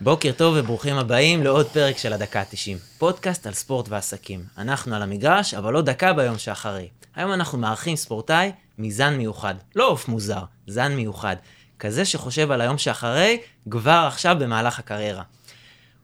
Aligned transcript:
בוקר 0.00 0.32
טוב 0.32 0.54
וברוכים 0.58 0.96
הבאים 0.96 1.42
לעוד 1.42 1.66
פרק 1.66 1.98
של 1.98 2.12
הדקה 2.12 2.40
ה-90, 2.40 2.98
פודקאסט 2.98 3.46
על 3.46 3.52
ספורט 3.52 3.88
ועסקים. 3.88 4.44
אנחנו 4.58 4.94
על 4.94 5.02
המגרש, 5.02 5.54
אבל 5.54 5.74
עוד 5.74 5.90
דקה 5.90 6.12
ביום 6.12 6.38
שאחרי. 6.38 6.88
היום 7.14 7.32
אנחנו 7.32 7.58
מארחים 7.58 7.96
ספורטאי 7.96 8.52
מזן 8.78 9.16
מיוחד. 9.16 9.54
לא 9.76 9.88
עוף 9.88 10.08
מוזר, 10.08 10.42
זן 10.66 10.94
מיוחד. 10.94 11.36
כזה 11.78 12.04
שחושב 12.04 12.50
על 12.50 12.60
היום 12.60 12.78
שאחרי, 12.78 13.38
כבר 13.70 14.04
עכשיו 14.08 14.36
במהלך 14.40 14.78
הקריירה. 14.78 15.22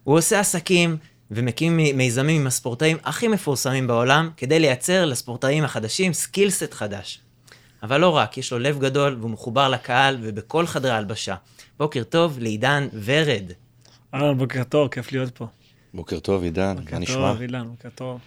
הוא 0.04 0.18
עושה 0.18 0.40
עסקים 0.40 0.96
ומקים 1.30 1.76
מיזמים 1.76 2.40
עם 2.40 2.46
הספורטאים 2.46 2.96
הכי 3.04 3.28
מפורסמים 3.28 3.86
בעולם, 3.86 4.30
כדי 4.36 4.58
לייצר 4.58 5.04
לספורטאים 5.04 5.64
החדשים 5.64 6.12
סקילסט 6.12 6.74
חדש. 6.74 7.20
אבל 7.82 8.00
לא 8.00 8.16
רק, 8.16 8.38
יש 8.38 8.52
לו 8.52 8.58
לב 8.58 8.78
גדול 8.78 9.16
והוא 9.20 9.30
מחובר 9.30 9.68
לקהל 9.68 10.18
ובכל 10.20 10.66
חדרי 10.66 10.90
ההלבשה. 10.90 11.34
בוקר 11.78 12.02
טוב 12.02 12.38
לעידן 12.38 12.88
ורד. 13.04 13.52
אהלן, 14.14 14.38
בוקר 14.38 14.64
טוב, 14.64 14.88
כיף 14.88 15.12
להיות 15.12 15.36
פה. 15.36 15.46
בוקר 15.94 16.20
טוב, 16.20 16.42
עידן, 16.42 16.76
מה 16.92 16.98
נשמע? 16.98 17.16
בוקר 17.16 17.32
טוב, 17.32 17.42
אילן, 17.42 17.68
בוקר 17.68 17.88
טוב. 17.94 18.20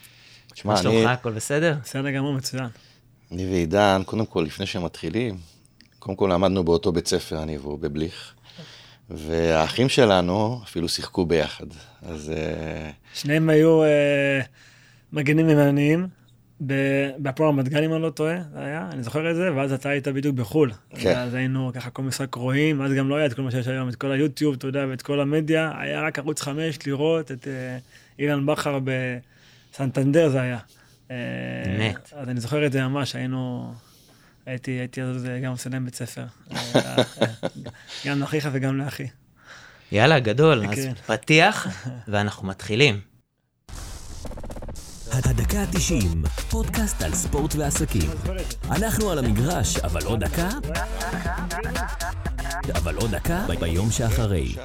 תשמע, 0.53 0.73
אני... 0.73 0.83
מה 0.83 0.91
שלומך, 0.91 1.09
הכל 1.09 1.31
בסדר? 1.31 1.75
בסדר 1.83 2.11
גמור, 2.11 2.33
מצוין. 2.33 2.67
אני 3.31 3.45
ועידן, 3.45 4.01
קודם 4.05 4.25
כל, 4.25 4.43
לפני 4.47 4.65
שמתחילים, 4.65 5.37
קודם 5.99 6.15
כל 6.15 6.29
למדנו 6.33 6.63
באותו 6.63 6.91
בית 6.91 7.07
ספר, 7.07 7.43
אני 7.43 7.57
והוא, 7.57 7.79
בבליך. 7.79 8.33
והאחים 9.09 9.89
שלנו 9.89 10.59
אפילו 10.63 10.89
שיחקו 10.89 11.25
ביחד, 11.25 11.65
אז... 12.01 12.31
אה, 12.35 12.91
שניהם 13.13 13.49
היו 13.49 13.83
אה, 13.83 14.41
מגנים 15.13 15.49
ימניים. 15.49 16.07
בהפועל 17.17 17.49
רמת 17.49 17.69
גן, 17.69 17.83
אם 17.83 17.93
אני 17.93 18.01
לא 18.01 18.09
טועה, 18.09 18.35
זה 18.53 18.59
היה, 18.59 18.89
אני 18.91 19.03
זוכר 19.03 19.31
את 19.31 19.35
זה, 19.35 19.55
ואז 19.55 19.73
אתה 19.73 19.89
היית 19.89 20.07
בדיוק 20.07 20.35
בחו"ל. 20.35 20.71
כן. 20.89 21.17
אז 21.17 21.33
היינו 21.33 21.71
ככה 21.73 21.89
כל 21.89 22.01
משחק 22.01 22.35
רואים, 22.35 22.81
אז 22.81 22.93
גם 22.93 23.09
לא 23.09 23.15
היה 23.15 23.25
את 23.25 23.33
כל 23.33 23.41
מה 23.41 23.51
שיש 23.51 23.67
היום, 23.67 23.89
את 23.89 23.95
כל 23.95 24.11
היוטיוב, 24.11 24.55
אתה 24.55 24.67
יודע, 24.67 24.85
ואת 24.89 25.01
כל 25.01 25.19
המדיה, 25.19 25.71
היה 25.79 26.01
רק 26.01 26.19
ערוץ 26.19 26.41
חמש 26.41 26.87
לראות 26.87 27.31
את 27.31 27.47
אה, 27.47 27.77
אילן 28.19 28.45
בכר 28.45 28.79
בסנטנדר 28.83 30.29
זה 30.29 30.41
היה. 30.41 30.57
אה, 31.11 31.17
אמת. 31.75 32.13
אז 32.15 32.29
אני 32.29 32.39
זוכר 32.39 32.65
את 32.65 32.71
זה 32.71 32.87
ממש, 32.87 33.15
היינו, 33.15 33.73
הייתי, 34.45 34.71
הייתי 34.71 35.01
אז 35.01 35.27
גם 35.43 35.53
להם 35.71 35.85
בית 35.85 35.95
ספר. 35.95 36.25
אה, 36.51 36.95
גם 38.05 38.19
לאחיך 38.19 38.49
וגם 38.51 38.77
לאחי. 38.77 39.07
יאללה, 39.91 40.19
גדול. 40.19 40.65
אז. 40.65 40.87
פתיח, 41.05 41.67
ואנחנו 42.07 42.47
מתחילים. 42.47 43.12
הדקה 45.13 45.61
ה-90, 45.61 46.27
פודקאסט 46.49 47.01
על 47.01 47.13
ספורט 47.13 47.55
ועסקים. 47.55 48.09
אנחנו 48.71 49.11
על 49.11 49.19
המגרש, 49.19 49.77
אבל 49.77 50.05
עוד 50.05 50.19
דקה? 50.19 50.49
אבל 52.75 52.95
עוד 52.95 53.11
דקה 53.15 53.45
ביום 53.59 53.91
שאחרי. 53.91 54.55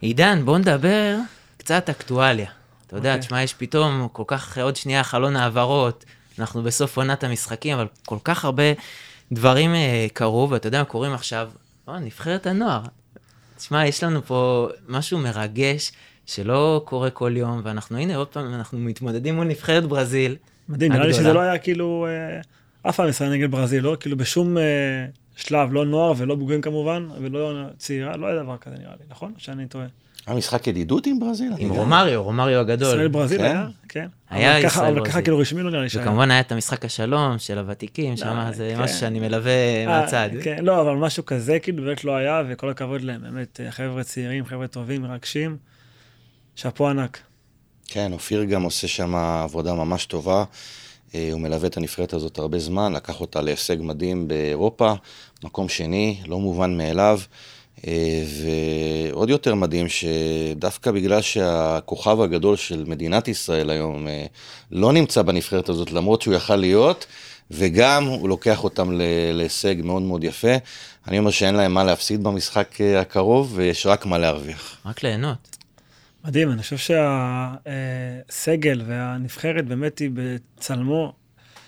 עידן, 0.00 0.44
בוא 0.44 0.58
נדבר 0.58 1.16
קצת 1.56 1.90
אקטואליה. 1.90 2.50
אתה 2.86 2.96
יודע, 2.96 3.14
אוקיי. 3.14 3.26
תשמע, 3.26 3.42
יש 3.42 3.54
פתאום 3.54 4.08
כל 4.12 4.24
כך, 4.26 4.58
עוד 4.58 4.76
שנייה 4.76 5.04
חלון 5.04 5.36
העברות, 5.36 6.04
אנחנו 6.38 6.62
בסוף 6.62 6.96
עונת 6.96 7.24
המשחקים, 7.24 7.74
אבל 7.74 7.86
כל 8.04 8.18
כך 8.24 8.44
הרבה 8.44 8.62
דברים 9.32 9.74
אה, 9.74 10.06
קרו, 10.12 10.50
ואתה 10.50 10.66
יודע 10.66 10.78
מה 10.78 10.84
קורים 10.84 11.12
עכשיו? 11.12 11.50
נבחרת 11.88 12.46
הנוער. 12.46 12.82
תשמע, 13.56 13.86
יש 13.86 14.02
לנו 14.04 14.22
פה 14.26 14.68
משהו 14.88 15.18
מרגש. 15.18 15.92
שלא 16.26 16.82
קורה 16.84 17.10
כל 17.10 17.32
יום, 17.36 17.60
ואנחנו, 17.64 17.98
הנה, 17.98 18.16
עוד 18.16 18.28
פעם, 18.28 18.54
אנחנו 18.54 18.78
מתמודדים 18.78 19.34
מול 19.34 19.46
נבחרת 19.46 19.84
ברזיל. 19.84 20.36
מדהים, 20.68 20.92
נראה 20.92 21.06
לי 21.06 21.14
שזה 21.14 21.32
לא 21.32 21.40
היה 21.40 21.58
כאילו, 21.58 22.06
אה, 22.08 22.40
אף 22.88 22.96
פעם 22.96 23.08
ישראל 23.08 23.30
נגד 23.30 23.50
ברזיל, 23.50 23.84
לא? 23.84 23.96
כאילו 24.00 24.16
בשום 24.16 24.58
אה, 24.58 24.62
שלב, 25.36 25.72
לא 25.72 25.86
נוער 25.86 26.12
ולא 26.16 26.34
בוגרים 26.34 26.60
כמובן, 26.60 27.08
ולא 27.20 27.52
צעירה, 27.78 28.16
לא 28.16 28.26
היה 28.26 28.42
דבר 28.42 28.56
כזה 28.56 28.76
נראה 28.78 28.92
לי, 29.00 29.04
נכון? 29.10 29.32
שאני 29.38 29.66
טועה. 29.66 29.86
היה 30.26 30.36
משחק 30.36 30.66
ידידות 30.66 31.06
עם 31.06 31.20
ברזיל? 31.20 31.52
עם 31.58 31.70
רומריו, 31.70 32.22
רומריו 32.22 32.60
הגדול. 32.60 32.88
ישראל 32.88 33.08
ברזיל 33.08 33.38
כן? 33.38 33.44
היה, 33.44 33.66
כן. 33.88 34.06
היה 34.30 34.58
ישראל 34.58 34.84
ברזיל. 34.84 34.98
אבל 34.98 35.08
ככה 35.08 35.22
כאילו 35.22 35.38
רשמי 35.38 35.62
לא 35.62 35.70
נראה 35.70 35.82
לי 35.82 35.88
שהיה. 35.88 36.04
וכמובן 36.04 36.30
היה 36.30 36.40
את 36.40 36.52
המשחק 36.52 36.84
השלום 36.84 37.38
של 37.38 37.58
הוותיקים, 37.58 38.16
שם 38.16 38.26
אה, 38.26 38.52
זה 38.52 38.72
כן. 38.76 38.82
משהו 38.82 38.98
שאני 38.98 39.20
מלווה 39.20 39.86
מהצד. 39.86 40.28
כן, 40.42 40.64
לא, 40.64 40.80
אבל 40.80 40.94
משהו 40.94 41.24
כזה 41.26 41.58
כאילו 41.58 41.84
באמת 41.84 42.04
לא 42.04 42.16
היה, 42.16 42.42
וכל 42.48 42.70
הכבוד 42.70 43.00
להם, 43.00 43.20
באמת, 43.22 43.60
חבר'ה 43.70 44.04
צעירים, 44.04 44.44
חבר'ה 44.44 44.66
טובים, 44.66 45.02
מרגשים. 45.02 45.56
שאפו 46.56 46.88
ענק. 46.88 47.18
כן, 47.86 48.12
אופיר 48.12 48.44
גם 48.44 48.62
עושה 48.62 48.88
שם 48.88 49.14
עבודה 49.14 49.74
ממש 49.74 50.06
טובה. 50.06 50.44
אה, 51.14 51.28
הוא 51.32 51.40
מלווה 51.40 51.68
את 51.68 51.76
הנבחרת 51.76 52.12
הזאת 52.12 52.38
הרבה 52.38 52.58
זמן, 52.58 52.92
לקח 52.92 53.20
אותה 53.20 53.40
להישג 53.40 53.76
מדהים 53.80 54.28
באירופה, 54.28 54.92
מקום 55.44 55.68
שני, 55.68 56.20
לא 56.26 56.38
מובן 56.38 56.76
מאליו. 56.76 57.20
אה, 57.86 58.24
ועוד 59.12 59.30
יותר 59.30 59.54
מדהים 59.54 59.86
שדווקא 59.88 60.90
בגלל 60.90 61.20
שהכוכב 61.20 62.20
הגדול 62.20 62.56
של 62.56 62.84
מדינת 62.86 63.28
ישראל 63.28 63.70
היום 63.70 64.08
אה, 64.08 64.26
לא 64.70 64.92
נמצא 64.92 65.22
בנבחרת 65.22 65.68
הזאת, 65.68 65.92
למרות 65.92 66.22
שהוא 66.22 66.34
יכל 66.34 66.56
להיות, 66.56 67.06
וגם 67.50 68.04
הוא 68.04 68.28
לוקח 68.28 68.64
אותם 68.64 68.90
להישג 69.32 69.74
מאוד 69.84 70.02
מאוד 70.02 70.24
יפה. 70.24 70.54
אני 71.08 71.18
אומר 71.18 71.30
שאין 71.30 71.54
להם 71.54 71.74
מה 71.74 71.84
להפסיד 71.84 72.22
במשחק 72.22 72.78
הקרוב, 73.00 73.52
ויש 73.54 73.86
רק 73.86 74.06
מה 74.06 74.18
להרוויח. 74.18 74.76
רק 74.86 75.02
ליהנות. 75.02 75.56
מדהים, 76.26 76.50
אני 76.50 76.62
חושב 76.62 76.94
שהסגל 77.66 78.82
והנבחרת 78.86 79.66
באמת 79.66 79.98
היא 79.98 80.10
בצלמו 80.14 81.12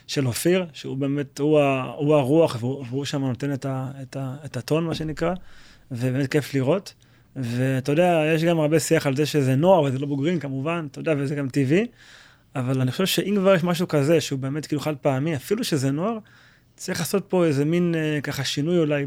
של 0.06 0.26
אופיר, 0.26 0.66
שהוא 0.72 0.96
באמת, 0.96 1.38
הוא, 1.38 1.60
הוא 1.96 2.14
הרוח 2.14 2.56
והוא 2.62 3.04
שם 3.04 3.24
נותן 3.24 3.52
את, 3.52 3.64
ה, 3.64 3.90
את, 4.02 4.16
ה, 4.16 4.36
את 4.44 4.56
הטון, 4.56 4.84
מה 4.84 4.94
שנקרא, 4.94 5.34
ובאמת 5.90 6.30
כיף 6.30 6.54
לראות. 6.54 6.94
ואתה 7.36 7.92
יודע, 7.92 8.22
יש 8.34 8.44
גם 8.44 8.60
הרבה 8.60 8.80
שיח 8.80 9.06
על 9.06 9.16
זה 9.16 9.26
שזה 9.26 9.56
נוער 9.56 9.82
וזה 9.82 9.98
לא 9.98 10.06
בוגרים 10.06 10.40
כמובן, 10.40 10.86
אתה 10.90 10.98
יודע, 11.00 11.14
וזה 11.18 11.34
גם 11.34 11.48
טבעי, 11.48 11.86
אבל 12.56 12.80
אני 12.80 12.92
חושב 12.92 13.06
שאם 13.06 13.36
כבר 13.40 13.54
יש 13.54 13.64
משהו 13.64 13.88
כזה, 13.88 14.20
שהוא 14.20 14.38
באמת 14.38 14.66
כאילו 14.66 14.80
חד 14.80 14.96
פעמי, 14.96 15.36
אפילו 15.36 15.64
שזה 15.64 15.90
נוער, 15.90 16.18
צריך 16.76 16.98
לעשות 16.98 17.24
פה 17.28 17.46
איזה 17.46 17.64
מין 17.64 17.94
אה, 17.94 18.20
ככה 18.22 18.44
שינוי 18.44 18.78
אולי 18.78 19.06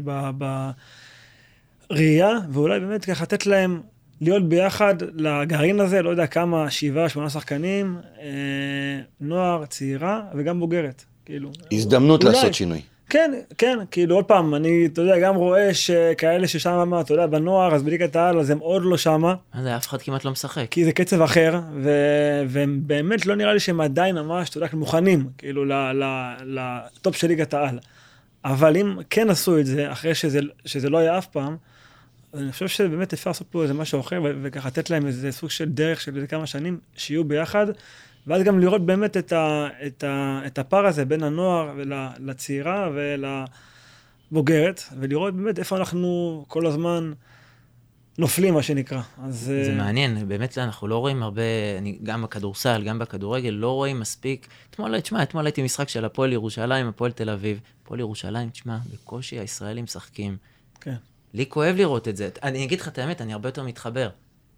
בראייה, 1.90 2.30
ואולי 2.50 2.80
באמת 2.80 3.04
ככה 3.04 3.22
לתת 3.22 3.46
להם 3.46 3.80
להיות 4.22 4.48
ביחד 4.48 4.94
לגרעין 5.14 5.80
הזה, 5.80 6.02
לא 6.02 6.10
יודע 6.10 6.26
כמה, 6.26 6.70
שבעה, 6.70 7.08
שמונה 7.08 7.30
שחקנים, 7.30 7.96
אה, 8.20 8.26
נוער, 9.20 9.66
צעירה 9.66 10.22
וגם 10.34 10.60
בוגרת, 10.60 11.04
כאילו. 11.24 11.50
הזדמנות 11.72 12.24
אולי. 12.24 12.34
לעשות 12.34 12.54
שינוי. 12.54 12.80
כן, 13.08 13.32
כן, 13.58 13.78
כאילו 13.90 14.14
עוד 14.14 14.24
פעם, 14.24 14.54
אני, 14.54 14.86
אתה 14.86 15.00
יודע, 15.00 15.18
גם 15.18 15.34
רואה 15.34 15.74
שכאלה 15.74 16.48
ששם, 16.48 16.92
אתה 17.00 17.14
יודע, 17.14 17.26
בנוער, 17.26 17.74
אז 17.74 17.82
בליגת 17.82 18.16
העל, 18.16 18.40
אז 18.40 18.50
הם 18.50 18.58
עוד 18.58 18.82
לא 18.84 18.96
שמה. 18.96 19.34
מה 19.54 19.62
זה, 19.62 19.76
אף 19.76 19.86
אחד 19.86 20.02
כמעט 20.02 20.24
לא 20.24 20.30
משחק. 20.30 20.66
כי 20.70 20.84
זה 20.84 20.92
קצב 20.92 21.22
אחר, 21.22 21.60
ו... 21.82 21.90
ובאמת 22.48 23.26
לא 23.26 23.36
נראה 23.36 23.54
לי 23.54 23.60
שהם 23.60 23.80
עדיין 23.80 24.14
ממש, 24.18 24.48
אתה 24.48 24.58
יודע, 24.58 24.68
מוכנים, 24.72 25.26
כאילו, 25.38 25.64
לטופ 26.44 27.16
של 27.16 27.28
ליגת 27.28 27.54
העל. 27.54 27.78
אבל 28.44 28.76
אם 28.76 28.96
כן 29.10 29.30
עשו 29.30 29.58
את 29.58 29.66
זה, 29.66 29.92
אחרי 29.92 30.14
שזה, 30.14 30.40
שזה 30.64 30.90
לא 30.90 30.98
היה 30.98 31.18
אף 31.18 31.26
פעם, 31.26 31.56
אני 32.34 32.52
חושב 32.52 32.68
שבאמת 32.68 33.12
אפשר 33.12 33.30
לעשות 33.30 33.46
פה 33.50 33.62
איזה 33.62 33.74
משהו 33.74 34.00
אחר, 34.00 34.20
וככה 34.42 34.68
לתת 34.68 34.90
להם 34.90 35.06
איזה 35.06 35.32
סוג 35.32 35.50
של 35.50 35.68
דרך 35.68 36.00
של 36.00 36.16
איזה 36.16 36.26
כמה 36.26 36.46
שנים, 36.46 36.78
שיהיו 36.96 37.24
ביחד, 37.24 37.66
ואז 38.26 38.42
גם 38.42 38.58
לראות 38.58 38.86
באמת 38.86 39.16
את, 39.16 39.32
ה, 39.32 39.68
את, 39.86 40.04
ה, 40.04 40.40
את 40.46 40.58
הפער 40.58 40.86
הזה 40.86 41.04
בין 41.04 41.22
הנוער 41.22 41.74
לצעירה 42.18 42.90
ולבוגרת, 44.30 44.82
ולראות 45.00 45.34
באמת 45.34 45.58
איפה 45.58 45.76
אנחנו 45.76 46.44
כל 46.48 46.66
הזמן 46.66 47.12
נופלים, 48.18 48.54
מה 48.54 48.62
שנקרא. 48.62 49.02
אז... 49.22 49.38
זה 49.38 49.72
uh... 49.72 49.76
מעניין, 49.76 50.28
באמת 50.28 50.58
אנחנו 50.58 50.88
לא 50.88 50.98
רואים 50.98 51.22
הרבה, 51.22 51.42
אני, 51.78 51.98
גם 52.02 52.22
בכדורסל, 52.22 52.82
גם 52.84 52.98
בכדורגל, 52.98 53.50
לא 53.50 53.70
רואים 53.70 54.00
מספיק. 54.00 54.46
אתמול, 54.70 55.00
תשמע, 55.00 55.22
אתמול 55.22 55.46
הייתי 55.46 55.62
משחק 55.62 55.88
של 55.88 56.04
הפועל 56.04 56.32
ירושלים, 56.32 56.88
הפועל 56.88 57.12
תל 57.12 57.30
אביב. 57.30 57.60
הפועל 57.82 58.00
ירושלים, 58.00 58.50
תשמע, 58.50 58.78
בקושי 58.92 59.38
הישראלים 59.38 59.84
משחקים. 59.84 60.36
לי 61.34 61.46
כואב 61.48 61.74
לראות 61.76 62.08
את 62.08 62.16
זה. 62.16 62.28
אני 62.42 62.64
אגיד 62.64 62.80
לך 62.80 62.88
את 62.88 62.98
האמת, 62.98 63.20
אני 63.20 63.32
הרבה 63.32 63.48
יותר 63.48 63.62
מתחבר. 63.62 64.08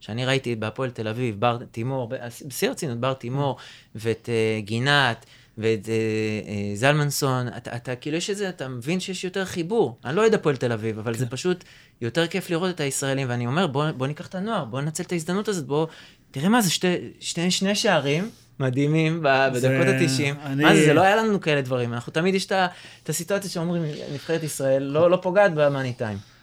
כשאני 0.01 0.27
ראיתי 0.27 0.57
בהפועל 0.57 0.91
תל 0.91 1.09
אביב, 1.09 1.41
בר 1.41 1.59
תימור, 1.71 2.13
בשיא 2.47 2.69
הרצינות, 2.69 3.01
בר 3.01 3.13
תימור, 3.13 3.57
ואת 3.95 4.29
uh, 4.29 4.65
גינת, 4.65 5.27
ואת 5.59 5.85
uh, 5.85 5.87
uh, 5.87 6.51
זלמנסון, 6.75 7.49
אתה, 7.49 7.77
אתה 7.77 7.97
כאילו 7.97 8.17
יש 8.17 8.31
איזה, 8.31 8.49
אתה 8.49 8.69
מבין 8.69 9.01
שיש 9.01 9.25
יותר 9.25 9.45
חיבור. 9.45 9.99
אני 10.05 10.17
לא 10.17 10.21
אוהד 10.21 10.35
הפועל 10.35 10.57
תל 10.57 10.73
אביב, 10.73 10.99
אבל 10.99 11.13
כן. 11.13 11.19
זה 11.19 11.27
פשוט 11.27 11.65
יותר 12.01 12.27
כיף 12.27 12.51
לראות 12.51 12.75
את 12.75 12.81
הישראלים, 12.81 13.29
ואני 13.31 13.47
אומר, 13.47 13.67
בוא, 13.67 13.91
בוא 13.91 14.07
ניקח 14.07 14.27
את 14.27 14.35
הנוער, 14.35 14.65
בוא 14.65 14.81
ננצל 14.81 15.03
את 15.03 15.13
ההזדמנות 15.13 15.49
הזאת, 15.49 15.67
בוא, 15.67 15.87
תראה 16.31 16.49
מה 16.49 16.61
זה, 16.61 16.71
שתי, 16.71 16.97
שתי, 17.21 17.51
שני 17.51 17.75
שערים. 17.75 18.31
מדהימים 18.61 19.23
בדקות 19.23 19.87
ה-90. 19.87 20.47
אני... 20.47 20.65
מה 20.65 20.77
זה, 20.77 20.85
זה 20.85 20.95
לא 20.95 21.01
היה 21.01 21.17
לנו 21.17 21.41
כאלה 21.41 21.61
דברים. 21.61 21.93
אנחנו 21.93 22.13
תמיד 22.13 22.35
יש 22.35 22.47
את 22.47 23.09
הסיטואציה 23.09 23.51
שאומרים, 23.51 23.83
נבחרת 24.13 24.43
ישראל 24.43 24.83
לא, 24.83 25.11
לא 25.11 25.19
פוגעת 25.23 25.55
במאני 25.55 25.93
טיים. 25.93 26.34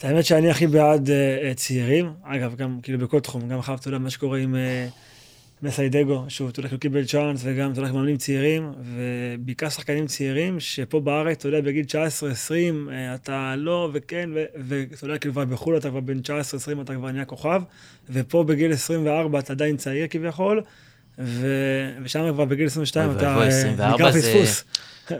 את 0.00 0.04
האמת 0.04 0.24
שאני 0.24 0.50
הכי 0.50 0.66
בעד 0.66 1.08
uh, 1.08 1.54
צעירים, 1.54 2.12
אגב, 2.22 2.54
גם 2.56 2.78
כאילו 2.82 2.98
בכל 2.98 3.20
תחום, 3.20 3.48
גם 3.48 3.58
אחר, 3.58 3.74
אתה 3.74 3.88
יודע, 3.88 3.98
מה 3.98 4.10
שקורה 4.10 4.38
עם 4.38 4.54
uh, 4.54 4.92
מסיידגו, 5.62 6.24
שהוא, 6.28 6.48
אתה 6.48 6.60
יודע, 6.60 6.70
הוא 6.70 6.78
קיבל 6.78 7.04
צ'אנס, 7.04 7.40
וגם, 7.44 7.72
אתה 7.72 7.80
יודע, 7.80 7.92
מאמנים 7.92 8.16
צעירים, 8.16 8.72
ובעיקר 8.84 9.68
שחקנים 9.68 10.06
צעירים, 10.06 10.60
שפה 10.60 11.00
בארץ, 11.00 11.36
אתה 11.38 11.48
יודע, 11.48 11.60
בגיל 11.60 11.84
19-20, 11.84 12.52
אה, 12.90 13.14
אתה 13.14 13.54
לא, 13.56 13.90
וכן, 13.92 14.30
ואתה 14.68 15.04
יודע, 15.04 15.18
כאילו 15.18 15.34
כבר 15.34 15.44
בחו"ל 15.44 15.76
אתה 15.76 15.90
כבר 15.90 16.00
בין 16.00 16.20
19-20, 16.26 16.82
אתה 16.82 16.94
כבר 16.94 17.10
נהיה 17.10 17.24
כוכב, 17.24 17.62
ופה 18.10 18.44
בגיל 18.44 18.72
24 18.72 19.38
אתה 19.38 19.52
עדיין 19.52 19.76
צעיר 19.76 20.06
כביכול, 20.10 20.62
ו- 21.18 21.90
ושם 22.02 22.32
כבר 22.32 22.44
בגיל 22.44 22.66
22 22.66 23.10
אתה 23.10 23.36
אה, 23.36 23.94
נקרא 23.94 24.12
פספוס. 24.12 24.64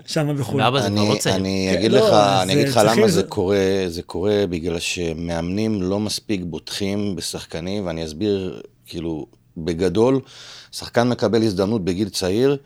שם 0.06 0.36
בחו"ל. 0.38 0.60
24 0.62 0.80
זה 0.80 0.88
כבר 0.90 1.14
לא 1.14 1.18
צעיר. 1.18 1.36
אני 1.36 1.68
כן, 1.72 1.78
אגיד 1.78 1.92
לא, 1.92 1.98
לך, 2.08 2.14
אני 2.42 2.52
אגיד 2.52 2.68
לך 2.68 2.80
למה 2.84 3.08
זה 3.08 3.22
קורה, 3.22 3.84
זה 3.88 4.02
קורה 4.02 4.44
בגלל 4.50 4.78
שמאמנים 4.78 5.82
לא 5.82 6.00
מספיק 6.00 6.40
בוטחים 6.44 7.16
בשחקנים, 7.16 7.86
ואני 7.86 8.04
אסביר, 8.04 8.62
כאילו, 8.86 9.26
בגדול, 9.56 10.20
שחקן 10.72 11.08
מקבל 11.08 11.42
הזדמנות 11.42 11.84
בגיל 11.84 12.08
צעיר, 12.08 12.56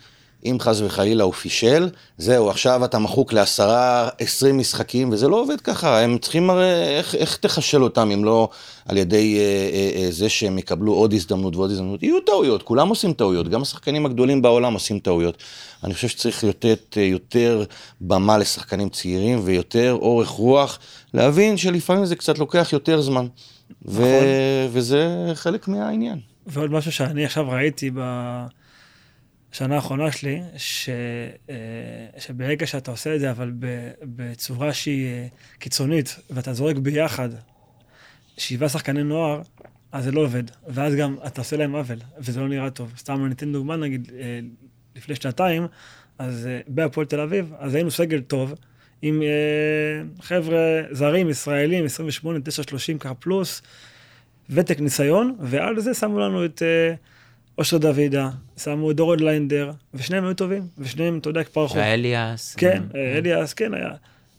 אם 0.45 0.57
חס 0.61 0.81
וחלילה 0.81 1.25
הוא 1.25 1.33
פישל, 1.33 1.89
זהו, 2.19 2.51
עכשיו 2.51 2.85
אתה 2.85 2.99
מחוק 2.99 3.33
לעשרה, 3.33 4.09
עשרים 4.19 4.59
משחקים, 4.59 5.13
וזה 5.13 5.29
לא 5.29 5.41
עובד 5.41 5.61
ככה, 5.61 6.01
הם 6.01 6.19
צריכים 6.19 6.51
הרי, 6.51 6.97
איך, 6.99 7.15
איך 7.15 7.37
תחשל 7.37 7.83
אותם 7.83 8.11
אם 8.11 8.25
לא 8.25 8.49
על 8.87 8.97
ידי 8.97 9.39
אה, 9.39 9.43
אה, 9.43 10.03
אה, 10.05 10.11
זה 10.11 10.29
שהם 10.29 10.59
יקבלו 10.59 10.93
עוד 10.93 11.13
הזדמנות 11.13 11.57
ועוד 11.57 11.71
הזדמנות? 11.71 12.03
יהיו 12.03 12.21
טעויות, 12.21 12.63
כולם 12.63 12.89
עושים 12.89 13.13
טעויות, 13.13 13.49
גם 13.49 13.63
השחקנים 13.63 14.07
הגדולים 14.07 14.43
בעולם 14.43 14.75
עושים 14.75 14.99
טעויות. 14.99 15.43
אני 15.85 15.95
חושב 15.95 16.09
שצריך 16.09 16.45
לתת 16.45 16.97
אה, 16.97 17.03
יותר 17.03 17.65
במה 18.01 18.39
לשחקנים 18.39 18.89
צעירים 18.89 19.41
ויותר 19.45 19.99
אורך 20.01 20.29
רוח, 20.29 20.79
להבין 21.15 21.57
שלפעמים 21.57 22.07
זה 22.07 22.17
קצת 22.17 22.39
לוקח 22.39 22.69
יותר 22.73 23.01
זמן, 23.01 23.27
ו- 23.87 24.67
וזה 24.71 25.33
חלק 25.35 25.69
מהעניין. 25.69 26.19
ועוד 26.47 26.71
משהו 26.71 26.93
שאני 26.93 27.25
עכשיו 27.25 27.49
ראיתי 27.49 27.91
בשנה 29.55 29.75
האחרונה 29.75 30.13
שלי, 30.13 30.41
ש, 30.57 30.89
אה, 31.51 31.55
שברגע 32.19 32.67
שאתה 32.67 32.91
עושה 32.91 33.15
את 33.15 33.21
זה, 33.21 33.31
אבל 33.31 33.53
בצורה 34.03 34.73
שהיא 34.73 35.07
אה, 35.07 35.27
קיצונית, 35.59 36.17
ואתה 36.31 36.53
זורק 36.53 36.77
ביחד 36.77 37.29
שבעה 38.39 38.69
שחקני 38.69 39.03
נוער, 39.03 39.43
אז 39.93 40.05
זה 40.05 40.13
לא 40.13 40.21
עובד. 40.21 40.43
ואז 40.69 40.95
גם 40.95 41.17
אתה 41.27 41.41
עושה 41.41 41.57
להם 41.57 41.75
עוול, 41.75 41.99
וזה 42.19 42.41
לא 42.41 42.49
נראה 42.49 42.71
טוב. 42.71 42.93
סתם 42.97 43.25
אני 43.25 43.35
אתן 43.35 43.53
דוגמה, 43.53 43.77
נגיד, 43.77 44.13
אה, 44.19 44.41
לפני 44.97 45.15
שנתיים, 45.15 45.67
אז 46.19 46.49
בהפועל 46.69 47.07
תל 47.07 47.21
אביב, 47.21 47.53
אז 47.59 47.75
היינו 47.75 47.91
סגל 47.91 48.21
טוב, 48.21 48.55
עם 49.03 49.23
חבר'ה 50.21 50.83
זרים, 50.91 51.31
ישראלים, 51.31 51.85
28, 51.85 52.39
9, 52.45 52.63
30 52.63 52.99
ככה 52.99 53.15
פלוס, 53.15 53.63
ותק 54.51 54.81
ניסיון, 54.81 55.37
ועל 55.41 55.81
זה 55.81 55.95
שמו 55.95 56.19
לנו 56.19 56.45
את 56.45 56.63
אושר 57.59 57.79
דוידה, 57.79 58.31
שמו 58.57 58.91
את 58.91 58.97
דורון 58.97 59.21
ליינדר, 59.21 59.71
ושניהם 59.95 60.25
היו 60.25 60.35
טובים, 60.35 60.63
ושניהם, 60.79 61.19
אתה 61.19 61.31
יודע, 61.31 61.43
פרחו. 61.53 61.79
ואליאס. 61.79 62.55
כן, 62.55 62.83
אה, 62.95 63.19
אליאס, 63.19 63.55
כן 63.55 63.75
היה. 63.75 63.91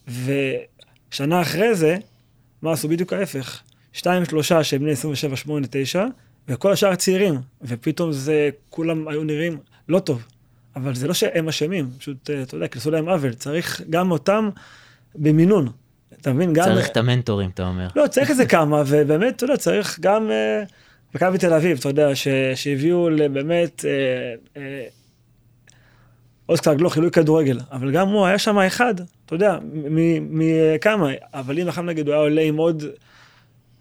ושנה 0.07 1.41
אחרי 1.41 1.75
זה, 1.75 1.97
מה 2.61 2.71
עשו? 2.71 2.87
בדיוק 2.87 3.13
ההפך. 3.13 3.61
שתיים, 3.93 4.25
שלושה 4.25 4.63
שהם 4.63 4.81
בני 4.81 4.91
27, 4.91 5.35
8, 5.35 5.67
9, 5.69 6.05
וכל 6.47 6.71
השאר 6.71 6.95
צעירים, 6.95 7.41
ופתאום 7.61 8.11
זה, 8.11 8.49
כולם 8.69 9.07
היו 9.07 9.23
נראים 9.23 9.57
לא 9.89 9.99
טוב. 9.99 10.25
אבל 10.75 10.95
זה 10.95 11.07
לא 11.07 11.13
שהם 11.13 11.47
אשמים, 11.47 11.89
פשוט, 11.97 12.29
אה, 12.29 12.41
אתה 12.41 12.55
יודע, 12.55 12.67
כנסו 12.67 12.91
להם 12.91 13.09
עוול, 13.09 13.33
צריך 13.33 13.81
גם 13.89 14.11
אותם 14.11 14.49
במינון. 15.15 15.69
אתה 16.21 16.33
מבין? 16.33 16.53
גם... 16.53 16.65
צריך 16.65 16.87
את 16.87 16.97
המנטורים, 16.97 17.49
אתה 17.49 17.67
אומר. 17.67 17.87
לא, 17.95 18.07
צריך 18.07 18.29
איזה 18.29 18.45
כמה, 18.45 18.83
ובאמת, 18.87 19.35
אתה 19.35 19.43
יודע, 19.43 19.57
צריך 19.57 19.99
גם 19.99 20.31
אה, 20.31 20.63
מכבי 21.15 21.37
תל 21.37 21.53
אביב, 21.53 21.77
אתה 21.79 21.89
יודע, 21.89 22.15
ש- 22.15 22.27
שהביאו 22.55 23.09
באמת, 23.31 23.85
אה, 23.85 24.61
אה, 24.61 24.85
אוסקר 26.49 26.73
גלוך, 26.73 26.93
חילוי 26.93 27.11
כדורגל, 27.11 27.59
אבל 27.71 27.91
גם 27.91 28.09
הוא, 28.09 28.25
היה 28.25 28.37
שם 28.39 28.57
אחד, 28.57 28.95
אתה 29.25 29.35
יודע, 29.35 29.57
מכמה, 30.29 31.09
אבל 31.33 31.59
אם 31.59 31.67
עכשיו 31.67 31.83
נגיד 31.83 32.07
הוא 32.07 32.13
היה 32.13 32.23
עולה 32.23 32.41
עם 32.41 32.57
עוד, 32.57 32.83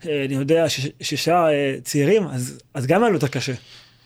אה, 0.06 0.24
אני 0.24 0.34
יודע, 0.34 0.66
שישה 1.02 1.46
אה, 1.48 1.76
צעירים, 1.84 2.26
אז, 2.26 2.58
אז 2.74 2.86
גם 2.86 3.02
היה 3.02 3.08
לו 3.08 3.14
יותר 3.14 3.28
קשה. 3.28 3.52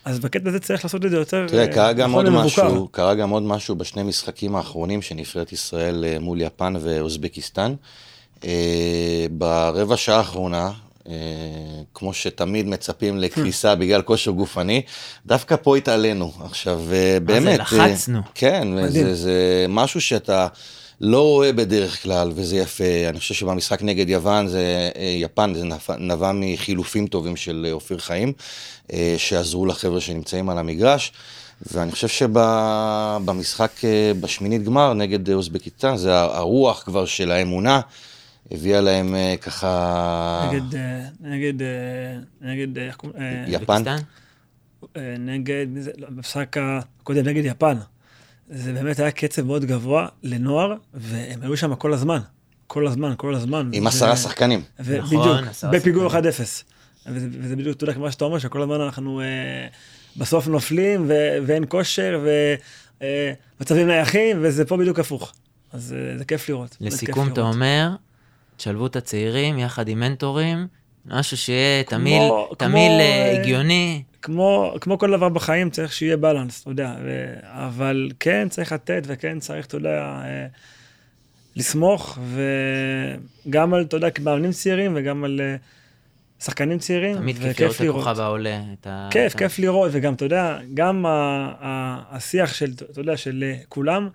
אז 0.05 0.19
בקטע 0.21 0.49
הזה 0.49 0.61
צריך 0.61 0.85
לעשות 0.85 1.05
את 1.05 1.11
זה 1.11 1.17
יותר 1.17 1.49
תראה, 1.49 1.63
אה, 1.63 1.73
קרה 1.73 1.93
גם 1.93 2.11
נכון 2.11 2.27
עוד. 2.27 2.45
משהו, 2.45 2.89
קרה 2.89 3.15
גם 3.15 3.31
עוד 3.31 3.43
משהו 3.43 3.75
בשני 3.75 4.03
משחקים 4.03 4.57
האחרונים 4.57 5.01
נבחרת 5.17 5.53
ישראל 5.53 6.05
מול 6.21 6.41
יפן 6.41 6.75
ואוזבקיסטן. 6.81 7.75
ברבע 9.31 9.97
שעה 9.97 10.17
האחרונה, 10.17 10.71
כמו 11.95 12.15
שתמיד 12.15 12.67
מצפים 12.67 13.19
לקריסה 13.19 13.75
בגלל 13.75 14.03
כושר 14.03 14.31
גופני, 14.31 14.83
דווקא 15.27 15.57
פה 15.57 15.77
התעלינו. 15.77 16.33
עכשיו, 16.45 16.81
אה, 16.93 17.21
באמת... 17.21 17.61
אה, 17.61 17.87
לחצנו. 17.89 18.21
כן. 18.35 18.89
זה, 18.89 19.15
זה 19.15 19.67
משהו 19.69 20.01
שאתה 20.01 20.47
לא 21.01 21.23
רואה 21.23 21.53
בדרך 21.53 22.03
כלל, 22.03 22.33
וזה 22.35 22.57
יפה. 22.57 23.09
אני 23.09 23.19
חושב 23.19 23.35
שבמשחק 23.35 23.83
נגד 23.83 24.09
יוון, 24.09 24.49
זה, 24.49 24.91
אה, 24.97 25.03
יפן, 25.03 25.53
זה 25.55 25.65
נבע, 25.99 26.33
מחילופים 26.35 27.07
טובים 27.07 27.37
של 27.37 27.65
אה, 27.69 27.73
אופיר 27.73 27.99
חיים, 27.99 28.33
אה, 28.93 29.15
שעזרו 29.19 29.67
לחבר'ה 29.67 30.01
שנמצאים 30.01 30.49
על 30.51 30.59
המגרש. 30.59 31.13
ואני 31.73 31.93
חושב 31.93 32.09
שבמשחק, 32.09 33.71
בשמינית 34.21 34.65
גמר 34.65 34.95
נגד 34.95 35.31
אוזבקיסטן, 35.31 35.97
זה 35.97 36.19
הרוח 36.21 36.83
כבר 36.85 37.07
של 37.07 37.31
האמונה, 37.31 37.81
הביאה 38.50 38.81
להם 38.81 39.15
אה, 39.15 39.35
ככה... 39.41 40.50
נגד, 40.53 40.75
אה, 40.75 41.00
נגד, 41.21 41.62
אה, 41.62 42.19
נגד, 42.41 42.79
איך 42.79 42.97
קוראים? 42.97 43.17
יפן? 43.47 43.83
נגד, 45.19 45.67
מי 45.69 45.83
זה? 45.83 45.91
לא, 45.99 46.09
במשחק 46.11 46.56
הקודם 46.61 47.25
נגד 47.25 47.45
יפן. 47.45 47.77
זה 48.50 48.73
באמת 48.73 48.99
היה 48.99 49.11
קצב 49.11 49.43
מאוד 49.43 49.65
גבוה 49.65 50.09
לנוער, 50.23 50.75
והם 50.95 51.43
היו 51.43 51.56
שם 51.56 51.75
כל 51.75 51.93
הזמן. 51.93 52.19
כל 52.67 52.87
הזמן, 52.87 53.15
כל 53.17 53.35
הזמן. 53.35 53.71
עם 53.73 53.87
עשרה 53.87 54.17
שחקנים. 54.17 54.62
נכון, 54.79 55.19
בדיוק, 55.19 55.73
בפיגור 55.73 56.06
1-0. 56.06 56.12
שחקנים. 56.15 56.79
וזה, 57.06 57.56
בדיוק, 57.56 57.77
אתה 57.77 57.85
יודע, 57.85 57.95
כמו 57.95 58.12
שאתה 58.12 58.25
אומר, 58.25 58.39
שכל 58.39 58.62
הזמן 58.62 58.81
אנחנו 58.81 59.21
אה, 59.21 59.27
בסוף 60.17 60.47
נופלים, 60.47 61.11
ואין 61.47 61.65
כושר, 61.69 62.27
ומצבים 63.00 63.87
נייחים, 63.87 64.39
וזה 64.43 64.65
פה 64.65 64.77
בדיוק 64.77 64.99
הפוך. 64.99 65.33
אז 65.73 65.95
אה, 65.99 66.19
זה 66.19 66.25
כיף 66.25 66.49
לראות. 66.49 66.77
לסיכום, 66.81 67.29
אתה 67.29 67.41
לראות. 67.41 67.55
אומר, 67.55 67.91
תשלבו 68.59 68.87
את 68.87 68.97
הצעירים 68.97 69.59
יחד 69.59 69.89
עם 69.89 70.01
מנטורים, 70.01 70.67
משהו 71.07 71.37
שיהיה 71.37 71.85
כמו- 71.85 71.99
תמיל, 71.99 72.19
כמו, 72.29 72.55
תמיל 72.59 72.91
אה, 72.93 73.01
אה, 73.01 73.41
הגיוני. 73.41 74.03
כמו, 74.23 74.75
כמו 74.81 74.99
כל 74.99 75.11
דבר 75.11 75.29
בחיים 75.29 75.71
צריך 75.71 75.93
שיהיה 75.93 76.17
בלנס, 76.17 76.63
אתה 76.63 76.71
יודע, 76.71 76.95
ו... 77.05 77.27
אבל 77.43 78.11
כן 78.21 78.49
צריך 78.49 78.73
לתת 78.73 79.03
וכן 79.07 79.39
צריך, 79.39 79.67
אתה 79.67 79.77
יודע, 79.77 79.91
אה, 80.25 80.47
לסמוך, 81.57 82.19
וגם 83.47 83.75
על, 83.75 83.83
אתה 83.83 83.97
יודע, 83.97 84.09
מאמנים 84.23 84.51
צעירים 84.53 84.93
וגם 84.97 85.25
על 85.25 85.41
שחקנים 86.41 86.79
צעירים, 86.79 87.17
תמיד 87.17 87.37
כיף 87.57 87.81
לראות 87.81 88.05
את 88.05 88.11
הכוכב 88.11 88.21
העולה. 88.21 88.61
את 88.81 88.87
ה- 88.87 89.09
כיף, 89.11 89.33
את 89.33 89.39
כיף 89.39 89.59
לראות, 89.59 89.91
וגם, 89.95 90.15
אתה 90.15 90.25
יודע, 90.25 90.59
גם 90.75 91.07
ה, 91.07 91.11
ה, 91.61 92.03
השיח 92.17 92.55
של, 92.55 92.71
אתה 92.91 93.00
יודע, 93.00 93.17
של 93.17 93.45
כולם, 93.69 94.09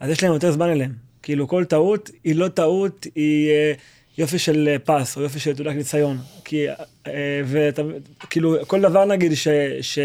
אז 0.00 0.10
יש 0.10 0.22
להם 0.22 0.32
יותר 0.32 0.52
זמן 0.52 0.68
אליהם. 0.68 1.05
כאילו, 1.26 1.48
כל 1.48 1.64
טעות 1.64 2.10
היא 2.24 2.36
לא 2.36 2.48
טעות, 2.48 3.06
היא 3.14 3.50
אה, 3.50 3.72
יופי 4.18 4.38
של 4.38 4.68
אה, 4.68 4.78
פס, 4.78 5.16
או 5.16 5.22
יופי 5.22 5.38
של, 5.38 5.50
יודע, 5.58 5.72
ניסיון. 5.72 6.18
כי, 6.44 6.68
אה, 6.68 7.40
ואתה, 7.44 7.82
כאילו, 8.30 8.56
כל 8.66 8.80
דבר, 8.80 9.04
נגיד, 9.04 9.34
ש, 9.34 9.48
ש, 9.80 9.98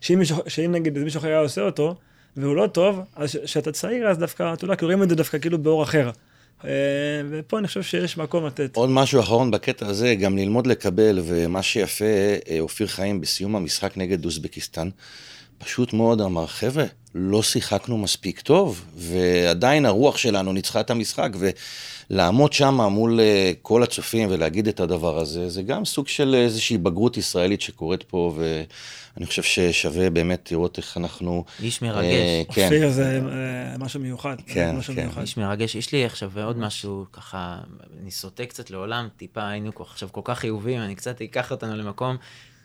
שאם, 0.00 0.18
מישהו, 0.18 0.36
שאם 0.46 0.72
נגיד 0.72 0.98
מישהו 0.98 1.18
אחר 1.18 1.28
היה 1.28 1.38
עושה 1.38 1.60
אותו, 1.60 1.94
והוא 2.36 2.56
לא 2.56 2.66
טוב, 2.66 3.00
אז 3.16 3.38
כשאתה 3.44 3.72
צעיר, 3.72 4.08
אז 4.08 4.18
דווקא, 4.18 4.52
אתה 4.52 4.64
יודע, 4.64 4.76
כאילו, 4.76 4.88
רואים 4.88 5.02
את 5.02 5.08
זה 5.08 5.14
דווקא 5.14 5.38
כאילו 5.38 5.58
באור 5.58 5.82
אחר. 5.82 6.10
ופה 7.30 7.58
אני 7.58 7.66
חושב 7.66 7.82
שיש 7.82 8.18
מקום 8.18 8.46
לתת. 8.46 8.76
עוד 8.76 8.90
משהו 8.90 9.20
אחרון 9.20 9.50
בקטע 9.50 9.86
הזה, 9.86 10.14
גם 10.14 10.38
ללמוד 10.38 10.66
לקבל, 10.66 11.20
ומה 11.24 11.62
שיפה, 11.62 12.04
אופיר 12.60 12.86
חיים 12.86 13.20
בסיום 13.20 13.56
המשחק 13.56 13.96
נגד 13.96 14.24
אוזבקיסטן, 14.24 14.88
פשוט 15.64 15.92
מאוד 15.92 16.20
אמר, 16.20 16.46
חבר'ה, 16.46 16.84
לא 17.14 17.42
שיחקנו 17.42 17.98
מספיק 17.98 18.40
טוב, 18.40 18.84
ועדיין 18.96 19.86
הרוח 19.86 20.16
שלנו 20.16 20.52
ניצחה 20.52 20.80
את 20.80 20.90
המשחק, 20.90 21.30
ולעמוד 22.10 22.52
שם 22.52 22.80
מול 22.80 23.20
אה, 23.20 23.52
כל 23.62 23.82
הצופים 23.82 24.28
ולהגיד 24.30 24.68
את 24.68 24.80
הדבר 24.80 25.18
הזה, 25.18 25.48
זה 25.50 25.62
גם 25.62 25.84
סוג 25.84 26.08
של 26.08 26.34
איזושהי 26.34 26.78
בגרות 26.78 27.16
ישראלית 27.16 27.60
שקורית 27.60 28.02
פה, 28.02 28.34
ואני 28.36 29.26
חושב 29.26 29.42
ששווה 29.42 30.10
באמת 30.10 30.52
לראות 30.52 30.78
איך 30.78 30.96
אנחנו... 30.96 31.44
איש 31.62 31.82
אה, 31.82 31.88
מרגש. 31.88 32.46
כן, 32.54 32.64
אופיר 32.64 32.90
זה 32.90 33.20
אה, 33.32 33.78
משהו 33.78 34.00
מיוחד. 34.00 34.36
כן, 34.46 34.76
משהו 34.76 34.94
כן. 34.94 35.02
מיוחד. 35.02 35.20
איש 35.20 35.36
מרגש. 35.36 35.74
יש 35.74 35.92
לי 35.92 36.04
עכשיו 36.04 36.30
עוד 36.44 36.58
משהו, 36.58 37.04
ככה, 37.12 37.58
אני 38.02 38.10
סוטה 38.10 38.46
קצת 38.46 38.70
לעולם, 38.70 39.08
טיפה 39.16 39.48
היינו 39.48 39.70
עכשיו 39.80 40.08
כל 40.12 40.20
כך 40.24 40.38
חיובים, 40.38 40.80
אני 40.80 40.94
קצת 40.94 41.22
אקח 41.22 41.50
אותנו 41.50 41.76
למקום 41.76 42.16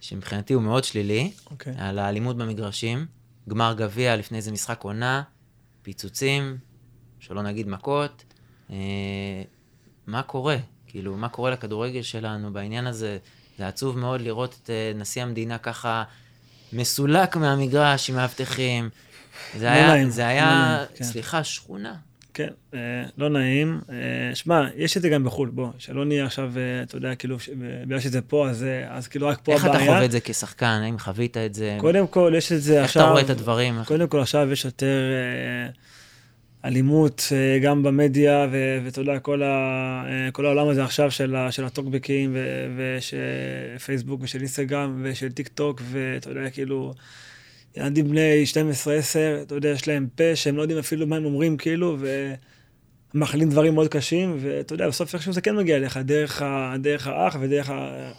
שמבחינתי 0.01 0.53
הוא 0.53 0.63
מאוד 0.63 0.83
שלילי, 0.83 1.31
אוקיי. 1.51 1.73
על 1.77 1.99
האלימות 1.99 2.37
במגרשים, 2.37 3.05
גמר 3.49 3.73
גביע 3.77 4.15
לפני 4.15 4.37
איזה 4.37 4.51
משחק 4.51 4.83
עונה, 4.83 5.21
פיצוצים, 5.81 6.57
שלא 7.19 7.43
נגיד 7.43 7.67
מכות, 7.67 8.23
אה, 8.69 8.75
מה 10.07 10.21
קורה? 10.21 10.57
כאילו, 10.87 11.17
מה 11.17 11.29
קורה 11.29 11.51
לכדורגל 11.51 12.01
שלנו 12.01 12.53
בעניין 12.53 12.87
הזה? 12.87 13.17
זה 13.57 13.67
עצוב 13.67 13.97
מאוד 13.97 14.21
לראות 14.21 14.59
את 14.63 14.69
אה, 14.69 14.91
נשיא 14.95 15.23
המדינה 15.23 15.57
ככה 15.57 16.03
מסולק 16.73 17.35
מהמגרש 17.35 18.09
עם 18.09 18.15
מאבטחים. 18.15 18.89
זה 19.57 19.71
היה, 19.71 20.09
זה 20.09 20.27
היה, 20.27 20.85
כן. 20.95 21.03
סליחה, 21.03 21.43
שכונה. 21.43 21.95
כן, 22.33 22.47
אה, 22.73 22.79
לא 23.17 23.29
נעים. 23.29 23.79
אה, 23.89 23.95
שמע, 24.35 24.67
יש 24.75 24.97
את 24.97 25.01
זה 25.01 25.09
גם 25.09 25.23
בחו"ל, 25.23 25.49
בוא, 25.49 25.67
שלא 25.77 26.05
נהיה 26.05 26.25
עכשיו, 26.25 26.51
אה, 26.57 26.83
אתה 26.83 26.97
יודע, 26.97 27.15
כאילו, 27.15 27.37
בגלל 27.85 27.99
שזה 27.99 28.21
פה, 28.21 28.49
אז, 28.49 28.65
אז 28.89 29.07
כאילו 29.07 29.27
רק 29.27 29.39
פה 29.43 29.53
איך 29.53 29.65
הבעיה. 29.65 29.83
אתה 29.83 29.91
חווה 29.91 30.05
את 30.05 30.11
זה 30.11 30.19
כשחקן? 30.23 30.79
האם 30.83 30.99
חווית 30.99 31.37
את 31.37 31.53
זה? 31.53 31.77
קודם 31.79 32.07
כל, 32.07 32.33
יש 32.37 32.51
את 32.51 32.61
זה 32.61 32.75
איך 32.75 32.83
עכשיו... 32.85 33.03
אתה 33.03 33.11
רואה 33.11 33.21
את 33.21 33.29
הדברים? 33.29 33.75
קודם 33.85 34.07
כל, 34.07 34.19
עכשיו 34.19 34.51
יש 34.51 34.65
יותר 34.65 35.01
אלימות 36.65 37.23
גם 37.63 37.83
במדיה, 37.83 38.47
ואתה 38.85 39.01
יודע, 39.01 39.19
כל, 39.19 39.43
ה- 39.43 40.03
כל 40.31 40.45
העולם 40.45 40.67
הזה 40.67 40.83
עכשיו 40.83 41.11
של, 41.11 41.35
ה- 41.35 41.51
של 41.51 41.65
הטוקבקים, 41.65 42.37
ושל 42.77 43.17
פייסבוק 43.85 44.19
ושל 44.23 44.37
אינסטגרם 44.39 45.01
ושל 45.03 45.31
טיק 45.31 45.47
טוק, 45.47 45.81
ואתה 45.91 46.29
יודע, 46.29 46.49
כאילו, 46.49 46.93
ילדים 47.77 48.09
בני 48.09 48.43
12-10, 48.53 48.55
אתה 49.41 49.55
יודע, 49.55 49.69
יש 49.69 49.87
להם 49.87 50.07
פה 50.15 50.35
שהם 50.35 50.57
לא 50.57 50.61
יודעים 50.61 50.79
אפילו 50.79 51.07
מה 51.07 51.15
הם 51.15 51.25
אומרים, 51.25 51.57
כאילו, 51.57 51.97
ומאכלים 53.13 53.49
דברים 53.49 53.73
מאוד 53.73 53.87
קשים, 53.87 54.37
ואתה 54.41 54.73
יודע, 54.73 54.87
בסוף 54.87 55.13
איכשהו 55.13 55.33
זה 55.33 55.41
כן 55.41 55.55
מגיע 55.55 55.75
אליך, 55.75 55.97
דרך, 55.97 56.41
ה- 56.41 56.75
דרך 56.79 57.07
האח 57.07 57.37
ודרך, 57.39 57.69
ה- 57.69 57.73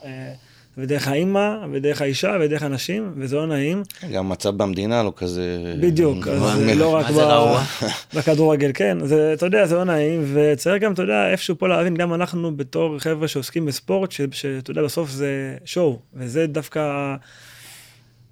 אה, 0.04 0.32
ודרך 0.78 1.08
האימא, 1.08 1.48
ודרך 1.72 2.02
האישה, 2.02 2.36
ודרך 2.40 2.62
הנשים, 2.62 3.12
וזה 3.16 3.36
לא 3.36 3.46
נעים. 3.46 3.82
גם 4.12 4.26
המצב 4.26 4.56
במדינה 4.56 5.02
לא 5.02 5.12
כזה... 5.16 5.74
בדיוק, 5.80 6.28
אז 6.28 6.58
מ- 6.58 6.78
לא 6.78 6.94
רק 6.94 7.06
ב-? 7.10 7.14
בכדורגל, 8.16 8.70
כן, 8.74 8.98
זה, 9.04 9.32
אתה 9.32 9.46
יודע, 9.46 9.66
זה 9.66 9.74
לא 9.74 9.84
נעים, 9.84 10.24
וצריך 10.34 10.82
גם, 10.82 10.92
אתה 10.92 11.02
יודע, 11.02 11.30
איפשהו 11.30 11.58
פה 11.58 11.68
להבין, 11.68 11.94
גם 11.94 12.14
אנחנו 12.14 12.56
בתור 12.56 12.98
חבר'ה 12.98 13.28
שעוסקים 13.28 13.66
בספורט, 13.66 14.10
שאתה 14.10 14.70
יודע, 14.70 14.82
בסוף 14.82 15.10
זה 15.10 15.56
שואו, 15.64 15.98
וזה 16.14 16.46
דווקא 16.46 17.14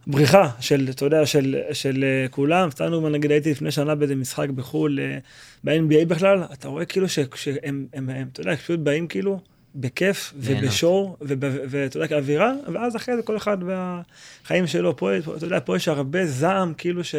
בריחה 0.09 0.49
של, 0.61 0.87
אתה 0.91 1.05
יודע, 1.05 1.27
של, 1.27 1.57
של 1.73 2.05
אה, 2.05 2.29
כולם. 2.29 2.71
סתם 2.71 3.07
נגיד 3.07 3.31
הייתי 3.31 3.51
לפני 3.51 3.71
שנה 3.71 3.95
באיזה 3.95 4.17
משחק 4.17 4.49
בחו"ל, 4.49 5.01
אה, 5.01 5.19
ב-NBA 5.65 6.05
בכלל, 6.09 6.43
אתה 6.53 6.69
רואה 6.69 6.85
כאילו 6.85 7.09
ש- 7.09 7.19
שהם, 7.35 7.87
הם, 7.95 8.11
הם, 8.11 8.29
אתה 8.33 8.41
יודע, 8.41 8.57
פשוט 8.57 8.81
באים 8.81 9.07
כאילו 9.07 9.41
בכיף 9.75 10.35
ליהנות. 10.43 10.65
ובשואו, 10.65 11.17
וב- 11.21 11.59
ואתה 11.69 11.97
יודע, 11.97 12.09
כאווירה, 12.09 12.53
ואז 12.73 12.97
אחרי 12.97 13.17
זה 13.17 13.23
כל 13.23 13.37
אחד 13.37 13.59
והחיים 13.67 14.67
שלו. 14.67 14.97
פה, 14.97 15.17
אתה 15.17 15.47
יודע, 15.47 15.59
פה 15.65 15.77
יש 15.77 15.89
הרבה 15.89 16.27
זעם, 16.27 16.75
כאילו 16.79 17.05
ש... 17.05 17.15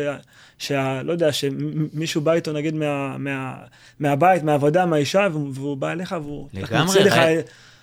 שה... 0.58 1.04
לא 1.04 1.12
יודע, 1.12 1.32
שמישהו 1.32 2.22
בא 2.22 2.34
איתו 2.34 2.54
נגיד 2.54 2.74
מה, 2.76 3.18
מה, 3.18 3.56
מהבית, 4.00 4.44
מהעבודה, 4.44 4.86
מהאישה, 4.86 5.28
והוא, 5.32 5.78
בא 5.78 5.92
אליך 5.92 6.16
והוא... 6.24 6.48
לגמרי, 6.54 7.04
לך, 7.04 7.16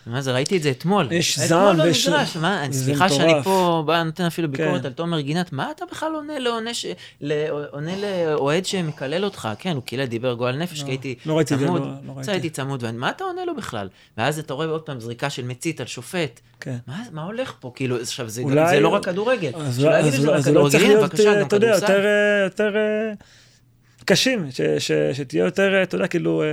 מה 0.07 0.21
זה, 0.21 0.33
ראיתי 0.33 0.57
את 0.57 0.63
זה 0.63 0.71
אתמול. 0.71 1.13
יש 1.13 1.35
אתמול 1.35 1.49
זעם 1.49 1.81
ויש- 1.81 2.09
במגרש, 2.09 2.37
מה, 2.37 2.65
סליחה 2.71 3.09
שאני. 3.09 3.33
פה 3.45 3.83
בא 3.87 4.03
נותן 4.03 4.25
אפילו 4.25 4.49
ביקורת 4.51 4.81
כן. 4.81 4.87
על 4.87 4.93
תומר 4.93 5.21
גינת, 5.21 5.53
מה 5.53 5.71
אתה 5.77 5.85
בכלל 5.91 6.13
עונה 6.15 6.39
לעונה 6.39 6.75
ש- 6.75 6.87
ל- 7.21 7.47
עונה 7.71 7.93
לאוהד 7.97 8.67
שמקלל 8.67 9.25
אותך? 9.25 9.49
כן, 9.59 9.75
הוא 9.75 9.83
קילל, 9.83 10.05
דיבר 10.05 10.35
גועל 10.35 10.57
נפש, 10.57 10.81
לא, 10.81 10.85
כי 10.85 10.91
הייתי 10.91 11.15
לא 11.27 11.37
ראיתי 11.37 11.55
את 11.55 11.59
זה, 11.59 11.67
צמוד. 11.67 11.81
לא- 11.83 11.87
לא 12.27 12.33
הייתי 12.33 12.51
צמוד, 12.51 12.83
ואני- 12.83 12.99
מה 12.99 13.11
אתה 13.11 13.25
עונה 13.25 13.45
לו 13.45 13.57
בכלל? 13.57 13.89
ואז 14.19 14.39
אתה 14.39 14.55
רואה 14.55 14.67
עוד 14.67 14.83
פעם 14.83 15.01
זריקה 15.01 15.31
של 15.31 15.45
מצית 15.45 15.81
על 15.81 15.87
שופט. 15.87 16.41
כן. 16.61 16.77
מה, 17.13 17.23
הולך 17.25 17.53
פה? 17.61 17.73
כאילו, 17.75 18.01
עכשיו, 18.01 18.29
זה, 18.29 18.43
לא 18.81 18.89
רק 18.89 19.05
כדורגל. 19.05 19.51
אז 19.57 19.79
כדורגל, 20.45 20.69
צריך 20.71 20.85
להיות, 20.85 21.13
אתה 21.47 21.57
יודע. 21.57 21.79
יותר, 22.45 22.77
אה, 22.77 23.13
קשים, 24.05 24.47
שתהיה 25.13 25.45
יותר, 25.45 25.75
אה, 25.75 25.83
אתה 25.83 25.95
יודע, 25.97 26.07
כאילו, 26.07 26.43
אה, 26.43 26.47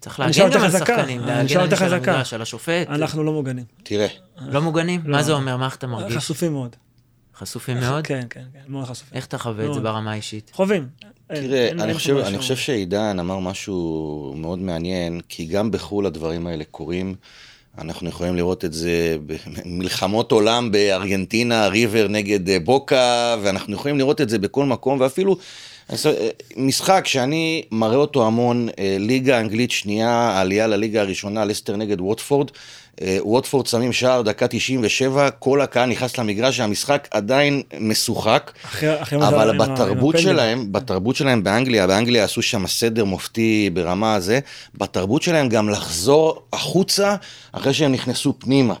צריך 0.00 0.20
להגן 0.20 0.50
גם 0.50 0.62
על 0.62 0.68
חזקה, 0.68 0.86
שחקנים, 0.96 1.22
ענישה 1.22 1.58
להגן 1.58 1.70
על 1.72 1.76
חזקה. 1.76 2.12
המגרש, 2.12 2.34
על 2.34 2.42
השופט. 2.42 2.88
אנחנו 2.88 3.24
לא 3.24 3.32
מוגנים. 3.32 3.64
תראה, 3.82 4.06
לא 4.46 4.62
מוגנים? 4.62 5.00
לא. 5.04 5.12
מה 5.12 5.22
זה 5.22 5.32
אומר? 5.32 5.56
מה 5.56 5.68
אתה 5.78 5.86
מרגיש? 5.86 6.16
חשופים 6.16 6.52
מאוד. 6.52 6.76
חשופים 7.36 7.80
מאוד? 7.80 8.06
כן, 8.06 8.26
כן, 8.30 8.44
כן, 8.52 8.60
מאוד 8.68 8.84
חשופים. 8.84 9.16
איך 9.16 9.26
אתה 9.26 9.38
חווה 9.38 9.66
את 9.66 9.74
זה. 9.74 9.80
ברמה 9.80 10.12
האישית? 10.12 10.50
חווים. 10.54 10.88
תראה, 11.28 11.70
אני 11.70 12.38
חושב, 12.38 12.56
שעידן 12.56 13.18
אמר 13.18 13.38
משהו 13.38 14.34
מאוד 14.36 14.58
מעניין, 14.58 15.20
כי 15.28 15.44
גם 15.44 15.70
בחו"ל 15.70 16.06
הדברים 16.06 16.46
האלה 16.46 16.64
קורים. 16.70 17.14
אנחנו 17.78 18.08
יכולים 18.08 18.36
לראות 18.36 18.64
את 18.64 18.72
זה 18.72 19.16
במלחמות 19.26 20.32
עולם 20.32 20.70
בארגנטינה, 20.70 21.66
ריבר 21.66 22.08
נגד 22.08 22.48
אה, 22.48 22.60
בוקה, 22.60 23.36
ואנחנו 23.42 23.74
יכולים 23.74 23.98
לראות 23.98 24.20
את 24.20 24.28
זה 24.28 24.38
בכל 24.38 24.64
מקום, 24.64 25.00
ואפילו 25.00 25.32
אה, 25.32 25.38
משחק 26.56 27.06
שאני 27.06 27.62
מראה 27.70 27.96
אותו 27.96 28.26
המון, 28.26 28.68
אה, 28.78 28.96
ליגה 28.98 29.40
אנגלית 29.40 29.70
שנייה, 29.70 30.40
עלייה 30.40 30.66
לליגה 30.66 31.00
הראשונה, 31.00 31.44
לסטר 31.44 31.76
נגד 31.76 32.00
ווטפורד. 32.00 32.50
אה, 33.02 33.18
ווטפורד 33.22 33.66
שמים 33.66 33.92
שער, 33.92 34.22
דקה 34.22 34.46
97, 34.48 35.30
כל 35.30 35.60
הקהל 35.60 35.88
נכנס 35.88 36.18
למגרש, 36.18 36.60
המשחק 36.60 37.08
עדיין 37.10 37.62
משוחק. 37.80 38.52
אחרי- 38.64 39.02
אחרי 39.02 39.18
אבל 39.18 39.58
בתרבות. 39.58 40.14
שלהם, 40.18 40.72
בתרבות 40.72 41.16
שלהם 41.16 41.44
באנגליה, 41.44 41.86
באנגליה 41.86 42.24
עשו 42.24 42.42
שם 42.42 42.66
סדר 42.66 43.04
מופתי 43.04 43.70
ברמה 43.72 44.14
הזה, 44.14 44.40
בתרבות 44.74 45.22
שלהם 45.22 45.48
גם 45.48 45.68
לחזור 45.68 46.42
החוצה 46.52 47.16
אחרי 47.52 47.74
שהם 47.74 47.92
נכנסו 47.92 48.34
פנימה. 48.38 48.74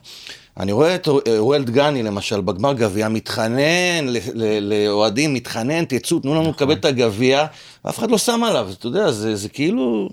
אני 0.60 0.72
רואה 0.72 0.94
את 0.94 1.08
אה, 1.08 1.38
אוהל 1.38 1.64
דגני 1.64 2.02
למשל 2.02 2.40
בגמר 2.40 2.72
גביע, 2.72 3.08
מתחנן 3.08 3.58
ל- 4.06 4.16
ל- 4.34 4.72
לאוהדים, 4.86 5.34
מתחנן, 5.34 5.84
תצאו, 5.84 6.18
תנו 6.18 6.34
לנו 6.34 6.50
לקבל 6.50 6.72
את 6.72 6.84
הגביע, 6.84 7.46
ואף 7.84 7.98
אחד 7.98 8.10
לא 8.10 8.18
שם 8.18 8.40
עליו, 8.44 8.68
אתה 8.78 8.86
יודע, 8.86 9.10
זה, 9.10 9.36
זה 9.36 9.48
כאילו... 9.48 10.08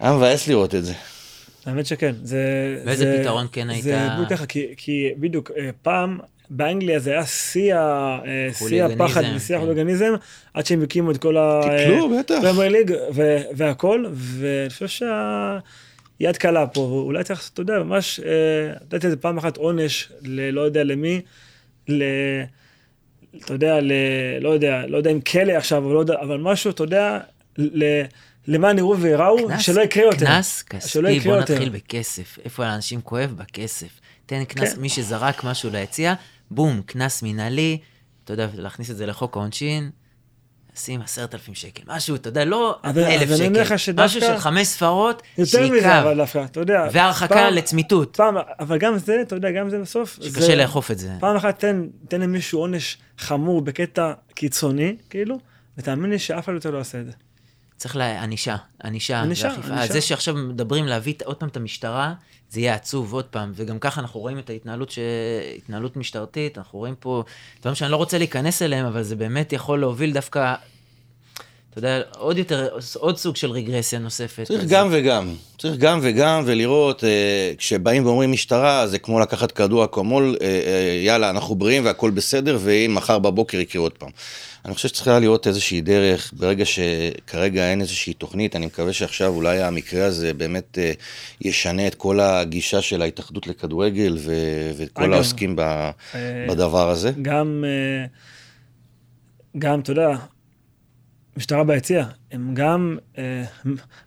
היה 0.00 0.12
מבאס 0.12 0.48
לראות 0.48 0.74
את 0.74 0.84
זה. 0.84 0.92
האמת 1.66 1.86
שכן. 1.86 2.12
זה... 2.22 2.38
ואיזה 2.86 3.04
זה- 3.04 3.18
פתרון 3.20 3.46
כן 3.52 3.70
היית- 3.70 3.84
זה 3.84 4.08
בדיוק 4.14 4.28
ככה, 4.30 4.46
כי, 4.46 4.66
כי 4.76 5.08
בדיוק, 5.16 5.50
אה, 5.58 5.70
פעם 5.82 6.18
באנגליה 6.50 6.98
זה 6.98 7.10
היה 7.12 7.26
שיא 7.26 7.74
אה, 7.74 8.18
הפחד 8.94 9.22
ושיא 9.36 9.56
כן. 9.56 9.62
החוליגניזם, 9.62 10.12
עד 10.54 10.66
שהם 10.66 10.82
הקימו 10.82 11.10
את 11.10 11.16
כל 11.18 11.36
ה... 11.36 11.60
תקלו, 11.62 12.18
בטח. 12.18 12.34
פרמייר 12.42 12.72
ליג 12.72 12.92
ו- 13.14 13.40
והכל, 13.56 14.04
ואני 14.14 14.70
חושב 14.70 14.88
שהיד 16.22 16.36
קלה 16.36 16.66
פה, 16.66 16.80
ואולי 16.80 17.24
צריך, 17.24 17.50
אתה 17.54 17.62
יודע, 17.62 17.78
ממש, 17.82 18.20
אה, 18.20 18.72
לתת 18.82 19.04
איזה 19.04 19.16
פעם 19.16 19.38
אחת 19.38 19.56
עונש, 19.56 20.12
ללא 20.22 20.60
יודע 20.60 20.84
למי, 20.84 21.20
ל... 21.88 22.02
אתה 23.44 23.52
יודע, 23.54 23.80
ל... 23.80 23.92
לא 24.40 24.48
יודע, 24.48 24.86
לא 24.86 24.96
יודע 24.96 25.10
אם 25.10 25.20
כלא 25.20 25.52
עכשיו, 25.52 25.84
אבל, 25.84 25.94
לא 25.94 25.98
יודע, 25.98 26.14
אבל 26.20 26.38
משהו, 26.38 26.70
אתה 26.70 26.82
יודע, 26.82 27.18
ל... 27.58 28.02
למען 28.48 28.78
יראו 28.78 28.98
וייראו, 29.00 29.48
קנס- 29.48 29.60
שלא 29.62 29.80
יקרה 29.80 30.04
יותר. 30.04 30.26
קנס 30.26 30.62
כספי, 30.62 31.20
בוא 31.20 31.36
יותר. 31.36 31.54
נתחיל 31.54 31.68
בכסף. 31.68 32.38
איפה 32.44 32.64
לאנשים 32.64 33.00
כואב? 33.00 33.34
בכסף. 33.36 34.00
תן 34.26 34.44
קנס, 34.44 34.74
כן. 34.74 34.80
מי 34.80 34.88
שזרק 34.88 35.44
משהו 35.44 35.70
ליציע, 35.70 36.14
בום, 36.50 36.82
קנס 36.86 37.22
מינהלי, 37.22 37.78
אתה 38.24 38.32
יודע, 38.32 38.48
להכניס 38.54 38.90
את 38.90 38.96
זה 38.96 39.06
לחוק 39.06 39.36
העונשין, 39.36 39.90
שים 40.76 41.02
עשרת 41.02 41.34
אלפים 41.34 41.54
שקל. 41.54 41.82
משהו, 41.86 42.14
אתה 42.16 42.28
יודע, 42.28 42.44
לא 42.44 42.78
אלף 42.84 43.28
שקל. 43.36 43.76
שדווקא- 43.76 44.04
משהו 44.04 44.20
של 44.20 44.38
חמש 44.38 44.66
ספרות, 44.66 45.22
יותר 45.38 45.58
מזה, 45.66 45.68
שעיקר. 45.80 46.00
אבל 46.02 46.16
דווקא, 46.16 46.44
אתה 46.44 46.60
יודע. 46.60 46.88
והרחקה 46.92 47.34
פעם- 47.34 47.54
לצמיתות, 47.54 48.16
פעם, 48.16 48.34
אבל 48.60 48.78
גם 48.78 48.98
זה, 48.98 49.16
אתה 49.22 49.34
יודע, 49.34 49.50
גם 49.50 49.70
זה 49.70 49.78
בסוף. 49.78 50.18
שקשה 50.22 50.40
זה- 50.40 50.54
לאכוף 50.56 50.90
את 50.90 50.98
זה. 50.98 51.12
פעם 51.20 51.36
אחת 51.36 51.58
תן, 51.58 51.82
תן 52.08 52.20
למישהו 52.20 52.58
עונש 52.60 52.98
חמור 53.18 53.62
בקטע 53.62 54.12
קיצוני, 54.34 54.96
כאילו, 55.10 55.38
ותאמין 55.78 56.10
לי 56.10 56.18
שאף 56.18 56.44
אחד 56.44 56.52
יותר 56.52 56.70
לא 56.70 56.78
יעשה 56.78 57.00
את 57.00 57.06
זה. 57.06 57.12
צריך 57.76 57.96
לענישה, 57.96 58.56
ענישה, 58.84 59.20
ענישה, 59.20 59.48
ואכיפה. 59.48 59.74
ענישה. 59.74 59.92
זה 59.92 60.00
שעכשיו 60.00 60.34
מדברים 60.34 60.86
להביא 60.86 61.14
עוד 61.24 61.36
פעם 61.36 61.48
את 61.48 61.56
המשטרה, 61.56 62.14
זה 62.52 62.60
יהיה 62.60 62.74
עצוב 62.74 63.12
עוד 63.12 63.24
פעם, 63.24 63.52
וגם 63.54 63.78
ככה 63.78 64.00
אנחנו 64.00 64.20
רואים 64.20 64.38
את 64.38 64.50
ההתנהלות, 64.50 64.90
ש... 64.90 64.98
התנהלות 65.56 65.96
משטרתית, 65.96 66.58
אנחנו 66.58 66.78
רואים 66.78 66.94
פה 67.00 67.24
דברים 67.60 67.74
שאני 67.74 67.90
לא 67.90 67.96
רוצה 67.96 68.18
להיכנס 68.18 68.62
אליהם, 68.62 68.86
אבל 68.86 69.02
זה 69.02 69.16
באמת 69.16 69.52
יכול 69.52 69.80
להוביל 69.80 70.12
דווקא, 70.12 70.54
אתה 71.72 71.78
יודע, 71.78 72.00
עוד 72.18 72.38
יותר, 72.38 72.68
עוד 72.94 73.16
סוג 73.16 73.36
של 73.36 73.50
רגרסיה 73.50 73.98
נוספת. 73.98 74.42
צריך 74.46 74.64
גם 74.64 74.88
וגם, 74.90 75.34
צריך 75.58 75.76
גם 75.76 75.98
וגם, 76.02 76.42
ולראות, 76.46 77.04
אה, 77.04 77.52
כשבאים 77.58 78.06
ואומרים 78.06 78.32
משטרה, 78.32 78.86
זה 78.86 78.98
כמו 78.98 79.20
לקחת 79.20 79.52
כדור 79.52 79.84
אקמול, 79.84 80.36
אה, 80.42 80.46
אה, 80.46 81.00
יאללה, 81.04 81.30
אנחנו 81.30 81.54
בריאים 81.54 81.84
והכל 81.84 82.10
בסדר, 82.10 82.58
ואם 82.60 82.94
מחר 82.94 83.18
בבוקר 83.18 83.58
יקרה 83.58 83.82
עוד 83.82 83.92
פעם. 83.92 84.08
אני 84.64 84.74
חושב 84.74 84.88
שצריכה 84.88 85.18
להיות 85.18 85.46
איזושהי 85.46 85.80
דרך, 85.80 86.32
ברגע 86.36 86.64
שכרגע 86.64 87.70
אין 87.70 87.80
איזושהי 87.80 88.12
תוכנית, 88.12 88.56
אני 88.56 88.66
מקווה 88.66 88.92
שעכשיו 88.92 89.34
אולי 89.34 89.62
המקרה 89.62 90.04
הזה 90.04 90.34
באמת 90.34 90.78
אה, 90.78 90.92
ישנה 91.40 91.86
את 91.86 91.94
כל 91.94 92.20
הגישה 92.20 92.82
של 92.82 93.02
ההתאחדות 93.02 93.46
לכדורגל 93.46 94.16
ו- 94.18 94.70
וכל 94.76 95.02
אגב, 95.02 95.12
העוסקים 95.12 95.56
ב- 95.56 95.60
אה, 95.60 95.90
בדבר 96.48 96.90
הזה. 96.90 97.12
גם, 97.22 97.64
אה, 97.66 98.06
גם, 99.58 99.80
אתה 99.80 99.92
יודע, 99.92 100.16
משטרה 101.36 101.64
ביציע, 101.64 102.04
הם 102.32 102.54
גם 102.54 102.96
אה, 103.18 103.42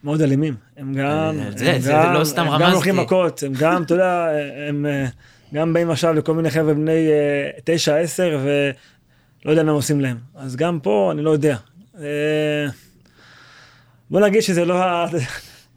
מאוד 0.03 0.21
אלימים. 0.21 0.55
הם 0.77 0.93
גם... 0.93 1.35
זה- 1.55 1.71
הם 1.73 1.79
זה 1.81 1.91
גם- 1.91 2.13
לא 2.13 2.23
סתם 2.23 2.47
הם 2.47 2.61
גם. 2.61 2.71
לוקחים 2.71 2.95
מכות, 2.97 3.43
הם 3.43 3.53
גם, 3.59 3.83
אתה 3.83 3.93
יודע, 3.93 4.27
הם 4.69 4.85
אה, 4.85 5.05
גם 5.53 5.73
באים 5.73 5.91
עכשיו 5.91 6.13
לכל 6.13 6.33
מיני 6.33 6.49
חבר'ה 6.49 6.73
בני 6.73 7.07
אה, 7.09 7.49
תשע, 7.63 7.95
עשר, 7.97 8.39
ולא 8.43 9.51
יודע 9.51 9.63
מה 9.63 9.69
הם 9.69 9.75
עושים 9.75 10.01
להם. 10.01 10.17
אז 10.35 10.55
גם 10.55 10.79
פה, 10.79 11.09
אני 11.13 11.21
לא 11.21 11.29
יודע. 11.29 11.57
אה, 11.99 12.65
בוא 14.09 14.19
נגיד 14.19 14.41
שזה 14.41 14.65
לא... 14.65 14.75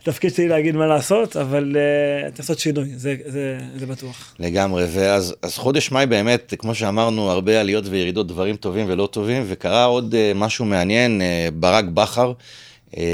התפקיד 0.09 0.35
שלי 0.35 0.49
להגיד 0.49 0.77
מה 0.77 0.87
לעשות, 0.87 1.37
אבל 1.37 1.77
uh, 1.77 2.39
לעשות 2.39 2.59
שינוי, 2.59 2.89
זה, 2.97 3.17
זה, 3.27 3.59
זה 3.77 3.87
בטוח. 3.87 4.35
לגמרי, 4.39 4.85
ואז 4.93 5.35
אז 5.43 5.57
חודש 5.57 5.91
מאי 5.91 6.07
באמת, 6.07 6.55
כמו 6.59 6.75
שאמרנו, 6.75 7.31
הרבה 7.31 7.61
עליות 7.61 7.85
וירידות, 7.87 8.27
דברים 8.27 8.57
טובים 8.57 8.87
ולא 8.89 9.09
טובים, 9.13 9.43
וקרה 9.47 9.85
עוד 9.85 10.15
uh, 10.15 10.39
משהו 10.39 10.65
מעניין, 10.65 11.21
uh, 11.21 11.51
ברק 11.55 11.85
בכר 11.85 12.33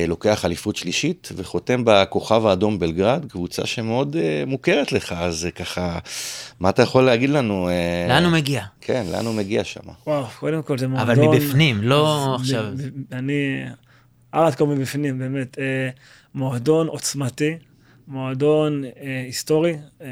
לוקח 0.08 0.44
אליפות 0.44 0.76
שלישית 0.76 1.28
וחותם 1.36 1.82
בכוכב 1.86 2.46
האדום 2.46 2.78
בלגרד, 2.78 3.24
קבוצה 3.28 3.66
שמאוד 3.66 4.16
מוכרת 4.46 4.92
לך, 4.92 5.14
אז 5.18 5.48
ככה, 5.54 5.98
מה 6.60 6.68
אתה 6.68 6.82
יכול 6.82 7.04
להגיד 7.04 7.30
לנו? 7.30 7.68
לאן 8.08 8.24
הוא 8.24 8.32
מגיע? 8.32 8.62
כן, 8.80 9.06
לאן 9.12 9.26
הוא 9.26 9.34
מגיע 9.34 9.64
שם? 9.64 9.80
וואו, 10.06 10.24
קודם 10.38 10.62
כל 10.62 10.78
זה 10.78 10.88
מועדון... 10.88 11.10
אבל 11.10 11.28
מבפנים, 11.28 11.82
לא 11.82 12.34
עכשיו... 12.40 12.64
אני... 13.12 13.64
ארדקור 14.34 14.68
מבפנים, 14.68 15.18
באמת. 15.18 15.58
מועדון 16.34 16.86
עוצמתי, 16.86 17.56
מועדון 18.08 18.84
אה, 18.84 19.22
היסטורי. 19.26 19.76
אה, 20.00 20.06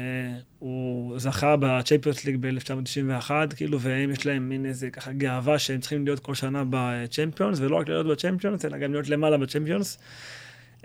הוא 0.59 1.19
זכה 1.19 1.55
בצ'מפיונס 1.59 2.25
ליג 2.25 2.37
ב-1991, 2.39 3.31
כאילו, 3.55 3.81
והם 3.81 4.11
יש 4.11 4.25
להם 4.25 4.49
מין 4.49 4.65
איזה 4.65 4.89
ככה 4.89 5.11
גאווה 5.11 5.59
שהם 5.59 5.79
צריכים 5.79 6.05
להיות 6.05 6.19
כל 6.19 6.35
שנה 6.35 6.63
בצ'מפיונס, 6.69 7.59
ולא 7.59 7.75
רק 7.75 7.89
להיות 7.89 8.07
בצ'מפיונס, 8.07 8.65
אלא 8.65 8.77
גם 8.77 8.91
להיות 8.91 9.09
למעלה 9.09 9.37
בצ'מפיונס. 9.37 9.97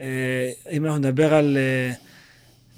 אה, 0.00 0.50
אם 0.70 0.84
אנחנו 0.84 0.98
נדבר 0.98 1.34
על 1.34 1.56
אה, 1.56 1.92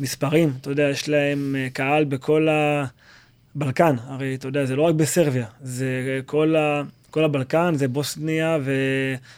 מספרים, 0.00 0.52
אתה 0.60 0.70
יודע, 0.70 0.82
יש 0.82 1.08
להם 1.08 1.56
אה, 1.58 1.68
קהל 1.72 2.04
בכל 2.04 2.48
הבלקן, 2.50 3.96
הרי 4.04 4.34
אתה 4.34 4.48
יודע, 4.48 4.64
זה 4.64 4.76
לא 4.76 4.82
רק 4.82 4.94
בסרביה, 4.94 5.46
זה 5.62 6.20
כל 6.26 6.56
ה... 6.56 6.82
כל 7.10 7.24
הבלקן, 7.24 7.74
זה 7.74 7.88
בוסניה 7.88 8.58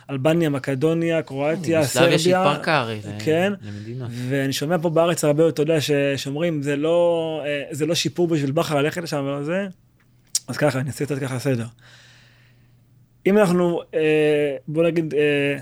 ואלבניה, 0.08 0.50
מקדוניה, 0.50 1.22
קרואטיה, 1.22 1.84
סרביה. 1.84 2.08
יוגוסלביה 2.10 2.18
שהתפרקה 2.18 2.78
הרי 2.78 3.00
כן, 3.24 3.52
למדינות. 3.62 4.10
ואני 4.28 4.52
שומע 4.52 4.78
פה 4.78 4.90
בארץ 4.90 5.24
הרבה, 5.24 5.48
אתה 5.48 5.62
יודע, 5.62 5.76
שאומרים, 6.16 6.62
זה 6.62 6.76
לא, 6.76 7.40
אה, 7.46 7.62
זה 7.70 7.86
לא 7.86 7.94
שיפור 7.94 8.28
בשביל 8.28 8.50
בכר 8.50 8.82
ללכת 8.82 9.02
לשם 9.02 9.24
ולא 9.26 9.42
זה, 9.42 9.66
אז 10.48 10.56
ככה, 10.56 10.80
אני 10.80 10.88
אעשה 10.88 11.04
קצת 11.04 11.18
ככה 11.18 11.38
סדר. 11.38 11.66
אם 13.26 13.38
אנחנו, 13.38 13.80
אה, 13.94 14.56
בוא 14.68 14.84
נגיד, 14.84 15.14
אה, 15.14 15.58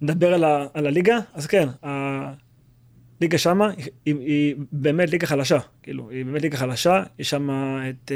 נדבר 0.00 0.34
על, 0.34 0.44
ה, 0.44 0.66
על 0.74 0.86
הליגה, 0.86 1.18
אז 1.34 1.46
כן, 1.46 1.68
הליגה 1.82 3.38
שמה 3.38 3.70
היא, 4.06 4.14
היא 4.14 4.54
באמת 4.72 5.10
ליגה 5.10 5.26
חלשה, 5.26 5.58
כאילו, 5.82 6.10
היא 6.10 6.24
באמת 6.24 6.42
ליגה 6.42 6.56
חלשה, 6.56 7.02
יש 7.18 7.30
שם 7.30 7.50
את... 7.90 8.12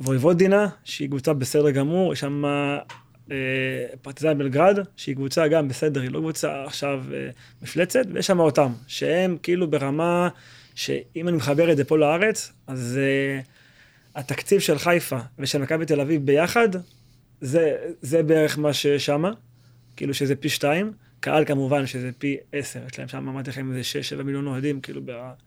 וויבודינה, 0.00 0.68
שהיא 0.84 1.08
קבוצה 1.08 1.32
בסדר 1.32 1.70
גמור, 1.70 2.12
יש 2.12 2.20
שם 2.20 2.44
אה, 3.30 3.86
פרטיזן 4.02 4.38
בלגרד, 4.38 4.78
שהיא 4.96 5.14
קבוצה 5.14 5.48
גם 5.48 5.68
בסדר, 5.68 6.00
היא 6.00 6.10
לא 6.10 6.18
קבוצה 6.18 6.64
עכשיו 6.64 7.04
אה, 7.14 7.28
מפלצת, 7.62 8.04
ויש 8.12 8.26
שם 8.26 8.40
אותם, 8.40 8.72
שהם 8.86 9.36
כאילו 9.42 9.70
ברמה 9.70 10.28
שאם 10.74 11.28
אני 11.28 11.36
מחבר 11.36 11.72
את 11.72 11.76
זה 11.76 11.84
פה 11.84 11.98
לארץ, 11.98 12.52
אז 12.66 12.98
אה, 13.02 13.40
התקציב 14.14 14.60
של 14.60 14.78
חיפה 14.78 15.18
ושל 15.38 15.58
מכבי 15.58 15.86
תל 15.86 16.00
אביב 16.00 16.26
ביחד, 16.26 16.68
זה, 17.40 17.76
זה 18.02 18.22
בערך 18.22 18.58
מה 18.58 18.72
ששמה, 18.72 19.30
כאילו 19.96 20.14
שזה 20.14 20.36
פי 20.36 20.48
שתיים. 20.48 20.92
קהל 21.24 21.44
כמובן 21.44 21.86
שזה 21.86 22.10
פי 22.18 22.36
עשר, 22.52 22.80
יש 22.92 22.98
להם 22.98 23.08
שם, 23.08 23.28
אמרתי 23.28 23.50
לכם, 23.50 23.70
איזה 23.70 23.84
שש, 23.84 24.08
שבע 24.08 24.22
מיליון 24.22 24.46
אוהדים, 24.46 24.80
כאילו, 24.80 25.00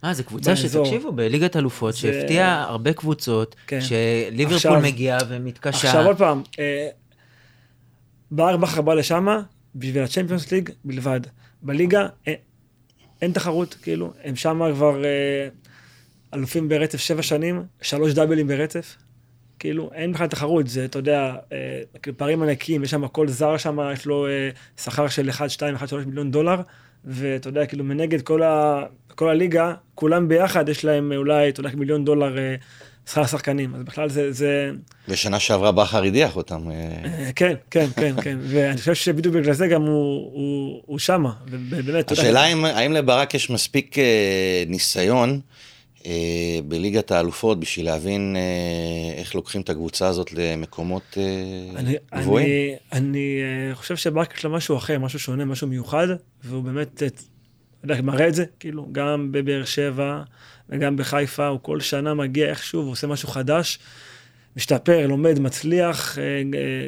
אה, 0.04 0.14
זו 0.14 0.24
קבוצה 0.24 0.56
שתקשיבו, 0.56 1.12
בליגת 1.12 1.56
אלופות, 1.56 1.94
זה... 1.94 2.00
שהפתיעה 2.00 2.64
הרבה 2.64 2.94
קבוצות, 2.94 3.56
כן. 3.68 3.80
שליברפול 3.82 4.56
עכשיו, 4.56 4.82
מגיעה 4.84 5.20
ומתקשה. 5.30 5.88
עכשיו 5.88 6.06
עוד 6.06 6.18
פעם, 6.18 6.42
אה, 6.60 6.90
ברק 8.32 8.60
בכר 8.60 8.82
בא 8.82 8.94
לשם 8.94 9.28
בשביל 9.76 10.04
הצ'מפיונס 10.04 10.52
ליג 10.52 10.70
בלבד. 10.86 11.22
בליגה 11.62 12.08
אין, 12.26 12.36
אין 13.22 13.32
תחרות, 13.32 13.74
כאילו, 13.82 14.14
הם 14.24 14.36
שם 14.36 14.62
כבר 14.74 15.06
אה, 15.06 15.48
אלופים 16.34 16.70
ברצף 16.70 16.98
שבע 16.98 17.22
שנים, 17.22 17.64
שלוש 17.82 18.14
דאבלים 18.14 18.48
ברצף. 18.48 18.96
כאילו, 19.60 19.90
אין 19.94 20.14
בכלל 20.14 20.28
תחרות, 20.28 20.68
זה, 20.68 20.86
אתה 20.86 21.00
יודע, 21.00 21.36
אה, 21.54 21.82
כאילו, 22.02 22.18
פערים 22.18 22.44
ענקיים, 22.44 22.84
יש 22.84 22.92
שם 22.92 23.08
כל 23.08 23.28
זר 23.28 23.58
שם, 23.58 23.80
יש 23.94 24.06
לו 24.06 24.28
אה, 24.28 24.50
שכר 24.84 25.08
של 25.08 25.30
1, 25.30 25.50
2, 25.50 25.76
1, 25.76 25.90
3 25.90 26.06
מיליון 26.06 26.32
דולר, 26.32 26.62
ואתה 27.06 27.50
יודע, 27.50 27.66
כאילו, 27.66 27.84
מנגד 27.84 28.22
כל, 28.22 28.44
ה, 28.44 28.84
כל 29.16 29.30
הליגה, 29.30 29.74
כולם 29.96 30.28
ביחד, 30.28 30.70
יש 30.70 30.86
להם 30.86 31.12
אולי, 31.16 31.50
אתה 31.50 31.60
יודע, 31.60 31.70
מיליון 31.76 32.06
דולר 32.06 32.38
אה, 32.38 32.56
שכר 33.10 33.22
השחקנים, 33.22 33.76
אז 33.76 33.84
בכלל 33.84 34.10
זה... 34.10 34.32
זה... 34.32 34.72
ושנה 35.08 35.40
שעברה 35.40 35.72
בכר 35.72 36.04
הדיח 36.04 36.36
אותם. 36.36 36.62
כן, 37.36 37.54
כן, 37.72 37.88
כן, 37.96 38.14
כן, 38.22 38.38
ואני 38.50 38.78
חושב 38.78 38.94
שבדיוק 38.94 39.36
בגלל 39.36 39.54
זה 39.54 39.68
גם 39.68 39.82
הוא, 39.82 40.32
הוא, 40.34 40.82
הוא 40.86 41.00
שמה, 41.00 41.34
ובאמת, 41.50 42.12
השאלה 42.12 42.44
האם 42.44 42.94
לברק 42.94 43.34
יש 43.34 43.50
מספיק 43.50 43.96
ניסיון, 44.68 45.30
אה, 45.30 45.40
בליגת 46.68 47.12
האלופות 47.12 47.60
בשביל 47.60 47.86
להבין 47.86 48.36
אה, 48.36 49.20
איך 49.20 49.36
לוקחים 49.36 49.62
את 49.62 49.70
הקבוצה 49.70 50.08
הזאת 50.08 50.34
למקומות 50.34 51.18
אה, 51.18 52.20
גבוהים? 52.20 52.48
אני, 52.48 52.76
אני 52.92 53.40
חושב 53.74 53.96
שברק 53.96 54.38
יש 54.38 54.44
לו 54.44 54.52
משהו 54.52 54.78
אחר, 54.78 55.00
משהו 55.00 55.20
שונה, 55.20 55.46
משהו 55.46 55.68
מיוחד, 55.68 56.08
והוא 56.44 56.64
באמת, 56.64 57.04
אתה 57.04 57.24
יודע, 57.84 58.02
מראה 58.02 58.28
את 58.28 58.36
זה, 58.36 58.46
כאילו, 58.60 58.88
גם 58.92 59.32
בבאר 59.32 59.66
שבע 59.66 60.22
וגם 60.70 60.96
בחיפה, 60.98 61.48
הוא 61.48 61.60
כל 61.62 61.80
שנה 61.80 62.14
מגיע 62.14 62.50
איכשהו 62.50 62.86
ועושה 62.86 63.08
משהו 63.08 63.30
חדש. 63.30 63.80
משתפר, 64.56 65.08
לומד, 65.08 65.40
מצליח, 65.40 66.18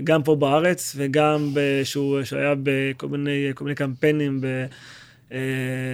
גם 0.04 0.24
פה 0.24 0.36
בארץ 0.36 0.94
וגם 0.98 1.54
שהוא 1.84 2.20
היה 2.32 2.54
בכל 2.64 3.08
מיני, 3.08 3.52
מיני 3.62 3.76
קמפיינים 3.76 4.42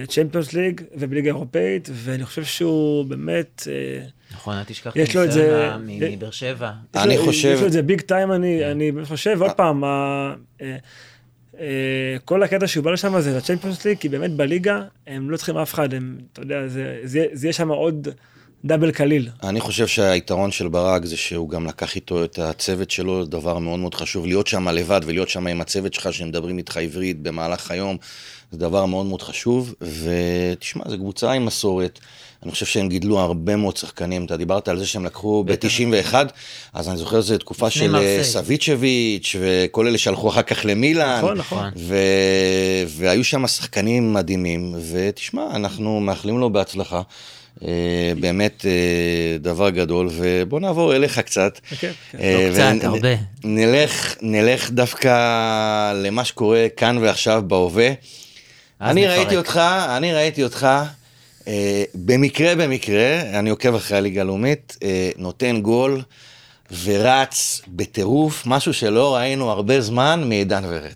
צ'מפיונס 0.08 0.52
ליג 0.52 0.80
ובליגה 0.94 1.28
אירופאית, 1.28 1.88
ואני 1.92 2.24
חושב 2.24 2.44
שהוא 2.44 3.04
באמת... 3.04 3.68
אה, 3.70 4.06
נכון, 4.34 4.56
אל 4.56 4.64
תשכח 4.64 4.90
את 4.90 4.96
הניסיון 4.96 5.86
מבאר 5.86 6.30
שבע. 6.30 6.72
אני 6.94 7.18
חושב... 7.18 7.52
יש 7.54 7.60
לו 7.60 7.66
את 7.66 7.72
זה 7.72 7.82
ביג 7.82 8.00
טיים, 8.00 8.32
אני 8.32 8.92
חושב, 9.04 9.42
עוד 9.42 9.50
פעם, 9.50 9.84
אה, 9.84 10.34
אה, 11.60 12.16
כל 12.24 12.42
הקטע 12.42 12.66
שהוא 12.66 12.84
בא 12.84 12.90
לשם 12.90 13.20
זה 13.20 13.36
לצ'מפיונס 13.36 13.84
ליג, 13.84 13.98
כי 13.98 14.08
באמת 14.08 14.30
בליגה 14.30 14.82
הם 15.06 15.30
לא 15.30 15.36
צריכים 15.36 15.56
אף 15.56 15.74
אחד, 15.74 15.94
הם, 15.94 16.18
אתה 16.32 16.42
יודע, 16.42 16.66
זה 16.66 17.28
יהיה 17.42 17.52
שם 17.52 17.68
עוד... 17.68 18.08
דאבל 18.64 18.90
קליל. 18.90 19.28
אני 19.42 19.60
חושב 19.60 19.86
שהיתרון 19.86 20.50
של 20.50 20.68
ברק 20.68 21.04
זה 21.04 21.16
שהוא 21.16 21.48
גם 21.48 21.66
לקח 21.66 21.96
איתו 21.96 22.24
את 22.24 22.38
הצוות 22.38 22.90
שלו, 22.90 23.24
דבר 23.24 23.58
מאוד 23.58 23.78
מאוד 23.78 23.94
חשוב, 23.94 24.26
להיות 24.26 24.46
שם 24.46 24.68
לבד 24.68 25.00
ולהיות 25.04 25.28
שם 25.28 25.46
עם 25.46 25.60
הצוות 25.60 25.94
שלך 25.94 26.12
שמדברים 26.12 26.58
איתך 26.58 26.76
עברית 26.76 27.22
במהלך 27.22 27.70
היום, 27.70 27.96
זה 28.52 28.58
דבר 28.58 28.86
מאוד 28.86 29.06
מאוד 29.06 29.22
חשוב, 29.22 29.74
ותשמע, 29.80 30.84
זו 30.88 30.96
קבוצה 30.98 31.32
עם 31.32 31.44
מסורת. 31.46 32.00
אני 32.42 32.52
חושב 32.52 32.66
שהם 32.66 32.88
גידלו 32.88 33.18
הרבה 33.18 33.56
מאוד 33.56 33.76
שחקנים, 33.76 34.24
אתה 34.24 34.36
דיברת 34.36 34.68
על 34.68 34.78
זה 34.78 34.86
שהם 34.86 35.04
לקחו 35.04 35.44
ב-91, 35.44 36.14
אז 36.72 36.88
אני 36.88 36.96
זוכר 36.96 37.20
שזו 37.20 37.38
תקופה 37.38 37.70
של 37.70 37.96
אה, 37.96 38.18
סביצ'ביץ' 38.22 39.36
וכל 39.40 39.86
אלה 39.86 39.98
שהלכו 39.98 40.28
אחר 40.28 40.42
כך 40.42 40.64
למילאן. 40.64 41.18
נכון, 41.18 41.38
נכון. 41.38 41.70
והיו 42.88 43.24
שם 43.24 43.46
שחקנים 43.46 44.12
מדהימים, 44.12 44.74
ותשמע, 44.90 45.46
אנחנו 45.54 46.00
מאחלים 46.00 46.38
לו 46.38 46.50
בהצלחה. 46.50 47.02
אה, 47.64 48.12
באמת 48.20 48.66
אה, 48.66 49.38
דבר 49.38 49.70
גדול, 49.70 50.08
ובוא 50.12 50.60
נעבור 50.60 50.96
אליך 50.96 51.18
קצת. 51.18 51.60
אוקיי, 51.72 51.92
לא 52.14 52.52
קצת, 52.52 52.84
הרבה. 52.84 53.14
נלך 54.22 54.70
דווקא 54.70 55.92
למה 55.92 56.24
שקורה 56.24 56.66
כאן 56.76 56.98
ועכשיו 56.98 57.42
בהווה. 57.46 57.88
אני 58.80 59.06
ראיתי 59.06 59.36
אותך, 59.36 59.60
אני 59.96 60.14
ראיתי 60.14 60.44
אותך, 60.44 60.68
אה, 61.48 61.84
במקרה 61.94 62.54
במקרה, 62.54 63.20
אני 63.20 63.50
עוקב 63.50 63.74
אחרי 63.74 63.98
הליגה 63.98 64.20
הלאומית, 64.20 64.76
אה, 64.82 65.10
נותן 65.16 65.60
גול 65.60 66.02
ורץ 66.84 67.62
בטירוף, 67.68 68.42
משהו 68.46 68.72
שלא 68.72 69.16
ראינו 69.16 69.50
הרבה 69.50 69.80
זמן 69.80 70.22
מעידן 70.28 70.64
ורד. 70.68 70.92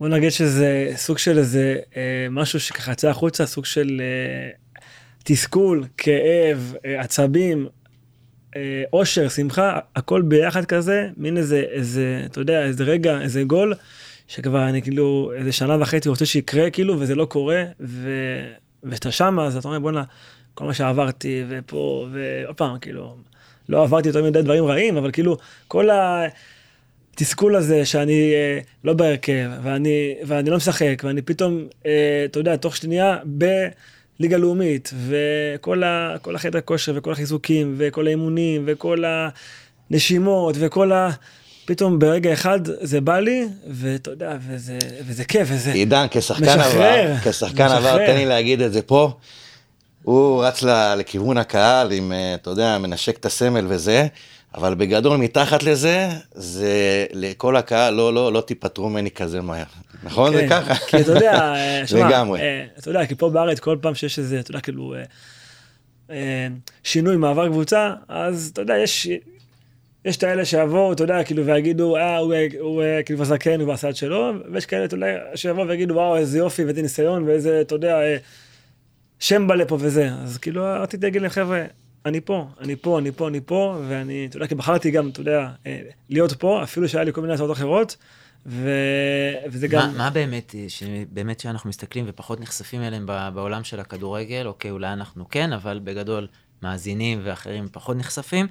בוא 0.00 0.08
נגיד 0.08 0.30
שזה 0.30 0.92
סוג 0.96 1.18
של 1.18 1.38
איזה 1.38 1.76
אה, 1.96 2.26
משהו 2.30 2.60
שככה 2.60 2.92
יצא 2.92 3.08
החוצה, 3.08 3.46
סוג 3.46 3.64
של 3.64 4.00
אה, 4.00 4.50
תסכול, 5.24 5.84
כאב, 5.98 6.74
אה, 6.84 7.00
עצבים, 7.00 7.68
אה, 8.56 8.82
אושר, 8.92 9.28
שמחה, 9.28 9.78
הכל 9.96 10.22
ביחד 10.22 10.64
כזה, 10.64 11.08
מין 11.16 11.36
איזה, 11.36 11.62
איזה, 11.72 12.22
אתה 12.26 12.40
יודע, 12.40 12.62
איזה 12.62 12.84
רגע, 12.84 13.20
איזה 13.20 13.42
גול. 13.42 13.74
שכבר 14.32 14.68
אני 14.68 14.82
כאילו 14.82 15.32
איזה 15.36 15.52
שנה 15.52 15.76
וחצי 15.80 16.08
רוצה 16.08 16.26
שיקרה 16.26 16.70
כאילו, 16.70 17.00
וזה 17.00 17.14
לא 17.14 17.24
קורה, 17.24 17.64
ו... 17.80 18.10
ואתה 18.82 19.10
שמה, 19.10 19.46
אז 19.46 19.56
אתה 19.56 19.68
אומר, 19.68 19.78
בואנה, 19.78 20.02
כל 20.54 20.64
מה 20.64 20.74
שעברתי, 20.74 21.44
ופה, 21.48 22.06
ועוד 22.12 22.56
פעם, 22.56 22.78
כאילו, 22.78 23.16
לא 23.68 23.82
עברתי 23.82 24.08
יותר 24.08 24.24
מדי 24.24 24.42
דברים 24.42 24.64
רעים, 24.64 24.96
אבל 24.96 25.10
כאילו, 25.10 25.36
כל 25.68 25.88
התסכול 27.12 27.56
הזה 27.56 27.84
שאני 27.84 28.32
אה, 28.34 28.58
לא 28.84 28.92
בהרכב, 28.92 29.50
ואני, 29.62 30.14
ואני 30.26 30.50
לא 30.50 30.56
משחק, 30.56 31.02
ואני 31.04 31.22
פתאום, 31.22 31.66
אה, 31.86 32.22
אתה 32.24 32.38
יודע, 32.38 32.56
תוך 32.56 32.76
שנייה, 32.76 33.16
בליגה 33.24 34.36
לאומית, 34.36 34.94
וכל 35.08 35.82
ה, 35.82 36.16
החדר 36.34 36.60
כושר, 36.60 36.92
וכל 36.96 37.12
החיזוקים, 37.12 37.74
וכל 37.78 38.06
האימונים, 38.06 38.62
וכל 38.66 39.04
הנשימות, 39.90 40.56
וכל 40.58 40.92
ה... 40.92 41.10
פתאום 41.64 41.98
ברגע 41.98 42.32
אחד 42.32 42.60
זה 42.64 43.00
בא 43.00 43.18
לי, 43.18 43.48
ואתה 43.66 44.10
יודע, 44.10 44.36
וזה, 44.48 44.78
וזה 45.06 45.24
כיף, 45.24 45.48
וזה... 45.50 45.72
עידן, 45.72 46.06
כשחקן 46.10 46.44
משחרר, 46.44 46.82
עבר, 46.82 47.14
כשחקן 47.24 47.64
עבר, 47.64 47.78
משחרר. 47.78 48.06
תן 48.06 48.16
לי 48.16 48.26
להגיד 48.26 48.60
את 48.60 48.72
זה 48.72 48.82
פה. 48.82 49.12
הוא 50.02 50.44
רץ 50.44 50.62
לכיוון 50.96 51.38
הקהל 51.38 51.92
עם, 51.92 52.12
אה, 52.12 52.34
אתה 52.34 52.50
יודע, 52.50 52.78
מנשק 52.78 53.18
את 53.18 53.26
הסמל 53.26 53.64
וזה, 53.68 54.06
אבל 54.54 54.74
בגדול 54.74 55.16
מתחת 55.16 55.62
לזה, 55.62 56.08
זה 56.34 57.06
לכל 57.12 57.56
הקהל, 57.56 57.94
לא, 57.94 58.14
לא, 58.14 58.32
לא 58.32 58.40
תיפטרו 58.40 58.88
ממני 58.88 59.10
כזה 59.10 59.40
מהר. 59.40 59.64
נכון? 60.02 60.32
זה 60.32 60.40
כן, 60.40 60.48
ככה? 60.48 60.74
כי 60.74 61.00
אתה 61.00 61.12
יודע, 61.12 61.54
אה, 61.54 61.82
שמע, 61.86 62.08
לגמרי. 62.08 62.40
אה, 62.40 62.64
אתה 62.78 62.90
יודע, 62.90 63.06
כי 63.06 63.14
פה 63.14 63.30
בארץ 63.30 63.60
כל 63.60 63.76
פעם 63.80 63.94
שיש 63.94 64.18
איזה, 64.18 64.40
אתה 64.40 64.50
יודע, 64.50 64.60
כאילו, 64.60 64.94
שינוי, 66.84 67.16
מעבר 67.16 67.48
קבוצה, 67.48 67.92
אז 68.08 68.50
אתה 68.52 68.62
יודע, 68.62 68.78
יש... 68.78 69.08
יש 70.04 70.16
את 70.16 70.22
האלה 70.22 70.44
שיבואו, 70.44 70.92
אתה 70.92 71.04
יודע, 71.04 71.24
כאילו, 71.24 71.46
ויגידו, 71.46 71.96
אה, 71.96 72.16
הוא, 72.16 72.34
אה, 72.34 72.46
הוא 72.60 72.82
אה, 72.82 73.02
כאילו 73.02 73.16
כבר 73.16 73.24
זקן, 73.24 73.60
הוא 73.60 73.72
עשה 73.72 73.90
את 73.90 73.96
שלו, 73.96 74.32
ויש 74.52 74.66
כאלה, 74.66 74.84
אתה 74.84 74.94
יודע, 74.94 75.06
שיבואו 75.34 75.68
ויגידו, 75.68 75.94
וואו, 75.94 76.16
איזה 76.16 76.38
יופי, 76.38 76.64
ואיזה 76.64 76.82
ניסיון, 76.82 77.22
ואיזה, 77.22 77.60
אתה 77.60 77.74
יודע, 77.74 78.00
אה, 78.00 78.16
שם 79.18 79.46
בא 79.46 79.54
לפה 79.54 79.76
וזה. 79.80 80.10
אז 80.22 80.38
כאילו, 80.38 80.64
רציתי 80.80 81.06
להגיד 81.06 81.22
להם, 81.22 81.30
חבר'ה, 81.30 81.64
אני 82.06 82.20
פה, 82.20 82.46
אני 82.60 82.76
פה, 82.76 82.98
אני 82.98 83.12
פה, 83.12 83.28
אני 83.28 83.40
פה, 83.40 83.76
ואני, 83.88 84.26
אתה 84.30 84.36
יודע, 84.36 84.46
כי 84.46 84.54
בחרתי 84.54 84.90
גם, 84.90 85.08
אתה 85.08 85.20
יודע, 85.20 85.48
להיות 86.10 86.32
פה, 86.32 86.62
אפילו 86.62 86.88
שהיה 86.88 87.04
לי 87.04 87.12
כל 87.12 87.20
מיני 87.20 87.34
הצעות 87.34 87.52
אחרות, 87.52 87.96
ו... 88.46 88.70
וזה 89.50 89.68
גם... 89.68 89.80
מה, 89.80 89.98
מה 89.98 90.10
באמת, 90.10 90.54
שבאמת 90.68 91.40
שאנחנו 91.40 91.68
מסתכלים 91.68 92.04
ופחות 92.08 92.40
נחשפים 92.40 92.82
אליהם 92.82 93.06
בעולם 93.34 93.64
של 93.64 93.80
הכדורגל, 93.80 94.46
אוקיי, 94.46 94.70
אולי 94.70 94.92
אנחנו 94.92 95.28
כן, 95.28 95.52
אבל 95.52 95.80
בגדול 95.84 96.26
מאזינים 96.62 97.20
ואחרים 97.24 97.68
פחות 97.72 97.96
נחשפים. 97.96 98.46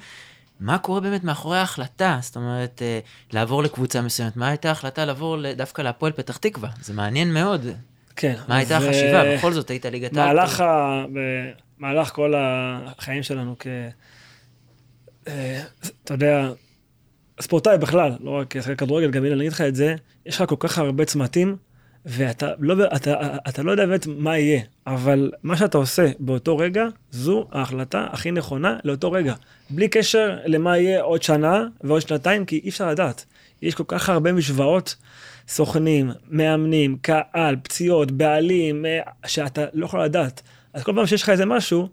מה 0.62 0.78
קורה 0.78 1.00
באמת 1.00 1.24
מאחורי 1.24 1.58
ההחלטה? 1.58 2.19
זאת 2.21 2.36
אומרת, 2.36 2.82
אה, 2.82 3.00
לעבור 3.34 3.63
לקבוצה 3.63 4.02
מסוימת. 4.02 4.36
מה 4.36 4.47
הייתה 4.47 4.69
ההחלטה 4.69 5.06
לעבור 5.06 5.52
דווקא 5.54 5.82
להפועל 5.82 6.12
פתח 6.12 6.38
תקווה? 6.38 6.69
זה 6.82 6.93
מעניין 6.93 7.34
מאוד. 7.34 7.65
כן. 8.15 8.36
מה 8.47 8.58
הייתה 8.58 8.78
אז, 8.78 8.84
החשיבה? 8.84 9.36
בכל 9.36 9.54
זאת, 9.54 9.69
היית 9.69 9.86
ליגת 9.86 10.17
העל. 10.17 10.36
מהלך, 10.36 10.60
ה... 10.60 11.06
במהלך 11.80 12.10
כל 12.10 12.34
החיים 12.38 13.24
שלנו 13.24 13.56
כ... 13.60 13.67
אה, 15.28 15.62
אתה 16.04 16.13
יודע, 16.13 16.52
ספורטאי 17.41 17.78
בכלל, 17.78 18.12
לא 18.19 18.39
רק 18.39 18.58
כדורגל, 18.78 19.12
גם 19.12 19.26
הנה 19.26 19.34
אני 19.34 19.41
אגיד 19.41 19.54
לך 19.54 19.62
את 19.62 19.76
זה, 19.76 19.95
יש 20.26 20.41
לך 20.41 20.50
כל 20.50 20.56
כך 20.60 20.78
הרבה 20.78 21.06
צמתים, 21.06 21.56
ואתה 22.06 22.52
לא, 22.60 22.86
אתה, 22.96 23.38
אתה 23.50 23.64
לא 23.64 23.72
יודע 23.72 23.86
באמת 23.86 24.08
מה 24.08 24.38
יהיה, 24.38 24.62
אבל 24.88 25.32
מה 25.44 25.58
שאתה 25.58 25.78
עושה 25.78 26.12
באותו 26.20 26.58
רגע, 26.58 26.86
זו 27.12 27.48
ההחלטה 27.52 28.08
הכי 28.12 28.32
נכונה 28.32 28.78
לאותו 28.84 29.12
רגע. 29.12 29.34
בלי 29.70 29.88
קשר 29.88 30.38
למה 30.46 30.78
יהיה 30.78 31.02
עוד 31.02 31.24
שנה 31.24 31.68
ועוד 31.84 32.02
שנתיים, 32.02 32.46
כי 32.46 32.62
אי 32.64 32.70
אפשר 32.70 32.90
לדעת. 32.90 33.26
יש 33.62 33.76
כל 33.76 33.84
כך 33.88 34.10
הרבה 34.10 34.34
משוואות, 34.34 34.96
סוכנים, 35.48 36.12
מאמנים, 36.30 36.98
קהל, 37.02 37.56
פציעות, 37.64 38.12
בעלים, 38.12 38.86
אה, 38.86 39.00
שאתה 39.26 39.66
לא 39.74 39.86
יכול 39.86 40.04
לדעת. 40.04 40.42
אז 40.74 40.84
כל 40.84 40.92
פעם 40.96 41.06
שיש 41.06 41.24
לך 41.24 41.30
איזה 41.30 41.46
משהו, 41.46 41.88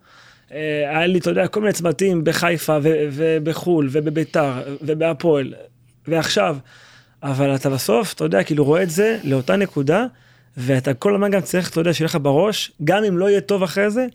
אה, 0.52 0.58
היה 0.88 1.06
לי, 1.06 1.18
אתה 1.18 1.30
יודע, 1.30 1.48
כל 1.48 1.60
מיני 1.60 1.72
צמתים 1.72 2.24
בחיפה 2.24 2.78
ובחו"ל 2.82 3.88
ובביתר 3.92 4.52
ובהפועל, 4.82 5.54
ועכשיו. 6.08 6.56
אבל 7.22 7.54
אתה 7.54 7.70
בסוף, 7.70 8.12
אתה 8.12 8.24
יודע, 8.24 8.42
כאילו 8.42 8.64
רואה 8.64 8.82
את 8.82 8.90
זה 8.90 9.18
לאותה 9.24 9.56
נקודה, 9.56 10.06
ואתה 10.56 10.94
כל 10.94 11.14
הזמן 11.14 11.30
גם 11.30 11.40
צריך, 11.40 11.70
אתה 11.70 11.80
יודע, 11.80 11.94
שיהיה 11.94 12.06
לך 12.06 12.18
בראש, 12.22 12.72
גם 12.84 13.04
אם 13.04 13.18
לא 13.18 13.30
יהיה 13.30 13.40
טוב 13.40 13.62
אחרי 13.62 13.90
זה, 13.90 14.06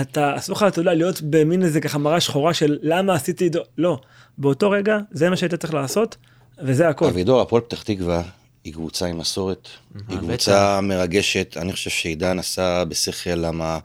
אתה, 0.00 0.36
אסור 0.36 0.56
לך, 0.56 0.62
אתה 0.68 0.80
יודע, 0.80 0.94
להיות 0.94 1.22
במין 1.22 1.62
איזה 1.62 1.80
ככה 1.80 1.98
מראה 1.98 2.20
שחורה 2.20 2.54
של 2.54 2.78
למה 2.82 3.14
עשיתי 3.14 3.46
את 3.46 3.52
זה, 3.52 3.58
לא. 3.78 4.00
באותו 4.38 4.70
רגע, 4.70 4.98
זה 5.10 5.30
מה 5.30 5.36
שהיית 5.36 5.54
צריך 5.54 5.74
לעשות, 5.74 6.16
וזה 6.58 6.88
הכל. 6.88 7.04
אבידור, 7.04 7.40
הפועל 7.40 7.62
פתח 7.62 7.82
תקווה 7.82 8.22
היא 8.64 8.72
קבוצה 8.72 9.06
עם 9.06 9.18
מסורת, 9.18 9.68
היא. 10.08 10.18
קבוצה 10.18 10.80
מרגשת, 10.80 11.56
אני 11.56 11.72
חושב 11.72 11.90
שעידן 11.90 12.38
עשה 12.38 12.84
בשכל, 12.84 13.34
למה 13.34 13.78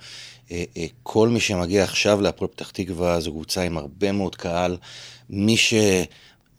אה, 0.52 0.64
אה, 0.78 0.86
כל 1.04 1.30
מי 1.30 1.40
שמגיע 1.40 1.84
עכשיו 1.84 2.22
להפועל 2.22 2.50
פתח 2.56 2.70
תקווה 2.70 3.20
זו 3.20 3.32
קבוצה 3.32 3.62
עם 3.62 3.78
הרבה 3.78 4.12
מאוד 4.12 4.36
קהל. 4.36 4.78
מי 5.30 5.56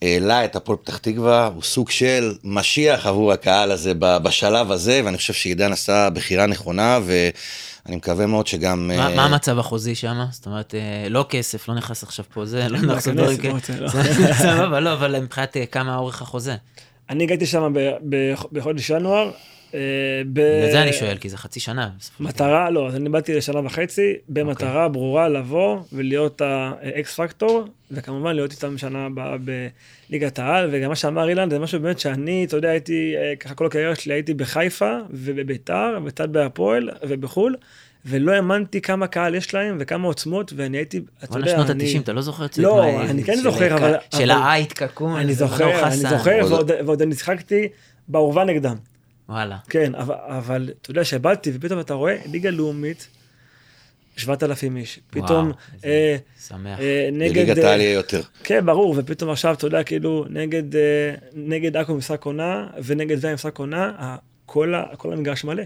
שהעלה 0.04 0.44
את 0.44 0.56
הפועל 0.56 0.78
פתח 0.78 0.96
תקווה 0.98 1.46
הוא 1.54 1.62
סוג 1.62 1.90
של 1.90 2.34
משיח 2.44 3.06
עבור 3.06 3.32
הקהל 3.32 3.70
הזה 3.70 3.92
ב- 3.98 4.16
בשלב 4.18 4.72
הזה, 4.72 5.00
ואני 5.04 5.16
חושב 5.16 5.32
שעידן 5.32 5.72
עשה 5.72 6.10
בחירה 6.10 6.46
נכונה, 6.46 6.98
ואני 7.04 7.96
מקווה 7.96 8.26
מאוד 8.26 8.46
שגם... 8.46 8.86
מה, 8.86 9.08
אה, 9.08 9.16
מה 9.16 9.24
המצב 9.24 9.58
החוזי 9.58 9.94
שם? 9.94 10.24
זאת 10.30 10.46
אומרת, 10.46 10.74
אה, 10.74 11.08
לא 11.08 11.26
כסף, 11.28 11.68
לא 11.68 11.74
נכנס 11.74 12.02
עכשיו 12.02 12.24
פה 12.34 12.46
זה, 12.46 12.68
לא 12.68 12.78
נכנס 12.78 13.08
דברים 13.08 13.38
כאלה. 13.38 13.58
סבבה, 14.38 14.80
לא, 14.80 14.92
אבל 14.92 15.20
מבחינת 15.20 15.56
אה, 15.56 15.66
כמה 15.66 15.96
אורך 15.96 16.22
החוזה. 16.22 16.56
אני 17.10 17.24
הגעתי 17.24 17.46
שם 17.46 17.72
ב- 17.74 17.90
ב- 18.08 18.34
בחודש 18.52 18.90
ינואר. 18.90 19.30
אה, 19.74 19.78
בגלל 20.32 20.70
זה 20.72 20.82
אני 20.82 20.92
שואל, 20.92 21.16
כי 21.18 21.28
זה 21.28 21.36
חצי 21.36 21.60
שנה. 21.60 21.90
מטרה, 22.20 22.70
לא, 22.70 22.88
אז 22.88 22.96
אני 22.96 23.08
באתי 23.08 23.34
לשנה 23.34 23.60
וחצי, 23.66 24.14
במטרה 24.28 24.88
ברורה 24.88 25.28
לבוא 25.28 25.78
ולהיות 25.92 26.40
האקס 26.40 27.14
פקטור, 27.20 27.64
וכמובן 27.90 28.34
להיות 28.34 28.52
איתם 28.52 28.78
שנה 28.78 29.06
הבאה 29.06 29.36
בליגת 30.08 30.38
העל, 30.38 30.68
וגם 30.72 30.88
מה 30.88 30.96
שאמר 30.96 31.28
אילן, 31.28 31.50
זה 31.50 31.58
משהו 31.58 31.80
באמת 31.80 31.98
שאני, 31.98 32.44
אתה 32.44 32.56
יודע, 32.56 32.68
הייתי, 32.68 33.14
אה, 33.16 33.36
ככה 33.36 33.54
כל 33.54 33.66
הקריירה 33.66 33.94
שלי 33.94 34.14
הייתי 34.14 34.34
בחיפה 34.34 34.96
ובביתר, 35.10 35.98
וקצת 36.04 36.28
בהפועל 36.28 36.90
ובחו"ל, 37.08 37.54
ולא 38.06 38.32
האמנתי 38.32 38.80
כמה 38.80 39.06
קהל 39.06 39.34
יש 39.34 39.54
להם 39.54 39.76
וכמה 39.80 40.06
עוצמות, 40.08 40.52
ואני 40.56 40.76
הייתי, 40.76 41.00
אתה 41.24 41.38
יודע, 41.38 41.50
שנות 41.50 41.70
אני... 41.70 41.84
ה-90, 41.94 42.00
אתה 42.02 42.12
לא 42.12 42.20
זוכר 42.22 42.44
את 42.44 42.58
לא, 42.58 42.76
מה- 42.96 43.10
אני 43.10 43.24
כן 43.24 43.34
זוכר, 43.42 43.76
אבל- 43.76 43.94
של 44.16 44.30
העית 44.30 44.72
קקון. 44.72 45.16
אני 45.20 45.34
זה 45.34 45.46
זוכר, 45.46 45.86
אני. 45.86 45.96
זוכר, 45.96 46.40
עוד- 46.40 46.52
ועוד- 46.52 46.70
ועוד 46.86 47.02
אני 47.02 47.14
שיחקתי 47.14 47.68
באורווה 48.08 48.44
נגדם. 48.44 48.76
וואלה. 49.30 49.56
כן, 49.68 49.94
אבל, 49.94 50.14
אבל 50.28 50.70
אתה 50.82 50.90
יודע, 50.90 51.04
שבאתי 51.04 51.50
ופתאום 51.54 51.80
אתה 51.80 51.94
רואה 51.94 52.16
ליגה 52.26 52.50
לאומית, 52.50 53.08
7,000 54.16 54.76
איש, 54.76 55.00
פתאום 55.10 55.28
וואו, 55.46 55.56
איזה 55.74 55.86
אה, 55.86 56.16
שמח. 56.48 56.80
אה, 56.80 57.08
נגד... 57.12 57.34
בליגת 57.34 57.58
אה, 57.58 57.68
העל 57.70 57.80
יהיה 57.80 57.92
יותר. 57.92 58.20
כן, 58.44 58.66
ברור, 58.66 58.94
ופתאום 58.98 59.30
עכשיו, 59.30 59.54
אתה 59.54 59.66
יודע, 59.66 59.82
כאילו, 59.82 60.24
נגד, 60.30 60.76
אה, 60.76 60.80
נגד 61.34 61.76
עכו 61.76 61.94
משחק 61.94 62.24
עונה, 62.24 62.66
ונגד 62.84 63.18
זה 63.18 63.34
משחק 63.34 63.58
עונה, 63.58 64.16
כל, 64.46 64.74
כל 64.96 65.12
המגרש 65.12 65.44
מלא. 65.44 65.62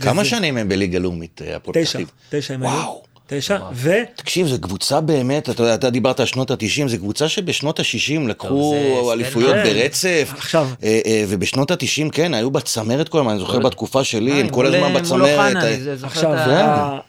כמה 0.00 0.20
וזה- 0.20 0.30
שנים 0.30 0.56
הם 0.56 0.68
בליגה 0.68 0.98
לאומית, 0.98 1.42
אה, 1.44 1.56
הפועל 1.56 1.74
פתח 1.74 1.82
תשע? 1.90 1.98
תשע 2.30 2.54
הם 2.54 2.62
היו. 2.62 2.70
וואו. 2.72 3.02
תשע. 3.26 3.58
ו... 3.72 3.90
תקשיב, 4.16 4.46
זו 4.46 4.60
קבוצה 4.60 5.00
באמת, 5.00 5.50
אתה 5.50 5.74
אתה 5.74 5.90
דיברת 5.90 6.20
על 6.20 6.26
שנות 6.26 6.50
ה-90, 6.50 6.88
זו 6.88 6.98
קבוצה 6.98 7.28
שבשנות 7.28 7.80
ה-60 7.80 8.28
לקחו 8.28 8.74
זה 9.06 9.12
אליפויות 9.12 9.50
סטנדרט. 9.50 9.76
ברצף. 9.76 10.30
עכשיו. 10.36 10.68
אה, 10.82 11.00
אה, 11.06 11.24
ובשנות 11.28 11.70
ה-90, 11.70 12.10
כן, 12.12 12.34
היו 12.34 12.50
בצמרת 12.50 13.08
כל 13.08 13.18
הזמן, 13.18 13.30
אני 13.30 13.38
זוכר 13.40 13.58
בתקופה 13.58 14.04
שלי, 14.04 14.32
אה, 14.32 14.40
הם 14.40 14.48
כל 14.48 14.66
הזמן 14.66 14.92
מול 14.92 15.00
בצמרת. 15.00 15.56
אה, 15.56 15.94
עכשיו, 16.02 16.32
ה- 16.32 17.00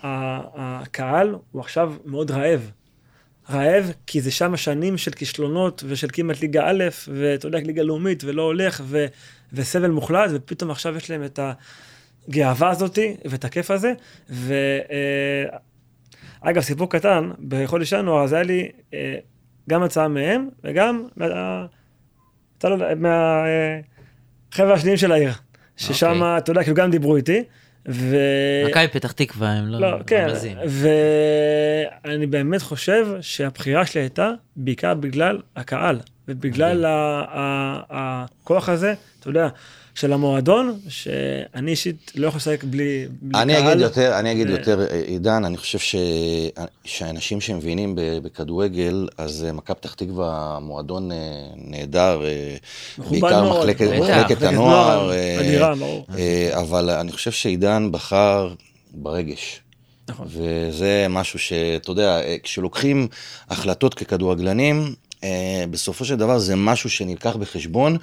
הקהל 0.81 1.35
הוא 1.51 1.61
עכשיו 1.61 1.93
מאוד 2.05 2.31
רעב. 2.31 2.71
רעב, 3.51 3.91
כי 4.07 4.21
זה 4.21 4.31
שם 4.31 4.57
שנים 4.57 4.97
של 4.97 5.11
כישלונות 5.11 5.83
ושל 5.87 6.07
כמעט 6.13 6.41
ליגה 6.41 6.63
א', 6.69 6.83
ואתה 7.07 7.47
יודע, 7.47 7.59
ליגה 7.59 7.83
לאומית, 7.83 8.23
ולא 8.23 8.41
הולך, 8.41 8.81
ו, 8.85 9.05
וסבל 9.53 9.89
מוחלט, 9.89 10.29
ופתאום 10.33 10.71
עכשיו 10.71 10.97
יש 10.97 11.09
להם 11.09 11.23
את 11.23 11.39
הגאווה 12.29 12.69
הזאתי, 12.69 13.15
ואת 13.25 13.45
הכיף 13.45 13.71
הזה. 13.71 13.93
ו... 14.29 14.53
אה, 14.91 15.57
אגב, 16.41 16.61
סיפור 16.61 16.89
קטן, 16.89 17.29
בחודש 17.47 17.91
ינואר, 17.91 18.23
אז 18.23 18.33
היה 18.33 18.43
לי 18.43 18.69
אה, 18.93 19.15
גם 19.69 19.83
הצעה 19.83 20.07
מהם, 20.07 20.49
וגם 20.63 21.03
מה- 21.17 21.65
הצעה 22.57 22.71
לא- 22.71 22.77
מהחבר'ה 22.95 24.73
השניים 24.73 24.97
של 24.97 25.11
העיר. 25.11 25.31
ששם, 25.77 26.11
אוקיי. 26.11 26.37
אתה 26.37 26.51
יודע, 26.51 26.63
כאילו 26.63 26.75
גם 26.75 26.91
דיברו 26.91 27.15
איתי. 27.15 27.43
ו... 27.89 28.15
מכבי 28.69 28.87
פתח 28.87 29.11
תקווה, 29.11 29.49
הם 29.49 29.67
לא... 29.67 29.79
לא, 29.79 29.97
כן, 30.07 30.27
רמזים. 30.29 30.57
ואני 32.05 32.27
באמת 32.27 32.61
חושב 32.61 33.07
שהבחירה 33.21 33.85
שלי 33.85 34.01
הייתה 34.01 34.31
בעיקר 34.55 34.93
בגלל 34.93 35.41
הקהל, 35.55 35.99
ובגלל 36.27 36.85
ה- 36.85 36.89
ה- 37.29 37.81
הכוח 37.89 38.69
הזה, 38.69 38.93
אתה 39.19 39.29
יודע, 39.29 39.47
של 39.97 40.13
המועדון, 40.13 40.79
שאני 40.89 41.71
אישית 41.71 42.11
לא 42.15 42.27
יכול 42.27 42.37
לשחק 42.37 42.63
בלי 42.63 43.07
בלי 43.21 43.41
אני 43.41 43.53
קהל. 43.53 43.67
אגיד 43.67 43.81
יותר, 43.81 44.19
אני 44.19 44.31
אגיד 44.31 44.47
ו- 44.49 44.51
יותר, 44.51 44.81
אה, 44.91 45.01
עידן, 45.05 45.45
אני 45.45 45.57
חושב 45.57 45.79
ש... 45.79 45.95
שאנשים 46.85 47.41
שמבינים 47.41 47.93
בכדורגל, 47.95 49.07
אז 49.17 49.45
אה, 49.47 49.51
מכבי 49.51 49.75
פתח 49.75 49.93
תקווה 49.93 50.59
מועדון 50.61 51.11
אה, 51.11 51.17
נהדר, 51.55 52.21
אה, 52.25 52.55
בעיקר 53.09 53.43
מאוד, 53.43 53.59
מחלקת 53.59 53.81
ברור. 53.87 53.99
מחלקת 53.99 54.27
מחלקת 54.27 54.41
הנוער, 54.41 54.97
נוער, 54.97 55.11
אה, 55.11 55.39
אדירה, 55.39 55.75
ברור. 55.75 56.05
אה, 56.17 56.49
אבל 56.61 56.89
אני 56.89 57.11
חושב 57.11 57.31
שעידן 57.31 57.89
בחר 57.91 58.53
ברגש. 58.93 59.61
נכון. 60.09 60.27
וזה 60.29 61.05
משהו 61.09 61.39
שאתה 61.39 61.91
יודע, 61.91 62.21
אה, 62.21 62.35
כשלוקחים 62.43 63.07
החלטות 63.49 63.93
ככדורגלנים, 63.93 64.93
אה, 65.23 65.63
בסופו 65.71 66.05
של 66.05 66.15
דבר 66.15 66.39
זה 66.39 66.55
משהו 66.55 66.89
שנלקח 66.89 67.35
בחשבון. 67.35 67.97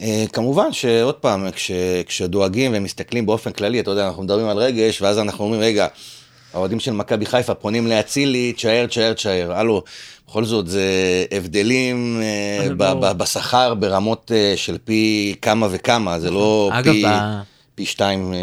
אה, 0.00 0.24
כמובן 0.32 0.72
שעוד 0.72 1.14
פעם, 1.14 1.50
כש, 1.50 1.70
כשדואגים 2.06 2.72
ומסתכלים 2.74 3.26
באופן 3.26 3.52
כללי, 3.52 3.80
אתה 3.80 3.90
יודע, 3.90 4.06
אנחנו 4.08 4.22
מדברים 4.22 4.48
על 4.48 4.56
רגש, 4.58 5.02
ואז 5.02 5.18
אנחנו 5.18 5.44
אומרים, 5.44 5.60
רגע, 5.62 5.86
האוהדים 6.54 6.80
של 6.80 6.92
מכבי 6.92 7.26
חיפה 7.26 7.54
פונים 7.54 7.86
לאצילי, 7.86 8.52
תשאר, 8.52 8.86
תשאר, 8.86 9.12
תשאר. 9.12 9.52
הלו, 9.52 9.82
בכל 10.28 10.44
זאת, 10.44 10.66
זה 10.68 10.82
הבדלים 11.30 12.20
אה. 12.22 12.68
ב- 12.76 13.12
בשכר 13.12 13.74
ברמות 13.74 14.32
אה, 14.34 14.52
של 14.56 14.78
פי 14.84 15.34
כמה 15.42 15.68
וכמה, 15.70 16.20
זה 16.20 16.30
לא 16.30 16.70
אגב, 16.72 16.92
פי- 16.92 17.04
ב- 17.06 17.40
פי 17.74 17.86
שתיים, 17.86 18.34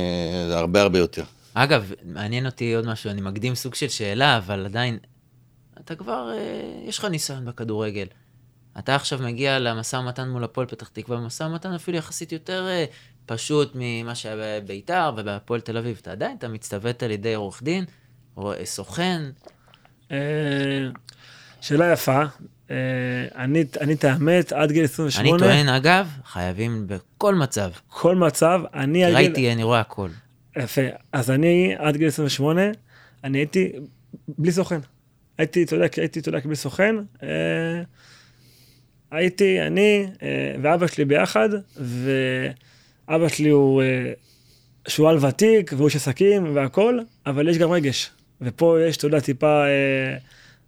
זה 0.49 0.57
הרבה 0.57 0.81
הרבה 0.81 0.99
יותר. 0.99 1.23
אגב, 1.53 1.91
מעניין 2.05 2.45
אותי 2.45 2.73
עוד 2.73 2.85
משהו, 2.85 3.09
אני 3.09 3.21
מקדים 3.21 3.55
סוג 3.55 3.75
של 3.75 3.87
שאלה, 3.87 4.37
אבל 4.37 4.65
עדיין, 4.65 4.97
אתה 5.85 5.95
כבר, 5.95 6.29
יש 6.87 6.97
לך 6.99 7.05
ניסיון 7.05 7.45
בכדורגל. 7.45 8.05
אתה 8.79 8.95
עכשיו 8.95 9.19
מגיע 9.19 9.59
למשא 9.59 9.95
ומתן 9.95 10.29
מול 10.29 10.43
הפועל 10.43 10.67
פתח 10.67 10.87
תקווה, 10.87 11.19
משא 11.19 11.43
ומתן 11.43 11.73
אפילו 11.73 11.97
יחסית 11.97 12.31
יותר 12.31 12.67
אה, 12.67 12.85
פשוט 13.25 13.71
ממה 13.75 14.15
שהיה 14.15 14.61
בביתר 14.61 15.11
ובהפועל 15.17 15.61
תל 15.61 15.77
אביב. 15.77 15.99
אתה 16.01 16.11
עדיין, 16.11 16.35
אתה 16.37 16.47
מצטוות 16.47 17.03
על 17.03 17.11
ידי 17.11 17.33
עורך 17.33 17.63
דין, 17.63 17.85
או 18.37 18.53
סוכן. 18.63 19.21
אה, 20.11 20.17
שאלה 21.61 21.91
יפה. 21.93 22.21
אה, 22.71 22.75
אני, 23.35 23.63
אני 23.81 23.93
את 23.93 24.03
האמת, 24.03 24.51
עד 24.51 24.71
גיל 24.71 24.79
אני 24.79 24.85
28, 24.85 25.39
טוען, 25.39 25.69
אגב, 25.69 26.07
חייבים 26.25 26.87
בכל 26.87 27.35
מצב. 27.35 27.71
כל 27.87 28.15
מצב, 28.15 28.61
אני 28.73 29.03
עד 29.03 29.09
גיל... 29.09 29.17
ראיתי, 29.17 29.53
אני 29.53 29.63
רואה 29.63 29.79
הכל. 29.79 30.09
יפה. 30.57 30.81
אז 31.11 31.31
אני, 31.31 31.73
עד 31.77 31.97
גיל 31.97 32.07
28, 32.07 32.61
אני 33.23 33.37
הייתי 33.37 33.71
בלי 34.27 34.51
סוכן. 34.51 34.79
הייתי, 35.37 35.63
אתה 35.63 35.75
יודע, 35.75 35.87
הייתי, 35.97 36.19
אתה 36.19 36.29
יודע, 36.29 36.39
בלי 36.45 36.55
סוכן. 36.55 36.95
הייתי, 39.13 39.61
אני 39.61 40.07
אה, 40.23 40.55
ואבא 40.61 40.87
שלי 40.87 41.05
ביחד, 41.05 41.49
ואבא 41.77 43.27
שלי 43.27 43.49
הוא 43.49 43.81
אה, 43.81 44.11
שועל 44.87 45.25
ותיק, 45.25 45.73
והוא 45.73 45.87
איש 45.87 45.95
עסקים 45.95 46.55
והכול, 46.55 47.03
אבל 47.25 47.49
יש 47.49 47.57
גם 47.57 47.71
רגש. 47.71 48.09
ופה 48.41 48.77
יש, 48.81 48.97
אתה 48.97 49.07
יודע, 49.07 49.19
טיפה 49.19 49.63
אה, 49.65 50.17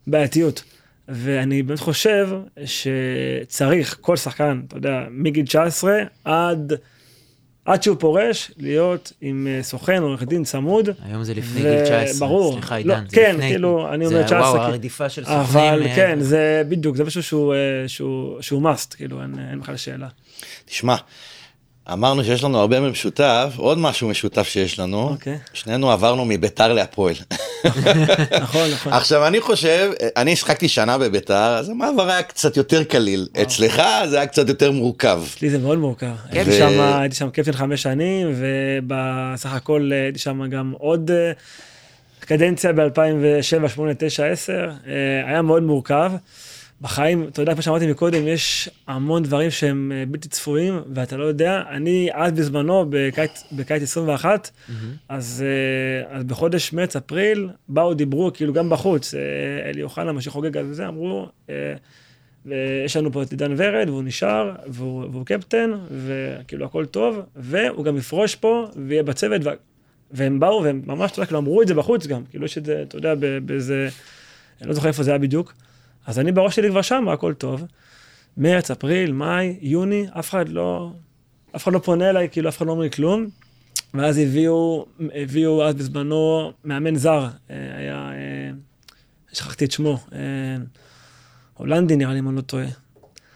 בעייתיות. 0.07 0.63
ואני 1.07 1.63
באמת 1.63 1.79
חושב 1.79 2.29
שצריך 2.65 3.97
כל 4.01 4.17
שחקן, 4.17 4.61
אתה 4.67 4.77
יודע, 4.77 5.05
מגיל 5.11 5.45
19 5.45 5.99
עד... 6.23 6.73
עד 7.65 7.83
שהוא 7.83 7.97
פורש, 7.99 8.51
להיות 8.57 9.11
עם 9.21 9.47
אה, 9.49 9.63
סוכן, 9.63 10.01
עורך 10.03 10.23
דין 10.23 10.43
צמוד. 10.43 10.89
היום 11.05 11.23
זה 11.23 11.33
לפני 11.33 11.61
ו- 11.61 11.63
גיל 11.63 11.83
19. 11.85 12.27
ברור. 12.27 12.53
סליחה, 12.53 12.75
לא, 12.75 12.93
עידן, 12.93 13.05
זה 13.09 13.15
כן, 13.15 13.35
לפני. 13.35 13.49
כאילו, 13.49 13.93
אני 13.93 14.07
זה- 14.07 14.13
אומר 14.15 14.25
19, 14.25 14.49
וואו, 14.51 14.61
כי- 14.65 14.71
הרדיפה 14.71 15.09
של 15.09 15.21
סוכנים. 15.23 15.39
אבל 15.41 15.83
אה, 15.85 15.95
כן, 15.95 16.17
זה 16.21 16.61
בדיוק, 16.69 16.95
זה 16.95 17.03
משהו 17.03 17.23
שהוא, 17.23 17.53
אה, 17.53 17.59
שהוא, 17.87 18.41
שהוא 18.41 18.69
must, 18.71 18.95
כאילו, 18.97 19.21
אין, 19.21 19.35
אין 19.51 19.59
בכלל 19.59 19.77
שאלה. 19.77 20.07
תשמע, 20.65 20.95
אמרנו 21.93 22.23
שיש 22.23 22.43
לנו 22.43 22.59
הרבה 22.59 22.81
במשותף, 22.81 23.53
עוד 23.57 23.77
משהו 23.77 24.09
משותף 24.09 24.47
שיש 24.47 24.79
לנו, 24.79 25.09
אוקיי. 25.09 25.37
שנינו 25.53 25.91
עברנו 25.91 26.25
מביתר 26.25 26.73
להפועל. 26.73 27.15
נכון, 28.41 28.69
נכון. 28.73 28.93
עכשיו 28.93 29.27
אני 29.27 29.41
חושב, 29.41 29.91
אני 30.17 30.35
שיחקתי 30.35 30.67
שנה 30.67 30.97
בביתר, 30.97 31.57
אז 31.57 31.69
המעבר 31.69 32.09
היה 32.09 32.23
קצת 32.23 32.57
יותר 32.57 32.83
קליל. 32.83 33.27
אצלך 33.41 33.81
זה 34.09 34.17
היה 34.17 34.27
קצת 34.27 34.49
יותר 34.49 34.71
מורכב. 34.71 35.21
אצלי 35.35 35.49
זה 35.49 35.57
מאוד 35.57 35.77
מורכב. 35.77 36.07
כן, 36.31 36.37
הייתי 36.37 36.49
ו- 36.51 36.57
שם, 36.57 36.81
הייתי 36.81 37.15
שם 37.15 37.29
קפטן 37.29 37.51
חמש 37.51 37.81
שנים, 37.81 38.33
ובסך 38.35 39.53
הכל 39.53 39.89
אה, 39.93 40.03
הייתי 40.03 40.19
שם 40.19 40.49
גם 40.49 40.73
עוד 40.77 41.11
אה, 41.11 41.31
קדנציה 42.19 42.73
ב-2007, 42.73 43.69
8, 43.69 43.93
9, 43.97 44.25
10. 44.25 44.69
היה 45.25 45.41
מאוד 45.41 45.63
מורכב. 45.63 46.11
בחיים, 46.81 47.27
אתה 47.27 47.41
יודע, 47.41 47.53
כמו 47.53 47.61
שאמרתי 47.61 47.91
מקודם, 47.91 48.27
יש 48.27 48.69
המון 48.87 49.23
דברים 49.23 49.51
שהם 49.51 49.91
אה, 49.95 50.03
בלתי 50.07 50.29
צפויים, 50.29 50.81
ואתה 50.93 51.17
לא 51.17 51.23
יודע. 51.23 51.63
אני 51.69 52.09
אז 52.13 52.31
בזמנו, 52.31 52.85
בקיץ, 52.89 53.43
בקיץ 53.51 53.83
21, 53.83 54.49
אז, 55.09 55.43
אה, 55.45 56.17
אז 56.17 56.23
בחודש 56.23 56.73
מרץ, 56.73 56.95
אפריל, 56.95 57.49
באו, 57.67 57.93
דיברו, 57.93 58.31
כאילו 58.33 58.53
גם 58.53 58.69
בחוץ, 58.69 59.13
אה, 59.13 59.19
אלי 59.69 59.83
אוחנה, 59.83 60.11
מה 60.11 60.21
שחוגג 60.21 60.57
על 60.57 60.73
זה, 60.73 60.87
אמרו, 60.87 61.29
ויש 62.45 62.97
לנו 62.97 63.11
פה 63.11 63.23
את 63.23 63.31
עידן 63.31 63.53
ורד, 63.57 63.89
והוא 63.89 64.03
נשאר, 64.03 64.55
והוא, 64.67 65.05
והוא 65.11 65.25
קפטן, 65.25 65.71
וכאילו 66.05 66.65
הכל 66.65 66.85
טוב, 66.85 67.19
והוא 67.35 67.85
גם 67.85 67.97
יפרוש 67.97 68.35
פה, 68.35 68.67
ויהיה 68.87 69.03
בצוות, 69.03 69.41
ו... 69.45 69.49
והם 70.11 70.39
באו, 70.39 70.63
והם 70.63 70.81
ממש, 70.85 71.11
אתה 71.11 71.19
יודע, 71.19 71.25
כאילו 71.25 71.39
אמרו 71.39 71.61
את 71.61 71.67
זה 71.67 71.73
בחוץ 71.73 72.07
גם, 72.07 72.23
כאילו 72.29 72.45
יש 72.45 72.57
את 72.57 72.65
זה, 72.65 72.81
אתה 72.81 72.97
יודע, 72.97 73.13
באיזה, 73.45 73.89
אני 74.61 74.67
לא 74.67 74.73
זוכר 74.73 74.87
איפה 74.87 75.03
זה 75.03 75.11
היה 75.11 75.17
בדיוק. 75.17 75.53
אז 76.05 76.19
אני 76.19 76.31
בראש 76.31 76.55
שלי 76.55 76.69
כבר 76.69 76.81
שם, 76.81 77.09
הכל 77.09 77.33
טוב. 77.33 77.63
מרץ, 78.37 78.71
אפריל, 78.71 79.11
מאי, 79.11 79.57
יוני, 79.61 80.07
אף 80.19 80.29
אחד 80.29 80.49
לא, 80.49 80.91
אף 81.55 81.63
אחד 81.63 81.73
לא 81.73 81.79
פונה 81.79 82.09
אליי, 82.09 82.29
כאילו 82.31 82.49
אף 82.49 82.57
אחד 82.57 82.65
לא 82.65 82.71
אומר 82.71 82.83
לי 82.83 82.91
כלום. 82.91 83.27
ואז 83.93 84.17
הביאו, 84.17 84.85
הביאו 85.13 85.63
אז 85.63 85.75
בזמנו 85.75 86.51
מאמן 86.63 86.95
זר, 86.95 87.27
אה, 87.49 87.55
היה, 87.77 88.11
אה, 88.11 88.51
שכחתי 89.33 89.65
את 89.65 89.71
שמו, 89.71 89.97
אה, 90.13 90.19
הולנדי 91.53 91.95
נראה 91.95 92.13
לי, 92.13 92.19
אם 92.19 92.27
אני 92.27 92.35
לא 92.35 92.41
טועה. 92.41 92.65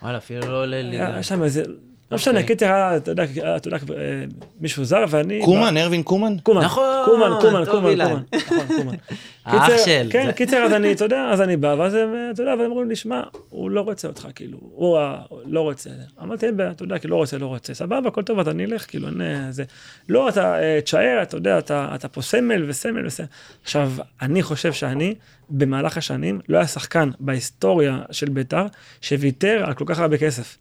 וואלה, 0.01 0.17
אפילו 0.17 0.39
לא 0.41 0.62
עולה 0.62 0.82
לי. 0.82 1.01
היה 1.01 1.23
שם 1.23 1.43
איזה, 1.43 1.63
לא 2.12 2.15
משנה, 2.15 2.39
אוקיי. 2.39 2.48
קיצר 2.48 2.65
היה, 2.65 2.98
אתה 2.98 3.12
יודע, 3.12 3.24
אתה 3.56 3.67
יודע, 3.67 3.78
אה, 3.78 4.24
מישהו 4.60 4.86
זר, 4.86 5.06
ואני... 5.10 5.41
קומן, 5.45 5.78
ארווין 5.78 6.04
קומן? 6.04 6.36
קומן, 6.43 6.62
נכון, 6.62 7.06
קומן, 7.06 7.32
קומן, 7.41 7.65
קומן. 7.65 7.95
קומן, 7.95 8.24
נכון, 8.34 8.78
קומן. 8.78 8.95
האח 9.45 9.86
של. 9.86 10.08
כן, 10.10 10.32
קיצר, 10.32 10.58
אז 10.58 10.74
אני, 10.74 10.91
אתה 10.91 11.06
יודע, 11.06 11.30
אז 11.32 11.41
אני 11.41 11.58
בא, 11.58 11.76
ואז 11.80 11.93
הם, 11.93 12.15
אתה 12.34 12.41
יודע, 12.41 12.56
והם 12.60 12.72
אומרים 12.72 12.89
לי, 12.89 12.95
שמע, 12.95 13.22
הוא 13.50 13.72
לא 13.72 13.82
רוצה 13.82 14.08
אותך, 14.08 14.28
כאילו, 14.36 14.58
הוא 14.62 15.00
לא 15.45 15.62
רוצה. 15.62 15.89
אמרתי, 16.22 16.45
אין 16.45 16.58
בעיה, 16.58 16.72
אתה 16.72 16.84
יודע, 16.84 17.00
כאילו, 17.00 17.12
לא 17.15 17.19
רוצה, 17.19 17.38
לא 17.38 17.45
רוצה. 17.45 17.74
סבבה, 17.74 18.08
הכל 18.08 18.24
טוב, 18.24 18.39
אתה 18.39 18.54
נלך, 18.54 18.86
כאילו, 18.88 19.08
אין 19.08 19.22
אה, 19.22 19.48
זה. 19.50 19.63
לא, 20.10 20.30
אתה 20.30 20.62
אה, 20.62 20.80
תשאר, 20.82 21.19
אתה 21.22 21.38
יודע, 21.38 21.60
אתה 21.60 21.91
אתה 21.95 22.08
פה 22.08 22.22
סמל 22.22 22.69
וסמל 22.69 23.06
וסמל. 23.06 23.26
עכשיו, 23.63 23.91
אני 24.22 24.43
חושב 24.43 24.74
שאני, 24.74 25.15
במהלך 25.50 25.98
השנים, 25.98 26.39
לא 26.50 26.58
היה 26.58 26.67
שחקן 26.67 27.10
בהיסטוריה 27.19 28.00
של 28.12 28.30
בית"ר, 28.30 28.65
שוויתר 29.02 29.63
על 29.65 29.74
כל 29.74 29.86
כך 29.88 30.00
הרבה 30.00 30.17
כסף. 30.17 30.58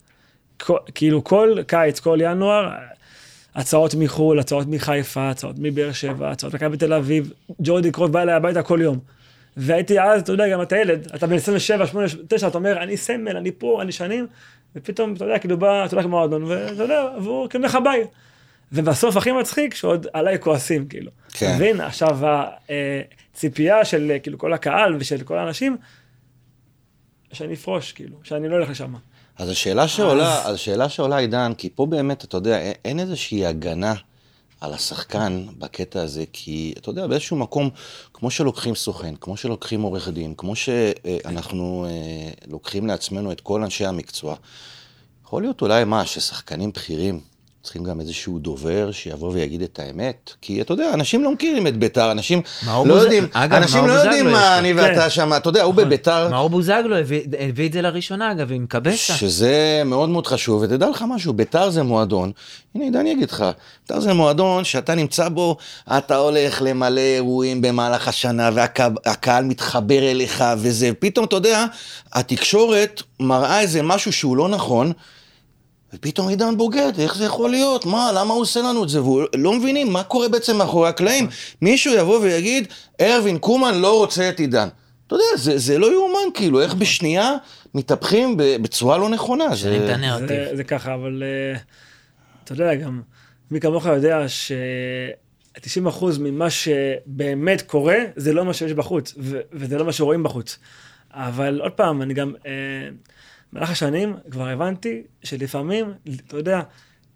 כל- 0.61 0.79
כאילו, 0.95 1.25
כל 1.25 1.57
קיץ, 1.67 2.01
כל 2.01 2.19
ינואר, 2.23 2.71
הצעות 3.55 3.95
מחו"ל, 3.95 4.39
הצעות 4.39 4.67
מחיפה, 4.67 5.31
הצעות 5.31 5.57
מבאר 5.59 5.93
שבע, 5.93 6.31
הצעות 6.31 6.55
מכבי 6.55 6.77
תל 6.77 6.93
אביב, 6.93 7.33
ג'ורדי 7.63 7.93
קרוב 7.93 8.13
בא 8.13 8.23
אליי 8.23 8.35
הביתה 8.35 8.63
כל 8.63 8.79
יום. 8.83 8.99
והייתי 9.57 10.01
אז, 10.01 10.21
אתה 10.23 10.33
יודע, 10.33 10.49
גם 10.49 10.63
אתה 10.63 10.77
ילד, 10.77 11.09
אתה 11.15 11.27
בן 11.27 11.35
27, 11.35 11.87
8, 11.87 12.07
9, 12.29 12.49
אתה 12.49 12.59
אומר, 12.59 12.83
אני 12.83 12.97
סמל, 12.97 13.37
אני 13.37 13.53
פה, 13.53 13.83
אני 13.83 13.93
שנים, 13.93 14.27
ופתאום, 14.77 15.15
אתה 15.15 15.25
יודע, 15.25 15.39
כאילו 15.39 15.59
בא, 15.59 15.85
אתה 15.85 15.95
יודע, 15.95 16.03
כמו 16.03 16.11
מועדון, 16.11 16.43
ואתה 16.45 16.83
יודע, 16.83 17.05
והוא 17.23 17.49
כאילו 17.49 17.65
לך 17.65 17.79
ביי. 17.85 18.05
ובסוף 18.73 19.17
הכי 19.17 19.33
מצחיק, 19.33 19.75
שעוד 19.75 20.07
עליי 20.13 20.39
כועסים, 20.41 20.89
כאילו. 20.89 21.11
כן. 21.33 21.55
מבין? 21.55 21.81
עכשיו, 21.81 22.19
הציפייה 23.35 23.85
של 23.85 24.11
אה, 24.11 24.19
כאילו 24.19 24.39
כל 24.39 24.53
הקהל 24.53 24.97
ושל 24.99 25.23
כל 25.23 25.39
האנשים, 25.39 25.77
שאני 27.33 27.55
אפרוש, 27.55 27.93
כאילו, 27.93 28.17
שאני 28.23 28.49
לא 28.49 28.57
אלך 28.57 28.71
לשם. 28.71 28.95
אז 29.39 29.49
השאלה 29.49 29.89
שעולה, 29.89 30.45
אז 30.47 30.55
השאלה 30.55 30.89
שעולה, 30.89 31.17
עידן, 31.17 31.53
כי 31.59 31.69
פה 31.75 31.87
באמת, 31.87 32.25
אתה 32.25 32.37
יודע, 32.37 32.59
אין- 32.85 33.01
איזושהי 33.01 33.47
הגנה 33.47 33.95
על 34.61 34.73
השחקן 34.75 35.47
בקטע 35.59 36.03
הזה, 36.03 36.25
כי 36.33 36.75
אתה 36.79 36.91
יודע, 36.91 37.07
באיזשהו 37.07 37.37
מקום, 37.37 37.71
כמו 38.15 38.31
שלוקחים 38.31 38.75
סוכן, 38.75 39.15
כמו 39.21 39.37
שלוקחים 39.37 39.83
עורך 39.83 40.09
דין, 40.09 40.35
כמו 40.37 40.57
שאנחנו 40.57 41.87
אה, 41.89 41.91
לוקחים 42.47 42.87
לעצמנו 42.87 43.33
את 43.33 43.41
כל 43.41 43.63
אנשי 43.63 43.87
המקצוע, 43.87 44.35
יכול 45.25 45.43
להיות 45.43 45.63
אולי 45.63 45.85
מה, 45.85 46.07
ששחקנים 46.07 46.71
בכירים 46.73 47.21
צריכים 47.69 47.85
גם 47.85 48.01
איזשהו 48.01 48.39
דובר 48.39 48.93
שיבוא 48.93 49.31
ויגיד 49.33 49.63
את 49.63 49.79
האמת? 49.79 50.33
כי 50.43 50.61
אתה 50.61 50.73
יודע, 50.73 50.91
אנשים 50.95 51.25
לא 51.25 51.33
מכירים 51.33 51.67
את 51.67 51.77
ביתר, 51.77 52.11
אנשים 52.13 52.43
לא 52.67 52.85
בוז- 52.85 53.03
יודעים, 53.03 53.27
אגב, 53.33 53.55
אנשים 53.63 53.87
לא 53.87 53.93
יודעים 53.93 54.27
מה. 54.27 54.59
אני 54.59 54.73
כן. 54.75 54.77
ואתה 54.79 55.11
שם, 55.11 55.33
אתה 55.37 55.49
יודע, 55.49 55.63
הוא 55.63 55.75
בביתר... 55.75 56.29
מאור 56.29 56.51
בוזגלו 56.51 56.97
הביא 56.97 57.21
הביא 57.39 57.67
את 57.69 57.73
זה 57.73 57.83
לראשונה, 57.83 58.33
אגב, 58.33 58.53
עם 58.53 58.67
קבסה. 58.69 59.13
שזה 59.15 59.83
מאוד 59.85 60.09
מאוד 60.09 60.27
חשוב, 60.27 60.63
ותדע 60.63 60.89
לך 60.91 61.05
משהו, 61.09 61.33
ביתר 61.33 61.71
זה 61.71 61.83
מועדון, 61.83 62.33
הנה 62.75 62.85
עידן 62.85 63.07
יגיד 63.07 63.31
לך, 63.31 63.45
ביתר 63.89 64.01
זה 64.01 64.13
מועדון 64.13 64.65
שאתה 64.65 64.95
נמצא 64.95 65.29
בו, 65.29 65.57
אתה 65.99 66.17
הולך 66.17 66.63
למלא 66.65 67.01
אירועים 67.01 67.61
במהלך 67.63 68.09
השנה, 68.09 68.51
והקהל 68.55 69.45
מתחבר 69.45 70.11
אליך, 70.11 70.45
וזה, 70.59 70.91
פתאום, 70.99 71.25
אתה 71.27 71.37
יודע, 71.37 71.65
התקשורת 72.13 73.03
מראה 73.21 73.61
איזה 73.61 73.83
משהו 73.83 74.13
שהוא 74.13 74.37
לא 74.37 74.49
נכון, 74.49 74.93
ופתאום 75.95 76.29
עידן 76.29 76.57
בוגד, 76.57 76.93
איך 76.99 77.17
זה 77.17 77.25
יכול 77.25 77.51
להיות? 77.51 77.87
מה, 77.87 78.11
למה 78.15 78.35
הוא 78.35 78.43
עושה 78.43 78.61
לנו 78.61 78.85
את 78.85 78.89
זה? 78.89 79.03
והוא 79.03 79.23
לא 79.35 79.53
מבינים 79.53 79.93
מה 79.93 80.03
קורה 80.03 80.29
בעצם 80.29 80.57
מאחורי 80.57 80.89
הקלעים. 80.89 81.29
מישהו 81.63 81.95
יבוא 81.95 82.21
ויגיד, 82.21 82.69
ארווין 83.01 83.39
קומן 83.39 83.81
לא 83.81 83.99
רוצה 83.99 84.29
את 84.29 84.39
עידן. 84.39 84.69
אתה 85.07 85.15
יודע, 85.15 85.25
זה, 85.37 85.59
זה 85.59 85.79
לא 85.79 85.93
יאומן, 85.93 86.33
כאילו, 86.35 86.61
איך 86.61 86.75
בשנייה 86.75 87.33
מתהפכים 87.75 88.37
ב- 88.37 88.57
בצורה 88.63 88.99
לא 88.99 89.09
נכונה. 89.09 89.55
זה... 89.55 89.71
זה, 90.29 90.57
זה 90.57 90.65
ככה, 90.65 90.95
אבל 90.95 91.23
uh, 91.57 91.59
אתה 92.45 92.53
יודע, 92.53 92.75
גם 92.75 93.03
מי 93.51 93.61
כמוך 93.61 93.87
יודע 93.87 94.29
ש-90% 94.29 96.05
ממה 96.21 96.51
שבאמת 96.51 97.63
קורה, 97.63 97.97
זה 98.17 98.33
לא 98.33 98.45
מה 98.45 98.55
שיש 98.55 98.73
בחוץ, 98.73 99.15
ו- 99.19 99.41
וזה 99.53 99.79
לא 99.79 99.85
מה 99.85 99.93
שרואים 99.93 100.23
בחוץ. 100.23 100.59
אבל 101.13 101.61
עוד 101.61 101.73
פעם, 101.73 102.03
אני 102.03 102.15
גם, 102.15 102.33
uh, 102.43 102.47
במהלך 103.53 103.71
השנים 103.71 104.17
כבר 104.31 104.49
הבנתי 104.49 105.03
שלפעמים, 105.23 105.93
אתה 106.27 106.37
יודע, 106.37 106.61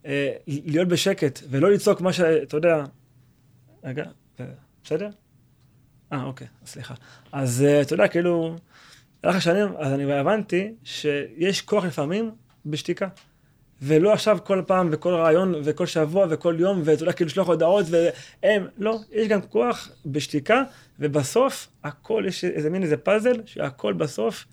uh, 0.03 0.07
להיות 0.47 0.88
בשקט 0.88 1.40
ולא 1.51 1.71
לצעוק 1.71 2.01
מה 2.01 2.12
שאתה 2.12 2.57
יודע, 2.57 2.85
רגע, 3.85 4.05
בסדר? 4.85 5.09
אה, 6.12 6.25
אוקיי, 6.25 6.47
סליחה. 6.66 6.95
אז 7.33 7.64
אה, 7.68 7.81
אתה 7.83 7.95
יודע, 7.95 8.09
כאילו, 8.09 8.57
הלך 9.23 9.37
השנים, 9.37 9.68
אז 9.79 9.92
אני 9.92 10.12
הבנתי 10.12 10.75
שיש 10.85 11.61
כוח 11.61 11.85
לפעמים 11.85 12.31
בשתיקה. 12.66 13.09
ולא 13.83 14.12
עכשיו 14.12 14.38
כל 14.45 14.62
פעם 14.66 14.88
וכל 14.92 15.14
רעיון 15.14 15.55
וכל 15.64 15.87
שבוע 15.87 16.27
וכל 16.31 16.57
יום, 16.59 16.83
ואתה 16.85 17.03
יודע, 17.03 17.12
כאילו 17.12 17.29
לשלוח 17.29 17.49
הודעות, 17.49 17.87
והם, 17.90 18.66
לא, 18.79 18.99
יש 19.12 19.29
גם 19.29 19.42
כוח 19.42 19.88
בשתיקה, 20.07 20.62
ובסוף 20.99 21.68
הכל, 21.85 22.25
יש 22.27 22.45
איזה 22.45 22.71
מין 22.71 22.83
איזה 22.83 22.97
פאזל, 22.97 23.40
שהכל 23.47 23.92
בסוף 23.92 24.45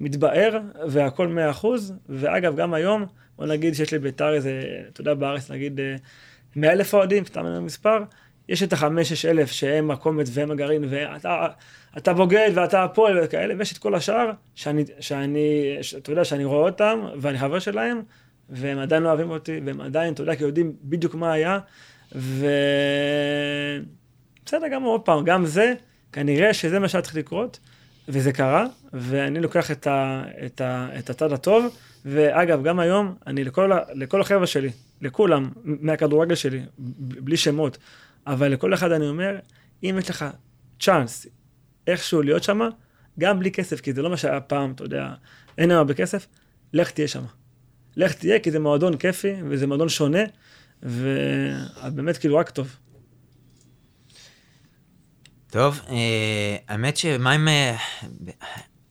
מתבאר, 0.00 0.58
והכל 0.88 1.28
מאה 1.28 1.50
אחוז, 1.50 1.94
ואגב, 2.08 2.56
גם 2.56 2.74
היום, 2.74 3.06
בוא 3.38 3.46
נגיד 3.46 3.74
שיש 3.74 3.92
לי 3.92 3.98
ביתר 3.98 4.34
איזה, 4.34 4.62
אתה 4.92 5.00
יודע, 5.00 5.14
בארץ 5.14 5.50
נגיד 5.50 5.80
אה, 5.80 5.96
מאה 6.56 6.72
אלף 6.72 6.94
אוהדים, 6.94 7.24
סתם 7.24 7.46
אני 7.46 7.60
מספר, 7.60 7.98
יש 8.48 8.62
את 8.62 8.72
החמש-שש 8.72 9.24
אלף 9.24 9.50
שהם 9.50 9.90
הקומץ 9.90 10.30
והם 10.32 10.50
הגרעין, 10.50 10.84
ואתה 10.88 11.46
אתה 11.96 12.12
בוגד 12.12 12.50
ואתה 12.54 12.84
הפועל 12.84 13.18
וכאלה, 13.22 13.54
ויש 13.58 13.72
את 13.72 13.78
כל 13.78 13.94
השאר, 13.94 14.30
שאני, 14.54 14.84
שאני, 15.00 15.76
אתה 15.96 16.12
יודע, 16.12 16.24
שאני 16.24 16.44
רואה 16.44 16.68
אותם, 16.68 17.00
ואני 17.16 17.38
חבר 17.38 17.58
שלהם, 17.58 18.02
והם 18.48 18.78
עדיין 18.78 19.02
לא 19.02 19.08
אוהבים 19.08 19.30
אותי, 19.30 19.60
והם 19.64 19.80
עדיין, 19.80 20.14
אתה 20.14 20.22
יודע, 20.22 20.36
כי 20.36 20.42
יודעים 20.42 20.72
בדיוק 20.82 21.14
מה 21.14 21.32
היה, 21.32 21.58
ו... 22.14 22.46
בסדר 24.46 24.68
גמור, 24.68 24.92
עוד 24.92 25.00
פעם, 25.00 25.24
גם 25.24 25.46
זה, 25.46 25.72
כנראה 26.12 26.54
שזה 26.54 26.78
מה 26.78 26.88
שהיה 26.88 27.02
צריך 27.02 27.16
לקרות, 27.16 27.58
וזה 28.08 28.32
קרה, 28.32 28.66
ואני 28.92 29.40
לוקח 29.40 29.70
את, 29.70 29.86
ה, 29.86 30.24
את, 30.46 30.60
ה, 30.60 30.88
את 30.98 31.10
הצד 31.10 31.32
הטוב, 31.32 31.76
ואגב, 32.04 32.64
גם 32.64 32.80
היום, 32.80 33.14
אני 33.26 33.44
לכל, 33.44 33.70
לכל 33.94 34.20
החבר'ה 34.20 34.46
שלי, 34.46 34.70
לכולם, 35.00 35.50
מהכדורגל 35.64 36.34
שלי, 36.34 36.62
בלי 36.98 37.36
שמות, 37.36 37.78
אבל 38.26 38.52
לכל 38.52 38.74
אחד 38.74 38.92
אני 38.92 39.08
אומר, 39.08 39.38
אם 39.82 39.96
יש 39.98 40.10
לך 40.10 40.24
צ'אנס 40.80 41.26
איכשהו 41.86 42.22
להיות 42.22 42.42
שם, 42.42 42.60
גם 43.18 43.38
בלי 43.38 43.50
כסף, 43.50 43.80
כי 43.80 43.92
זה 43.92 44.02
לא 44.02 44.10
מה 44.10 44.16
שהיה 44.16 44.40
פעם, 44.40 44.72
אתה 44.72 44.84
יודע, 44.84 45.14
אין 45.58 45.70
הרבה 45.70 45.94
כסף, 45.94 46.26
לך 46.72 46.90
תהיה 46.90 47.08
שם. 47.08 47.22
לך 47.96 48.12
תהיה, 48.12 48.38
כי 48.38 48.50
זה 48.50 48.58
מועדון 48.58 48.96
כיפי, 48.96 49.34
וזה 49.48 49.66
מועדון 49.66 49.88
שונה, 49.88 50.22
ובאמת 50.82 52.16
כאילו 52.16 52.36
רק 52.36 52.50
טוב. 52.50 52.76
טוב, 55.56 55.80
אה, 55.90 56.56
האמת 56.68 56.96
שמה 56.96 57.34
אם... 57.34 57.48
אה, 57.48 57.76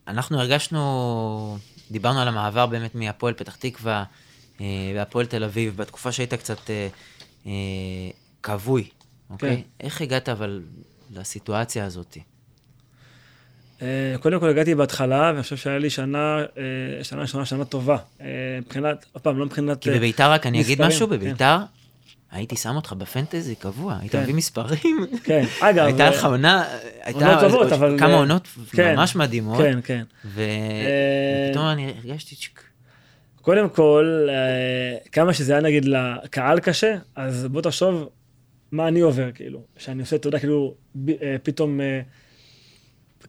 אנחנו 0.07 0.39
הרגשנו, 0.39 1.57
דיברנו 1.91 2.21
על 2.21 2.27
המעבר 2.27 2.65
באמת 2.65 2.95
מהפועל 2.95 3.33
פתח 3.33 3.55
תקווה 3.55 4.03
אה, 4.61 4.65
והפועל 4.95 5.25
תל 5.25 5.43
אביב, 5.43 5.77
בתקופה 5.77 6.11
שהיית 6.11 6.33
קצת 6.33 6.57
כבוי, 8.43 8.89
אוקיי? 9.29 9.55
כן. 9.55 9.85
איך 9.85 10.01
הגעת 10.01 10.29
אבל 10.29 10.61
לסיטואציה 11.13 11.85
הזאת? 11.85 12.17
קודם 14.19 14.39
כל 14.39 14.49
הגעתי 14.49 14.75
בהתחלה, 14.75 15.31
ואני 15.31 15.43
חושב 15.43 15.57
שהיה 15.57 15.79
לי 15.79 15.89
שנה, 15.89 16.37
שנה 17.03 17.21
ראשונה, 17.21 17.45
שנה 17.45 17.65
טובה. 17.65 17.97
מבחינת, 18.61 19.05
עוד 19.11 19.23
פעם, 19.23 19.37
לא 19.37 19.45
מבחינת... 19.45 19.81
כי 19.81 19.89
בביתר, 19.91 20.31
רק 20.31 20.45
אני 20.45 20.61
אגיד 20.61 20.81
משהו, 20.81 21.07
כן. 21.07 21.15
בביתר, 21.15 21.57
הייתי 22.35 22.55
שם 22.55 22.75
אותך 22.75 22.93
בפנטזי 22.93 23.55
קבוע, 23.55 23.97
היית 23.99 24.11
כן. 24.11 24.21
מביא 24.21 24.33
מספרים. 24.33 25.07
כן, 25.23 25.43
אגב. 25.69 25.85
הייתה 25.85 26.09
לך 26.09 26.25
עונה, 26.25 26.63
הייתה 27.01 27.37
טובות, 27.41 27.71
אבל... 27.71 27.99
כמה 27.99 28.13
עונות 28.13 28.47
כן, 28.71 28.95
ממש 28.95 29.15
מדהימות. 29.15 29.57
כן, 29.57 29.79
כן. 29.83 30.03
ופתאום 30.25 31.65
אני 31.65 31.93
הרגשתי. 32.03 32.35
קודם 33.41 33.69
כל, 33.69 34.27
אה, 34.29 34.97
כמה 35.11 35.33
שזה 35.33 35.53
היה 35.53 35.61
נגיד 35.61 35.85
לקהל 35.85 36.59
קשה, 36.59 36.95
אז 37.15 37.47
בוא 37.51 37.61
תחשוב 37.61 38.09
מה 38.71 38.87
אני 38.87 38.99
עובר, 38.99 39.31
כאילו. 39.31 39.61
שאני 39.77 40.01
עושה, 40.01 40.15
אתה 40.15 40.27
יודע, 40.27 40.39
כאילו, 40.39 40.73
אה, 41.09 41.35
פתאום 41.43 41.81
אה, 41.81 42.01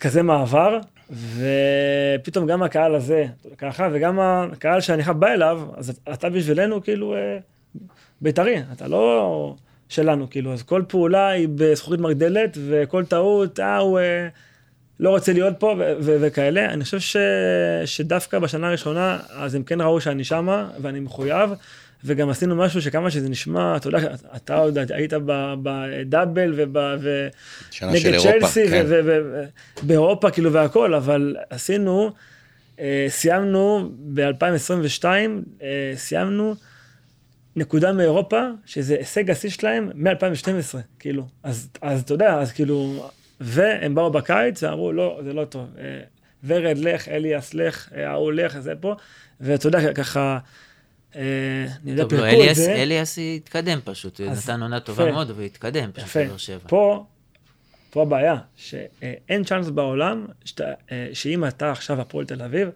כזה 0.00 0.22
מעבר, 0.22 0.78
ופתאום 1.10 2.46
גם 2.46 2.62
הקהל 2.62 2.94
הזה, 2.94 3.26
ככה, 3.58 3.88
וגם 3.92 4.20
הקהל 4.20 4.80
שאני 4.80 5.04
חייב 5.04 5.16
בא 5.16 5.28
אליו, 5.28 5.62
אז 5.76 6.00
אתה 6.12 6.30
בשבילנו, 6.30 6.82
כאילו... 6.82 7.14
בית"רי, 8.20 8.62
אתה 8.72 8.88
לא 8.88 9.54
שלנו, 9.88 10.30
כאילו, 10.30 10.52
אז 10.52 10.62
כל 10.62 10.82
פעולה 10.88 11.28
היא 11.28 11.48
בזכוכית 11.54 12.00
מגדלת, 12.00 12.58
וכל 12.68 13.04
טעות, 13.04 13.60
אה, 13.60 13.78
הוא 13.78 13.98
אה, 13.98 14.28
לא 15.00 15.10
רוצה 15.10 15.32
להיות 15.32 15.54
פה, 15.58 15.74
וכאלה. 16.00 16.64
אני 16.64 16.84
חושב 16.84 17.00
ש, 17.00 17.16
שדווקא 17.84 18.38
בשנה 18.38 18.68
הראשונה, 18.68 19.18
אז 19.30 19.54
הם 19.54 19.62
כן 19.62 19.80
ראו 19.80 20.00
שאני 20.00 20.24
שמה, 20.24 20.68
ואני 20.80 21.00
מחויב, 21.00 21.50
וגם 22.04 22.28
עשינו 22.28 22.56
משהו 22.56 22.82
שכמה 22.82 23.10
שזה 23.10 23.28
נשמע, 23.28 23.76
אתה 23.76 23.88
יודע, 23.88 24.14
אתה 24.36 24.56
עוד 24.56 24.78
היית 24.92 25.12
בדאבל 25.62 26.54
ונגד 27.82 28.18
צ'לסי, 28.18 28.68
כן. 28.68 28.86
ובאירופה, 29.82 30.30
כאילו, 30.30 30.52
והכל, 30.52 30.94
אבל 30.94 31.36
עשינו, 31.50 32.10
אה, 32.80 33.06
סיימנו 33.08 33.90
ב-2022, 34.14 35.04
אה, 35.62 35.92
סיימנו, 35.96 36.54
נקודה 37.56 37.92
מאירופה, 37.92 38.42
שזה 38.66 38.96
הישג 38.96 39.30
השיא 39.30 39.50
שלהם 39.50 39.90
מ-2012, 39.94 40.76
כאילו. 40.98 41.26
אז, 41.42 41.68
אז 41.82 42.02
אתה 42.02 42.14
יודע, 42.14 42.34
אז 42.34 42.52
כאילו, 42.52 43.08
והם 43.40 43.94
באו 43.94 44.10
בקיץ 44.10 44.62
ואמרו, 44.62 44.92
לא, 44.92 45.20
זה 45.24 45.32
לא 45.32 45.44
טוב. 45.44 45.66
אה, 45.78 46.00
ורד 46.44 46.78
לך, 46.78 47.08
אליאס 47.08 47.54
לך, 47.54 47.88
אה, 47.96 48.10
ההוא 48.10 48.32
לך, 48.32 48.58
זה 48.58 48.72
פה. 48.80 48.94
ואתה 49.40 49.68
יודע, 49.68 49.92
ככה, 49.92 50.38
אה, 51.16 51.22
אני 51.82 51.90
יודע, 51.90 52.04
פירקו 52.08 52.44
לא, 52.44 52.50
את 52.50 52.54
זה. 52.54 52.74
אליאס 52.74 53.18
התקדם 53.36 53.78
פשוט, 53.84 54.20
נתן 54.20 54.62
עונה 54.62 54.80
טובה 54.80 55.12
מאוד, 55.12 55.30
אבל 55.30 55.42
התקדם 55.42 55.90
פשוט 55.92 56.16
בבאר 56.16 56.36
שבע. 56.36 56.68
פה, 56.68 57.04
פה 57.90 58.02
הבעיה, 58.02 58.36
שאין 58.56 59.44
צ'אנס 59.44 59.68
בעולם, 59.68 60.26
שאם 61.12 61.44
אתה 61.44 61.70
עכשיו 61.70 62.00
הפועל 62.00 62.26
תל 62.26 62.42
אביב, 62.42 62.68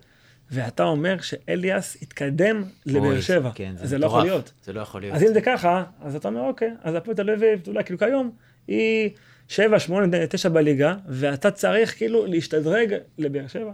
ואתה 0.51 0.83
אומר 0.83 1.21
שאליאס 1.21 1.97
התקדם 2.03 2.65
לבאר 2.87 3.21
שבע. 3.21 3.51
כן, 3.55 3.73
זה, 3.77 3.87
זה 3.87 3.99
לא 3.99 4.07
יכול 4.07 4.23
להיות. 4.23 4.53
זה 4.65 4.73
לא 4.73 4.81
יכול 4.81 5.01
להיות. 5.01 5.17
אז 5.17 5.23
אם 5.23 5.33
זה 5.33 5.41
ככה, 5.41 5.85
אז 6.03 6.17
אתה 6.17 6.29
אומר, 6.29 6.41
אוקיי, 6.41 6.71
אז 6.83 6.95
הפועל 6.95 7.17
תל 7.17 7.31
אביב, 7.31 7.61
יודע, 7.67 7.83
כאילו 7.83 7.99
כיום, 7.99 8.31
היא 8.69 9.11
7, 9.49 9.79
8, 9.79 10.27
9 10.27 10.49
בליגה, 10.49 10.95
ואתה 11.09 11.51
צריך 11.51 11.97
כאילו 11.97 12.27
להשתדרג 12.27 12.95
לבאר 13.19 13.47
שבע. 13.47 13.73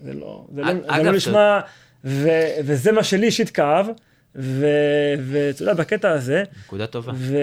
זה 0.00 0.14
לא, 0.14 0.46
זה 0.54 0.60
לא, 0.60 0.70
אגב, 0.70 0.96
זה 0.96 1.02
לא 1.02 1.12
נשמע, 1.12 1.60
ו, 2.04 2.28
וזה 2.64 2.92
מה 2.92 3.04
שלי 3.04 3.26
אישית 3.26 3.50
כאב, 3.50 3.86
ואתה 4.34 5.62
יודע, 5.62 5.74
בקטע 5.74 6.10
הזה, 6.10 6.42
נקודה 6.64 6.86
טובה. 6.86 7.12
ו, 7.16 7.38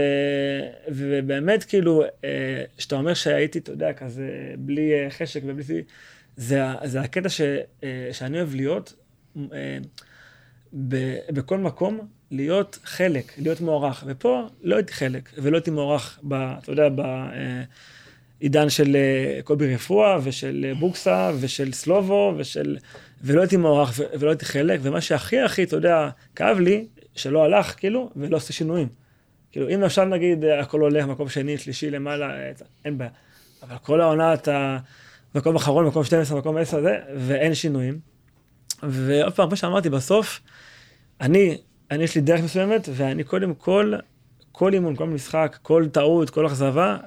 ובאמת, 0.87 1.63
כאילו, 1.63 2.03
אה, 2.23 2.63
שאתה 2.77 2.95
אומר 2.95 3.13
שהייתי, 3.13 3.59
אתה 3.59 3.71
יודע, 3.71 3.93
כזה, 3.93 4.53
בלי 4.57 4.93
אה, 4.93 5.09
חשק 5.09 5.41
ובלי... 5.45 5.83
זה, 6.41 6.61
זה 6.83 7.01
הקטע 7.01 7.29
ש, 7.29 7.41
אה, 7.83 8.09
שאני 8.11 8.37
אוהב 8.37 8.55
להיות, 8.55 8.93
אה, 9.37 9.77
ב, 10.87 11.15
בכל 11.29 11.57
מקום, 11.57 12.07
להיות 12.31 12.79
חלק, 12.83 13.33
להיות 13.37 13.61
מוערך. 13.61 14.03
ופה 14.07 14.47
לא 14.63 14.75
הייתי 14.75 14.93
חלק, 14.93 15.29
ולא 15.37 15.57
הייתי 15.57 15.71
מוערך, 15.71 16.19
ב, 16.23 16.33
אתה 16.33 16.71
יודע, 16.71 16.87
בעידן 18.39 18.69
של 18.69 18.95
אה, 18.95 19.41
קובי 19.43 19.75
רפואה, 19.75 20.17
ושל 20.23 20.73
בוקסה, 20.79 21.31
ושל 21.39 21.71
סלובו, 21.71 22.33
ושל... 22.37 22.77
ולא 23.23 23.41
הייתי 23.41 23.57
מוערך, 23.57 23.99
ולא 24.19 24.29
הייתי 24.29 24.45
חלק, 24.45 24.79
ומה 24.83 25.01
שהכי 25.01 25.39
הכי, 25.39 25.63
אתה 25.63 25.75
יודע, 25.75 26.09
כאב 26.35 26.59
לי, 26.59 26.87
שלא 27.15 27.43
הלך, 27.43 27.75
כאילו, 27.77 28.09
ולא 28.15 28.37
עושה 28.37 28.53
שינויים. 28.53 28.87
כאילו, 29.51 29.69
אם 29.75 29.83
עכשיו 29.83 30.05
נגיד 30.05 30.45
הכל 30.45 30.81
הולך, 30.81 31.05
מקום 31.05 31.29
שני, 31.29 31.57
שלישי, 31.57 31.89
למעלה, 31.89 32.51
אין 32.85 32.97
בעיה. 32.97 33.11
אבל 33.63 33.77
כל 33.77 34.01
העונה 34.01 34.33
אתה... 34.33 34.77
מקום 35.35 35.55
אחרון, 35.55 35.85
מקום 35.85 36.03
12, 36.03 36.39
מקום 36.39 36.57
10, 36.57 36.81
זה, 36.81 36.97
ואין 37.17 37.53
שינויים. 37.53 37.99
ועוד 38.83 39.33
פעם, 39.33 39.47
כמו 39.47 39.55
שאמרתי, 39.57 39.89
בסוף, 39.89 40.39
אני, 41.21 41.57
אני 41.91 42.03
יש 42.03 42.15
לי 42.15 42.21
דרך 42.21 42.41
מסוימת, 42.43 42.89
ואני 42.93 43.23
קודם 43.23 43.53
כל, 43.53 43.93
כל 44.51 44.73
אימון, 44.73 44.95
כל 44.95 45.07
משחק, 45.07 45.57
כל 45.61 45.87
טעות, 45.91 46.29
כל 46.29 46.47
אכזבה, 46.47 46.97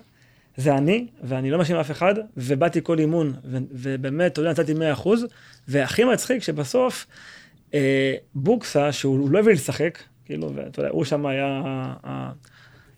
זה 0.56 0.76
אני, 0.76 1.06
ואני 1.22 1.50
לא 1.50 1.58
מאשים 1.58 1.76
אף 1.76 1.90
אחד, 1.90 2.14
ובאתי 2.36 2.80
כל 2.82 2.98
אימון, 2.98 3.32
ו- 3.44 3.58
ובאמת, 3.72 4.32
אתה 4.32 4.40
יודע, 4.40 4.50
נתתי 4.50 4.72
100%, 5.04 5.08
והכי 5.68 6.04
מצחיק 6.04 6.42
שבסוף, 6.42 7.06
אה, 7.74 8.14
בוקסה, 8.34 8.92
שהוא 8.92 9.30
לא 9.30 9.38
הביא 9.38 9.52
לשחק, 9.52 9.98
כאילו, 10.24 10.54
ואתה 10.54 10.80
יודע, 10.80 10.90
הוא 10.90 11.04
שם 11.04 11.26
היה... 11.26 11.62
אה, 12.04 12.30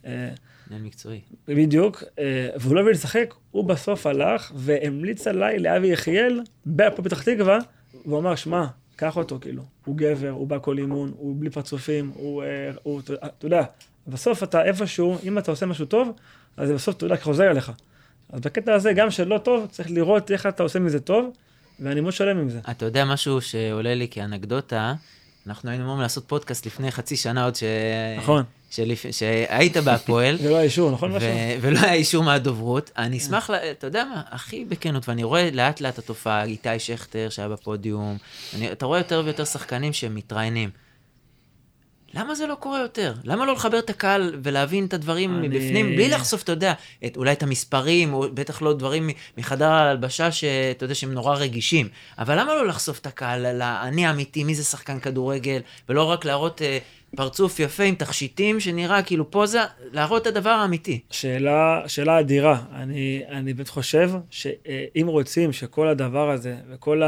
אה, 0.05 0.29
מנהל 0.69 0.81
מקצועי. 0.81 1.21
בדיוק, 1.47 2.03
אה, 2.19 2.49
והוא 2.59 2.75
לא 2.75 2.81
הביא 2.81 2.91
לשחק, 2.91 3.33
הוא 3.51 3.63
בסוף 3.63 4.07
הלך 4.07 4.51
והמליץ 4.55 5.27
עליי 5.27 5.59
לאבי 5.59 5.87
יחיאל, 5.87 6.41
בהפועל 6.65 7.07
פתח 7.07 7.21
תקווה, 7.23 7.59
והוא 8.05 8.19
אמר, 8.19 8.35
שמע, 8.35 8.65
קח 8.95 9.17
אותו, 9.17 9.37
כאילו, 9.41 9.63
הוא 9.85 9.97
גבר, 9.97 10.29
הוא 10.29 10.47
בא 10.47 10.57
כל 10.61 10.77
אימון, 10.77 11.11
הוא 11.17 11.35
בלי 11.39 11.49
פרצופים, 11.49 12.11
הוא, 12.15 12.43
אה, 12.43 12.47
הוא, 12.83 13.01
אתה 13.23 13.45
יודע, 13.45 13.63
בסוף 14.07 14.43
אתה 14.43 14.65
איפשהו, 14.65 15.17
אם 15.23 15.37
אתה 15.37 15.51
עושה 15.51 15.65
משהו 15.65 15.85
טוב, 15.85 16.11
אז 16.57 16.71
בסוף, 16.71 16.95
אתה 16.95 17.05
יודע, 17.05 17.15
חוזר 17.15 17.51
אליך. 17.51 17.71
אז 18.29 18.41
בקטע 18.41 18.73
הזה, 18.73 18.93
גם 18.93 19.11
שלא 19.11 19.37
טוב, 19.37 19.67
צריך 19.71 19.91
לראות 19.91 20.31
איך 20.31 20.45
אתה 20.45 20.63
עושה 20.63 20.79
מזה 20.79 20.99
טוב, 20.99 21.31
ואני 21.79 22.01
מאוד 22.01 22.13
שלם 22.13 22.37
עם 22.37 22.49
זה. 22.49 22.59
אתה 22.71 22.85
יודע 22.85 23.05
משהו 23.05 23.41
שעולה 23.41 23.95
לי 23.95 24.07
כאנקדוטה, 24.11 24.93
אנחנו 25.47 25.69
היינו 25.69 25.83
אמורים 25.83 26.01
לעשות 26.01 26.23
פודקאסט 26.27 26.65
לפני 26.65 26.91
חצי 26.91 27.15
שנה 27.15 27.43
עוד 27.43 27.55
ש... 27.55 27.63
נכון. 28.17 28.43
שלפ... 28.69 29.05
שהיית 29.11 29.77
בהפועל. 29.77 30.37
זה 30.41 30.49
לא 30.49 30.59
אישור, 30.59 30.91
נכון? 30.91 31.11
ו... 31.11 31.17
ולא 31.61 31.79
היה 31.79 31.93
אישור 31.93 32.23
מהדוברות. 32.23 32.91
אני 32.97 33.17
אשמח, 33.17 33.49
ל... 33.49 33.53
אתה 33.53 33.87
יודע 33.87 34.03
מה, 34.03 34.21
הכי 34.29 34.65
בכנות, 34.65 35.09
ואני 35.09 35.23
רואה 35.23 35.49
לאט 35.53 35.81
לאט 35.81 35.97
התופעה, 35.99 36.43
איתי 36.43 36.79
שכטר 36.79 37.29
שהיה 37.29 37.49
בפודיום, 37.49 38.17
אני... 38.55 38.71
אתה 38.71 38.85
רואה 38.85 38.99
יותר 38.99 39.21
ויותר 39.25 39.45
שחקנים 39.45 39.93
שמתראיינים. 39.93 40.69
למה 42.13 42.35
זה 42.35 42.47
לא 42.47 42.55
קורה 42.55 42.79
יותר? 42.81 43.13
למה 43.23 43.45
לא 43.45 43.53
לחבר 43.53 43.79
את 43.79 43.89
הקהל 43.89 44.39
ולהבין 44.43 44.85
את 44.85 44.93
הדברים 44.93 45.37
אני- 45.37 45.47
מבפנים, 45.47 45.85
בלי 45.95 46.09
לחשוף, 46.09 46.43
אתה 46.43 46.51
יודע, 46.51 46.73
את, 47.05 47.17
אולי 47.17 47.31
את 47.31 47.43
המספרים, 47.43 48.13
או 48.13 48.25
בטח 48.33 48.61
לא 48.61 48.73
דברים 48.73 49.09
מחדר 49.37 49.65
ההלבשה 49.69 50.31
שאתה 50.31 50.83
יודע 50.85 50.95
שהם 50.95 51.13
נורא 51.13 51.35
רגישים, 51.35 51.87
אבל 52.19 52.39
למה 52.39 52.55
לא 52.55 52.67
לחשוף 52.67 52.99
את 52.99 53.05
הקהל 53.05 53.45
על 53.45 53.61
האני 53.61 54.05
האמיתי, 54.05 54.43
מי 54.43 54.55
זה 54.55 54.63
שחקן 54.63 54.99
כדורגל, 54.99 55.59
ולא 55.89 56.03
רק 56.03 56.25
להראות 56.25 56.61
אה, 56.61 56.77
פרצוף 57.15 57.59
יפה 57.59 57.83
עם 57.83 57.95
תכשיטים 57.95 58.59
שנראה 58.59 59.03
כאילו 59.03 59.31
פוזה, 59.31 59.61
להראות 59.91 60.21
את 60.21 60.27
הדבר 60.27 60.49
האמיתי. 60.49 60.99
שאלה, 61.11 61.81
שאלה 61.87 62.19
אדירה. 62.19 62.61
אני, 62.75 63.21
אני 63.29 63.53
באמת 63.53 63.69
חושב 63.69 64.11
שאם 64.29 65.07
רוצים 65.07 65.53
שכל 65.53 65.87
הדבר 65.87 66.29
הזה 66.29 66.55
וכל 66.71 67.01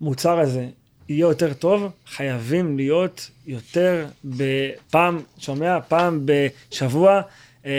המוצר 0.00 0.38
הזה 0.38 0.66
יהיה 1.08 1.20
יותר 1.20 1.52
טוב, 1.52 1.92
חייבים 2.06 2.76
להיות 2.76 3.30
יותר 3.46 4.06
בפעם, 4.24 5.20
שומע? 5.38 5.80
פעם 5.80 6.26
בשבוע, 6.26 7.20
אה, 7.66 7.70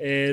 אה, 0.00 0.30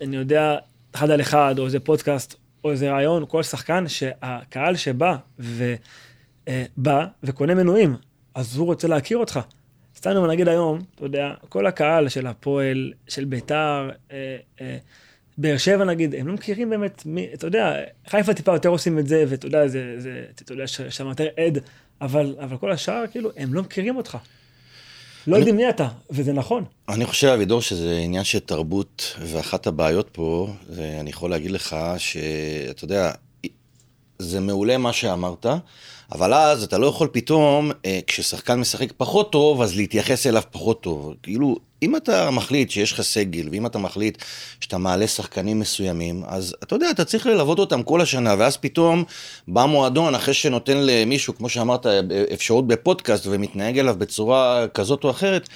אני 0.00 0.16
יודע, 0.16 0.56
אחד 0.94 1.10
על 1.10 1.20
אחד, 1.20 1.54
או 1.58 1.64
איזה 1.64 1.80
פודקאסט, 1.80 2.34
או 2.64 2.70
איזה 2.70 2.90
רעיון, 2.90 3.24
כל 3.28 3.42
שחקן, 3.42 3.88
שהקהל 3.88 4.76
שבא 4.76 5.16
ובא 5.38 7.06
וקונה 7.22 7.54
מנויים, 7.54 7.96
אז 8.34 8.56
הוא 8.56 8.66
רוצה 8.66 8.88
להכיר 8.88 9.18
אותך. 9.18 9.40
סתם 9.96 10.26
נגיד 10.26 10.48
היום, 10.48 10.78
אתה 10.94 11.04
יודע, 11.04 11.34
כל 11.48 11.66
הקהל 11.66 12.08
של 12.08 12.26
הפועל, 12.26 12.92
של 13.08 13.24
ביתר, 13.24 13.90
אה, 14.12 14.36
אה, 14.60 14.76
באר 15.38 15.56
שבע 15.58 15.84
נגיד, 15.84 16.14
הם 16.14 16.26
לא 16.28 16.34
מכירים 16.34 16.70
באמת 16.70 17.02
מי, 17.06 17.26
אתה 17.34 17.46
יודע, 17.46 17.74
חיפה 18.10 18.34
טיפה 18.34 18.52
יותר 18.52 18.68
עושים 18.68 18.98
את 18.98 19.06
זה, 19.06 19.24
ואתה 19.28 19.46
יודע, 19.46 19.68
זה, 19.68 19.94
זה 19.98 20.10
אתה 20.42 20.52
יודע, 20.52 20.66
ש- 20.66 20.80
שם 20.80 21.06
יותר 21.08 21.26
עד, 21.36 21.58
אבל, 22.00 22.36
אבל 22.40 22.56
כל 22.56 22.72
השאר, 22.72 23.04
כאילו, 23.12 23.30
הם 23.36 23.54
לא 23.54 23.62
מכירים 23.62 23.96
אותך. 23.96 24.18
לא 25.26 25.32
אני- 25.36 25.38
יודעים 25.40 25.56
מי 25.56 25.68
אתה, 25.68 25.88
וזה 26.10 26.32
נכון. 26.32 26.64
אני 26.88 27.06
חושב, 27.06 27.28
אבידור, 27.28 27.60
שזה 27.62 27.98
עניין 28.04 28.24
של 28.24 28.38
תרבות, 28.38 29.16
ואחת 29.20 29.66
הבעיות 29.66 30.08
פה, 30.12 30.48
זה, 30.68 30.96
אני 31.00 31.10
יכול 31.10 31.30
להגיד 31.30 31.50
לך 31.50 31.76
שאתה 31.98 32.84
יודע, 32.84 33.10
זה 34.18 34.40
מעולה 34.40 34.78
מה 34.78 34.92
שאמרת, 34.92 35.46
אבל 36.12 36.34
אז 36.34 36.62
אתה 36.62 36.78
לא 36.78 36.86
יכול 36.86 37.08
פתאום, 37.12 37.70
אה, 37.84 38.00
כששחקן 38.06 38.54
משחק 38.60 38.92
פחות 38.96 39.32
טוב, 39.32 39.62
אז 39.62 39.76
להתייחס 39.76 40.26
אליו 40.26 40.42
פחות 40.50 40.80
טוב. 40.82 41.14
כאילו, 41.22 41.56
אם 41.82 41.96
אתה 41.96 42.30
מחליט 42.30 42.70
שיש 42.70 42.92
לך 42.92 43.00
סגל, 43.00 43.48
ואם 43.52 43.66
אתה 43.66 43.78
מחליט 43.78 44.18
שאתה 44.60 44.78
מעלה 44.78 45.06
שחקנים 45.06 45.60
מסוימים, 45.60 46.22
אז 46.26 46.56
אתה 46.62 46.74
יודע, 46.74 46.90
אתה 46.90 47.04
צריך 47.04 47.26
ללוות 47.26 47.58
אותם 47.58 47.82
כל 47.82 48.00
השנה, 48.00 48.34
ואז 48.38 48.56
פתאום 48.56 49.04
בא 49.48 49.64
מועדון, 49.64 50.14
אחרי 50.14 50.34
שנותן 50.34 50.76
למישהו, 50.76 51.34
כמו 51.36 51.48
שאמרת, 51.48 51.86
אפשרות 52.34 52.66
בפודקאסט, 52.66 53.26
ומתנהג 53.30 53.78
אליו 53.78 53.94
בצורה 53.98 54.66
כזאת 54.74 55.04
או 55.04 55.10
אחרת, 55.10 55.48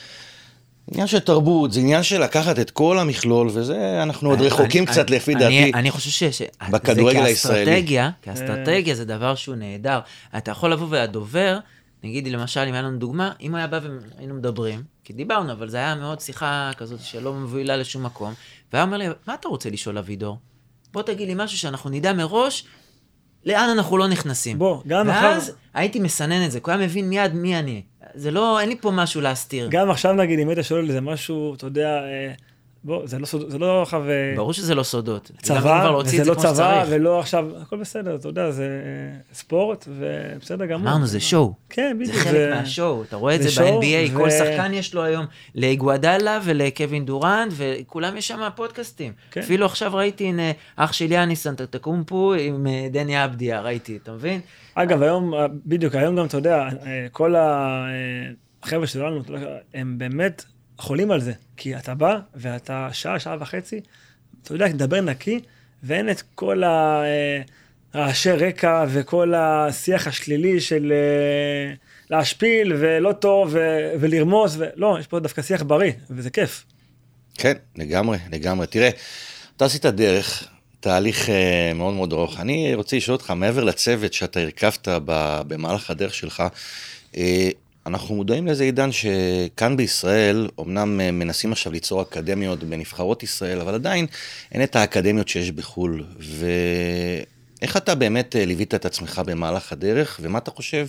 עניין 0.92 1.06
של 1.06 1.18
תרבות, 1.18 1.72
זה 1.72 1.80
עניין 1.80 2.02
של 2.02 2.22
לקחת 2.22 2.58
את 2.58 2.70
כל 2.70 2.98
המכלול, 2.98 3.48
וזה, 3.52 4.02
אנחנו 4.02 4.30
עוד 4.30 4.40
רחוקים 4.40 4.86
קצת 4.86 5.10
לפי 5.10 5.34
אני- 5.34 5.40
דעתי. 5.40 5.70
אני 5.74 5.90
חושב 5.90 6.10
ש... 6.10 6.24
ש- 6.24 6.42
בכדורגל 6.70 7.20
זה 7.20 7.26
הישראלי. 7.26 7.64
כאסטרטגיה, 7.64 8.10
כאסטרטגיה 8.22 8.94
זה 8.94 9.04
דבר 9.04 9.34
שהוא 9.34 9.54
נהדר. 9.56 9.98
אתה 10.36 10.50
יכול 10.50 10.72
לבוא 10.72 10.86
והדובר, 10.90 11.58
נגיד 12.04 12.28
למשל, 12.28 12.60
אם 12.60 12.72
היה 12.72 12.82
לנו 12.82 12.98
דוגמה, 12.98 13.32
אם 13.40 13.54
היה 13.54 13.66
בא 13.66 13.80
והיינו 14.16 14.34
מדברים, 14.34 14.82
כי 15.04 15.12
דיברנו, 15.12 15.52
אבל 15.52 15.68
זה 15.68 15.76
היה 15.76 15.94
מאוד 15.94 16.20
שיחה 16.20 16.70
כזאת 16.76 17.00
שלא 17.00 17.32
מובילה 17.32 17.76
לשום 17.76 18.02
מקום, 18.06 18.34
והיה 18.72 18.84
אומר 18.84 18.96
לי, 18.96 19.06
מה 19.26 19.34
אתה 19.34 19.48
רוצה 19.48 19.70
לשאול 19.70 19.98
אבידור? 19.98 20.38
בוא 20.92 21.02
תגיד 21.02 21.28
לי 21.28 21.34
משהו 21.36 21.58
שאנחנו 21.58 21.90
נדע 21.90 22.12
מראש 22.12 22.64
לאן 23.46 23.68
אנחנו 23.76 23.98
לא 23.98 24.08
נכנסים. 24.08 24.58
בוא, 24.58 24.82
גם 24.86 25.08
ואז 25.08 25.42
עכשיו- 25.42 25.54
הייתי 25.74 26.00
מסנן 26.00 26.44
את 26.46 26.50
זה, 26.50 26.60
כי 26.60 26.70
הוא 26.70 26.78
היה 26.78 26.86
מבין 26.86 27.08
מיד 27.08 27.34
מי 27.34 27.58
אני. 27.58 27.82
זה 28.14 28.30
לא, 28.30 28.60
אין 28.60 28.68
לי 28.68 28.76
פה 28.80 28.90
משהו 28.90 29.20
להסתיר. 29.20 29.68
גם 29.70 29.90
עכשיו 29.90 30.12
נגיד, 30.12 30.38
אם 30.38 30.48
היית 30.48 30.58
שואל 30.62 30.88
איזה 30.88 31.00
משהו, 31.00 31.54
אתה 31.54 31.66
יודע, 31.66 31.88
אה, 31.88 32.32
בוא, 32.84 33.06
זה 33.06 33.18
לא, 33.18 33.26
סוד- 33.26 33.50
זה 33.50 33.58
לא 33.58 33.82
עכשיו 33.82 34.10
אה, 34.10 34.32
ברור 34.36 34.52
שזה 34.52 34.74
לא 34.74 34.82
סודות. 34.82 35.30
צבא, 35.42 35.56
וזה 36.04 36.24
זה 36.24 36.30
לא 36.30 36.34
צבא? 36.34 36.84
ולא 36.88 37.20
עכשיו, 37.20 37.46
הכל 37.62 37.76
בסדר, 37.76 38.14
אתה 38.14 38.28
יודע, 38.28 38.50
זה 38.50 38.62
אה, 38.64 39.18
ספורט, 39.34 39.88
ובסדר 39.88 40.66
גמור. 40.66 40.88
אמרנו, 40.88 41.06
זה 41.06 41.20
שואו. 41.20 41.52
כן, 41.70 41.96
זה 41.98 42.04
בדיוק. 42.04 42.24
חלק 42.26 42.54
מהשואו, 42.54 43.02
אתה 43.02 43.16
רואה 43.16 43.34
את 43.34 43.42
זה 43.42 43.48
זה 43.48 43.62
ב-NBA, 43.62 44.16
כל 44.18 44.30
שחקן 44.30 44.74
יש 44.74 44.94
לו 44.94 45.02
היום, 45.02 45.24
לאיגוודאלה 45.54 46.40
ולקווין 46.44 47.04
דורנט, 47.04 47.52
וכולם 47.56 48.16
יש 48.16 48.28
שם 48.28 48.48
פודקאסטים. 48.56 49.12
כן. 49.30 49.40
אפילו 49.40 49.66
עכשיו 49.66 49.94
ראיתי, 49.94 50.24
הנה, 50.24 50.42
אח 50.76 50.92
של 50.92 51.12
יאניס 51.12 51.46
אנטטקומפו 51.46 52.34
עם 52.38 52.66
אה, 52.66 52.88
דני 52.90 53.24
אבדיה, 53.24 53.60
ראיתי, 53.60 53.98
אתה 54.02 54.12
מבין? 54.12 54.40
אגב, 54.74 55.02
היום, 55.02 55.32
בדיוק, 55.66 55.94
היום 55.94 56.16
גם, 56.16 56.26
אתה 56.26 56.36
יודע, 56.36 56.68
כל 57.12 57.34
החבר'ה 57.38 58.86
שלנו, 58.86 59.20
הם 59.74 59.98
באמת 59.98 60.44
חולים 60.78 61.10
על 61.10 61.20
זה. 61.20 61.32
כי 61.62 61.76
אתה 61.76 61.94
בא, 61.94 62.18
ואתה 62.34 62.88
שעה, 62.92 63.18
שעה 63.18 63.36
וחצי, 63.40 63.80
אתה 64.42 64.54
יודע, 64.54 64.68
תדבר 64.68 65.00
נקי, 65.00 65.40
ואין 65.82 66.10
את 66.10 66.22
כל 66.34 66.62
הרעשי 67.94 68.30
רקע 68.30 68.84
וכל 68.88 69.34
השיח 69.34 70.06
השלילי 70.06 70.60
של 70.60 70.92
אה, 70.92 71.74
להשפיל 72.10 72.72
ולא 72.78 73.12
טוב 73.12 73.48
ו- 73.52 73.92
ולרמוס, 74.00 74.56
ולא, 74.58 74.96
יש 75.00 75.06
פה 75.06 75.20
דווקא 75.20 75.42
שיח 75.42 75.62
בריא, 75.62 75.92
וזה 76.10 76.30
כיף. 76.30 76.64
כן, 77.34 77.54
לגמרי, 77.76 78.18
לגמרי. 78.32 78.66
תראה, 78.66 78.90
אתה 79.56 79.64
עשית 79.64 79.86
דרך, 79.86 80.48
תהליך 80.80 81.30
אה, 81.30 81.72
מאוד 81.74 81.94
מאוד 81.94 82.12
ארוך. 82.12 82.40
אני 82.40 82.74
רוצה 82.74 82.96
לשאול 82.96 83.16
אותך, 83.16 83.30
מעבר 83.30 83.64
לצוות 83.64 84.12
שאתה 84.12 84.40
הרכבת 84.40 84.88
במהלך 85.48 85.90
הדרך 85.90 86.14
שלך, 86.14 86.42
אה, 87.16 87.50
אנחנו 87.86 88.14
מודעים 88.14 88.46
לאיזה 88.46 88.64
עידן 88.64 88.90
שכאן 88.92 89.76
בישראל, 89.76 90.48
אמנם 90.60 91.00
אה, 91.00 91.10
מנסים 91.10 91.52
עכשיו 91.52 91.72
ליצור 91.72 92.02
אקדמיות 92.02 92.64
בנבחרות 92.64 93.22
ישראל, 93.22 93.60
אבל 93.60 93.74
עדיין 93.74 94.06
אין 94.52 94.62
את 94.62 94.76
האקדמיות 94.76 95.28
שיש 95.28 95.50
בחו"ל. 95.50 96.04
ואיך 96.18 97.76
אתה 97.76 97.94
באמת 97.94 98.36
אה, 98.36 98.44
ליווית 98.44 98.74
את 98.74 98.86
עצמך 98.86 99.22
במהלך 99.26 99.72
הדרך, 99.72 100.20
ומה 100.22 100.38
אתה 100.38 100.50
חושב 100.50 100.86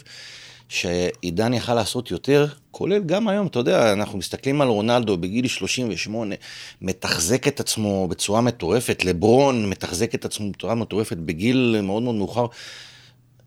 שעידן 0.69 1.53
יכל 1.53 1.73
לעשות 1.73 2.11
יותר, 2.11 2.47
כולל 2.71 3.03
גם 3.03 3.27
היום, 3.27 3.47
אתה 3.47 3.59
יודע, 3.59 3.93
אנחנו 3.93 4.17
מסתכלים 4.17 4.61
על 4.61 4.67
רונלדו 4.67 5.17
בגיל 5.17 5.47
38, 5.47 6.35
מתחזק 6.81 7.47
את 7.47 7.59
עצמו 7.59 8.07
בצורה 8.07 8.41
מטורפת, 8.41 9.05
לברון 9.05 9.69
מתחזק 9.69 10.15
את 10.15 10.25
עצמו 10.25 10.51
בצורה 10.51 10.75
מטורפת 10.75 11.17
בגיל 11.17 11.79
מאוד 11.83 12.03
מאוד 12.03 12.15
מאוחר. 12.15 12.45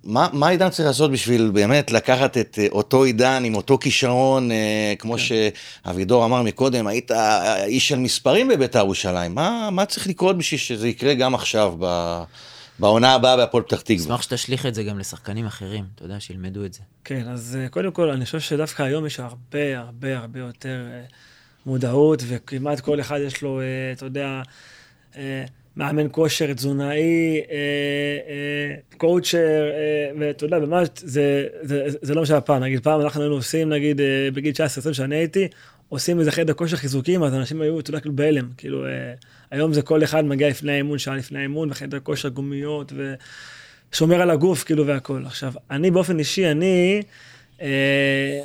מה, 0.06 0.28
מה 0.32 0.48
עידן 0.48 0.70
צריך 0.70 0.86
לעשות 0.88 1.10
בשביל 1.10 1.50
באמת 1.54 1.92
לקחת 1.92 2.38
את 2.38 2.58
אה, 2.62 2.66
אותו 2.72 3.04
עידן 3.04 3.42
עם 3.44 3.54
אותו 3.54 3.78
כישרון, 3.78 4.52
אה, 4.52 4.94
כמו 4.98 5.12
כן. 5.12 5.18
שאבידור 5.84 6.24
אמר 6.24 6.42
מקודם, 6.42 6.86
היית 6.86 7.10
איש 7.64 7.88
של 7.88 7.98
מספרים 7.98 8.48
בבית"ר 8.48 8.78
ירושלים, 8.78 9.34
מה, 9.34 9.68
מה 9.72 9.86
צריך 9.86 10.06
לקרות 10.06 10.38
בשביל 10.38 10.60
שזה 10.60 10.88
יקרה 10.88 11.14
גם 11.14 11.34
עכשיו, 11.34 11.74
ב, 11.78 12.22
בעונה 12.78 13.14
הבאה 13.14 13.36
בהפועל 13.36 13.62
פתח 13.62 13.80
תקווה? 13.80 14.04
אשמח 14.04 14.22
שתשליך 14.22 14.66
את 14.66 14.74
זה 14.74 14.82
גם 14.82 14.98
לשחקנים 14.98 15.46
אחרים, 15.46 15.84
אתה 15.94 16.04
יודע, 16.04 16.20
שילמדו 16.20 16.64
את 16.64 16.72
זה. 16.72 16.80
כן, 17.04 17.28
אז 17.28 17.58
אה, 17.60 17.68
קודם 17.68 17.90
כל, 17.90 18.10
אני 18.10 18.24
חושב 18.24 18.40
שדווקא 18.40 18.82
היום 18.82 19.06
יש 19.06 19.20
הרבה, 19.20 19.78
הרבה, 19.78 20.18
הרבה 20.18 20.40
יותר 20.40 20.86
אה, 20.90 21.00
מודעות, 21.66 22.22
וכמעט 22.26 22.80
כל 22.80 23.00
אחד 23.00 23.18
יש 23.26 23.42
לו, 23.42 23.60
אה, 23.60 23.92
אתה 23.92 24.04
יודע, 24.04 24.42
אה, 25.16 25.44
מאמן 25.76 26.06
כושר, 26.10 26.52
תזונאי, 26.52 27.40
אה, 27.50 27.56
אה, 28.28 28.96
קואוצ'ר, 28.96 29.70
אה, 29.72 30.10
ואתה 30.18 30.44
יודע, 30.44 30.58
ממש, 30.58 30.88
זה, 30.96 31.46
זה, 31.62 31.86
זה, 32.02 32.14
לא 32.14 32.22
משנה 32.22 32.40
פעם. 32.40 32.62
נגיד, 32.62 32.80
פעם 32.80 33.00
אנחנו 33.00 33.20
היינו 33.20 33.34
עושים, 33.34 33.68
נגיד, 33.68 34.00
אה, 34.00 34.28
בגיל 34.34 34.52
19-20 34.90 34.94
שאני 34.94 35.16
הייתי, 35.16 35.48
עושים 35.88 36.20
איזה 36.20 36.32
חדר 36.32 36.52
כושר 36.52 36.76
חיזוקים, 36.76 37.22
אז 37.22 37.34
אנשים 37.34 37.60
היו, 37.60 37.80
אתה 37.80 37.90
יודע, 37.90 38.00
כאילו 38.00 38.16
בהלם. 38.16 38.48
כאילו, 38.56 38.86
אה, 38.86 38.90
היום 39.50 39.72
זה 39.72 39.82
כל 39.82 40.04
אחד 40.04 40.24
מגיע 40.24 40.48
לפני 40.48 40.72
האימון, 40.72 40.98
שעה 40.98 41.16
לפני 41.16 41.38
האימון, 41.38 41.70
בחדר 41.70 42.00
כושר 42.00 42.28
גומיות, 42.28 42.92
ו... 42.96 43.14
שומר 43.92 44.20
על 44.20 44.30
הגוף, 44.30 44.64
כאילו, 44.64 44.86
והכול. 44.86 45.26
עכשיו, 45.26 45.52
אני 45.70 45.90
באופן 45.90 46.18
אישי, 46.18 46.50
אני, 46.50 47.02
אה, 47.62 48.40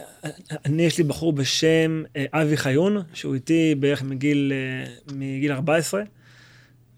אני, 0.65 0.83
יש 0.83 0.97
לי 0.97 1.03
בחור 1.03 1.33
בשם 1.33 2.03
אה, 2.15 2.25
אבי 2.33 2.57
חיון, 2.57 2.97
שהוא 3.13 3.33
איתי 3.33 3.75
בערך 3.79 4.03
מגיל, 4.03 4.53
אה, 4.55 5.15
מגיל 5.15 5.51
14. 5.51 6.01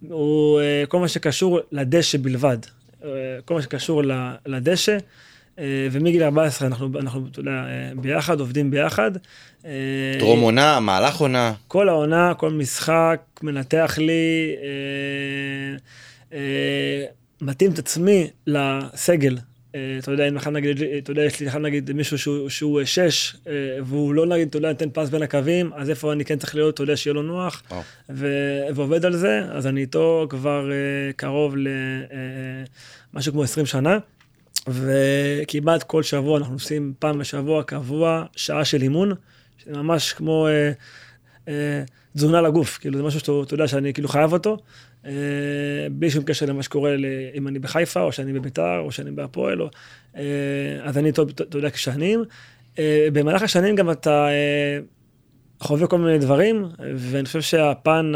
הוא 0.09 0.59
אה, 0.59 0.83
כל 0.87 0.99
מה 0.99 1.07
שקשור 1.07 1.59
לדשא 1.71 2.17
בלבד. 2.21 2.57
אה, 3.03 3.09
כל 3.45 3.53
מה 3.53 3.61
שקשור 3.61 4.01
לדשא, 4.45 4.97
אה, 5.59 5.87
ומגיל 5.91 6.23
14 6.23 6.67
אנחנו, 6.67 6.89
אנחנו, 6.99 7.27
אתה 7.31 7.39
יודע, 7.39 7.63
ביחד, 7.95 8.39
עובדים 8.39 8.71
ביחד. 8.71 9.11
טרום 10.19 10.39
עונה, 10.39 10.79
מהלך 10.79 11.17
עונה. 11.17 11.53
כל 11.67 11.89
העונה, 11.89 12.33
כל 12.33 12.49
משחק, 12.49 13.19
מנתח 13.43 13.97
לי, 14.01 14.55
מתאים 17.41 17.71
את 17.71 17.79
עצמי 17.79 18.27
לסגל 18.47 19.37
אתה 19.99 20.11
יודע, 20.11 20.27
אם 20.27 20.37
אחד 20.37 20.51
נגיד, 20.51 20.81
אתה 20.97 21.11
יודע, 21.11 21.21
יש 21.21 21.39
לי 21.39 21.47
אחד 21.47 21.61
נגיד 21.61 21.91
מישהו 21.91 22.17
שהוא, 22.17 22.49
שהוא 22.49 22.79
אה, 22.79 22.85
שש, 22.85 23.35
אה, 23.47 23.53
והוא 23.85 24.13
לא 24.13 24.25
נגיד, 24.25 24.47
אתה 24.47 24.57
יודע, 24.57 24.69
נותן 24.69 24.89
פס 24.93 25.09
בין 25.09 25.21
הקווים, 25.21 25.71
אז 25.75 25.89
איפה 25.89 26.13
אני 26.13 26.25
כן 26.25 26.37
צריך 26.37 26.55
להיות, 26.55 26.73
אתה 26.73 26.83
יודע, 26.83 26.97
שיהיה 26.97 27.13
לו 27.13 27.21
נוח, 27.21 27.63
וואו. 27.71 27.81
ו- 28.09 28.61
ועובד 28.75 29.05
על 29.05 29.15
זה, 29.15 29.41
אז 29.51 29.67
אני 29.67 29.81
איתו 29.81 30.27
כבר 30.29 30.71
אה, 30.71 31.13
קרוב 31.15 31.55
למשהו 33.13 33.33
כמו 33.33 33.43
20 33.43 33.65
שנה, 33.65 33.97
וכמעט 34.67 35.83
כל 35.83 36.03
שבוע 36.03 36.37
אנחנו 36.37 36.53
עושים 36.53 36.93
פעם 36.99 37.19
בשבוע 37.19 37.63
קבוע 37.63 38.25
שעה 38.35 38.65
של 38.65 38.81
אימון, 38.81 39.11
שזה 39.57 39.77
ממש 39.77 40.13
כמו 40.13 40.47
אה, 40.47 40.71
אה, 41.47 41.83
תזונה 42.15 42.41
לגוף, 42.41 42.77
כאילו 42.77 42.97
זה 42.97 43.03
משהו 43.03 43.19
שאתה 43.19 43.31
אתה 43.43 43.53
יודע 43.53 43.67
שאני 43.67 43.93
כאילו 43.93 44.07
חייב 44.07 44.33
אותו, 44.33 44.51
אה, 44.53 44.57
בלי 45.91 46.09
שום 46.09 46.23
קשר 46.23 46.45
למה 46.45 46.63
שקורה, 46.63 46.95
אם 47.33 47.47
אני 47.47 47.59
בחיפה, 47.59 48.01
או 48.01 48.11
שאני 48.11 48.33
בביתר, 48.33 48.79
או 48.79 48.91
שאני 48.91 49.11
בהפועל, 49.11 49.61
או, 49.61 49.69
אה, 50.17 50.23
אז 50.83 50.97
אני 50.97 51.07
איתו, 51.07 51.23
אתה 51.23 51.57
יודע, 51.57 51.69
כשנים. 51.69 52.23
אה, 52.79 53.07
במהלך 53.13 53.41
השנים 53.41 53.75
גם 53.75 53.91
אתה 53.91 54.27
אה, 54.27 54.79
חווה 55.59 55.87
כל 55.87 55.97
מיני 55.97 56.17
דברים, 56.17 56.65
ואני 56.79 57.25
חושב 57.25 57.41
שהפן 57.41 58.11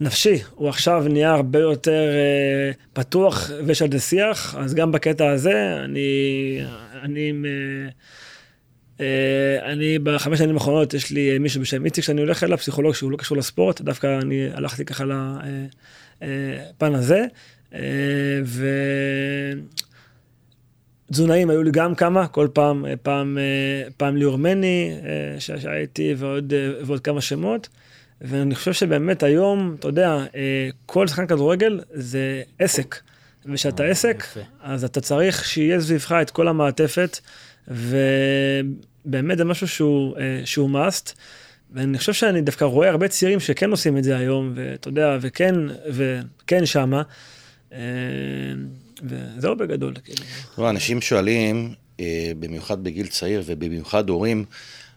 הנפשי 0.00 0.38
הוא 0.54 0.68
עכשיו 0.68 1.04
נהיה 1.08 1.30
הרבה 1.32 1.58
יותר 1.58 2.08
אה, 2.14 2.72
פתוח 2.92 3.50
ויש 3.66 3.82
על 3.82 3.92
זה 3.92 4.00
שיח, 4.00 4.54
אז 4.58 4.74
גם 4.74 4.92
בקטע 4.92 5.30
הזה 5.30 5.76
אני, 5.84 6.60
אני, 7.02 7.32
אה, 7.44 7.50
אה, 7.50 7.88
אני 9.62 9.98
בחמש 9.98 10.38
שנים 10.38 10.54
האחרונות 10.54 10.94
יש 10.94 11.10
לי 11.10 11.32
אה, 11.32 11.38
מישהו 11.38 11.60
בשם 11.60 11.84
איציק 11.84 12.04
שאני 12.04 12.20
הולך 12.20 12.44
אליו, 12.44 12.58
פסיכולוג 12.58 12.94
שהוא 12.94 13.10
לא 13.10 13.16
קשור 13.16 13.36
לספורט, 13.36 13.80
דווקא 13.80 14.18
אני 14.22 14.48
הלכתי 14.54 14.84
ככה 14.84 15.04
לפן 16.22 16.94
הזה. 16.94 17.24
אה, 17.74 17.80
ו... 18.44 18.68
תזונאים 21.12 21.50
היו 21.50 21.62
לי 21.62 21.70
גם 21.70 21.94
כמה, 21.94 22.26
כל 22.26 22.48
פעם, 22.52 22.86
אה, 22.86 22.96
פעם, 22.96 23.38
אה, 23.38 23.90
פעם 23.96 24.16
ליאור 24.16 24.38
מני 24.38 24.92
אה, 25.04 25.40
שהייתי 25.40 26.14
ועוד, 26.16 26.52
אה, 26.52 26.84
ועוד 26.86 27.00
כמה 27.00 27.20
שמות. 27.20 27.68
ואני 28.20 28.54
חושב 28.54 28.72
שבאמת 28.72 29.22
היום, 29.22 29.76
אתה 29.78 29.88
יודע, 29.88 30.24
אה, 30.34 30.68
כל 30.86 31.08
שחקן 31.08 31.26
כדורגל 31.26 31.80
זה 31.90 32.42
עסק. 32.58 32.96
וכשאתה 33.46 33.82
אה, 33.84 33.88
עסק, 33.88 34.24
יפה. 34.30 34.40
אז 34.62 34.84
אתה 34.84 35.00
צריך 35.00 35.44
שיהיה 35.44 35.80
סביבך 35.80 36.12
את 36.22 36.30
כל 36.30 36.48
המעטפת, 36.48 37.18
ובאמת 37.68 39.38
זה 39.38 39.44
משהו 39.44 39.68
שהוא, 39.68 40.16
אה, 40.16 40.40
שהוא 40.44 40.70
must. 40.70 41.12
ואני 41.72 41.98
חושב 41.98 42.12
שאני 42.12 42.40
דווקא 42.40 42.64
רואה 42.64 42.90
הרבה 42.90 43.08
צעירים 43.08 43.40
שכן 43.40 43.70
עושים 43.70 43.98
את 43.98 44.04
זה 44.04 44.16
היום, 44.16 44.52
ואתה 44.54 44.88
יודע, 44.88 45.18
וכן, 45.20 45.54
וכן 45.88 46.66
שמה. 46.66 47.02
אה, 47.72 47.78
וזהו 49.02 49.56
בגדול, 49.56 49.94
כאילו. 50.04 50.70
אנשים 50.70 51.00
שואלים, 51.00 51.74
אה, 52.00 52.32
במיוחד 52.38 52.84
בגיל 52.84 53.06
צעיר 53.06 53.42
ובמיוחד 53.46 54.08
הורים, 54.08 54.44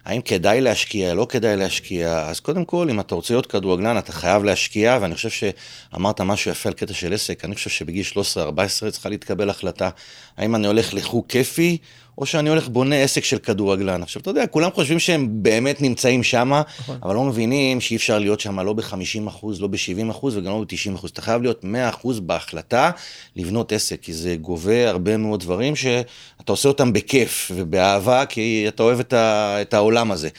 האם 0.05 0.22
כדאי 0.22 0.61
להשקיע, 0.61 1.13
לא 1.13 1.28
כדאי 1.30 1.57
להשקיע? 1.57 2.30
אז 2.30 2.39
קודם 2.39 2.65
כל, 2.65 2.89
אם 2.89 2.99
אתה 2.99 3.15
רוצה 3.15 3.34
להיות 3.34 3.45
כדורגלן, 3.45 3.97
אתה 3.97 4.11
חייב 4.11 4.43
להשקיע, 4.43 4.97
ואני 5.01 5.15
חושב 5.15 5.30
שאמרת 5.30 6.22
משהו 6.22 6.51
יפה 6.51 6.70
על 6.70 6.76
קטע 6.76 6.93
של 6.93 7.13
עסק, 7.13 7.45
אני 7.45 7.55
חושב 7.55 7.70
שבגיל 7.70 8.05
13-14 8.13 8.91
צריכה 8.91 9.09
להתקבל 9.09 9.49
החלטה, 9.49 9.89
האם 10.38 10.55
אני 10.55 10.67
הולך 10.67 10.93
לחוג 10.93 11.26
כיפי, 11.28 11.78
או 12.20 12.26
שאני 12.26 12.49
הולך 12.49 12.67
בונה 12.67 12.95
עסק 12.95 13.24
של 13.24 13.38
כדורגלן. 13.38 14.03
עכשיו, 14.03 14.22
אתה 14.22 14.30
יודע, 14.30 14.47
כולם 14.47 14.70
חושבים 14.72 14.99
שהם 14.99 15.28
באמת 15.32 15.82
נמצאים 15.82 16.24
שם, 16.24 16.51
נכון. 16.80 16.97
אבל 17.03 17.15
לא 17.15 17.24
מבינים 17.24 17.82
שאי 17.82 17.95
אפשר 17.95 18.20
להיות 18.20 18.39
שם 18.39 18.59
לא 18.59 18.74
ב-50%, 18.74 19.30
לא 19.59 19.67
ב-70% 19.67 20.15
וגם 20.24 20.43
לא 20.51 20.59
ב-90%. 20.59 21.07
אתה 21.07 21.22
חייב 21.22 21.41
להיות 21.41 21.65
100% 22.03 22.07
בהחלטה 22.22 22.91
לבנות 23.36 23.72
עסק, 23.72 24.01
כי 24.01 24.13
זה 24.13 24.36
גובה 24.41 24.89
הרבה 24.89 25.17
מאוד 25.17 25.39
דברים 25.39 25.76
שאתה 25.76 26.03
עושה 26.51 26.67
אותם 26.70 26.93
בכיף 26.93 27.51
ובאהבה, 27.55 28.26
כי 28.26 28.65
אתה 28.67 28.84
אוהב 28.84 28.99
את, 28.99 29.13
ה- 29.13 29.57
את 29.61 29.74
העולם 29.74 30.11
הזה. 30.11 30.30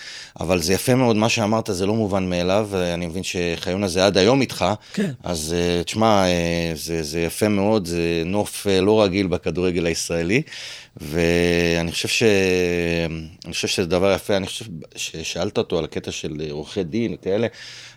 אבל 0.41 0.62
זה 0.62 0.72
יפה 0.72 0.95
מאוד, 0.95 1.16
מה 1.16 1.28
שאמרת 1.28 1.68
זה 1.72 1.87
לא 1.87 1.95
מובן 1.95 2.31
מאליו, 2.31 2.66
ואני 2.70 3.07
מבין 3.07 3.22
שחיון 3.22 3.85
הזה 3.85 4.07
עד 4.07 4.18
היום 4.18 4.41
איתך. 4.41 4.64
כן. 4.95 5.11
אז 5.24 5.55
אה, 5.59 5.83
תשמע, 5.85 6.24
אה, 6.26 6.72
זה, 6.74 7.03
זה 7.03 7.20
יפה 7.20 7.49
מאוד, 7.49 7.87
זה 7.87 8.22
נוף 8.26 8.66
אה, 8.66 8.81
לא 8.81 9.03
רגיל 9.03 9.26
בכדורגל 9.26 9.87
הישראלי. 9.87 10.43
ואני 11.01 11.92
חושב 11.92 12.09
ש... 12.09 12.22
אני 13.44 13.53
חושב 13.53 13.68
שזה 13.68 13.86
דבר 13.86 14.12
יפה, 14.14 14.36
אני 14.36 14.46
חושב 14.46 14.64
ששאלת 14.96 15.59
אותו 15.59 15.78
על 15.78 15.84
הקטע 15.84 16.11
של 16.11 16.42
עורכי 16.51 16.84
דין 16.84 17.14
וכאלה, 17.14 17.46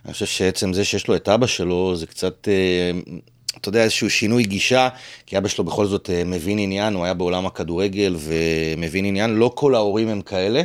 אני 0.06 0.14
חושב 0.14 0.26
שעצם 0.26 0.74
זה 0.74 0.86
שיש 0.86 1.08
לו 1.08 1.16
את 1.16 1.30
אבא 1.30 1.47
שלו, 1.47 1.95
זה 1.95 2.08
קצת, 2.08 2.47
אה, 2.47 2.91
אתה 3.58 3.70
יודע, 3.70 3.84
איזשהו 3.84 4.10
שינוי 4.10 4.43
גישה, 4.43 4.89
כי 5.26 5.38
אבא 5.38 5.47
שלו 5.47 5.64
בכל 5.64 5.86
זאת 5.86 6.10
אה, 6.10 6.24
מבין 6.24 6.60
עניין, 6.60 6.93
הוא 6.93 7.06
היה 7.06 7.14
בעולם 7.14 7.45
הכדורגל 7.45 8.16
ומבין 8.20 9.06
עניין, 9.06 9.30
לא 9.30 9.51
כל 9.56 9.76
ההורים 9.76 10.08
הם 10.08 10.22
כאלה. 10.22 10.64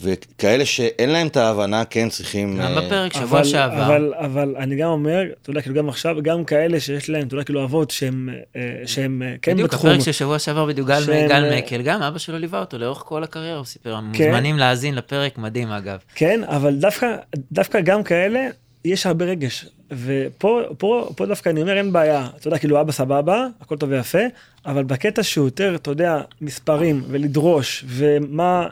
וכאלה 0.00 0.64
שאין 0.64 1.10
להם 1.10 1.26
את 1.26 1.36
ההבנה, 1.36 1.84
כן 1.84 2.08
צריכים... 2.08 2.56
גם 2.56 2.78
אה, 2.78 2.86
בפרק 2.86 3.12
שבוע 3.12 3.40
אבל, 3.40 3.44
שעבר. 3.44 3.86
אבל, 3.86 4.14
אבל 4.14 4.54
אני 4.58 4.76
גם 4.76 4.88
אומר, 4.88 5.24
אתה 5.42 5.50
יודע, 5.50 5.60
כאילו 5.60 5.74
גם 5.74 5.88
עכשיו, 5.88 6.16
גם 6.22 6.44
כאלה 6.44 6.80
שיש 6.80 7.10
להם, 7.10 7.26
אתה 7.26 7.34
יודע, 7.34 7.44
כאילו 7.44 7.64
אבות 7.64 7.90
שהם, 7.90 8.28
אה, 8.56 8.60
שהם 8.86 9.22
אה, 9.22 9.34
כן 9.42 9.54
בדיוק, 9.54 9.68
בתחום. 9.68 9.90
הפרק 9.90 10.00
של 10.00 10.12
שבוע 10.12 10.38
שעבר 10.38 10.66
בדיוק 10.66 10.88
גל 10.88 11.02
שהם, 11.04 11.28
גל 11.28 11.58
מקל, 11.58 11.82
גם 11.82 12.02
אבא 12.02 12.18
שלו 12.18 12.38
ליווה 12.38 12.60
אותו 12.60 12.78
לאורך 12.78 12.98
כל 12.98 13.24
הקריירה, 13.24 13.56
הוא 13.56 13.64
סיפר, 13.64 13.98
כן. 14.12 14.24
מוזמנים 14.24 14.58
להאזין 14.58 14.94
לפרק, 14.94 15.38
מדהים 15.38 15.68
אגב. 15.68 15.98
כן, 16.14 16.40
אבל 16.44 16.74
דווקא, 16.74 17.16
דווקא 17.52 17.80
גם 17.80 18.02
כאלה, 18.02 18.46
יש 18.84 19.06
הרבה 19.06 19.24
רגש. 19.24 19.66
ופה 19.90 20.60
פה, 20.78 21.10
פה 21.16 21.26
דווקא 21.26 21.48
אני 21.48 21.62
אומר, 21.62 21.76
אין 21.76 21.92
בעיה. 21.92 22.28
אתה 22.36 22.48
יודע, 22.48 22.58
כאילו, 22.58 22.80
אבא 22.80 22.92
סבבה, 22.92 23.46
הכל 23.60 23.76
טוב 23.76 23.90
ויפה, 23.90 24.18
אבל 24.66 24.84
בקטע 24.84 25.22
שהוא 25.22 25.46
יותר, 25.46 25.74
אתה 25.74 25.90
יודע, 25.90 26.20
מספרים 26.40 27.02
ולדרוש, 27.08 27.84
ומה, 27.88 28.66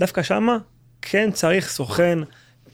דווקא 0.00 0.22
שמה, 0.22 0.58
כן 1.02 1.30
צריך 1.32 1.68
סוכן, 1.70 2.18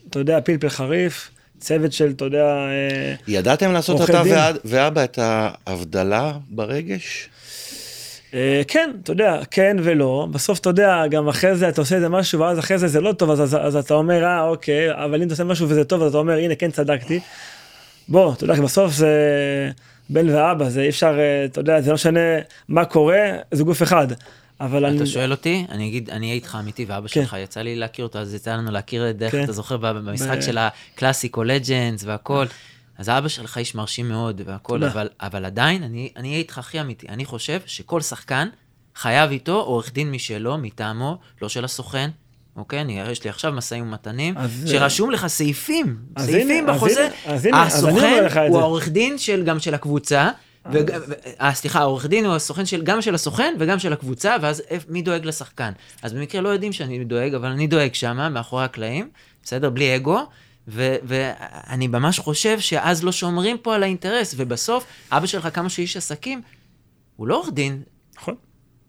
אתה 0.09 0.19
יודע, 0.19 0.39
פלפל 0.41 0.69
חריף, 0.69 1.29
צוות 1.59 1.93
של, 1.93 2.11
אתה 2.15 2.25
יודע, 2.25 2.45
אה, 2.45 3.13
ידעתם 3.27 3.71
לעשות 3.71 3.97
עורכי 3.97 4.11
אתה 4.13 4.23
דין. 4.23 4.33
ואת- 4.33 4.55
ואבא 4.65 5.03
את 5.03 5.19
ההבדלה 5.21 6.33
ברגש? 6.49 7.29
אה, 8.33 8.61
כן, 8.67 8.89
אתה 9.03 9.11
יודע, 9.11 9.39
כן 9.51 9.77
ולא. 9.83 10.27
בסוף, 10.31 10.59
אתה 10.59 10.69
יודע, 10.69 11.03
גם 11.09 11.27
אחרי 11.27 11.55
זה 11.55 11.69
אתה 11.69 11.81
עושה 11.81 11.95
איזה 11.95 12.09
משהו, 12.09 12.39
ואז 12.39 12.59
אחרי 12.59 12.77
זה 12.77 12.87
זה 12.87 13.01
לא 13.01 13.11
טוב, 13.11 13.31
אז, 13.31 13.41
אז, 13.41 13.55
אז 13.61 13.75
אתה 13.75 13.93
אומר, 13.93 14.23
אה, 14.23 14.41
אוקיי, 14.43 14.91
אבל 15.03 15.15
אם 15.21 15.27
אתה 15.27 15.33
עושה 15.33 15.43
משהו 15.43 15.69
וזה 15.69 15.83
טוב, 15.83 16.01
אז 16.03 16.09
אתה 16.09 16.17
אומר, 16.17 16.37
הנה, 16.37 16.55
כן, 16.55 16.71
צדקתי. 16.71 17.19
בוא, 18.09 18.33
אתה 18.33 18.43
יודע, 18.43 18.53
בסוף 18.53 18.93
זה 18.93 19.09
בן 20.09 20.29
ואבא, 20.29 20.69
זה 20.69 20.81
אי 20.81 20.89
אפשר, 20.89 21.19
אה, 21.19 21.45
אתה 21.45 21.59
יודע, 21.59 21.81
זה 21.81 21.87
לא 21.89 21.93
משנה 21.93 22.19
מה 22.69 22.85
קורה, 22.85 23.19
זה 23.51 23.63
גוף 23.63 23.83
אחד. 23.83 24.07
אבל 24.61 24.85
אני... 24.85 24.97
אתה 24.97 25.05
שואל 25.05 25.31
אותי, 25.31 25.65
אני 25.69 25.87
אגיד, 25.87 26.09
אני 26.09 26.25
אהיה 26.25 26.35
איתך 26.35 26.57
אמיתי, 26.59 26.85
ואבא 26.85 27.07
כן. 27.07 27.21
שלך, 27.21 27.35
יצא 27.39 27.61
לי 27.61 27.75
להכיר 27.75 28.05
אותו, 28.05 28.19
אז 28.19 28.33
יצא 28.33 28.53
לנו 28.53 28.71
להכיר 28.71 29.09
את 29.09 29.17
דרך, 29.17 29.31
כן. 29.31 29.43
אתה 29.43 29.51
זוכר, 29.51 29.77
במשחק 29.77 30.37
ב- 30.37 30.41
של 30.41 30.57
הקלאסיקו 30.57 31.43
לג'נדס 31.43 32.03
והכל. 32.03 32.45
אז 32.97 33.07
האבא 33.07 33.27
שלך 33.27 33.57
איש 33.57 33.75
מרשים 33.75 34.09
מאוד 34.09 34.41
והכל. 34.45 34.83
אבל, 34.83 35.09
אבל 35.21 35.45
עדיין, 35.45 35.83
אני 35.83 36.09
אני 36.15 36.27
אהיה 36.27 36.39
איתך 36.39 36.57
הכי 36.57 36.81
אמיתי. 36.81 37.07
אני 37.09 37.25
חושב 37.25 37.59
שכל 37.65 38.01
שחקן 38.01 38.47
חייב 38.95 39.31
איתו 39.31 39.61
עורך 39.61 39.93
דין 39.93 40.11
משלו, 40.11 40.57
מטעמו, 40.57 41.17
לא 41.41 41.49
של 41.49 41.65
הסוכן. 41.65 42.09
אוקיי, 42.55 42.81
אני, 42.81 42.99
יש 42.99 43.23
לי 43.23 43.29
עכשיו 43.29 43.51
משאים 43.51 43.83
ומתנים, 43.87 44.37
אז, 44.37 44.65
שרשום 44.71 45.11
לך 45.11 45.27
סעיפים, 45.27 45.97
סעיפים 46.19 46.65
בחוזה. 46.67 47.09
הסוכן 47.53 48.27
הוא. 48.49 48.59
העורך 48.59 48.89
דין 48.89 49.17
של, 49.17 49.43
גם 49.43 49.59
של 49.59 49.73
הקבוצה, 49.73 50.21
אה, 50.21 50.31
סליחה, 51.53 51.79
העורך 51.79 52.05
דין 52.05 52.25
הוא 52.25 52.35
הסוכן 52.35 52.65
של, 52.65 52.83
גם 52.83 53.01
של 53.01 53.15
הסוכן 53.15 53.55
וגם 53.59 53.79
של 53.79 53.93
הקבוצה, 53.93 54.35
ואז 54.41 54.63
מי 54.89 55.01
דואג 55.01 55.25
לשחקן? 55.25 55.71
אז 56.01 56.13
במקרה 56.13 56.41
לא 56.41 56.49
יודעים 56.49 56.73
שאני 56.73 57.03
דואג, 57.03 57.33
אבל 57.33 57.47
אני 57.47 57.67
דואג 57.67 57.93
שמה, 57.93 58.29
מאחורי 58.29 58.63
הקלעים, 58.63 59.09
בסדר? 59.43 59.69
בלי 59.69 59.95
אגו. 59.95 60.19
ו- 60.69 60.95
ואני 61.03 61.87
ממש 61.87 62.19
חושב 62.19 62.59
שאז 62.59 63.03
לא 63.03 63.11
שומרים 63.11 63.57
פה 63.57 63.75
על 63.75 63.83
האינטרס, 63.83 64.33
ובסוף, 64.37 64.85
אבא 65.11 65.25
שלך 65.25 65.47
כמה 65.53 65.69
שהוא 65.69 65.83
איש 65.83 65.97
עסקים, 65.97 66.41
הוא 67.15 67.27
לא 67.27 67.35
עורך 67.35 67.49
דין, 67.53 67.81
נכון. 68.17 68.35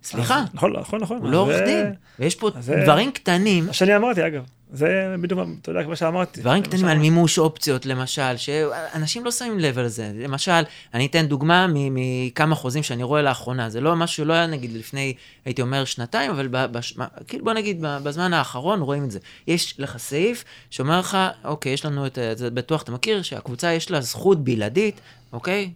סליחה, 0.03 0.45
נכון, 0.55 0.73
נכון, 0.73 1.01
נכון. 1.01 1.19
הוא 1.19 1.31
לא 1.31 1.39
עורך 1.39 1.57
דין. 1.67 1.93
ויש 2.19 2.35
פה 2.35 2.51
דברים 2.83 3.11
קטנים, 3.13 3.67
מה 3.67 3.73
שאני 3.73 3.97
אמרתי, 3.97 4.27
אגב. 4.27 4.43
זה 4.73 5.15
בדיוק, 5.21 5.41
אתה 5.63 5.71
יודע, 5.71 5.85
כמו 5.85 5.97
שאמרתי. 5.97 6.41
דברים 6.41 6.63
קטנים 6.63 6.85
על. 6.85 6.99
מימוש 6.99 7.39
אופציות, 7.39 7.87
למשל, 7.87 8.37
שאנשים 8.37 9.25
לא 9.25 9.31
שמים 9.31 9.59
לב 9.59 9.79
על 9.79 9.89
זה. 9.89 10.13
למשל, 10.15 10.63
אני 10.95 11.07
אתן 11.07 11.27
דוגמה 11.27 11.67
מכמה 11.71 12.55
חוזים 12.55 12.83
שאני 12.83 13.03
רואה 13.03 13.23
לאחרונה. 13.23 13.71
זה 13.71 13.81
לא 13.81 13.97
משהו 13.97 14.17
שלא 14.17 14.33
היה, 14.33 14.47
נגיד, 14.47 14.73
לפני, 14.73 15.15
הייתי 15.45 15.63
אומר, 15.63 15.85
שנתיים, 15.85 16.31
אבל 16.31 16.49
בש... 16.49 16.99
כאילו, 17.27 17.45
בוא 17.45 17.53
נגיד, 17.53 17.85
בזמן 18.03 18.33
האחרון 18.33 18.81
רואים 18.81 19.05
את 19.05 19.11
זה. 19.11 19.19
יש 19.47 19.81
לך 19.81 19.97
סעיף 19.99 20.45
שאומר 20.71 21.01
לך, 21.01 21.19
אוקיי, 21.45 21.73
יש 21.73 21.85
לנו 21.87 22.07
את, 22.07 22.19
זה 22.35 22.51
בטוח 22.51 22.83
אתה 22.83 22.93
מכיר, 22.93 23.23
שהקבוצה 23.23 23.73
יש 23.73 23.91
לה 23.91 24.01
זכות 24.01 24.45
בלעדית, 24.45 25.01
אוקיי? 25.33 25.73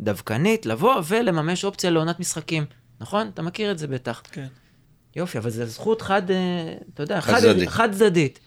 דווקנית, 0.00 0.66
לבוא 0.66 1.02
ולממש 1.08 1.64
אופציה 1.64 1.90
לעונת 1.90 2.20
משחקים. 2.20 2.64
נכון? 3.00 3.30
אתה 3.34 3.42
מכיר 3.42 3.70
את 3.70 3.78
זה 3.78 3.86
בטח. 3.86 4.22
כן. 4.32 4.46
יופי, 5.16 5.38
אבל 5.38 5.50
זו 5.50 5.66
זכות 5.66 6.02
חד, 6.02 6.30
אה, 6.30 6.36
אתה 6.94 7.02
יודע, 7.02 7.20
חד. 7.20 7.40
חד 7.66 7.92
צדדית. 7.92 8.38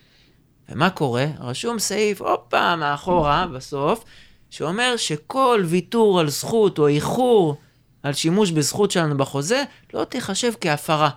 ומה 0.69 0.89
קורה? 0.89 1.25
רשום 1.39 1.79
סעיף, 1.79 2.21
הופה, 2.21 2.75
מאחורה, 2.75 3.47
בסוף, 3.47 4.03
שאומר 4.49 4.97
שכל 4.97 5.63
ויתור 5.65 6.19
על 6.19 6.29
זכות 6.29 6.79
או 6.79 6.87
איחור 6.87 7.55
על 8.03 8.13
שימוש 8.13 8.51
בזכות 8.51 8.91
שלנו 8.91 9.17
בחוזה, 9.17 9.63
לא 9.93 10.03
תיחשב 10.03 10.53
כהפרה. 10.61 11.09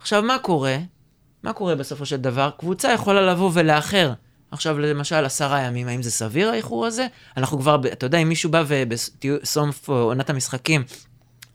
עכשיו, 0.00 0.22
מה 0.22 0.38
קורה? 0.38 0.76
מה 1.42 1.52
קורה 1.52 1.74
בסופו 1.74 2.06
של 2.06 2.16
דבר? 2.16 2.50
קבוצה 2.58 2.92
יכולה 2.92 3.20
לבוא 3.32 3.50
ולאחר. 3.54 4.12
עכשיו, 4.50 4.78
למשל, 4.78 5.24
עשרה 5.24 5.60
ימים, 5.60 5.88
האם 5.88 6.02
זה 6.02 6.10
סביר 6.10 6.50
האיחור 6.50 6.86
הזה? 6.86 7.06
אנחנו 7.36 7.58
כבר, 7.58 7.80
אתה 7.92 8.06
יודע, 8.06 8.18
אם 8.18 8.28
מישהו 8.28 8.50
בא 8.50 8.64
ובסוף 8.68 9.88
עונת 9.88 10.30
המשחקים, 10.30 10.84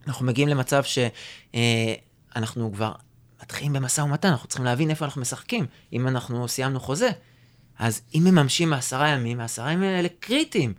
אנחנו 0.07 0.25
מגיעים 0.25 0.49
למצב 0.49 0.83
שאנחנו 2.33 2.71
כבר 2.73 2.91
מתחילים 3.43 3.73
במשא 3.73 4.01
ומתן, 4.01 4.27
אנחנו 4.27 4.47
צריכים 4.47 4.65
להבין 4.65 4.89
איפה 4.89 5.05
אנחנו 5.05 5.21
משחקים, 5.21 5.65
אם 5.93 6.07
אנחנו 6.07 6.47
סיימנו 6.47 6.79
חוזה. 6.79 7.09
אז 7.79 8.01
אם 8.15 8.21
מממשים 8.23 8.69
בעשרה 8.69 9.07
ימים, 9.09 9.39
העשרה 9.39 9.71
ימים 9.71 9.89
האלה 9.89 10.07
קריטיים. 10.19 10.73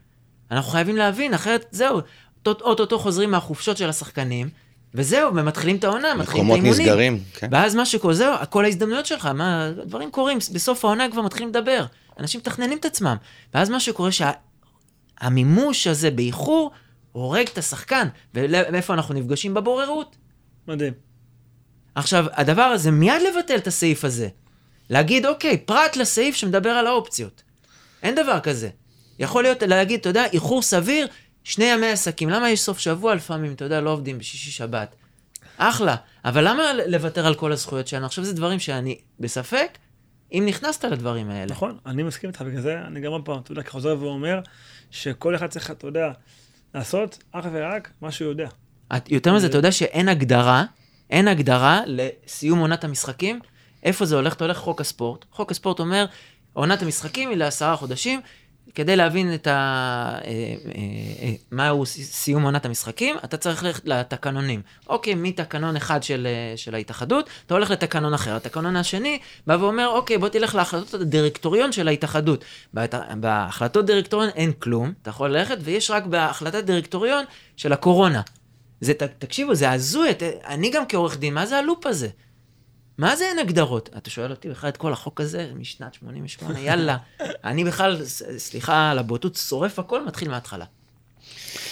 אנחנו 0.50 0.70
חייבים 0.70 0.96
להבין, 0.96 1.34
אחרת 1.34 1.66
זהו, 1.70 2.00
אוטוטו 2.46 2.98
חוזרים 2.98 3.30
מהחופשות 3.30 3.76
של 3.76 3.88
השחקנים, 3.88 4.48
וזהו, 4.94 5.34
ומתחילים 5.34 5.76
את 5.76 5.84
העונה, 5.84 6.14
מתחילים 6.14 6.46
את 6.46 6.50
מקומות 6.50 6.54
האימונים. 6.54 6.82
נסגרים, 6.82 7.20
כן. 7.34 7.48
ואז 7.50 7.74
מה 7.74 7.86
שקורה, 7.86 8.14
זהו, 8.14 8.34
כל 8.50 8.64
ההזדמנויות 8.64 9.06
שלך, 9.06 9.26
מה, 9.26 9.70
דברים 9.86 10.10
קורים, 10.10 10.38
בסוף 10.52 10.84
העונה 10.84 11.10
כבר 11.10 11.22
מתחילים 11.22 11.48
לדבר. 11.48 11.84
אנשים 12.18 12.40
מתכננים 12.40 12.78
את 12.78 12.84
עצמם. 12.84 13.16
ואז 13.54 13.70
מה 13.70 13.80
שקורה, 13.80 14.10
שהמימוש 15.20 15.86
הזה 15.86 16.10
באיחור, 16.10 16.70
הורג 17.12 17.46
את 17.52 17.58
השחקן. 17.58 18.08
ואיפה 18.34 18.94
אנחנו 18.94 19.14
נפגשים? 19.14 19.54
בבוררות. 19.54 20.16
מדהים. 20.68 20.92
עכשיו, 21.94 22.26
הדבר 22.32 22.62
הזה, 22.62 22.90
מיד 22.90 23.22
לבטל 23.22 23.56
את 23.56 23.66
הסעיף 23.66 24.04
הזה. 24.04 24.28
להגיד, 24.90 25.26
אוקיי, 25.26 25.56
פרט 25.56 25.96
לסעיף 25.96 26.36
שמדבר 26.36 26.70
על 26.70 26.86
האופציות. 26.86 27.42
אין 28.02 28.14
דבר 28.14 28.40
כזה. 28.40 28.68
יכול 29.18 29.42
להיות 29.42 29.62
להגיד, 29.62 30.00
אתה 30.00 30.08
יודע, 30.08 30.24
איחור 30.32 30.62
סביר, 30.62 31.06
שני 31.44 31.64
ימי 31.64 31.86
עסקים. 31.86 32.30
למה 32.30 32.50
יש 32.50 32.60
סוף 32.60 32.78
שבוע 32.78 33.14
לפעמים, 33.14 33.52
אתה 33.52 33.64
יודע, 33.64 33.80
לא 33.80 33.90
עובדים 33.90 34.18
בשישי 34.18 34.50
שבת? 34.50 34.94
אחלה. 35.56 35.96
אבל 36.24 36.48
למה 36.48 36.72
לוותר 36.86 37.26
על 37.26 37.34
כל 37.34 37.52
הזכויות 37.52 37.88
שלנו? 37.88 38.06
עכשיו, 38.06 38.24
זה 38.24 38.32
דברים 38.32 38.58
שאני 38.58 38.98
בספק, 39.20 39.78
אם 40.32 40.44
נכנסת 40.48 40.84
לדברים 40.84 41.30
האלה. 41.30 41.52
נכון, 41.52 41.78
אני 41.86 42.02
מסכים 42.02 42.30
איתך, 42.30 42.42
בגלל 42.42 42.60
זה 42.60 42.78
אני 42.86 43.00
גם 43.00 43.12
עוד 43.12 43.22
פעם, 43.24 43.38
אתה 43.38 43.52
יודע, 43.52 43.62
חוזר 43.68 43.96
ואומר, 44.00 44.40
שכל 44.90 45.34
אחד 45.34 45.46
צריך, 45.46 45.70
אתה 45.70 45.86
יודע, 45.86 46.12
לעשות 46.74 47.22
אך 47.32 47.44
ורק 47.52 47.90
מה 48.00 48.10
שהוא 48.10 48.28
יודע. 48.28 48.48
יותר 49.08 49.34
מזה, 49.34 49.46
אתה 49.46 49.58
יודע 49.58 49.72
שאין 49.72 50.08
הגדרה, 50.08 50.64
אין 51.10 51.28
הגדרה 51.28 51.80
לסיום 51.86 52.58
עונת 52.58 52.84
המשחקים. 52.84 53.40
איפה 53.82 54.04
זה 54.04 54.16
הולך? 54.16 54.34
אתה 54.34 54.44
הולך 54.44 54.58
חוק 54.58 54.80
הספורט. 54.80 55.24
חוק 55.30 55.50
הספורט 55.50 55.80
אומר, 55.80 56.06
עונת 56.52 56.82
המשחקים 56.82 57.28
היא 57.28 57.36
לעשרה 57.36 57.76
חודשים, 57.76 58.20
כדי 58.74 58.96
להבין 58.96 59.34
את 59.34 59.46
ה... 59.46 59.52
אה, 60.24 60.30
אה, 61.22 61.32
מהו 61.50 61.86
סיום 61.86 62.42
עונת 62.42 62.66
המשחקים, 62.66 63.16
אתה 63.24 63.36
צריך 63.36 63.64
ללכת 63.64 63.82
לתקנונים. 63.84 64.62
אוקיי, 64.88 65.14
מתקנון 65.14 65.76
אחד 65.76 66.02
של, 66.02 66.26
אה, 66.30 66.56
של 66.56 66.74
ההתאחדות, 66.74 67.30
אתה 67.46 67.54
הולך 67.54 67.70
לתקנון 67.70 68.14
אחר. 68.14 68.36
התקנון 68.36 68.76
השני 68.76 69.18
בא 69.46 69.56
ואומר, 69.60 69.88
אוקיי, 69.88 70.18
בוא 70.18 70.28
תלך 70.28 70.54
להחלטות 70.54 71.00
הדירקטוריון 71.00 71.72
של 71.72 71.88
ההתאחדות. 71.88 72.44
בהת... 72.74 72.94
בהחלטות 73.20 73.86
דירקטוריון 73.86 74.30
אין 74.34 74.52
כלום, 74.52 74.92
אתה 75.02 75.10
יכול 75.10 75.30
ללכת, 75.30 75.56
ויש 75.60 75.90
רק 75.90 76.06
בהחלטת 76.06 76.64
דירקטוריון 76.64 77.24
של 77.56 77.72
הקורונה. 77.72 78.20
זה, 78.84 78.94
ת, 78.94 79.02
תקשיבו, 79.02 79.54
זה 79.54 79.70
הזוי, 79.70 80.08
אני 80.46 80.70
גם 80.70 80.82
כעורך 80.88 81.18
דין, 81.18 81.34
מה 81.34 81.46
זה 81.46 81.56
הלופ 81.56 81.86
הזה? 81.86 82.08
מה 82.98 83.16
זה 83.16 83.24
אין 83.24 83.38
הגדרות? 83.38 83.90
אתה 83.96 84.10
שואל 84.10 84.30
אותי 84.30 84.48
בכלל 84.48 84.70
את 84.70 84.76
כל 84.76 84.92
החוק 84.92 85.20
הזה 85.20 85.50
משנת 85.56 85.94
88, 85.94 86.60
יאללה. 86.66 86.96
אני 87.44 87.64
בכלל, 87.64 88.04
סליחה 88.38 88.90
על 88.90 88.98
הבוטות, 88.98 89.36
שורף 89.36 89.78
הכל, 89.78 90.06
מתחיל 90.06 90.28
מההתחלה. 90.28 90.64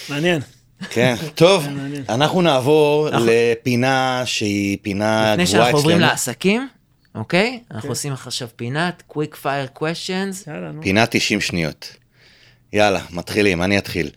מעניין. 0.09 0.41
כן, 0.89 1.15
טוב, 1.35 1.67
אנחנו 2.09 2.41
נעבור 2.41 3.09
לפינה 3.11 4.21
שהיא 4.25 4.77
פינה 4.81 5.05
גרועה 5.05 5.33
אצלנו. 5.33 5.43
לפני 5.43 5.47
שאנחנו 5.47 5.77
עוברים 5.77 5.99
לעסקים, 5.99 6.67
אוקיי? 7.15 7.59
אנחנו 7.71 7.89
עושים 7.89 8.13
עכשיו 8.13 8.47
פינת 8.55 9.03
quick 9.09 9.35
fire 9.43 9.79
questions. 9.79 10.49
פינה 10.81 11.05
90 11.05 11.41
שניות. 11.41 11.95
יאללה, 12.73 12.99
מתחילים, 13.11 13.61
אני 13.61 13.77
אתחיל. 13.77 14.09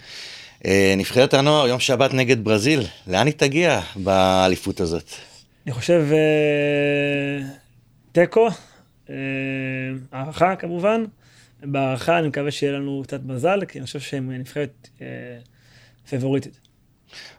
נבחרת 0.96 1.34
הנוער, 1.34 1.68
יום 1.68 1.80
שבת 1.80 2.14
נגד 2.14 2.44
ברזיל, 2.44 2.82
לאן 3.06 3.26
היא 3.26 3.34
תגיע 3.36 3.80
באליפות 3.96 4.80
הזאת? 4.80 5.10
אני 5.66 5.74
חושב 5.74 6.06
תיקו, 8.12 8.48
הערכה 10.12 10.56
כמובן. 10.56 11.04
בהערכה 11.62 12.18
אני 12.18 12.28
מקווה 12.28 12.50
שיהיה 12.50 12.72
לנו 12.72 13.02
קצת 13.06 13.20
מזל, 13.24 13.64
כי 13.64 13.78
אני 13.78 13.86
חושב 13.86 14.00
שהם 14.00 14.32
נבחרת 14.32 14.88
פבוריטית. 16.10 16.60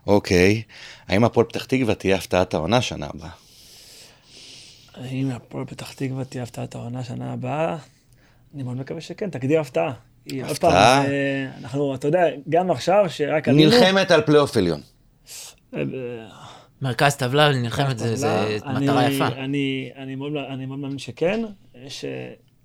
אוקיי, 0.08 0.64
האם 1.08 1.24
הפועל 1.24 1.46
פתח 1.46 1.66
תקווה 1.66 1.96
תהיה 1.96 2.16
הפתעת 2.16 2.54
העונה 2.54 2.82
שנה 2.82 3.08
הבאה? 3.14 3.30
האם 4.94 5.32
הפועל 5.32 5.66
פתח 5.66 5.94
תקווה 5.94 6.26
תהיה 6.26 6.44
הפתעת 6.44 6.76
העונה 6.76 7.04
שנה 7.04 7.34
הבאה? 7.34 7.78
אני 8.56 8.64
מאוד 8.64 8.78
מקווה 8.78 9.02
שכן, 9.02 9.30
תגדיר 9.30 9.60
הפתעה. 9.60 9.94
הפתעה? 10.44 11.04
אנחנו, 11.62 11.96
אתה 11.96 12.08
יודע, 12.08 12.26
גם 12.50 12.72
עכשיו 12.72 13.06
שרק 13.10 13.48
עלינו... 13.48 13.70
נלחמת 13.70 14.12
על 14.12 14.22
פלייאוף 14.22 14.58
עליון. 14.58 14.82
מרכז 16.82 17.16
טבלה 17.16 17.52
נלחמת, 17.52 18.00
זה, 18.00 18.16
זה 18.16 18.58
מטרה 18.66 19.10
יפה. 19.10 19.28
אני, 19.28 19.90
אני, 19.98 20.16
מאוד, 20.16 20.32
מאמין 20.68 20.98
שכן. 20.98 21.44
יש, 21.86 22.06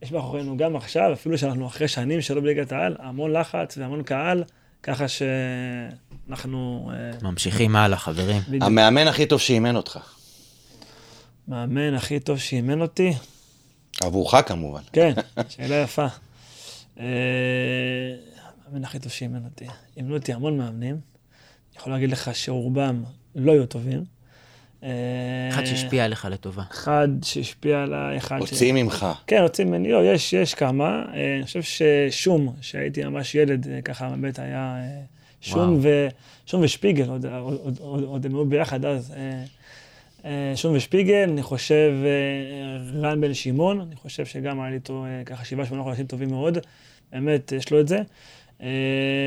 יש 0.03 0.13
מאחורינו 0.13 0.57
גם 0.57 0.77
עכשיו, 0.77 1.13
אפילו 1.13 1.39
שאנחנו 1.39 1.67
אחרי 1.67 1.89
שנים 1.89 2.21
שלא 2.21 2.41
בליגת 2.41 2.73
העל, 2.73 2.97
המון 2.99 3.33
לחץ 3.33 3.79
והמון 3.79 4.03
קהל, 4.03 4.45
ככה 4.83 5.05
שאנחנו... 5.09 6.91
ממשיכים 7.23 7.77
הלאה, 7.77 7.99
חברים. 7.99 8.43
המאמן 8.61 9.09
הכי 9.09 9.27
טוב 9.27 9.41
שאימן 9.41 9.77
אותך. 9.77 9.99
מאמן 11.49 11.95
הכי 11.95 12.21
טוב 12.21 12.39
שאימן 12.39 12.81
אותי? 12.81 13.13
עבורך 14.03 14.35
כמובן. 14.47 14.81
כן, 14.93 15.13
שאלה 15.49 15.75
יפה. 15.75 16.07
המאמן 18.67 18.85
הכי 18.85 18.99
טוב 18.99 19.13
שאימן 19.13 19.45
אותי. 19.45 19.67
אימנו 19.97 20.15
אותי 20.15 20.33
המון 20.33 20.59
מאמנים. 20.59 20.95
אני 20.95 21.79
יכול 21.79 21.93
להגיד 21.93 22.11
לך 22.11 22.35
שרובם 22.35 23.03
לא 23.35 23.53
היו 23.53 23.67
טובים. 23.67 24.05
אחד 25.51 25.65
שהשפיע 25.65 26.05
עליך 26.05 26.25
לטובה. 26.31 26.63
אחד 26.71 27.09
שהשפיע 27.23 27.83
עליי, 27.83 28.17
אחד 28.17 28.39
ש... 28.47 28.51
הוציא 28.51 28.73
ממך. 28.73 29.07
כן, 29.27 29.43
הוציא 29.43 29.65
ממני, 29.65 29.93
לא, 29.93 30.05
יש, 30.05 30.33
יש 30.33 30.55
כמה. 30.55 31.05
אני 31.37 31.45
חושב 31.45 31.63
ששום, 31.63 32.55
שהייתי 32.61 33.05
ממש 33.05 33.35
ילד, 33.35 33.67
ככה 33.85 34.09
באמת 34.09 34.39
היה 34.39 34.77
שום, 35.41 35.79
ו... 35.83 36.09
שום 36.47 36.63
ושפיגל, 36.63 37.09
עוד, 37.09 37.27
עוד, 37.27 37.79
עוד, 37.81 38.03
עוד 38.03 38.27
הם 38.27 38.35
היו 38.35 38.45
ביחד 38.45 38.85
אז. 38.85 39.15
שום 40.55 40.75
ושפיגל, 40.77 41.29
אני 41.33 41.43
חושב 41.43 41.93
רן 42.95 43.21
בן 43.21 43.35
שמעון, 43.35 43.81
אני 43.81 43.97
חושב 43.97 44.27
שגם 44.27 44.61
היה 44.61 44.71
לי 44.71 44.77
איתו 44.77 45.05
ככה 45.27 45.45
שבעה, 45.45 45.67
שמונה 45.67 45.83
חודשים 45.83 46.07
טובים 46.07 46.31
מאוד. 46.31 46.59
באמת, 47.13 47.53
יש 47.53 47.71
לו 47.71 47.81
את 47.81 47.89
זה. 47.89 47.99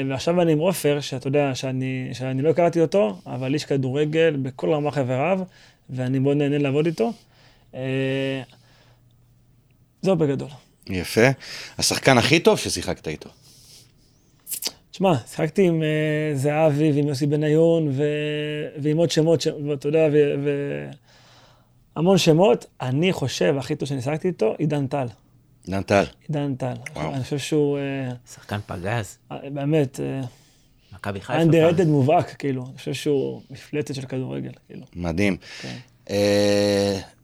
ועכשיו 0.09 0.41
אני 0.41 0.51
עם 0.51 0.59
עופר, 0.59 1.01
שאתה 1.01 1.27
יודע, 1.27 1.55
שאני, 1.55 2.09
שאני 2.13 2.41
לא 2.41 2.49
הכרתי 2.49 2.81
אותו, 2.81 3.19
אבל 3.25 3.53
איש 3.53 3.65
כדורגל 3.65 4.36
בכל 4.41 4.73
רמה 4.73 4.91
חבריו, 4.91 5.39
ואני 5.89 6.19
מאוד 6.19 6.38
נהנה 6.38 6.57
לעבוד 6.57 6.86
איתו. 6.86 7.13
זהו 10.01 10.15
בגדול. 10.15 10.49
יפה. 10.89 11.27
השחקן 11.77 12.17
הכי 12.17 12.39
טוב 12.39 12.57
ששיחקת 12.57 13.07
איתו. 13.07 13.29
תשמע, 14.91 15.17
שיחקתי 15.17 15.67
עם 15.67 15.81
uh, 15.81 16.38
זהבי 16.38 16.91
ועם 16.91 17.07
יוסי 17.07 17.25
בניון 17.25 17.88
ו... 17.91 18.03
ועם 18.77 18.97
עוד 18.97 19.11
שמות, 19.11 19.41
ש... 19.41 19.47
ואתה 19.69 19.88
יודע, 19.88 20.07
והמון 21.95 22.15
ו... 22.15 22.19
שמות. 22.19 22.65
אני 22.81 23.13
חושב, 23.13 23.55
הכי 23.59 23.75
טוב 23.75 23.89
שאני 23.89 24.01
שיחקתי 24.01 24.27
איתו, 24.27 24.55
עידן 24.57 24.88
טל. 24.88 25.07
עידן 25.66 25.82
טל. 25.82 26.03
עידן 26.28 26.55
טל. 26.55 26.74
אני 26.95 27.24
חושב 27.24 27.38
שהוא... 27.38 27.78
שחקן 28.34 28.59
פגז. 28.66 29.18
באמת. 29.53 29.99
מכבי 30.93 31.22
חיפה. 31.22 31.41
אנדרטד 31.41 31.88
מובהק, 31.88 32.36
כאילו. 32.39 32.66
אני 32.70 32.78
חושב 32.78 32.93
שהוא 32.93 33.41
מפלצת 33.49 33.95
של 33.95 34.01
כדורגל, 34.01 34.51
כאילו. 34.68 34.86
מדהים. 34.95 35.38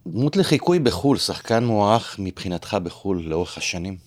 דמות 0.08 0.36
לחיקוי 0.36 0.80
בחו"ל, 0.80 1.18
שחקן 1.18 1.64
מוערך 1.66 2.16
מבחינתך 2.20 2.78
בחו"ל 2.84 3.24
לאורך 3.26 3.58
השנים? 3.58 3.98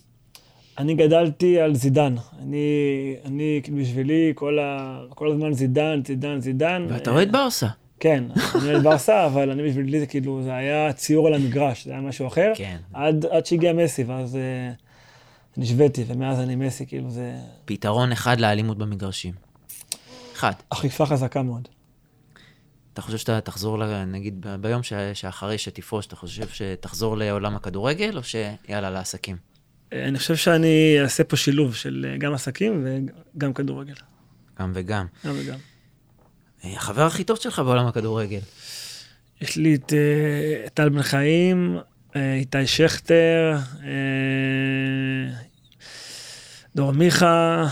אני 0.78 0.94
גדלתי 0.94 1.60
על 1.60 1.74
זידן. 1.74 2.14
אני, 2.42 2.66
אני, 3.24 3.60
כאילו, 3.62 3.78
בשבילי, 3.78 4.32
כל, 4.34 4.58
ה, 4.58 5.00
כל 5.08 5.30
הזמן 5.30 5.52
זידן, 5.52 6.00
זידן, 6.06 6.40
זידן. 6.40 6.86
ואתה 6.88 7.10
אוהד 7.10 7.32
ברסה. 7.32 7.66
כן, 8.04 8.24
אני 8.54 8.72
אוהד 8.72 8.82
ברסה, 8.82 9.26
אבל 9.26 9.50
אני 9.50 9.68
בשבילי 9.68 10.00
זה 10.00 10.06
כאילו, 10.06 10.42
זה 10.42 10.54
היה 10.54 10.92
ציור 10.92 11.26
על 11.26 11.34
המגרש, 11.34 11.84
זה 11.84 11.90
היה 11.90 12.00
משהו 12.00 12.26
אחר. 12.26 12.52
כן. 12.56 12.76
עד, 12.92 13.26
עד 13.26 13.46
שהגיע 13.46 13.72
מסי, 13.72 14.04
ואז 14.04 14.38
נשוויתי, 15.56 16.04
ומאז 16.06 16.40
אני 16.40 16.56
מסי, 16.56 16.86
כאילו 16.86 17.10
זה... 17.10 17.36
פתרון 17.64 18.12
אחד 18.12 18.40
לאלימות 18.40 18.78
במגרשים. 18.78 19.34
אחד. 20.34 20.52
אכיפה 20.68 21.06
חזקה 21.06 21.42
מאוד. 21.42 21.68
אתה 22.92 23.02
חושב 23.02 23.18
שאתה 23.18 23.40
תחזור, 23.40 24.04
נגיד, 24.06 24.46
ביום 24.60 24.82
שאחרי 25.14 25.58
שתפרוש, 25.58 26.06
אתה 26.06 26.16
חושב 26.16 26.48
שתחזור 26.48 27.16
לעולם 27.16 27.56
הכדורגל, 27.56 28.16
או 28.16 28.22
שיאללה, 28.22 28.90
לעסקים? 28.90 29.36
אני 29.92 30.18
חושב 30.18 30.36
שאני 30.36 30.96
אעשה 31.02 31.24
פה 31.24 31.36
שילוב 31.36 31.74
של 31.74 32.16
גם 32.18 32.34
עסקים 32.34 32.86
וגם 33.36 33.52
כדורגל. 33.52 33.94
גם 34.60 34.72
וגם. 34.74 35.06
גם 35.26 35.34
וגם. 35.38 35.58
החבר 36.76 37.02
הכי 37.02 37.24
טוב 37.24 37.36
שלך 37.36 37.58
בעולם 37.58 37.86
הכדורגל. 37.86 38.40
יש 39.40 39.56
לי 39.56 39.74
את 39.74 39.92
אה, 39.92 40.68
טל 40.74 40.88
בן 40.88 41.02
חיים, 41.02 41.78
אה, 42.16 42.34
איתי 42.34 42.66
שכטר, 42.66 43.56
אה, 43.82 45.34
דור 46.76 46.92
מיכה, 46.92 47.66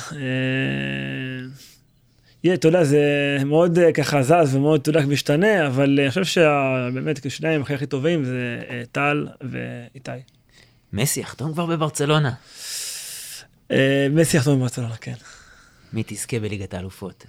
אתה 2.55 2.69
יודע, 2.69 2.85
זה 2.85 3.37
מאוד 3.47 3.79
ככה 3.95 4.23
זז 4.23 4.55
ומאוד, 4.55 4.81
אתה 4.81 4.91
יודע, 4.91 5.07
משתנה, 5.07 5.67
אבל 5.67 5.99
אני 6.01 6.09
חושב 6.09 6.25
שבאמת, 6.25 7.27
כשניים 7.27 7.63
הכי 7.63 7.75
הכי 7.75 7.87
טובים 7.87 8.25
זה 8.25 8.63
טל 8.93 9.27
ואיתי. 9.41 10.11
מסי 10.93 11.21
יחתום 11.21 11.53
כבר 11.53 11.67
בברצלונה. 11.67 12.33
מסי 14.11 14.37
יחתום 14.37 14.59
בברצלונה, 14.59 14.97
כן. 14.97 15.15
מי 15.93 16.03
תזכה 16.07 16.39
בליגת 16.39 16.75
האלופות? 16.75 17.25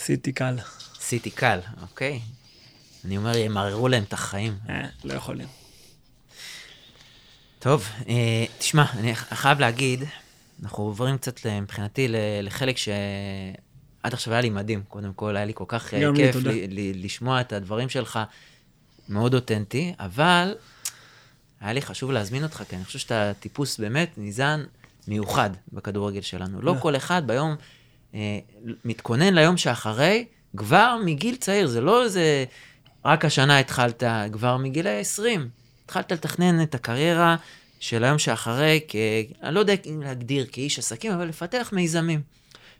סיטי 0.00 0.32
קל. 0.32 0.56
סיטי 1.00 1.30
קל, 1.30 1.60
אוקיי. 1.82 2.20
אני 3.04 3.16
אומר, 3.16 3.36
ימררו 3.36 3.88
להם 3.88 4.02
את 4.02 4.12
החיים. 4.12 4.58
אה, 4.68 4.86
לא 5.04 5.14
יכולים. 5.14 5.46
טוב, 7.58 7.88
אה, 8.08 8.44
תשמע, 8.58 8.84
אני 8.98 9.14
חייב 9.14 9.60
להגיד, 9.60 10.04
אנחנו 10.62 10.84
עוברים 10.84 11.18
קצת 11.18 11.46
מבחינתי 11.46 12.06
לחלק 12.42 12.76
שעד 12.76 12.94
עכשיו 14.02 14.32
היה 14.32 14.42
לי 14.42 14.50
מדהים. 14.50 14.82
קודם 14.88 15.12
כל, 15.12 15.36
היה 15.36 15.44
לי 15.44 15.52
כל 15.54 15.64
כך 15.68 15.94
אה, 15.94 16.00
כיף 16.16 16.36
לשמוע 16.94 17.40
את 17.40 17.52
הדברים 17.52 17.88
שלך, 17.88 18.18
מאוד 19.08 19.34
אותנטי, 19.34 19.94
אבל 19.98 20.54
היה 21.60 21.72
לי 21.72 21.82
חשוב 21.82 22.10
להזמין 22.10 22.42
אותך, 22.42 22.62
כי 22.68 22.76
אני 22.76 22.84
חושב 22.84 22.98
שאתה 22.98 23.32
טיפוס 23.40 23.78
באמת 23.78 24.18
ניזן 24.18 24.64
מיוחד 25.08 25.50
בכדורגל 25.72 26.20
שלנו. 26.20 26.62
לא 26.62 26.74
כל 26.80 26.96
אחד 26.96 27.26
ביום 27.26 27.50
אה, 27.50 27.56
מתכונן 28.84 29.34
ליום 29.34 29.56
שאחרי, 29.56 30.24
כבר 30.56 30.96
מגיל 31.04 31.36
צעיר, 31.36 31.66
זה 31.66 31.80
לא 31.80 32.04
איזה... 32.04 32.44
רק 33.04 33.24
השנה 33.24 33.58
התחלת, 33.58 34.02
כבר 34.32 34.56
מגיל 34.56 34.86
20, 34.88 35.48
התחלת 35.84 36.12
לתכנן 36.12 36.62
את 36.62 36.74
הקריירה 36.74 37.36
של 37.80 38.04
היום 38.04 38.18
שאחרי, 38.18 38.80
כ... 38.88 38.96
אני 39.42 39.54
לא 39.54 39.60
יודע 39.60 39.74
אם 39.86 40.02
להגדיר 40.02 40.46
כאיש 40.52 40.78
עסקים, 40.78 41.12
אבל 41.12 41.28
לפתח 41.28 41.70
מיזמים. 41.72 42.20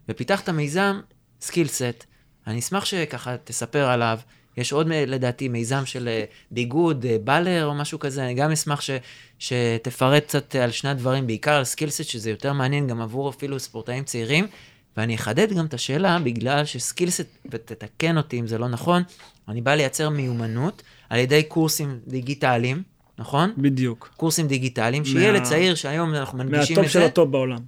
ופיתחת 0.08 0.48
מיזם, 0.48 1.00
סקילסט. 1.40 2.04
אני 2.46 2.58
אשמח 2.58 2.84
שככה 2.84 3.36
תספר 3.44 3.88
עליו. 3.88 4.18
יש 4.56 4.72
עוד, 4.72 4.86
לדעתי, 4.88 5.48
מיזם 5.48 5.86
של 5.86 6.08
אה, 6.08 6.24
ביגוד, 6.50 7.06
אה, 7.06 7.16
baller 7.24 7.66
או 7.66 7.74
משהו 7.74 7.98
כזה. 7.98 8.24
אני 8.24 8.34
גם 8.34 8.50
אשמח 8.50 8.80
ש, 8.80 8.90
שתפרט 9.38 10.24
קצת 10.24 10.54
על 10.54 10.70
שני 10.70 10.90
הדברים, 10.90 11.26
בעיקר 11.26 11.52
על 11.52 11.64
סקילסט, 11.64 12.04
שזה 12.04 12.30
יותר 12.30 12.52
מעניין 12.52 12.86
גם 12.86 13.00
עבור 13.00 13.30
אפילו 13.30 13.60
ספורטאים 13.60 14.04
צעירים. 14.04 14.46
ואני 14.96 15.14
אחדד 15.14 15.52
גם 15.52 15.66
את 15.66 15.74
השאלה, 15.74 16.18
בגלל 16.18 16.64
שסקילסט, 16.64 17.26
ותתקן 17.50 18.16
אותי 18.16 18.40
אם 18.40 18.46
זה 18.46 18.58
לא 18.58 18.68
נכון, 18.68 19.02
אני 19.48 19.60
בא 19.60 19.74
לייצר 19.74 20.08
מיומנות 20.08 20.82
על 21.10 21.18
ידי 21.18 21.42
קורסים 21.42 22.00
דיגיטליים, 22.06 22.82
נכון? 23.18 23.52
בדיוק. 23.58 24.10
קורסים 24.16 24.48
דיגיטליים, 24.48 25.04
שיהיה 25.04 25.32
לצעיר 25.32 25.74
שהיום 25.74 26.14
אנחנו 26.14 26.38
מנגישים 26.38 26.62
את 26.62 26.66
זה. 26.68 26.80
מהטופ 26.80 26.92
של 26.92 27.02
הטופ 27.02 27.28
בעולם. 27.28 27.58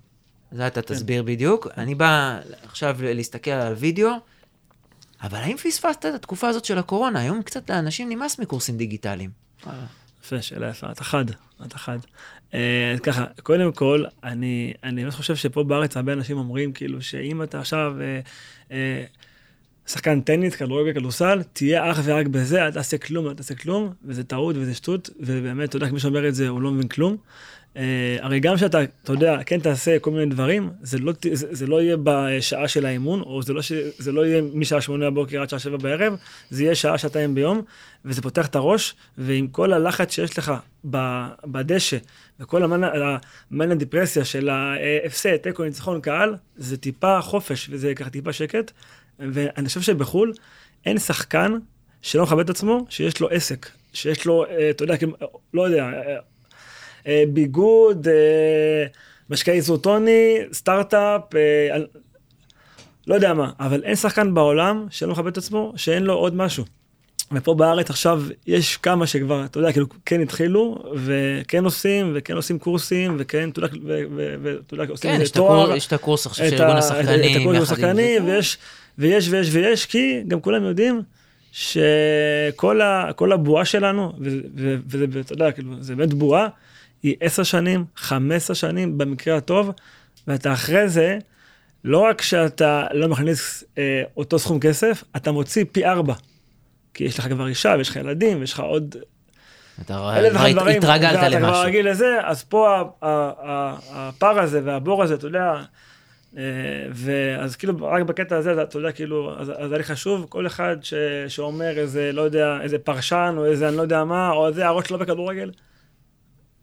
זה 0.52 0.66
אתה 0.66 0.82
כן. 0.82 0.94
תסביר 0.94 1.22
בדיוק. 1.22 1.66
אני 1.76 1.94
בא 1.94 2.38
עכשיו 2.64 2.96
להסתכל 3.00 3.50
על 3.50 3.72
הוידאו, 3.72 4.10
אבל 5.22 5.38
האם 5.38 5.56
פספסת 5.56 6.06
את 6.08 6.14
התקופה 6.14 6.48
הזאת 6.48 6.64
של 6.64 6.78
הקורונה? 6.78 7.20
היום 7.20 7.42
קצת 7.42 7.70
לאנשים 7.70 8.08
נמאס 8.08 8.38
מקורסים 8.38 8.76
דיגיטליים. 8.76 9.30
יפה, 10.24 10.42
שאלה 10.42 10.68
יפה, 10.68 10.90
אתה 10.90 11.04
חד, 11.04 11.24
אתה 11.66 11.78
חד. 11.78 11.98
אז 12.52 13.00
ככה, 13.02 13.24
קודם 13.42 13.72
כל, 13.72 14.04
אני, 14.24 14.72
אני 14.84 15.02
באמת 15.02 15.14
חושב 15.14 15.36
שפה 15.36 15.62
בארץ 15.64 15.96
הרבה 15.96 16.12
אנשים 16.12 16.38
אומרים, 16.38 16.72
כאילו, 16.72 17.02
שאם 17.02 17.42
אתה 17.42 17.60
עכשיו 17.60 17.94
אה, 18.00 18.20
אה, 18.72 19.04
שחקן 19.86 20.20
טניס, 20.20 20.56
כדורגל, 20.56 20.92
כדורסל, 20.92 21.42
תהיה 21.52 21.90
אך 21.90 22.00
ורק 22.04 22.26
בזה, 22.26 22.64
אל 22.64 22.72
תעשה 22.72 22.98
כלום, 22.98 23.28
אל 23.28 23.34
תעשה 23.34 23.54
כלום, 23.54 23.92
וזה 24.04 24.24
טעות 24.24 24.56
וזה 24.56 24.74
שטות, 24.74 25.10
ובאמת, 25.20 25.68
אתה 25.68 25.76
יודע, 25.76 25.86
מי 25.86 26.00
שאומר 26.00 26.28
את 26.28 26.34
זה, 26.34 26.48
הוא 26.48 26.62
לא 26.62 26.70
מבין 26.70 26.88
כלום. 26.88 27.16
אה, 27.76 28.16
הרי 28.20 28.40
גם 28.40 28.56
שאתה, 28.56 28.82
אתה 28.82 29.12
יודע, 29.12 29.38
כן 29.46 29.60
תעשה 29.60 29.98
כל 29.98 30.10
מיני 30.10 30.26
דברים, 30.26 30.70
זה 30.82 30.98
לא, 30.98 31.12
זה, 31.32 31.54
זה 31.54 31.66
לא 31.66 31.82
יהיה 31.82 31.96
בשעה 32.04 32.68
של 32.68 32.86
האימון, 32.86 33.20
או 33.20 33.42
זה 33.42 33.52
לא, 33.52 33.62
ש, 33.62 33.72
זה 33.98 34.12
לא 34.12 34.26
יהיה 34.26 34.42
משעה 34.54 34.80
שמונה 34.80 35.10
בבוקר 35.10 35.42
עד 35.42 35.48
שעה 35.48 35.58
שבע 35.58 35.76
בערב, 35.76 36.16
זה 36.50 36.62
יהיה 36.62 36.74
שעה, 36.74 36.98
שעתיים 36.98 37.34
ביום, 37.34 37.62
וזה 38.04 38.22
פותח 38.22 38.46
את 38.46 38.56
הראש, 38.56 38.94
ועם 39.18 39.46
כל 39.46 39.72
הלחץ 39.72 40.14
שיש 40.14 40.38
לך 40.38 40.52
בדשא, 41.44 41.96
וכל 42.40 42.62
המאניה 42.62 43.74
דיפרסיה 43.74 44.24
של 44.24 44.48
ההפסד, 44.48 45.36
תיקו, 45.36 45.64
ניצחון 45.64 46.00
קהל, 46.00 46.36
זה 46.56 46.76
טיפה 46.76 47.20
חופש, 47.20 47.68
וזה 47.72 47.94
ככה 47.94 48.10
טיפה 48.10 48.32
שקט. 48.32 48.70
ואני 49.18 49.68
חושב 49.68 49.80
שבחו"ל 49.80 50.32
אין 50.86 50.98
שחקן 50.98 51.52
שלא 52.02 52.22
מכבד 52.22 52.44
את 52.44 52.50
עצמו, 52.50 52.86
שיש 52.88 53.20
לו 53.20 53.28
עסק, 53.28 53.68
שיש 53.92 54.26
לו, 54.26 54.44
אה, 54.46 54.70
אתה 54.70 54.84
יודע, 54.84 54.94
לא 55.54 55.62
יודע, 55.62 55.84
אה, 55.84 56.16
ביגוד, 57.28 58.06
משקעי 59.30 59.56
איזוטוני, 59.56 60.38
סטארט-אפ, 60.52 61.22
לא 63.06 63.14
יודע 63.14 63.34
מה, 63.34 63.50
אבל 63.60 63.82
אין 63.84 63.96
שחקן 63.96 64.34
בעולם 64.34 64.86
שלא 64.90 65.12
מכבד 65.12 65.26
את 65.26 65.38
עצמו, 65.38 65.72
שאין 65.76 66.02
לו 66.02 66.14
עוד 66.14 66.36
משהו. 66.36 66.64
ופה 67.34 67.54
בארץ 67.54 67.90
עכשיו 67.90 68.22
יש 68.46 68.76
כמה 68.76 69.06
שכבר, 69.06 69.44
אתה 69.44 69.58
יודע, 69.58 69.72
כאילו, 69.72 69.86
כן 70.06 70.20
התחילו, 70.20 70.82
וכן 70.94 71.64
עושים, 71.64 72.12
וכן 72.14 72.36
עושים 72.36 72.58
קורסים, 72.58 73.16
וכן, 73.18 73.50
אתה 73.50 73.58
יודע, 73.58 73.68
ואתה 74.42 74.74
יודע, 74.74 74.84
עושים 74.88 75.10
איזה 75.10 75.32
תואר. 75.32 75.70
כן, 75.70 75.76
יש 75.76 75.86
את 75.86 75.92
הקורס 75.92 76.26
עכשיו 76.26 76.48
של 76.48 76.62
ארגון 76.62 76.76
השחקנים. 76.76 77.36
את 77.36 77.40
הקורס 77.40 77.62
השחקנים, 77.62 78.24
ויש, 78.26 78.58
ויש, 78.98 79.28
ויש, 79.28 79.48
ויש, 79.52 79.86
כי 79.86 80.22
גם 80.28 80.40
כולם 80.40 80.64
יודעים 80.64 81.02
שכל 81.52 82.80
הבועה 83.32 83.64
שלנו, 83.64 84.12
וזה, 84.20 85.20
אתה 85.20 85.32
יודע, 85.32 85.52
כאילו, 85.52 85.72
זה 85.80 85.96
באמת 85.96 86.14
בועה, 86.14 86.48
היא 87.02 87.16
עשר 87.20 87.42
שנים, 87.42 87.84
חמש 87.96 88.36
עשר 88.36 88.54
שנים 88.54 88.98
במקרה 88.98 89.36
הטוב, 89.36 89.70
ואתה 90.26 90.52
אחרי 90.52 90.88
זה, 90.88 91.18
לא 91.84 91.98
רק 91.98 92.22
שאתה 92.22 92.86
לא 92.92 93.08
מכניס 93.08 93.64
אה, 93.78 94.02
אותו 94.16 94.38
סכום 94.38 94.60
כסף, 94.60 95.04
אתה 95.16 95.32
מוציא 95.32 95.64
פי 95.72 95.86
ארבע. 95.86 96.14
כי 96.94 97.04
יש 97.04 97.18
לך 97.18 97.28
כבר 97.28 97.46
אישה, 97.46 97.74
ויש 97.78 97.88
לך 97.88 97.96
ילדים, 97.96 98.40
ויש 98.40 98.52
לך 98.52 98.60
עוד... 98.60 98.96
אתה 99.82 99.98
התרגלת 100.70 101.22
למשהו. 101.22 101.38
אתה 101.38 101.38
כבר 101.38 101.64
רגיל 101.64 101.90
לזה, 101.90 102.18
אז 102.24 102.42
פה 102.42 102.82
הפער 103.02 104.38
הזה 104.40 104.60
והבור 104.64 105.02
הזה, 105.02 105.14
אתה 105.14 105.26
יודע, 105.26 105.62
אה, 106.36 106.42
ואז 106.92 107.56
כאילו 107.56 107.74
רק 107.80 108.02
בקטע 108.02 108.36
הזה, 108.36 108.62
אתה 108.62 108.78
יודע, 108.78 108.92
כאילו, 108.92 109.40
אז, 109.40 109.52
אז 109.58 109.72
היה 109.72 109.82
חשוב, 109.82 110.26
כל 110.28 110.46
אחד 110.46 110.76
ש, 110.82 110.94
שאומר 111.28 111.78
איזה, 111.78 112.10
לא 112.12 112.22
יודע, 112.22 112.58
איזה 112.62 112.78
פרשן, 112.78 113.34
או 113.36 113.44
איזה 113.44 113.68
אני 113.68 113.76
לא 113.76 113.82
יודע 113.82 114.04
מה, 114.04 114.30
או 114.30 114.48
איזה 114.48 114.66
הראש 114.66 114.88
שלו 114.88 114.98
בכדורגל, 114.98 115.50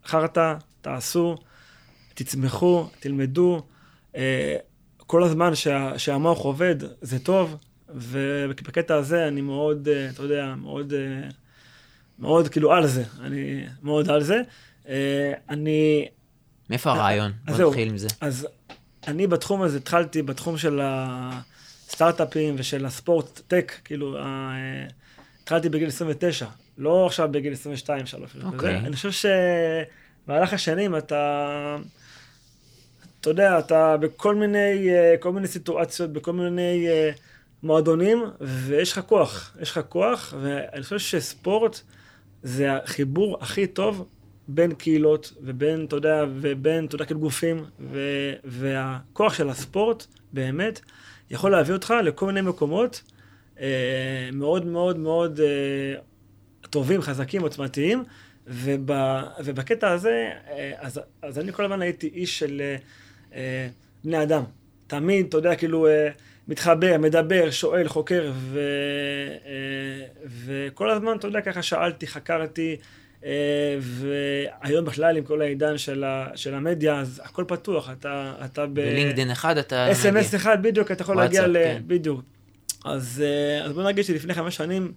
חרטא, 0.06 0.54
תעשו, 0.82 1.38
תצמחו, 2.14 2.88
תלמדו, 3.00 3.62
אה, 4.16 4.56
כל 4.98 5.24
הזמן 5.24 5.56
שה, 5.56 6.00
שהמוח 6.00 6.40
עובד, 6.40 6.76
זה 7.02 7.20
טוב, 7.20 7.56
ובקטע 7.90 8.96
הזה 8.96 9.28
אני 9.28 9.42
מאוד, 9.42 9.88
אה, 9.88 10.10
אתה 10.10 10.24
יודע, 10.24 10.54
מאוד, 10.58 10.94
מאוד 12.20 12.48
כאילו 12.48 12.74
על 12.74 12.88
זה, 12.88 13.04
אני 13.22 13.66
מאוד 13.84 14.10
על 14.10 14.24
זה. 14.24 14.42
אני... 15.50 16.08
מאיפה 16.70 16.92
הרעיון? 16.92 17.32
בוא 17.46 17.70
נתחיל 17.70 17.90
עם 17.90 17.98
זה. 17.98 18.08
אז 18.22 18.48
אני 19.08 19.28
בתחום 19.28 19.62
הזה 19.62 19.78
התחלתי 19.78 20.22
בתחום 20.22 20.58
של 20.58 20.80
הסטארט-אפים 20.84 22.56
ושל 22.58 22.86
הספורט 22.86 23.42
טק, 23.48 23.74
כאילו, 23.84 24.18
התחלתי 25.44 25.70
בגיל 25.70 25.88
29, 25.88 26.46
לא 26.80 27.06
עכשיו 27.06 27.30
בגיל 27.32 27.54
22, 27.54 28.06
3. 28.06 28.36
אוקיי. 28.44 28.78
אני 28.78 28.96
חושב 28.96 29.12
שבמהלך 29.12 30.54
השנים 30.54 30.96
אתה, 30.96 31.78
אתה 33.22 33.30
יודע, 33.30 33.60
אתה 33.60 33.98
בכל 33.98 34.36
מיני, 34.36 34.90
כל 35.20 35.32
מיני 35.32 35.48
סיטואציות, 35.48 36.14
בכל 36.14 36.34
מיני 36.34 36.88
מועדונים, 37.64 38.24
ויש 38.42 38.92
לך 38.92 39.00
כוח, 39.00 39.58
יש 39.62 39.72
לך 39.72 39.80
כוח, 39.90 40.34
ואני 40.42 40.84
חושב 40.84 41.00
שספורט 41.00 41.82
זה 42.44 42.74
החיבור 42.74 43.38
הכי 43.42 43.68
טוב 43.68 44.08
בין 44.48 44.74
קהילות 44.74 45.34
ובין, 45.42 45.86
אתה 45.86 45.96
יודע, 45.96 46.26
ובין, 46.36 46.86
אתה 46.86 46.96
יודע, 46.96 47.06
כאילו 47.06 47.20
גופים, 47.20 47.66
ו, 47.80 48.00
והכוח 48.44 49.34
של 49.34 49.50
הספורט, 49.50 50.06
באמת, 50.34 50.82
יכול 51.30 51.52
להביא 51.52 51.74
אותך 51.74 51.94
לכל 52.04 52.26
מיני 52.26 52.42
מקומות 52.42 53.04
אה, 53.60 54.30
מאוד 54.34 54.66
מאוד 54.66 54.98
מאוד 54.98 55.40
אה, 55.40 56.00
טובים, 56.70 57.02
חזקים, 57.02 57.42
עוצמתיים, 57.42 58.04
וב, 58.48 58.92
ובקטע 59.44 59.92
הזה, 59.92 60.30
אה, 60.50 60.72
אז, 60.78 61.00
אז 61.22 61.40
אני 61.40 61.54
כל 61.54 61.64
הזמן 61.64 61.82
הייתי 61.82 62.08
איש 62.14 62.40
של 62.40 62.62
אה, 62.62 62.76
אה, 63.36 63.68
בני 64.04 64.24
אדם. 64.24 64.44
תמיד, 64.88 65.26
אתה 65.26 65.38
יודע, 65.38 65.56
כאילו, 65.56 65.88
אה, 65.88 66.10
מתחבר, 66.48 66.96
מדבר, 67.00 67.52
שואל, 67.52 67.88
חוקר, 67.88 68.32
ו, 68.36 68.60
אה, 69.46 70.06
וכל 70.46 70.90
הזמן, 70.90 71.18
אתה 71.18 71.28
יודע, 71.28 71.42
ככה 71.42 71.62
שאלתי, 71.62 72.08
חקרתי, 72.08 72.76
אה, 73.26 73.78
והיום 73.80 74.86
בכלל 74.86 75.18
עם 75.18 75.24
כל 75.24 75.42
העידן 75.42 75.78
של, 75.78 76.04
ה, 76.04 76.28
של 76.36 76.54
המדיה, 76.54 77.00
אז 77.00 77.22
הכל 77.24 77.44
פתוח, 77.48 77.90
אתה, 77.90 78.34
אתה 78.46 78.66
ב... 78.66 78.74
בלינקדאין 78.74 79.32
אחד 79.32 79.58
אתה... 79.58 79.92
אס.אם.אס 79.92 80.36
אחד, 80.36 80.64
בדיוק, 80.64 80.92
אתה 80.92 81.02
יכול 81.02 81.18
להגיע 81.18 81.48
ל... 81.48 81.54
כן. 81.54 81.82
בדיוק. 81.88 82.22
אז, 82.86 83.24
אז 83.66 83.74
בוא 83.74 83.84
נגיד 83.84 84.06
שלפני 84.06 84.34
חמש 84.34 84.56
שנים 84.56 84.92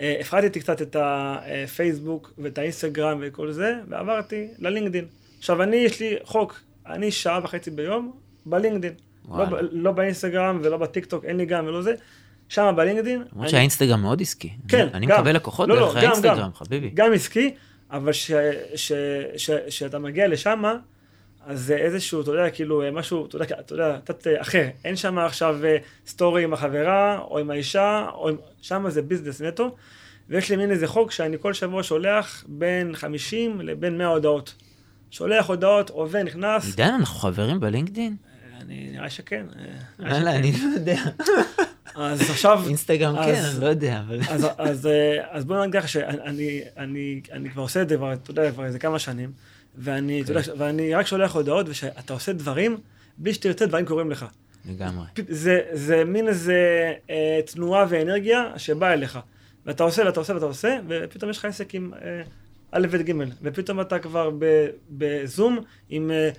הפחדתי 0.00 0.60
קצת 0.60 0.82
את 0.82 0.96
הפייסבוק 1.00 2.32
ואת 2.38 2.58
האינסטגרם 2.58 3.18
וכל 3.22 3.52
זה, 3.52 3.74
ועברתי 3.88 4.48
ללינקדין. 4.58 5.04
עכשיו, 5.38 5.62
אני, 5.62 5.76
יש 5.76 6.00
לי 6.00 6.16
חוק, 6.24 6.60
אני 6.86 7.10
שעה 7.10 7.40
וחצי 7.44 7.70
ביום 7.70 8.12
בלינקדין. 8.46 8.92
לא, 9.30 9.44
לא 9.72 9.92
באינסטגרם 9.92 10.60
ולא 10.62 10.76
בטיקטוק, 10.76 11.24
אין 11.24 11.36
לי 11.36 11.46
גם 11.46 11.66
ולא 11.66 11.82
זה. 11.82 11.94
שם 12.48 12.72
בלינקדין. 12.76 13.14
למרות 13.18 13.32
אני- 13.40 13.48
שהאינסטגרם 13.48 14.00
מאוד 14.02 14.20
עסקי. 14.22 14.50
כן, 14.68 14.88
אני 14.94 15.06
גם. 15.06 15.16
מקבל 15.20 15.36
לקוחות 15.36 15.68
לא, 15.68 15.76
לא, 15.76 15.80
דרך 15.86 15.94
גם, 15.96 16.00
האינסטגרם, 16.02 16.38
גם. 16.40 16.54
חביבי. 16.54 16.90
גם 16.94 17.12
עסקי, 17.12 17.54
אבל 17.90 18.12
כשאתה 19.68 19.98
מגיע 19.98 20.28
לשם, 20.28 20.62
אז 21.48 21.60
זה 21.60 21.76
איזשהו, 21.76 22.20
אתה 22.20 22.30
יודע, 22.30 22.50
כאילו, 22.50 22.82
משהו, 22.92 23.26
אתה 23.26 23.36
יודע, 23.36 23.44
אתה 23.60 23.72
יודע, 23.72 23.98
קצת 24.04 24.26
אה, 24.26 24.40
אחר. 24.40 24.68
אין 24.84 24.96
שם 24.96 25.18
עכשיו 25.18 25.64
אה, 25.64 25.76
סטורי 26.06 26.44
עם 26.44 26.52
החברה, 26.52 27.18
או 27.18 27.38
עם 27.38 27.50
האישה, 27.50 28.06
או 28.14 28.28
עם... 28.28 28.36
שם 28.62 28.84
זה 28.88 29.02
business 29.02 29.40
נטו. 29.40 29.76
ויש 30.28 30.50
לי 30.50 30.56
מין 30.56 30.70
איזה 30.70 30.86
חוק 30.86 31.10
שאני 31.10 31.36
כל 31.40 31.52
שבוע 31.52 31.82
שולח 31.82 32.44
בין 32.48 32.96
50 32.96 33.60
לבין 33.60 33.98
100 33.98 34.06
הודעות. 34.06 34.54
שולח 35.10 35.46
הודעות, 35.46 35.90
עובד, 35.90 36.22
נכנס. 36.22 36.66
עידן, 36.66 36.94
אנחנו 36.94 37.18
חברים 37.20 37.60
בלינקדין? 37.60 38.16
אני, 38.68 38.90
נראה 38.92 39.10
שכן. 39.10 39.46
אה, 39.58 39.64
וואלה. 40.10 40.36
אני 40.36 40.52
לא 40.52 40.74
יודע. 40.74 41.00
אז 41.94 42.30
עכשיו... 42.30 42.62
אינסטגרם 42.66 43.16
כן, 43.16 43.34
אני 43.34 43.60
לא 43.60 43.66
יודע, 43.66 44.02
אבל... 44.06 44.20
אז, 44.58 44.86
אה, 44.86 45.40
בוא 45.42 45.66
נגיד 45.66 45.80
ככה 45.80 45.88
שאני 45.88 46.60
אני, 46.76 47.20
אני 47.32 47.50
כבר 47.50 47.62
עושה 47.62 47.82
את 47.82 47.88
זה 47.88 47.96
אתה 48.12 48.30
יודע, 48.30 48.52
כבר 48.52 48.64
איזה 48.64 48.78
כמה 48.78 48.98
שנים, 48.98 49.32
ואני, 49.78 50.22
יודע, 50.28 50.40
ואני 50.58 50.94
רק 50.94 51.06
שולח 51.06 51.34
הודעות, 51.34 51.68
ושאתה 51.68 52.12
עושה 52.12 52.32
דברים, 52.32 52.76
בלי 53.18 53.34
שתרצה 53.34 53.66
דברים 53.66 53.86
קורים 53.86 54.10
לך. 54.10 54.26
לגמרי. 54.68 55.06
זה, 55.28 55.60
זה 55.72 56.04
מין 56.04 56.28
איזה 56.28 56.92
אה, 57.10 57.40
תנועה 57.46 57.86
ואנרגיה 57.88 58.52
שבאה 58.56 58.92
אליך. 58.92 59.18
ואתה 59.66 59.82
עושה 59.82 60.02
ואתה 60.06 60.20
עושה 60.20 60.34
ואתה 60.34 60.46
עושה, 60.46 60.78
ופתאום 60.88 61.30
יש 61.30 61.38
לך 61.38 61.44
עסק 61.44 61.74
עם 61.74 61.92
אה, 62.02 62.22
א' 62.72 62.86
ב' 62.90 62.96
ג', 62.96 63.12
ופתאום 63.42 63.80
אתה 63.80 63.98
כבר 63.98 64.30
בזום 64.90 65.58
עם 65.88 66.10
אה, 66.10 66.30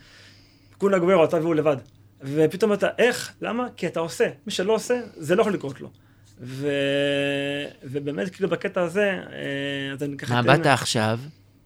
קונה 0.77 0.99
גוורו, 0.99 1.23
אתה 1.25 1.37
והוא 1.37 1.55
לבד. 1.55 1.77
ופתאום 2.23 2.73
אתה, 2.73 2.87
איך? 2.97 3.33
למה? 3.41 3.67
כי 3.77 3.87
אתה 3.87 3.99
עושה. 3.99 4.25
מי 4.45 4.51
שלא 4.51 4.73
עושה, 4.75 4.93
זה 5.17 5.35
לא 5.35 5.41
יכול 5.41 5.53
לקרות 5.53 5.81
לו. 5.81 5.89
ו... 6.41 6.67
ובאמת, 7.83 8.29
כאילו, 8.35 8.49
בקטע 8.49 8.81
הזה, 8.81 9.09
אה, 9.31 9.93
אז 9.93 10.03
אני 10.03 10.17
ככה... 10.17 10.33
מה, 10.33 10.39
אתן- 10.41 10.47
באת 10.47 10.65
עכשיו, 10.65 11.19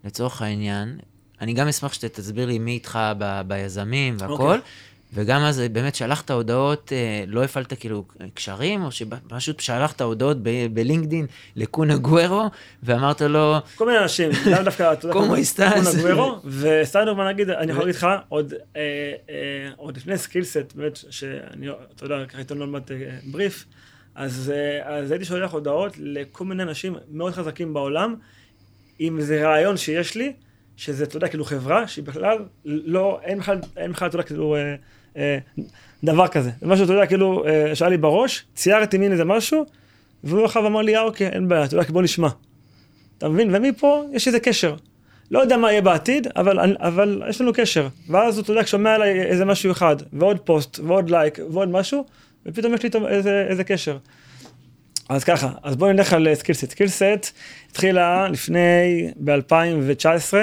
לצורך 0.03 0.41
העניין, 0.41 0.97
אני 1.41 1.53
גם 1.53 1.67
אשמח 1.67 1.93
שתסביר 1.93 2.45
לי 2.45 2.59
מי 2.59 2.71
איתך 2.71 2.99
ב- 3.17 3.41
ביזמים 3.47 4.15
והכל, 4.19 4.33
אוקיי. 4.33 4.59
וגם 5.13 5.41
אז 5.41 5.61
באמת 5.71 5.95
שלחת 5.95 6.31
הודעות, 6.31 6.93
אה, 6.93 7.23
לא 7.27 7.43
הפעלת 7.43 7.73
כאילו 7.73 8.05
קשרים, 8.33 8.83
או 8.83 8.91
שפשוט 8.91 9.59
שלחת 9.59 10.01
הודעות 10.01 10.37
בלינקדין 10.73 11.25
לקונה 11.55 11.97
גוורו, 11.97 12.49
ואמרת 12.83 13.21
לו, 13.21 13.55
כל 13.75 13.85
מיני 13.85 13.99
אנשים, 13.99 14.29
לאו 14.51 14.63
דווקא, 14.63 14.93
אתה 14.93 15.05
יודע. 15.07 15.13
כמו 15.13 15.35
נגוורו, 15.93 16.39
וסטיידר, 16.45 17.13
מה 17.13 17.29
נגיד, 17.29 17.49
אני 17.49 17.71
יכול 17.71 17.83
להגיד 17.83 17.95
לך, 17.95 18.07
עוד, 18.29 18.53
אה, 18.75 18.81
אה, 19.29 19.69
עוד 19.75 19.97
לפני 19.97 20.17
סקילסט, 20.17 20.73
באמת, 20.75 20.99
שאני, 21.09 21.69
אתה 21.95 22.05
יודע, 22.05 22.25
ככה 22.25 22.37
עיתון 22.37 22.57
לא 22.57 22.67
מעט 22.67 22.91
בריף, 23.23 23.65
אז, 24.15 24.53
הייתי 25.09 25.25
שולח 25.25 25.51
הודעות 25.51 25.93
לכל 25.99 26.45
מיני 26.45 26.63
אנשים 26.63 26.95
מאוד 27.11 27.33
חזקים 27.33 27.73
בעולם, 27.73 28.15
עם 28.99 29.17
איזה 29.17 29.47
רעיון 29.47 29.77
שיש 29.77 30.15
לי, 30.15 30.33
שזה, 30.77 31.03
אתה 31.03 31.17
יודע, 31.17 31.27
כאילו 31.27 31.45
חברה, 31.45 31.87
שהיא 31.87 32.05
בכלל 32.05 32.37
לא, 32.65 33.19
אין 33.23 33.39
בכלל, 33.39 33.59
אין 33.77 33.91
בכלל, 33.91 34.07
אתה 34.07 34.15
יודע, 34.15 34.27
כאילו, 34.27 34.55
דבר 36.03 36.27
כזה. 36.27 36.51
זה 36.61 36.67
משהו, 36.67 36.85
אתה 36.85 36.93
יודע, 36.93 37.05
כאילו, 37.05 37.45
אה, 37.47 37.75
שהיה 37.75 37.89
לי 37.89 37.97
בראש, 37.97 38.45
ציירתי 38.55 38.97
מין 38.97 39.11
איזה 39.11 39.25
משהו, 39.25 39.65
והוא 40.23 40.45
אחריו 40.45 40.67
אמר 40.67 40.81
לי, 40.81 40.95
אה, 40.95 41.01
אוקיי, 41.01 41.27
אין 41.27 41.47
בעיה, 41.47 41.65
אתה 41.65 41.75
יודע, 41.75 41.87
בוא 41.89 42.01
נשמע. 42.01 42.27
אתה 43.17 43.29
מבין? 43.29 43.55
ומפה 43.55 44.03
יש 44.11 44.27
איזה 44.27 44.39
קשר. 44.39 44.75
לא 45.31 45.39
יודע 45.39 45.57
מה 45.57 45.71
יהיה 45.71 45.81
בעתיד, 45.81 46.27
אבל, 46.35 46.75
אבל 46.79 47.23
יש 47.29 47.41
לנו 47.41 47.53
קשר. 47.53 47.87
ואז 48.09 48.37
הוא, 48.37 48.43
אתה 48.43 48.51
יודע, 48.51 48.65
שומע 48.65 48.95
עליי 48.95 49.21
איזה 49.21 49.45
משהו 49.45 49.71
אחד, 49.71 49.95
ועוד 50.13 50.39
פוסט, 50.39 50.79
ועוד 50.79 51.09
לייק, 51.09 51.39
ועוד 51.51 51.69
משהו, 51.69 52.05
ופתאום 52.45 52.73
יש 52.73 52.83
לי 52.83 52.89
איזה, 53.07 53.45
איזה 53.49 53.63
קשר. 53.63 53.97
אז 55.09 55.23
ככה, 55.23 55.51
אז 55.63 55.75
בואו 55.75 55.91
נלך 55.91 56.13
על 56.13 56.27
סקילסט. 56.35 56.69
סקילסט 56.69 57.37
התחילה 57.69 58.27
לפני, 58.29 59.09
ב-2019, 59.15 60.33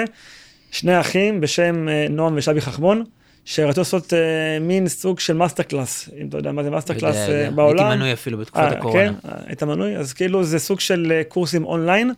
שני 0.71 0.99
אחים 0.99 1.41
בשם 1.41 1.89
אה, 1.89 2.05
נועם 2.09 2.33
ושבי 2.37 2.61
חכמון, 2.61 3.03
שרצו 3.45 3.81
לעשות 3.81 4.13
אה, 4.13 4.19
מין 4.61 4.87
סוג 4.87 5.19
של 5.19 5.33
Master 5.33 5.63
Class, 5.63 6.09
אם 6.21 6.27
אתה 6.27 6.37
יודע 6.37 6.51
מה 6.51 6.63
זה 6.63 6.69
Master 6.69 6.93
Class 6.93 7.15
אה. 7.15 7.49
בעולם. 7.55 7.79
הייתי 7.85 7.95
מנוי 7.97 8.13
אפילו 8.13 8.37
בתקופת 8.37 8.63
אה, 8.63 8.67
הקורונה. 8.77 8.99
כן, 9.07 9.13
אה, 9.29 9.35
היית 9.45 9.63
מנוי? 9.63 9.97
אז 9.97 10.13
כאילו 10.13 10.43
זה 10.43 10.59
סוג 10.59 10.79
של 10.79 11.11
אה, 11.15 11.23
קורסים 11.23 11.65
אונליין. 11.65 12.11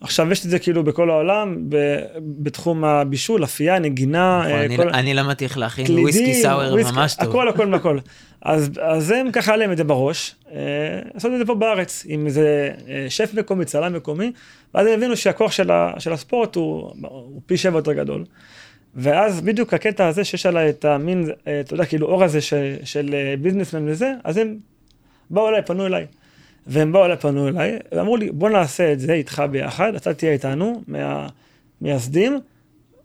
עכשיו 0.00 0.32
יש 0.32 0.44
את 0.44 0.50
זה 0.50 0.58
כאילו 0.58 0.84
בכל 0.84 1.10
העולם, 1.10 1.56
ב- 1.68 1.98
בתחום 2.42 2.84
הבישול, 2.84 3.44
אפייה, 3.44 3.78
נגינה, 3.78 4.40
נכון, 4.46 4.52
אני- 4.58 4.76
כל- 4.76 4.88
אני 4.88 5.14
למדתי 5.14 5.44
איך 5.44 5.58
להכין 5.58 5.84
קוקטיילים, 5.86 6.02
whiskey 6.04 6.34
sour 6.34 6.72
וויסקי, 6.72 6.92
ממש 6.96 7.14
טוב. 7.14 7.28
הכל, 7.28 7.48
הכל, 7.48 7.74
הכל. 7.74 7.98
אז, 8.42 8.70
אז 8.82 9.10
הם 9.10 9.32
ככה 9.32 9.52
עליהם 9.54 9.72
את 9.72 9.76
זה 9.76 9.84
בראש, 9.84 10.34
אה, 10.52 10.58
לעשות 11.14 11.32
את 11.32 11.38
זה 11.38 11.44
פה 11.44 11.54
בארץ, 11.54 12.04
עם 12.08 12.26
איזה 12.26 12.70
שף 13.08 13.30
מקומי, 13.34 13.64
צלם 13.64 13.92
מקומי, 13.92 14.32
ואז 14.74 14.86
הם 14.86 14.92
הבינו 14.92 15.16
שהכוח 15.16 15.52
של, 15.52 15.70
ה, 15.70 15.92
של 15.98 16.12
הספורט 16.12 16.56
הוא, 16.56 16.90
הוא 17.02 17.40
פי 17.46 17.56
שבע 17.56 17.78
יותר 17.78 17.92
גדול. 17.92 18.24
ואז 18.94 19.40
בדיוק 19.40 19.74
הקטע 19.74 20.06
הזה 20.06 20.24
שיש 20.24 20.46
עליי 20.46 20.70
את 20.70 20.84
המין, 20.84 21.30
אה, 21.46 21.60
אתה 21.60 21.74
יודע, 21.74 21.84
כאילו 21.84 22.06
אור 22.06 22.24
הזה 22.24 22.40
של, 22.40 22.76
של 22.84 23.14
אה, 23.14 23.34
ביזנסמן 23.40 23.88
וזה, 23.88 24.12
אז 24.24 24.36
הם 24.36 24.56
באו 25.30 25.48
אליי, 25.48 25.62
פנו 25.62 25.86
אליי. 25.86 26.06
והם 26.66 26.92
באו 26.92 27.04
אליי, 27.04 27.16
פנו 27.16 27.48
אליי, 27.48 27.78
ואמרו 27.92 28.16
לי, 28.16 28.30
בוא 28.30 28.50
נעשה 28.50 28.92
את 28.92 29.00
זה 29.00 29.12
איתך 29.12 29.42
ביחד, 29.50 29.94
אתה 29.94 30.14
תהיה 30.14 30.32
איתנו, 30.32 30.82
מהמייסדים, 30.88 32.40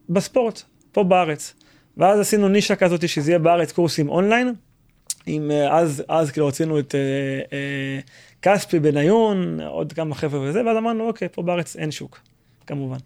בספורט, 0.09 0.61
פה 0.91 1.03
בארץ. 1.03 1.53
ואז 1.97 2.19
עשינו 2.19 2.47
נישה 2.47 2.75
כזאת 2.75 3.09
שזה 3.09 3.31
יהיה 3.31 3.39
בארץ 3.39 3.71
קורסים 3.71 4.09
אונליין. 4.09 4.53
עם, 5.27 5.51
אה, 5.51 5.77
אז, 5.77 6.03
אז 6.07 6.31
כאילו 6.31 6.47
רצינו 6.47 6.79
את 6.79 6.95
אה, 6.95 6.99
אה, 7.53 7.99
כספי, 8.41 8.79
בניון, 8.79 9.59
עוד 9.61 9.93
כמה 9.93 10.15
חבר'ה 10.15 10.41
וזה, 10.41 10.65
ואז 10.65 10.77
אמרנו, 10.77 11.07
אוקיי, 11.07 11.27
פה 11.31 11.41
בארץ 11.41 11.75
אין 11.75 11.91
שוק, 11.91 12.19
כמובן. 12.67 12.97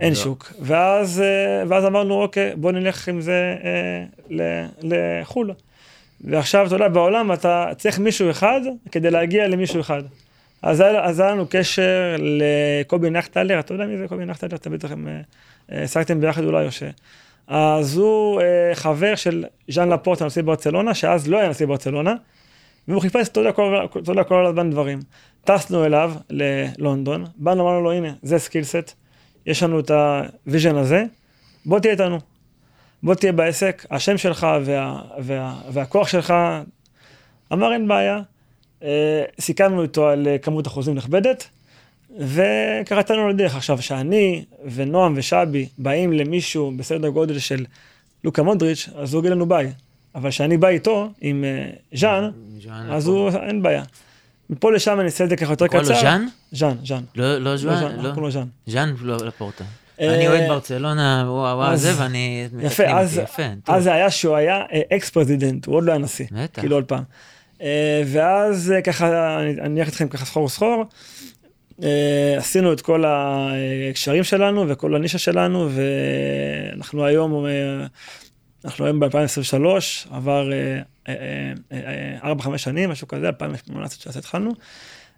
אין 0.00 0.12
לא. 0.12 0.18
שוק. 0.18 0.52
ואז, 0.60 1.20
אה, 1.20 1.62
ואז 1.68 1.84
אמרנו, 1.84 2.22
אוקיי, 2.22 2.56
בוא 2.56 2.72
נלך 2.72 3.08
עם 3.08 3.20
זה 3.20 3.56
אה, 3.64 4.66
לחו"ל. 4.82 5.52
ועכשיו, 6.24 6.66
אתה 6.66 6.74
יודע, 6.74 6.88
בעולם 6.88 7.32
אתה 7.32 7.66
צריך 7.78 7.98
מישהו 7.98 8.30
אחד 8.30 8.60
כדי 8.92 9.10
להגיע 9.10 9.48
למישהו 9.48 9.80
אחד. 9.80 10.02
אז 10.62 10.80
היה, 10.80 11.04
אז 11.04 11.20
היה 11.20 11.30
לנו 11.30 11.46
קשר 11.50 12.16
לקובי 12.18 13.10
נחטלר, 13.10 13.60
אתה 13.60 13.74
יודע 13.74 13.86
מי 13.86 13.96
זה 13.96 14.08
קובי 14.08 14.24
נחטלר? 14.24 14.56
אתה 14.56 14.70
בטח 14.70 14.90
הם 14.90 15.08
אה, 15.72 15.84
אה, 16.10 16.14
ביחד 16.14 16.44
אולי 16.44 16.66
או 16.66 16.72
ש... 16.72 16.82
אז 17.46 17.96
הוא 17.96 18.40
אה, 18.40 18.74
חבר 18.74 19.14
של 19.14 19.44
ז'אן 19.68 19.88
לפורט, 19.88 20.22
הנשיא 20.22 20.42
ברצלונה, 20.42 20.94
שאז 20.94 21.28
לא 21.28 21.38
היה 21.38 21.48
נשיא 21.48 21.66
ברצלונה, 21.66 22.14
והוא 22.88 23.00
חיפש, 23.00 23.28
אתה 23.28 23.40
יודע, 23.40 23.52
כל, 23.52 23.86
אתה 24.02 24.12
יודע, 24.12 24.24
כל 24.24 24.46
הזמן 24.46 24.70
דברים. 24.70 25.00
טסנו 25.44 25.84
אליו 25.84 26.12
ללונדון, 26.30 27.24
באנו, 27.36 27.62
אמרנו 27.62 27.80
לו, 27.80 27.92
הנה, 27.92 28.12
זה 28.22 28.38
סקילסט, 28.38 28.94
יש 29.46 29.62
לנו 29.62 29.80
את 29.80 29.90
ה 29.90 30.02
vision 30.02 30.76
הזה, 30.76 31.04
בוא 31.66 31.78
תהיה 31.80 31.92
איתנו. 31.92 32.18
בוא 33.02 33.14
תהיה 33.14 33.32
בעסק, 33.32 33.86
השם 33.90 34.18
שלך 34.18 34.46
וה, 34.64 35.02
וה, 35.18 35.60
והכוח 35.72 36.08
שלך, 36.08 36.34
אמר 37.52 37.72
אין 37.72 37.88
בעיה. 37.88 38.20
אה, 38.82 39.22
סיכמנו 39.40 39.82
איתו 39.82 40.08
על 40.08 40.28
אה, 40.28 40.38
כמות 40.38 40.66
אחוזים 40.66 40.94
נכבדת, 40.94 41.48
יצאנו 43.00 43.28
לדרך. 43.28 43.56
עכשיו, 43.56 43.82
שאני 43.82 44.44
ונועם 44.64 45.12
ושבי 45.16 45.68
באים 45.78 46.12
למישהו 46.12 46.72
בסדר 46.76 47.08
גודל 47.08 47.38
של 47.38 47.64
לוקה 48.24 48.42
מודריץ', 48.42 48.88
אז 48.96 49.14
הוא 49.14 49.20
יגיד 49.20 49.32
לנו 49.32 49.46
ביי. 49.46 49.72
אבל 50.14 50.30
כשאני 50.30 50.56
בא 50.56 50.68
איתו, 50.68 51.08
עם 51.20 51.44
אה, 51.44 51.70
ז'אן, 51.94 52.30
אז. 52.90 53.06
הוא, 53.06 53.30
אין 53.30 53.62
בעיה. 53.62 53.82
מפה 54.50 54.72
לשם 54.72 55.00
אני 55.00 55.06
אעשה 55.06 55.24
את 55.24 55.28
זה 55.28 55.36
ככה 55.36 55.52
יותר 55.52 55.66
קורא 55.66 55.82
קצר. 55.82 55.94
לו 55.94 56.00
ז'אן? 56.00 56.26
ז'אן, 56.52 56.76
ז'אן. 56.84 57.02
לא, 57.14 57.38
לא 57.38 57.50
לא? 57.50 57.56
ז'אן, 57.56 57.96
לא. 57.96 58.02
קוראים 58.02 58.22
לו 58.22 58.30
ז'אן. 58.30 58.46
ז'ואן 58.66 59.16
לפורטה. 59.16 59.64
אה, 60.00 60.14
אני 60.14 60.28
אוהד 60.28 60.48
ברצלונה, 60.48 61.24
וואו 61.26 61.58
וואו 61.58 61.76
זה, 61.76 61.92
ואני... 62.02 62.48
יפה, 62.60 62.84
אז, 62.86 63.20
זה 63.78 63.92
היה 63.92 64.10
שהוא 64.10 64.36
היה 64.36 64.62
ex 64.92 65.10
president, 65.10 65.66
הוא 65.66 65.76
עוד 65.76 65.84
לא 65.84 65.92
היה 65.92 65.98
נשיא. 65.98 66.26
בטח. 66.32 66.60
כאילו 66.60 66.76
עוד 66.76 66.84
פעם. 66.84 67.02
אה, 67.62 68.02
ואז 68.06 68.72
אה, 68.72 68.82
ככה, 68.82 69.38
אני 69.40 69.60
אני 69.60 69.80
אלך 69.80 69.88
איתכם 69.88 70.08
ככה 70.08 70.24
סחור 70.24 70.48
סחור. 70.48 70.84
אה, 71.82 72.34
עשינו 72.38 72.72
את 72.72 72.80
כל 72.80 73.04
הקשרים 73.06 74.24
שלנו 74.24 74.68
וכל 74.68 74.94
הנישה 74.94 75.18
שלנו, 75.18 75.68
ואנחנו 75.70 77.04
היום, 77.04 77.46
אה, 77.46 77.86
אנחנו 78.64 78.84
היום 78.84 79.00
ב-2023, 79.00 79.64
עבר 80.10 80.50
4-5 82.22 82.56
שנים, 82.56 82.90
משהו 82.90 83.08
כזה, 83.08 83.28
2018 83.28 84.12
התחלנו. 84.18 84.50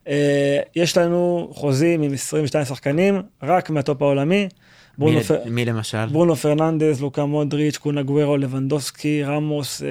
אה, 0.08 0.60
יש 0.76 0.96
לנו 0.96 1.50
חוזים 1.52 2.02
עם 2.02 2.12
22 2.12 2.64
שחקנים, 2.64 3.22
רק 3.42 3.70
מהטופ 3.70 4.02
העולמי, 4.02 4.48
ברונו, 4.98 5.18
מי, 5.18 5.24
פ... 5.24 5.30
מי 5.46 5.64
למשל? 5.64 6.06
ברונו 6.06 6.36
פרננדס, 6.36 7.00
לוקה 7.00 7.24
מודריץ', 7.24 7.76
קון 7.76 8.02
אגוורו, 8.02 8.36
לבנדובסקי, 8.36 9.24
רמוס, 9.24 9.82
אה, 9.82 9.88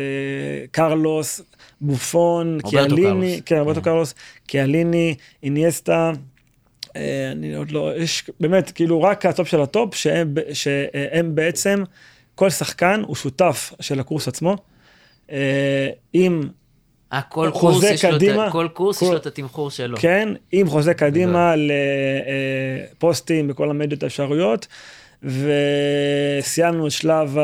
קרלוס, 0.72 1.42
בופון, 1.82 2.58
קיאליני, 2.70 3.02
קרלוס. 3.04 3.42
כן, 3.46 3.60
רוברטו. 3.60 3.82
קרלוס, 3.82 4.14
קיאליני, 4.48 5.16
אינייסטה, 5.44 6.12
אה, 6.96 7.32
אני 7.32 7.56
עוד 7.56 7.72
לא, 7.72 7.92
יש 7.98 8.30
באמת, 8.40 8.72
כאילו 8.72 9.02
רק 9.02 9.26
הטופ 9.26 9.48
של 9.48 9.62
הטופ, 9.62 9.96
שהם, 9.96 10.34
שהם 10.54 11.36
בעצם, 11.36 11.84
כל 12.36 12.50
שחקן 12.50 13.02
הוא 13.08 13.16
שותף 13.16 13.74
של 13.80 14.00
הקורס 14.00 14.28
עצמו. 14.28 14.58
אה, 15.32 15.90
אה, 17.14 17.22
כל 17.22 17.52
חוזה 17.52 17.88
קורס 17.88 17.92
יש 17.94 18.06
את 18.06 18.14
קדימה, 18.14 18.52
כל 18.52 18.68
קורס 18.74 19.02
יש 19.02 19.08
כל- 19.08 19.14
לו 19.14 19.18
את 19.18 19.26
התמחור 19.26 19.72
שלו. 19.72 19.98
כן, 19.98 20.30
עם 20.52 20.70
חוזה 20.70 20.94
קדימה 20.94 21.54
לפוסטים 22.96 23.48
בכל 23.48 23.70
המדיות 23.70 24.04
האפשרויות, 24.04 24.68
וסיימנו 25.24 26.88
את 26.88 26.92
שלב 26.92 27.38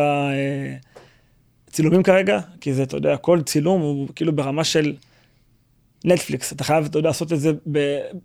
הצילומים 1.68 2.04
כרגע, 2.04 2.40
כי 2.62 2.74
זה, 2.74 2.84
אתה 2.84 2.98
יודע, 2.98 3.18
כל 3.18 3.42
צילום 3.42 3.82
הוא 3.82 4.08
כאילו 4.16 4.36
ברמה 4.36 4.64
של 4.64 4.94
נטפליקס, 6.06 6.54
אתה 6.54 6.64
חייב, 6.64 6.86
אתה 6.86 7.00
יודע, 7.00 7.10
לעשות 7.10 7.34
את 7.34 7.40
זה 7.40 7.52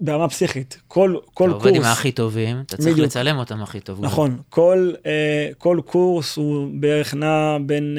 ברמה 0.00 0.28
פסיכית. 0.28 0.80
כל, 0.88 1.16
כל 1.34 1.44
אתה 1.44 1.52
קורס, 1.52 1.64
עובד 1.66 1.76
עם 1.76 1.82
הכי 1.82 2.12
טובים, 2.12 2.60
אתה 2.66 2.76
צריך 2.76 2.92
בדיוק. 2.92 3.06
לצלם 3.06 3.38
אותם 3.38 3.62
הכי 3.62 3.80
טוב. 3.80 4.04
נכון, 4.04 4.38
כל, 4.50 4.92
אה, 5.06 5.48
כל 5.58 5.80
קורס 5.86 6.36
הוא 6.36 6.68
בערך 6.80 7.14
נע 7.14 7.58
בין 7.66 7.98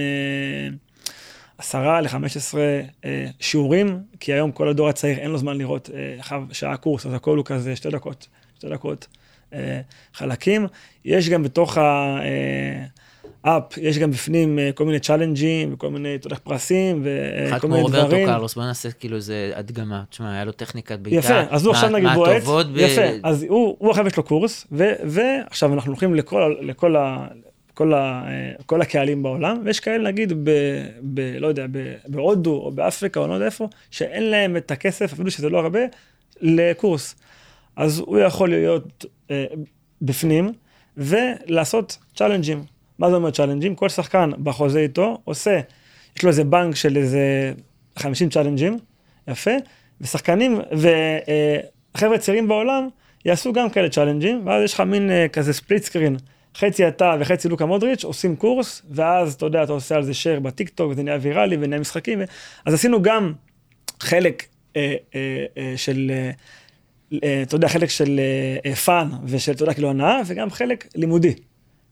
אה, 1.64 1.68
עשרה 1.68 2.02
ל-15 2.02 2.58
אה, 3.06 3.26
שיעורים, 3.40 4.00
כי 4.20 4.34
היום 4.34 4.52
כל 4.52 4.68
הדור 4.68 4.90
הצעיר 4.90 5.18
אין 5.18 5.32
לו 5.32 5.38
זמן 5.38 5.58
לראות 5.58 5.90
אה, 5.94 6.16
אחר 6.20 6.40
שעה 6.52 6.78
קורס, 6.78 7.06
אז 7.06 7.14
הכל 7.14 7.38
הוא 7.38 7.46
כזה 7.46 7.76
שתי 7.76 7.90
דקות, 7.90 8.28
שתי 8.58 8.70
דקות 8.70 9.08
אה, 9.54 9.82
חלקים. 10.14 10.68
יש 11.06 11.30
גם 11.30 11.44
בתוך 11.44 11.78
ה 13.44 13.51
app, 13.51 13.78
יש 13.78 13.98
גם 13.98 14.12
בפנים 14.12 14.60
כל 14.76 14.86
מיני 14.86 15.00
challenge 15.00 15.60
ים 15.60 15.74
וכל 15.74 15.90
מיני, 15.90 16.16
אתה 16.16 16.28
יודע, 16.28 16.38
פרסים 16.44 17.06
אחד 17.48 17.58
וכל 17.58 17.60
כמו 17.60 17.70
מיני 17.70 17.82
רוברטו 17.82 18.08
דברים. 18.08 18.28
קרלוס, 18.28 18.56
בוא 18.56 18.64
נעשה 18.64 18.92
כאילו 18.92 19.16
איזה 19.16 19.52
הדגמה. 19.56 20.04
תשמע, 20.10 20.34
היה 20.34 20.46
לו 20.46 20.52
טכניקת 20.52 21.00
בעיטה. 21.00 21.20
יפה, 21.20 21.42
אז 21.50 21.66
הוא 21.66 21.74
עכשיו 21.74 21.90
נגיד 21.90 22.10
בועט, 22.46 22.68
ב- 22.68 22.78
יפה, 22.78 23.02
אז 23.24 23.44
הוא, 23.44 23.76
הוא 23.80 23.90
עכשיו 23.90 24.08
יש 24.08 24.18
לו 24.18 24.24
קורס, 24.24 24.68
ועכשיו 24.72 25.74
אנחנו 25.74 25.92
הולכים 25.92 26.16
לכל, 26.16 26.96
ה, 26.96 27.28
כל, 27.74 27.94
ה, 27.94 28.24
אה, 28.28 28.52
כל 28.66 28.82
הקהלים 28.82 29.24
בעולם, 29.24 29.62
ויש 29.66 29.80
כאלה 29.80 30.04
נגיד, 30.04 30.34
ב, 30.44 30.50
ב, 31.02 31.20
לא 31.40 31.48
יודע, 31.48 31.66
בהודו 32.08 32.52
או 32.52 32.72
באפריקה 32.72 33.20
או 33.20 33.28
לא 33.28 33.34
יודע 33.34 33.46
איפה, 33.46 33.68
שאין 33.92 34.24
להם 34.24 34.58
את 34.58 34.72
הכסף, 34.72 35.14
אפילו 35.14 35.32
שזה 35.32 35.50
לא 35.50 35.60
הרבה, 35.60 35.80
לקורס. 36.42 37.16
אז 37.76 38.00
הוא 38.00 38.20
יכול 38.20 38.50
להיות 38.50 39.06
אה, 39.32 39.46
בפנים 40.02 40.52
ולעשות 40.98 41.98
צ'אלנג'ים. 42.16 42.64
מה 43.00 43.10
זה 43.10 43.16
אומר 43.16 43.32
צ'אלנג'ים? 43.32 43.76
כל 43.76 43.90
שחקן 43.90 44.32
בחוזה 44.44 44.80
איתו 44.80 45.18
עושה, 45.24 45.60
יש 46.18 46.24
לו 46.24 46.30
איזה 46.30 46.44
בנק 46.44 46.76
של 46.76 46.98
איזה 46.98 47.54
50 48.00 48.30
צ'אלנג'ים, 48.30 48.78
יפה, 49.28 49.52
ושחקנים 50.02 50.60
וחבר'ה 51.96 52.18
צעירים 52.18 52.48
בעולם 52.48 52.88
יעשו 53.26 53.54
גם 53.54 53.70
כאלה 53.70 53.90
צ'אלנג'ים, 53.90 54.48
ואז 54.48 54.64
יש 54.64 54.74
לך 54.74 54.82
מין 54.82 55.12
אה, 55.12 55.28
כזה 55.28 55.54
split 55.54 55.84
screen. 55.84 56.18
חצי 56.58 56.88
אתה 56.88 57.16
וחצי 57.20 57.50
לוקה 57.50 57.66
מודריץ' 57.66 58.04
עושים 58.04 58.36
קורס, 58.36 58.82
ואז 58.90 59.34
אתה 59.34 59.46
יודע, 59.46 59.64
אתה 59.64 59.72
עושה 59.72 59.96
על 59.96 60.04
זה 60.04 60.12
share 60.12 60.40
בטיקטוק, 60.40 60.92
וזה 60.92 61.04
נהיה 61.04 61.18
ויראלי 61.22 61.58
ונהיה 61.60 61.82
משחקים. 61.82 62.22
אז 62.66 62.74
עשינו 62.74 63.02
גם 63.02 63.34
חלק 64.00 64.46
אה, 64.76 64.96
אה, 65.16 65.46
אה, 65.58 65.74
של, 65.76 66.12
אה, 66.14 66.32
אה, 67.24 67.42
אתה 67.42 67.56
יודע, 67.56 67.68
חלק 67.68 67.90
של 67.90 68.20
אה, 68.66 68.76
fun 68.76 69.10
ושל, 69.26 69.52
אתה 69.52 69.64
יודע, 69.64 69.74
כאילו 69.74 69.90
הנאה, 69.90 70.22
וגם 70.26 70.50
חלק 70.50 70.88
לימודי, 70.96 71.34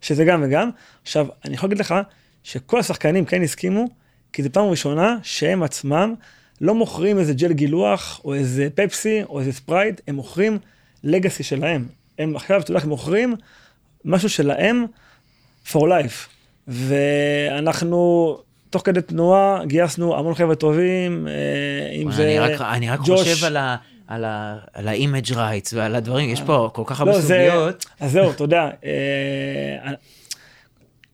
שזה 0.02 0.26
גם 0.26 0.44
וגם. 0.46 0.70
עכשיו, 1.04 1.28
אני 1.46 1.54
יכול 1.54 1.68
להגיד 1.68 1.80
לך 1.80 1.96
שכל 2.44 2.80
השחקנים 2.80 3.26
כן 3.26 3.42
הסכימו, 3.42 3.86
כי 4.34 4.44
זו 4.44 4.50
פעם 4.52 4.66
ראשונה 4.66 5.18
שהם 5.24 5.64
עצמם 5.64 6.14
לא 6.62 6.76
מוכרים 6.76 7.20
איזה 7.20 7.34
ג'ל 7.34 7.54
גילוח, 7.54 8.22
או 8.26 8.34
איזה 8.34 8.68
פפסי, 8.76 9.24
או 9.24 9.40
איזה 9.40 9.54
ספרייט, 9.54 10.02
הם 10.08 10.16
מוכרים 10.16 10.58
legacy 11.04 11.44
שלהם. 11.44 11.86
הם 12.20 12.36
עכשיו, 12.36 12.62
אתה 12.62 12.72
יודע, 12.72 12.82
הם 12.84 12.90
מוכרים 12.90 13.36
משהו 14.06 14.30
שלהם 14.30 14.86
for 15.68 15.80
life. 15.80 16.28
ואנחנו, 16.68 18.38
תוך 18.70 18.82
כדי 18.86 19.02
תנועה, 19.02 19.62
גייסנו 19.66 20.18
המון 20.20 20.36
חבר'ה 20.36 20.56
טובים, 20.56 21.28
אה, 21.28 21.34
אם 21.96 22.12
זה 22.12 22.24
אני 22.24 22.40
רק- 22.40 22.62
אני 22.62 22.90
רק 22.90 23.00
ג'וש. 23.06 23.20
חושב 23.30 23.46
על 23.46 23.58
ה- 23.58 23.76
על 24.08 24.26
ה- 24.26 24.58
על 24.74 24.88
ה-image 24.88 25.30
rights 25.32 25.70
ועל 25.74 25.96
הדברים, 25.96 26.30
יש 26.30 26.42
פה 26.42 26.70
כל 26.74 26.84
כך 26.86 27.02
לא, 27.02 27.06
הרבה 27.06 27.22
זה- 27.22 27.28
סוגיות. 27.50 27.86
אז 28.00 28.12
זהו, 28.12 28.32
אתה 28.32 28.44
יודע, 28.44 28.70
אה, 28.86 29.92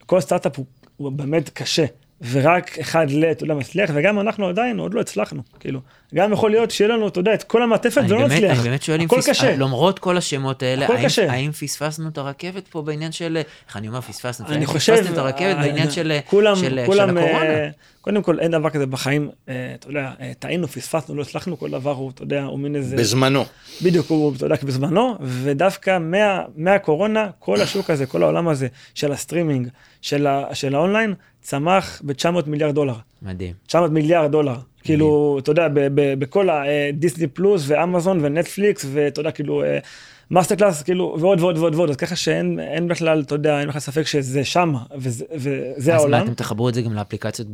כל 0.05 0.19
סטארט-אפ 0.21 0.57
הוא, 0.57 0.65
הוא 0.97 1.11
באמת 1.11 1.49
קשה, 1.49 1.85
ורק 2.31 2.79
אחד 2.79 3.11
ל, 3.11 3.25
אתה 3.31 3.43
יודע, 3.43 3.53
מצליח, 3.53 3.89
וגם 3.93 4.19
אנחנו 4.19 4.47
עדיין 4.47 4.79
עוד 4.79 4.93
לא 4.93 5.01
הצלחנו, 5.01 5.41
כאילו. 5.59 5.79
גם 6.15 6.33
יכול 6.33 6.51
להיות 6.51 6.71
שיהיה 6.71 6.89
לנו, 6.95 7.07
אתה 7.07 7.19
יודע, 7.19 7.33
את 7.33 7.43
כל 7.43 7.63
המעטפת 7.63 7.97
אני 7.97 8.07
ולא 8.11 8.17
באמת- 8.21 8.31
נצליח. 8.31 8.59
אני 8.59 8.69
באמת 8.69 8.83
שואל 8.83 9.01
אם 9.01 9.07
פס- 9.07 9.29
קשה. 9.29 9.55
למרות 9.55 9.99
כל 9.99 10.17
השמות 10.17 10.63
האלה, 10.63 10.83
הכל 10.85 10.95
האם- 10.95 11.05
קשה. 11.05 11.31
האם 11.31 11.51
פספסנו 11.51 12.07
את 12.09 12.17
הרכבת 12.17 12.67
פה 12.67 12.81
בעניין 12.81 13.11
של, 13.11 13.37
איך 13.67 13.77
אני 13.77 13.87
אומר 13.87 14.01
פספסנו, 14.01 14.47
אני 14.47 14.65
חושב, 14.65 14.93
פספסתם 14.95 15.13
את 15.13 15.17
הרכבת 15.17 15.41
אה, 15.57 15.61
בעניין 15.61 15.91
של 15.91 16.17
כולם, 16.25 16.55
של- 16.55 16.61
של 16.61 16.83
כולם, 16.85 17.17
הקורונה? 17.17 17.43
אה, 17.49 17.69
קודם 18.01 18.23
כל, 18.23 18.39
אין 18.39 18.51
דבר 18.51 18.69
כזה 18.69 18.85
בחיים, 18.85 19.29
אה, 19.49 19.53
אתה 19.79 19.89
יודע, 19.89 20.11
אה, 20.21 20.31
טעינו, 20.39 20.67
פספסנו, 20.67 21.15
לא 21.15 21.21
הצלחנו, 21.21 21.59
כל 21.59 21.69
דבר 21.69 21.91
הוא, 21.91 22.11
אתה 22.11 22.23
יודע, 22.23 22.43
הוא 22.43 22.59
מין 22.59 22.75
איזה... 22.75 22.95
בזמנו. 22.95 23.45
בדיוק, 23.83 24.09
הוא, 24.09 24.33
אתה 24.35 24.45
יודע, 24.45 24.55
בזמנו, 24.63 25.15
ודווקא 25.21 25.97
מה, 26.01 26.41
מהקורונה, 26.55 27.27
כל 27.39 27.61
השוק 27.61 27.89
הזה, 27.89 28.05
כל 28.05 28.23
העולם 28.23 28.47
הזה 28.47 28.67
של 28.93 29.11
הסטרימינג, 29.11 29.67
של, 30.01 30.27
ה, 30.27 30.43
של 30.55 30.75
האונליין, 30.75 31.13
צמח 31.41 32.01
ב-900 32.05 32.25
מיליארד 32.47 32.75
דולר. 32.75 32.93
מדהים. 33.21 33.53
900 33.67 33.91
מיליארד 33.91 34.31
דולר. 34.31 34.55
כאילו, 34.83 35.37
אתה 35.39 35.51
יודע, 35.51 35.67
ב- 35.67 35.87
ב- 35.95 36.13
בכל 36.19 36.49
הדיסני 36.49 37.27
פלוס 37.27 37.63
ואמזון 37.67 38.19
ונטפליקס, 38.21 38.85
ואתה 38.93 39.19
יודע, 39.19 39.31
כאילו, 39.31 39.63
אה, 39.63 39.79
מאסטר 40.31 40.55
קלאס, 40.55 40.83
כאילו, 40.83 41.17
ועוד 41.19 41.41
ועוד 41.41 41.57
ועוד 41.57 41.75
ועוד, 41.75 41.89
אז 41.89 41.95
ככה 41.95 42.15
שאין 42.15 42.59
אין 42.59 42.87
בכלל, 42.87 43.21
אתה 43.21 43.35
יודע, 43.35 43.59
אין 43.59 43.67
בכלל 43.67 43.81
ספק 43.81 44.07
שזה 44.07 44.45
שמה, 44.45 44.79
וזה, 44.97 45.25
וזה 45.35 45.55
אז 45.77 45.87
מה, 45.87 45.95
העולם. 45.95 46.23
אתם 46.25 46.33
תחברו 46.33 46.69
את 46.69 46.73
זה 46.73 46.81
גם 46.81 46.93
לאפליקציות 46.93 47.47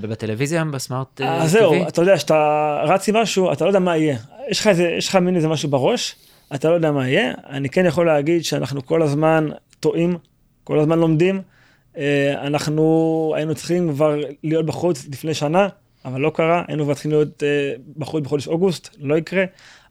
בטלוויזיה, 0.00 0.64
ב 0.64 0.73
smart 0.73 1.20
אה, 1.20 1.42
אז 1.42 1.50
זהו, 1.50 1.72
TV? 1.74 1.88
אתה 1.88 2.02
יודע, 2.02 2.16
כשאתה 2.16 2.78
רץ 2.84 3.08
עם 3.08 3.16
משהו, 3.16 3.52
אתה 3.52 3.64
לא 3.64 3.70
יודע 3.70 3.78
מה 3.78 3.96
יהיה. 3.96 4.16
יש 4.48 4.60
לך 4.60 4.66
איזה, 4.66 4.88
יש 4.98 5.08
לך 5.08 5.16
מין 5.16 5.36
איזה 5.36 5.48
משהו 5.48 5.68
בראש, 5.68 6.16
אתה 6.54 6.68
לא 6.68 6.74
יודע 6.74 6.92
מה 6.92 7.08
יהיה. 7.08 7.32
אני 7.50 7.68
כן 7.68 7.86
יכול 7.86 8.06
להגיד 8.06 8.44
שאנחנו 8.44 8.86
כל 8.86 9.02
הזמן 9.02 9.48
טועים, 9.80 10.18
כל 10.64 10.78
הזמן 10.78 10.98
לומדים. 10.98 11.42
אה, 11.98 12.46
אנחנו 12.46 13.32
היינו 13.36 13.54
צריכים 13.54 13.92
כבר 13.92 14.20
להיות 14.42 14.66
בחוץ 14.66 15.06
לפני 15.12 15.34
שנה, 15.34 15.68
אבל 16.04 16.20
לא 16.20 16.30
קרה. 16.34 16.62
היינו 16.68 16.84
כבר 16.84 16.94
צריכים 16.94 17.10
להיות 17.10 17.42
אה, 17.42 17.72
בחוץ 17.96 18.24
בחודש 18.24 18.48
אוגוסט, 18.48 18.96
לא 19.00 19.18
יקרה. 19.18 19.44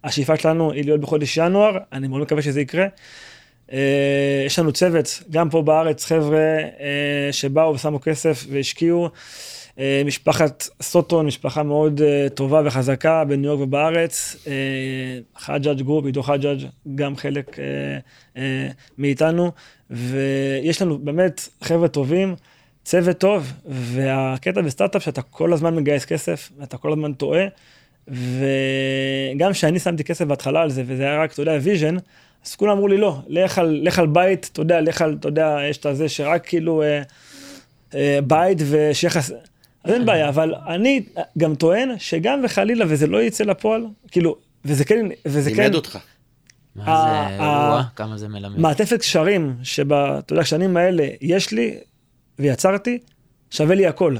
השאיפה 0.04 0.38
שלנו 0.38 0.72
היא 0.72 0.86
להיות 0.86 1.02
בחודש 1.02 1.38
ינואר, 1.38 1.78
אני 1.94 2.08
מאוד 2.08 2.22
מקווה 2.22 2.42
שזה 2.42 2.62
יקרה. 2.62 2.86
אה, 3.72 4.44
יש 4.46 4.60
לנו 4.60 4.72
צוות, 4.72 5.24
גם 5.32 5.50
פה 5.50 5.62
בארץ, 5.62 6.06
חבר'ה 6.06 6.58
שבאו 7.32 7.74
ושמו 7.74 8.02
כסף 8.02 8.46
והשקיעו. 8.50 9.10
משפחת 10.06 10.68
סוטון, 10.82 11.26
משפחה 11.26 11.64
מאוד 11.64 12.02
טובה 12.34 12.62
וחזקה 12.66 13.24
בניו 13.26 13.50
יורק 13.50 13.62
ובארץ. 13.62 14.46
חג'אג' 15.38 15.82
גרופ, 15.82 16.06
עידו 16.06 16.24
חג'אג', 16.24 16.60
גם 16.96 17.16
חלק 17.16 17.58
מאיתנו. 18.98 19.52
ויש 19.94 20.82
לנו 20.82 20.98
באמת 20.98 21.50
חבר'ה 21.62 21.88
טובים, 21.88 22.36
צוות 22.84 23.18
טוב, 23.18 23.54
והקטע 23.66 24.62
בסטארט-אפ 24.62 25.04
שאתה 25.04 25.22
כל 25.22 25.54
הזמן 25.54 25.76
מגייס 25.76 26.06
כסף, 26.06 26.52
ואתה 26.60 26.78
כל 26.78 26.92
הזמן 26.92 27.14
טועה. 27.14 27.46
וגם 28.08 29.52
כשאני 29.52 29.80
שמתי 29.80 30.04
כסף 30.04 30.26
בהתחלה 30.26 30.62
על 30.62 30.70
זה, 30.70 30.84
וזה 30.88 31.04
היה 31.04 31.24
רק, 31.24 31.34
אתה 31.34 31.42
יודע, 31.42 31.58
vision, 31.62 31.96
אז 32.46 32.56
כולם 32.56 32.72
אמרו 32.72 32.88
לי, 32.88 32.98
לא, 32.98 33.18
לך 33.28 33.58
על, 33.58 33.80
לך 33.84 34.00
על 34.00 34.08
בית, 34.08 34.50
אתה 34.54 34.62
יודע, 34.62 34.82
לך 34.82 35.02
על, 35.02 35.18
אתה 35.20 35.28
יודע, 35.28 35.58
יש 35.70 35.78
את 35.78 35.86
הזה 35.86 36.10
שרק 36.10 36.48
כאילו 36.48 36.82
אה, 36.82 37.02
אה, 37.96 38.20
בית 38.28 38.58
ושיהיה 38.70 39.12
לך... 39.12 39.18
אז 39.84 39.92
אין 39.92 40.06
בעיה, 40.06 40.30
אבל 40.30 40.56
אני 40.68 41.02
גם 41.38 41.56
טוען 41.56 41.90
שגם 41.98 42.42
וחלילה 42.44 42.86
וזה 42.88 43.08
לא 43.08 43.24
יצא 43.24 43.44
לפועל, 43.44 43.86
כאילו, 44.12 44.36
וזה 44.66 44.86
כן, 44.86 45.06
וזה 45.26 45.50
כן, 45.52 45.58
לימד 45.58 45.76
אותך. 45.76 46.00
מה 46.76 46.86
זה, 46.86 47.44
וואו, 47.44 47.84
כמה 47.96 48.18
זה 48.18 48.28
מלמד. 48.28 48.60
מעטפת 48.60 49.00
קשרים 49.00 49.56
שבשנים 49.64 50.78
האלה 50.78 51.08
יש 51.22 51.52
לי 51.52 51.78
ויצרתי, 52.40 53.00
שווה 53.50 53.76
לי 53.76 53.88
הכל. 53.88 54.16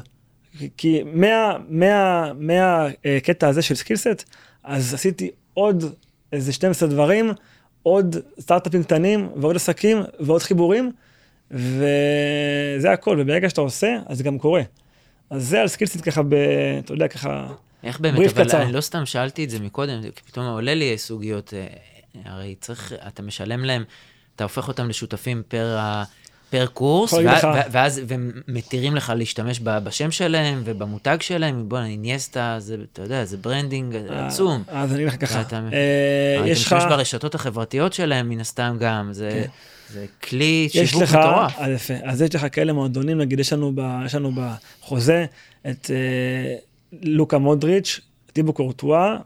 כי 0.78 1.04
מה, 1.06 1.58
מה, 1.70 2.32
מהקטע 2.34 3.48
הזה 3.48 3.62
של 3.62 3.76
סקילסט, 3.76 4.24
אז 4.64 4.94
עשיתי 4.94 5.32
עוד 5.54 5.84
איזה 6.32 6.54
12 6.54 6.90
דברים, 6.90 7.32
עוד 7.84 8.16
סטארט-אפים 8.40 8.84
קטנים 8.84 9.30
ועוד 9.36 9.56
עסקים 9.56 10.04
ועוד 10.20 10.42
חיבורים, 10.42 10.92
וזה 11.52 12.92
הכל, 12.94 13.18
וברגע 13.22 13.50
שאתה 13.50 13.62
עושה, 13.62 13.98
אז 14.06 14.18
זה 14.18 14.24
גם 14.24 14.40
קורה. 14.40 14.62
אז 15.30 15.48
זה 15.48 15.62
על 15.62 15.68
סקילסט 15.68 16.02
ככה, 16.10 16.24
ב, 16.24 16.34
אתה 16.80 16.94
יודע, 16.94 17.08
ככה, 17.08 17.48
איך 17.84 18.00
באמת, 18.00 18.20
אבל 18.20 18.46
קצר. 18.46 18.62
אני 18.62 18.74
לא 18.74 18.82
סתם 18.82 19.06
שאלתי 19.06 19.44
את 19.44 19.50
זה 19.50 19.60
מקודם, 19.60 20.02
פתאום 20.26 20.46
עולה 20.46 20.74
לי 20.74 20.98
סוגיות, 20.98 21.54
אה, 21.54 21.68
הרי 22.26 22.56
צריך, 22.62 22.94
אתה 23.08 23.22
משלם 23.22 23.66
להם 23.66 23.84
אתה 24.36 24.44
הופך 24.44 24.68
אותם 24.68 24.90
לשותפים 24.90 25.42
פר, 25.48 25.78
ה- 25.80 26.04
פר 26.50 26.66
קורס, 26.66 27.14
לך- 27.14 27.44
ו- 27.44 27.72
ואז, 27.72 28.02
ומתירים 28.08 28.96
לך 28.96 29.14
להשתמש 29.16 29.60
בשם 29.64 30.12
שלהם 30.12 30.62
ובמותג 30.66 31.18
שלהם, 31.22 31.70
בוא'נה, 31.70 31.86
איניאסטה, 31.88 32.56
זה, 32.60 32.76
אתה 32.94 33.02
יודע, 33.02 33.26
זה 33.26 33.38
branding 33.38 33.96
עצום. 34.10 34.64
אז 34.68 34.92
אני 34.94 35.04
אגיד 35.04 35.14
לך 35.14 35.22
ככה, 35.22 35.36
אה, 35.38 35.42
אתה 35.42 35.62
יש 36.48 36.66
לך... 36.66 36.74
משתמש 36.74 36.92
ברשתות 36.92 37.36
החברתיות 37.36 37.94
שלהם, 37.94 38.30
מן 38.30 38.40
הסתם 38.40 38.78
גם, 38.80 39.14
זה, 39.14 39.30
כן. 39.44 39.50
זה 39.94 40.06
כלי 40.24 40.70
שיווק 40.72 41.04
מטורף. 41.04 41.54
אז 41.58 41.72
יפה, 41.72 41.94
אז 42.04 42.22
יש 42.22 42.36
לך 42.36 42.46
כאלה 42.52 42.74
מועדונים, 42.74 43.18
נגיד 43.18 43.40
יש 43.40 43.54
לנו, 43.54 43.72
ב, 43.76 43.82
יש 44.06 44.16
לנו 44.16 44.32
בחוזה 44.82 45.26
את 45.70 45.92
אה, 45.94 46.56
לוקה 47.02 47.38
מודריץ', 47.38 48.00
טיבו 48.34 48.54
קורטואה 48.54 49.18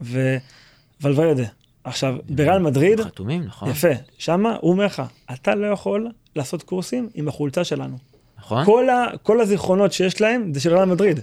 וולברדה. 1.02 1.44
עכשיו, 1.88 2.16
בריאל 2.30 2.60
מדריד, 2.60 3.02
חתומים, 3.02 3.44
נכון? 3.44 3.70
יפה, 3.70 3.88
שמה 4.18 4.56
הוא 4.62 4.72
אומר 4.72 4.86
לך, 4.86 5.02
אתה 5.34 5.56
לא 5.56 5.68
יכול 5.68 6.08
לעשות 6.36 6.64
קורסים 6.64 7.10
עם 7.16 7.28
החולצה 7.28 7.64
שלנו. 7.64 7.98
נכון? 8.40 8.66
כל, 8.66 8.90
ה, 8.90 9.06
כל 9.24 9.42
הזיכרונות 9.42 9.94
שיש 9.94 10.22
להם 10.22 10.54
זה 10.54 10.60
של 10.60 10.74
ריאל 10.74 10.86
מדריד. 10.86 11.20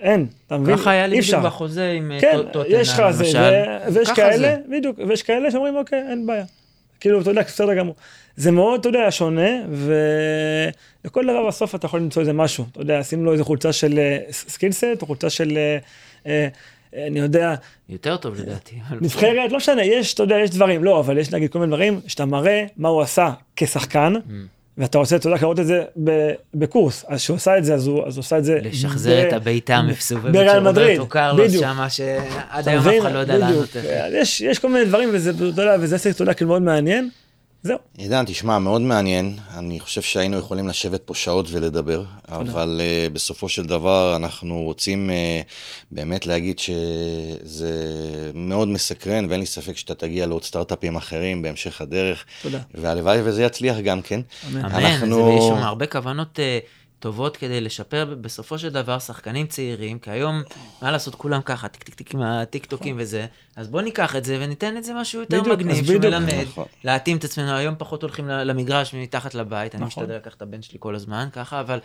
אין, 0.00 0.26
אתה 0.46 0.58
מבין? 0.58 0.76
ככה 0.76 0.90
היה 0.90 1.06
לי 1.06 1.20
בדיוק. 1.20 1.42
בחוזה 1.44 1.90
עם 1.90 2.12
אה, 2.12 2.20
כן, 2.20 2.32
טוט- 2.36 2.52
טוטנהאם, 2.52 2.80
יש 2.80 2.88
לך 2.88 3.10
זה, 3.10 3.24
למשל. 3.24 3.38
ויש 3.94 4.10
כאלה, 4.10 4.38
זה. 4.38 4.56
בדיוק, 4.78 4.98
ויש 5.08 5.22
כאלה 5.22 5.50
שאומרים, 5.50 5.76
אוקיי, 5.76 6.02
אין 6.10 6.26
בעיה. 6.26 6.44
כאילו, 7.00 7.20
אתה 7.20 7.30
יודע, 7.30 7.42
בסדר 7.42 7.74
גמור. 7.74 7.94
זה 8.36 8.50
מאוד, 8.50 8.80
אתה 8.80 8.88
יודע, 8.88 9.10
שונה, 9.10 9.48
ולכל 11.02 11.24
דבר 11.24 11.46
בסוף 11.48 11.74
אתה 11.74 11.86
יכול 11.86 12.00
למצוא 12.00 12.20
איזה 12.20 12.32
משהו. 12.32 12.64
אתה 12.72 12.80
יודע, 12.80 13.02
שים 13.02 13.24
לו 13.24 13.32
איזה 13.32 13.44
חולצה 13.44 13.72
של 13.72 14.00
סקילסט, 14.30 14.84
או 15.02 15.06
חולצה 15.06 15.30
של, 15.30 15.52
אה, 15.56 15.78
אה, 16.26 16.32
אה, 16.32 16.48
אני 16.96 17.18
יודע, 17.20 17.54
יותר 17.88 18.16
טוב 18.16 18.34
לדעתי. 18.40 18.76
נבחרת, 19.00 19.50
לא 19.52 19.56
משנה, 19.56 19.84
יש, 19.84 20.14
אתה 20.14 20.22
יודע, 20.22 20.36
יש 20.44 20.50
דברים, 20.50 20.84
לא, 20.84 21.00
אבל 21.00 21.18
יש 21.18 21.32
נגיד 21.32 21.50
כל 21.50 21.58
מיני 21.58 21.70
דברים 21.70 22.00
שאתה 22.06 22.24
מראה 22.24 22.64
מה 22.76 22.88
הוא 22.88 23.00
עשה 23.02 23.30
כשחקן, 23.56 24.14
אממ. 24.14 24.30
ואתה 24.78 24.98
רוצה, 24.98 25.16
אתה 25.16 25.28
יודע, 25.28 25.38
לראות 25.40 25.60
את 25.60 25.66
זה 25.66 25.82
בקורס. 26.54 27.04
אז 27.08 27.18
כשהוא 27.20 27.36
עשה 27.36 27.58
את 27.58 27.64
זה, 27.64 27.74
אז 27.74 27.86
הוא, 27.86 28.06
אז 28.06 28.16
הוא 28.16 28.20
עשה 28.22 28.38
את 28.38 28.44
זה... 28.44 28.58
לשחזר 28.62 29.10
ב- 29.22 29.26
את 29.26 29.32
הבעיטה 29.32 29.76
המסובבת 29.76 30.34
של 30.34 30.66
רוברטו 30.68 31.06
קרלוס. 31.06 31.60
שמה 31.60 31.90
שעד 31.90 32.68
היום 32.68 32.88
אף? 32.88 32.94
אחד 33.00 33.12
לא 33.12 33.18
יודע. 33.18 33.38
לענות 33.38 33.76
יש 34.40 34.58
כל 34.58 34.68
מיני 34.68 34.84
דברים, 34.84 35.08
וזה, 35.12 35.30
אתה 35.30 35.44
יודע, 35.44 35.76
וזה 35.80 35.96
עסק, 35.96 36.10
אתה 36.10 36.22
יודע, 36.22 36.34
כאילו 36.34 36.48
מאוד 36.50 36.62
מעניין. 36.62 37.10
זהו. 37.62 37.78
עידן, 37.98 38.24
תשמע, 38.26 38.58
מאוד 38.58 38.80
מעניין. 38.80 39.36
אני 39.56 39.80
חושב 39.80 40.02
שהיינו 40.02 40.38
יכולים 40.38 40.68
לשבת 40.68 41.00
פה 41.04 41.14
שעות 41.14 41.46
ולדבר, 41.50 42.02
אבל 42.28 42.80
אה, 42.80 43.12
בסופו 43.12 43.48
של 43.48 43.64
דבר 43.64 44.16
אנחנו 44.16 44.62
רוצים 44.62 45.10
אה, 45.10 45.46
באמת 45.90 46.26
להגיד 46.26 46.58
שזה 46.58 47.74
מאוד 48.34 48.68
מסקרן, 48.68 49.26
ואין 49.28 49.40
לי 49.40 49.46
ספק 49.46 49.76
שאתה 49.76 49.94
תגיע 49.94 50.26
לעוד 50.26 50.44
סטארט-אפים 50.44 50.96
אחרים 50.96 51.42
בהמשך 51.42 51.80
הדרך. 51.80 52.24
תודה. 52.42 52.58
והלוואי 52.74 53.18
וזה 53.24 53.42
יצליח 53.44 53.76
גם 53.78 54.02
כן. 54.02 54.20
אמן. 54.48 54.64
אמן, 54.64 54.74
אנחנו- 54.74 55.14
זה- 55.26 55.38
יש 55.38 55.44
שם 55.48 55.64
הרבה 55.66 55.86
כוונות 55.86 56.40
אה, 56.40 56.58
טובות 57.00 57.36
כדי 57.36 57.60
לשפר 57.60 58.14
בסופו 58.20 58.58
של 58.58 58.68
דבר 58.68 58.98
שחקנים 58.98 59.46
צעירים, 59.46 59.98
כי 59.98 60.10
היום, 60.10 60.42
מה 60.82 60.90
לעשות, 60.90 61.14
כולם 61.14 61.40
ככה, 61.44 61.68
טיק 61.68 61.82
טיק 61.82 61.94
טיק 61.94 62.14
עם 62.14 62.22
הטיק 62.22 62.66
טוקים 62.66 62.96
וזה, 62.98 63.26
אז 63.56 63.68
בוא 63.68 63.80
ניקח 63.82 64.16
את 64.16 64.24
זה 64.24 64.38
וניתן 64.40 64.76
את 64.76 64.84
זה 64.84 64.94
משהו 64.94 65.20
יותר 65.20 65.40
בדיוק, 65.40 65.58
מגניב. 65.58 65.84
שמלמד, 65.84 66.44
נכון. 66.46 66.64
להתאים 66.84 67.16
את 67.16 67.24
עצמנו, 67.24 67.52
היום 67.52 67.74
פחות 67.78 68.02
הולכים 68.02 68.28
למגרש 68.28 68.94
מתחת 68.94 69.34
לבית, 69.34 69.74
אני 69.74 69.84
נכון. 69.84 70.02
משתדל 70.02 70.16
לקחת 70.16 70.36
את 70.36 70.42
הבן 70.42 70.62
שלי 70.62 70.76
כל 70.80 70.94
הזמן 70.94 71.28
ככה, 71.32 71.60
אבל 71.60 71.78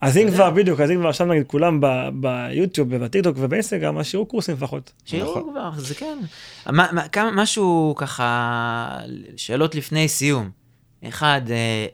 אז 0.00 0.16
אם 0.16 0.30
כבר, 0.30 0.50
בדיוק, 0.50 0.80
אז 0.80 0.90
אם 0.90 0.96
כבר 0.96 1.08
עכשיו 1.08 1.26
נגיד 1.26 1.46
כולם 1.46 1.80
ביוטיוב 2.20 2.88
ובטיקטוק 2.90 3.36
ובאינסטגרם, 3.40 3.98
אז 3.98 4.06
שיראו 4.06 4.26
קורסים 4.26 4.54
לפחות. 4.54 4.92
שיראו 5.04 5.30
נכון. 5.30 5.52
כבר, 5.52 5.70
זה 5.76 5.94
כן. 5.94 6.18
משהו 7.32 7.94
ככה, 7.96 8.98
שאלות 9.36 9.74
לפני 9.74 10.08
סיום. 10.08 10.50
אחד, 11.08 11.40
אה, 11.50 11.86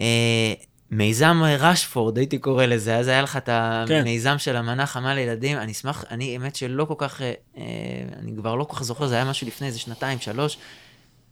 אה, 0.00 0.52
מיזם 0.96 1.42
רשפורד, 1.58 2.18
הייתי 2.18 2.38
קורא 2.38 2.66
לזה, 2.66 2.96
אז 2.96 3.08
היה 3.08 3.22
לך 3.22 3.36
את 3.36 3.46
כן. 3.88 4.00
המיזם 4.00 4.38
של 4.38 4.56
המנה 4.56 4.86
חמה 4.86 5.14
לילדים, 5.14 5.58
אני 5.58 5.72
אשמח, 5.72 6.04
אני 6.10 6.32
האמת 6.32 6.56
שלא 6.56 6.84
כל 6.84 6.94
כך, 6.98 7.22
אה, 7.22 7.32
אה, 7.56 7.62
אני 8.18 8.32
כבר 8.36 8.54
לא 8.54 8.64
כל 8.64 8.76
כך 8.76 8.82
זוכר, 8.82 9.06
זה 9.06 9.14
היה 9.14 9.24
משהו 9.24 9.46
לפני 9.46 9.66
איזה 9.66 9.78
שנתיים, 9.78 10.18
שלוש. 10.18 10.58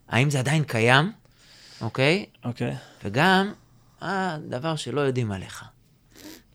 האם 0.09 0.31
זה 0.31 0.39
עדיין 0.39 0.65
קיים, 0.65 1.13
אוקיי? 1.81 2.27
אוקיי, 2.45 2.75
וגם, 3.05 3.53
אה, 4.03 4.37
דבר 4.49 4.77
שלא 4.77 5.01
יודעים 5.01 5.33
עליך. 5.33 5.65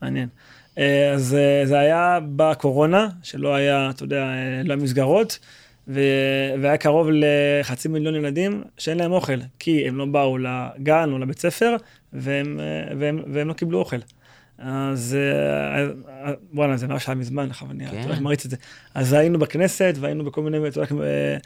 מעניין. 0.02 0.30
אה, 0.78 1.12
אז 1.14 1.36
אה, 1.36 1.66
זה 1.66 1.80
היה 1.80 2.20
בקורונה, 2.36 3.08
שלא 3.24 3.56
היה, 3.56 3.90
אתה 3.90 4.04
יודע, 4.04 4.24
אה, 4.24 4.62
לא 4.64 4.76
ו- 5.88 6.62
והיה 6.62 6.78
קרוב 6.78 7.08
לחצי 7.12 7.88
מיליון 7.88 8.16
ילדים 8.16 8.64
שאין 8.78 8.98
להם 8.98 9.12
אוכל, 9.12 9.38
כי 9.60 9.88
הם 9.88 9.98
לא 9.98 10.06
באו 10.06 10.38
לגן 10.38 11.10
או 11.12 11.18
לבית 11.18 11.40
ספר, 11.40 11.76
והם, 12.14 12.60
והם, 13.00 13.22
והם 13.34 13.48
לא 13.48 13.54
קיבלו 13.54 13.80
אוכל. 13.80 13.98
אז 14.58 15.18
אה, 15.20 15.88
וואלה, 16.54 16.78
זה 16.78 16.88
ממש 16.88 17.08
היה 17.08 17.16
מזמן, 17.16 17.50
עכשיו 17.50 17.72
אני 17.72 17.88
כן. 17.88 18.24
מריץ 18.24 18.46
את 18.46 18.52
זה. 18.52 18.58
אז 18.94 19.14
היינו 19.14 19.40
בכנסת, 19.40 19.94
והיינו 20.00 20.24
בכל 20.24 20.42
מיני, 20.42 20.68
אתה 20.68 20.80
יודע, 20.80 21.06
אה, 21.06 21.38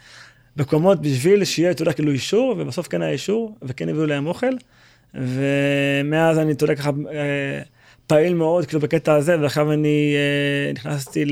מקומות 0.56 1.02
בשביל 1.02 1.44
שיהיה, 1.44 1.70
אתה 1.70 1.82
יודע, 1.82 1.92
כאילו 1.92 2.12
אישור, 2.12 2.54
ובסוף 2.58 2.88
כן 2.88 3.02
היה 3.02 3.12
אישור, 3.12 3.56
וכן 3.62 3.88
הביאו 3.88 4.06
להם 4.06 4.26
אוכל. 4.26 4.52
ומאז 5.14 6.38
אני, 6.38 6.52
אתה 6.52 6.64
יודע, 6.64 6.74
ככה 6.74 6.90
אה, 7.12 7.62
פעיל 8.06 8.34
מאוד, 8.34 8.66
כאילו, 8.66 8.80
בקטע 8.80 9.14
הזה, 9.14 9.40
ועכשיו 9.40 9.72
אני 9.72 10.14
נכנסתי 10.74 11.24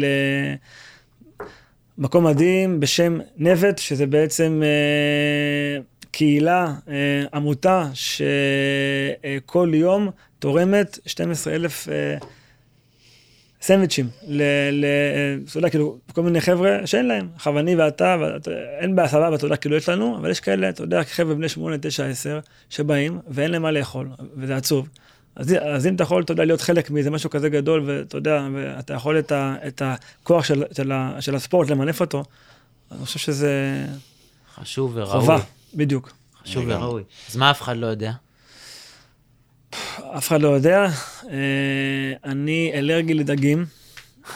למקום 2.01 2.26
מדהים 2.26 2.80
בשם 2.80 3.18
נבט, 3.36 3.78
שזה 3.78 4.07
בעצם 4.07 4.62
אה, 4.64 5.82
קהילה, 6.11 6.74
אה, 6.88 7.24
עמותה, 7.34 7.88
שכל 7.94 9.70
יום 9.74 10.11
תורמת 10.38 10.98
12,000 11.07 11.88
אה, 11.88 12.16
סנדוויצ'ים. 13.62 14.09
ל... 14.28 14.42
אתה 15.51 15.59
יודע, 15.59 15.70
כאילו, 15.70 15.98
כל 16.12 16.22
מיני 16.22 16.40
חבר'ה 16.40 16.86
שאין 16.86 17.07
להם. 17.07 17.28
עכשיו, 17.34 17.59
אני 17.59 17.76
ואתה, 17.76 18.16
ואתה, 18.20 18.51
אין 18.78 18.96
בעיה, 18.96 19.09
סבבה, 19.09 19.34
אתה 19.34 19.46
יודע, 19.46 19.57
כאילו, 19.57 19.76
יש 19.76 19.88
לנו, 19.88 20.16
אבל 20.16 20.30
יש 20.30 20.40
כאלה, 20.40 20.68
אתה 20.68 20.82
יודע, 20.82 21.05
חבר'ה 21.05 21.34
בני 21.34 21.48
8, 21.48 21.78
9, 21.78 22.07
10, 22.07 22.38
שבאים, 22.70 23.18
ואין 23.28 23.51
להם 23.51 23.62
מה 23.62 23.70
לאכול, 23.70 24.09
וזה 24.36 24.57
עצוב. 24.57 24.88
אז, 25.37 25.55
אז 25.62 25.87
אם 25.87 25.95
אתה 25.95 26.03
יכול, 26.03 26.22
אתה 26.22 26.33
יודע, 26.33 26.45
להיות 26.45 26.61
חלק 26.61 26.91
מאיזה 26.91 27.11
משהו 27.11 27.31
כזה 27.31 27.49
גדול, 27.49 27.83
ואתה 27.87 28.16
יודע, 28.16 28.47
ואתה 28.55 28.95
יכול 28.95 29.18
את, 29.18 29.33
ה, 29.33 29.55
את 29.66 29.83
הכוח 29.85 30.45
של, 30.45 30.64
של, 30.76 30.93
ה, 30.93 31.16
של 31.20 31.35
הספורט, 31.35 31.70
למנף 31.70 32.01
אותו, 32.01 32.24
אני 32.93 33.05
חושב 33.05 33.18
שזה 33.18 33.85
חשוב 34.55 34.93
וראוי. 34.95 35.20
חובה, 35.20 35.39
בדיוק. 35.74 36.12
חשוב. 36.43 36.64
וראוי. 36.66 37.03
אז 37.31 37.37
מה 37.37 37.51
אף 37.51 37.62
אחד 37.62 37.76
לא 37.76 37.87
יודע? 37.87 38.12
אף 40.16 40.28
אחד 40.28 40.43
לא 40.43 40.49
יודע, 40.49 40.87
אה, 41.31 42.12
אני 42.24 42.70
אלרגי 42.74 43.14
לדגים. 43.14 43.64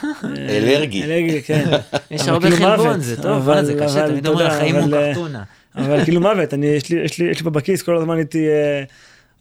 אה, 0.05 0.09
אלרגי. 0.49 1.05
אלרגי, 1.05 1.43
כן. 1.43 1.65
יש 2.11 2.29
הרבה 2.29 2.51
כאילו 2.51 2.57
חלבון. 2.57 3.01
זה 3.01 3.23
טוב, 3.23 3.63
זה 3.63 3.75
קשה, 3.85 4.01
אבל 4.05 4.11
תמיד 4.11 4.27
אומרים, 4.27 4.47
החיים 4.47 4.77
הוא 4.77 4.91
קרטונה. 4.91 5.43
אבל 5.77 6.05
כאילו 6.05 6.21
מוות, 6.21 6.55
אני, 6.55 6.67
יש 6.67 6.91
לי, 6.91 7.01
יש 7.05 7.19
לי, 7.19 7.31
יש 7.31 7.39
לי 7.39 7.45
פה 7.45 7.51
בכיס 7.51 7.83
כל 7.83 7.97
הזמן 7.97 8.19
איתי 8.19 8.49
אה, 8.49 8.83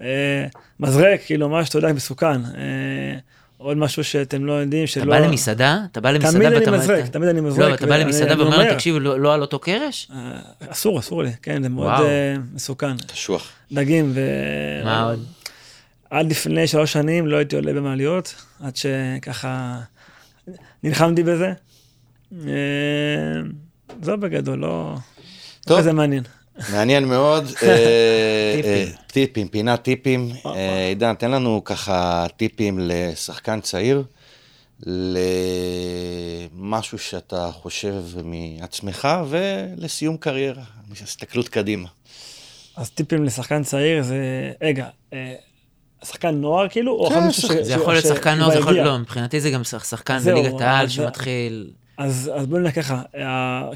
אה, 0.02 0.46
מזרק, 0.84 1.22
כאילו 1.26 1.50
ממש, 1.50 1.70
אתה 1.70 1.78
יודע, 1.78 1.94
מסוכן. 1.94 2.46
אה, 2.46 3.18
עוד 3.58 3.78
משהו 3.78 4.04
שאתם 4.04 4.46
לא 4.46 4.54
יודעים, 4.54 4.84
אתה 4.84 4.92
שלא... 4.92 5.06
בא 5.06 5.20
למסעדה? 5.20 5.80
אתה 5.92 6.02
בא 6.02 6.12
למסעדה 6.12 6.38
תמיד 6.38 6.48
אני 6.48 6.60
ואתה... 6.60 6.72
מזרק, 6.72 7.08
תמיד 7.08 7.30
אני 7.30 7.42
מזרק. 7.42 7.70
לא, 7.70 7.74
אתה 7.74 7.86
בא 7.86 7.98
למסעדה 7.98 8.40
ואומר, 8.40 8.56
אומר, 8.56 8.74
תקשיב, 8.74 8.96
לא 8.96 9.20
לא 9.20 9.34
על 9.34 9.42
אותו 9.42 9.60
קרש? 9.60 10.12
אה, 10.14 10.40
אסור, 10.72 11.00
אסור 11.00 11.24
לי, 11.24 11.32
כן, 11.42 11.64
זה 11.64 11.70
מאוד. 11.70 11.88
אה, 11.88 12.36
מסוכן. 12.54 12.98
קשוח. 12.98 13.50
דגים 13.72 14.12
ו... 14.16 14.22
מה 14.84 15.04
עוד? 15.04 15.26
עד 16.10 16.32
לפני 16.32 16.68
שלוש 16.68 16.94
שנים 16.94 17.28
לא 17.28 17.38
הייתי 17.38 17.56
עולה 17.56 17.74
במעליות, 17.74 18.36
עד 18.64 18.76
שככה 18.76 19.80
נלחמתי 20.84 21.24
בזה. 21.24 21.54
אה, 22.48 22.52
זהו 24.02 24.18
בגדול, 24.18 24.60
לא... 24.60 24.96
טוב. 25.66 25.82
זה 25.82 25.94
מעניין. 25.94 26.24
מעניין 26.72 27.06
מאוד. 27.06 27.44
אה, 27.64 28.54
טיפים. 28.56 28.72
אה, 28.88 29.04
טיפים, 29.08 29.48
פינת 29.48 29.82
טיפים. 29.82 30.30
אה, 30.46 30.88
עידן, 30.88 31.14
תן 31.16 31.32
לנו 31.32 31.62
ככה 31.66 32.26
טיפים 32.38 32.80
לשחקן 32.82 33.60
צעיר, 33.62 34.04
למשהו 36.60 37.00
שאתה 37.00 37.50
חושב 37.54 38.04
מעצמך, 38.24 39.08
ולסיום 39.30 40.18
קריירה, 40.18 40.64
הסתכלות 41.04 41.50
קדימה. 41.50 41.88
אז 42.78 42.90
טיפים 42.90 43.24
לשחקן 43.24 43.64
צעיר 43.64 44.04
זה, 44.04 44.18
רגע, 44.62 44.88
שחקן 46.06 46.36
נוער 46.36 46.70
כאילו? 46.70 46.92
או 46.92 47.10
כן, 47.10 47.32
שחקן- 47.32 47.64
ש- 47.64 47.66
זה 47.68 47.74
יכול 47.74 47.94
להיות 47.94 48.06
ש- 48.06 48.10
שחקן 48.10 48.38
נוער, 48.38 48.52
זה 48.52 48.60
יכול 48.60 48.74
להיות... 48.74 48.86
לא, 48.88 48.98
מבחינתי 49.00 49.40
זה 49.42 49.50
גם 49.52 49.64
שח- 49.64 49.84
שחקן 49.90 50.20
בליגת 50.20 50.62
העל 50.62 50.88
שמתחיל... 50.90 51.70
אז 51.98 52.32
אז 52.36 52.48
בוא 52.48 52.60
נגיד 52.60 52.72
ככה, 52.72 53.02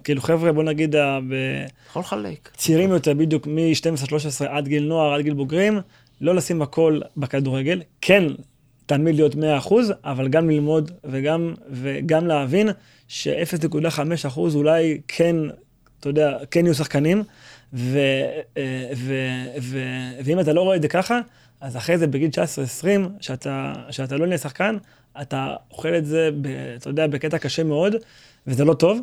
כאילו 0.04 0.22
חבר'ה, 0.22 0.52
בוא 0.52 0.64
נגיד, 0.64 0.96
ב- 1.30 1.66
יכול 1.90 2.00
לחלק. 2.00 2.50
צעירים 2.58 2.90
יותר, 2.90 3.14
בדיוק 3.14 3.48
מ-12-13 3.48 4.46
עד 4.50 4.68
גיל 4.68 4.84
נוער, 4.84 5.14
עד 5.14 5.22
גיל 5.22 5.34
בוגרים, 5.34 5.80
לא 6.22 6.36
לשים 6.36 6.62
הכל 6.62 7.00
בכדורגל, 7.18 7.82
כן 8.02 8.24
תמיד 8.86 9.16
להיות 9.16 9.36
100%, 9.36 9.38
אבל 10.04 10.28
גם 10.28 10.50
ללמוד 10.50 10.92
וגם, 11.04 11.54
וגם 11.72 12.28
להבין 12.28 12.70
ש-0.5% 13.08 14.40
אולי 14.56 15.02
כן, 15.08 15.36
אתה 16.00 16.10
יודע, 16.10 16.38
כן 16.52 16.66
יהיו 16.66 16.74
שחקנים, 16.76 17.24
ו, 17.74 18.00
אה, 18.58 18.90
ו, 18.96 19.14
ו, 19.62 19.80
ואם 20.24 20.40
אתה 20.40 20.54
לא 20.54 20.62
רואה 20.62 20.76
את 20.76 20.82
זה 20.82 20.88
ככה, 20.88 21.20
אז 21.62 21.78
אחרי 21.78 21.98
זה 21.98 22.08
בגיל 22.08 22.30
19-20, 22.84 22.86
שאתה, 23.22 23.74
שאתה 23.92 24.18
לא 24.18 24.26
נהיה 24.26 24.38
שחקן, 24.38 24.78
אתה 25.22 25.56
אוכל 25.72 25.96
את 25.96 26.06
זה, 26.06 26.30
ב, 26.42 26.48
אתה 26.76 26.90
יודע, 26.90 27.08
בקטע 27.08 27.38
קשה 27.38 27.64
מאוד, 27.64 27.96
וזה 28.48 28.66
לא 28.66 28.74
טוב. 28.74 29.00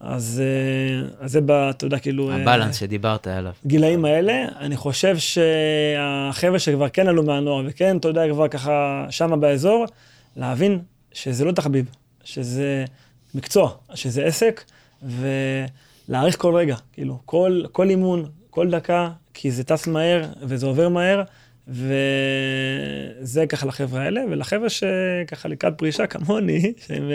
אז, 0.00 0.42
אה, 0.44 1.24
אז 1.24 1.32
זה, 1.32 1.40
אתה 1.70 1.86
יודע, 1.86 1.98
כאילו... 1.98 2.30
אה, 2.30 2.36
הבלנס 2.36 2.76
שדיברת 2.76 3.26
עליו. 3.26 3.52
גילאים 3.66 4.04
האלה, 4.04 4.44
אני 4.60 4.76
חושב 4.76 5.16
שהחבר'ה 5.18 6.58
שכבר 6.58 6.88
כן 6.88 7.08
עלו 7.08 7.22
מהנוער, 7.22 7.64
וכן, 7.66 7.96
אתה 7.96 8.08
יודע, 8.08 8.22
כבר 8.30 8.48
ככה 8.48 9.06
שמה 9.10 9.36
באזור, 9.36 9.86
להבין 10.36 10.78
שזה 11.12 11.44
לא 11.44 11.52
תחביב, 11.52 11.86
שזה 12.24 12.84
מקצוע, 13.34 13.70
שזה 13.94 14.24
עסק, 14.24 14.64
ולהעריך 15.02 16.38
כל 16.38 16.54
רגע, 16.54 16.76
כאילו, 16.92 17.18
כל, 17.24 17.62
כל 17.72 17.90
אימון, 17.90 18.24
כל 18.50 18.70
דקה, 18.70 19.10
כי 19.34 19.50
זה 19.50 19.64
טס 19.64 19.86
מהר 19.86 20.24
וזה 20.42 20.66
עובר 20.66 20.88
מהר, 20.88 21.22
וזה 21.68 23.46
ככה 23.48 23.66
לחבר'ה 23.66 24.02
האלה, 24.02 24.20
ולחבר'ה 24.30 24.68
שככה 24.70 25.48
לקראת 25.48 25.72
פרישה 25.78 26.06
כמוני, 26.06 26.72
שהם 26.86 27.10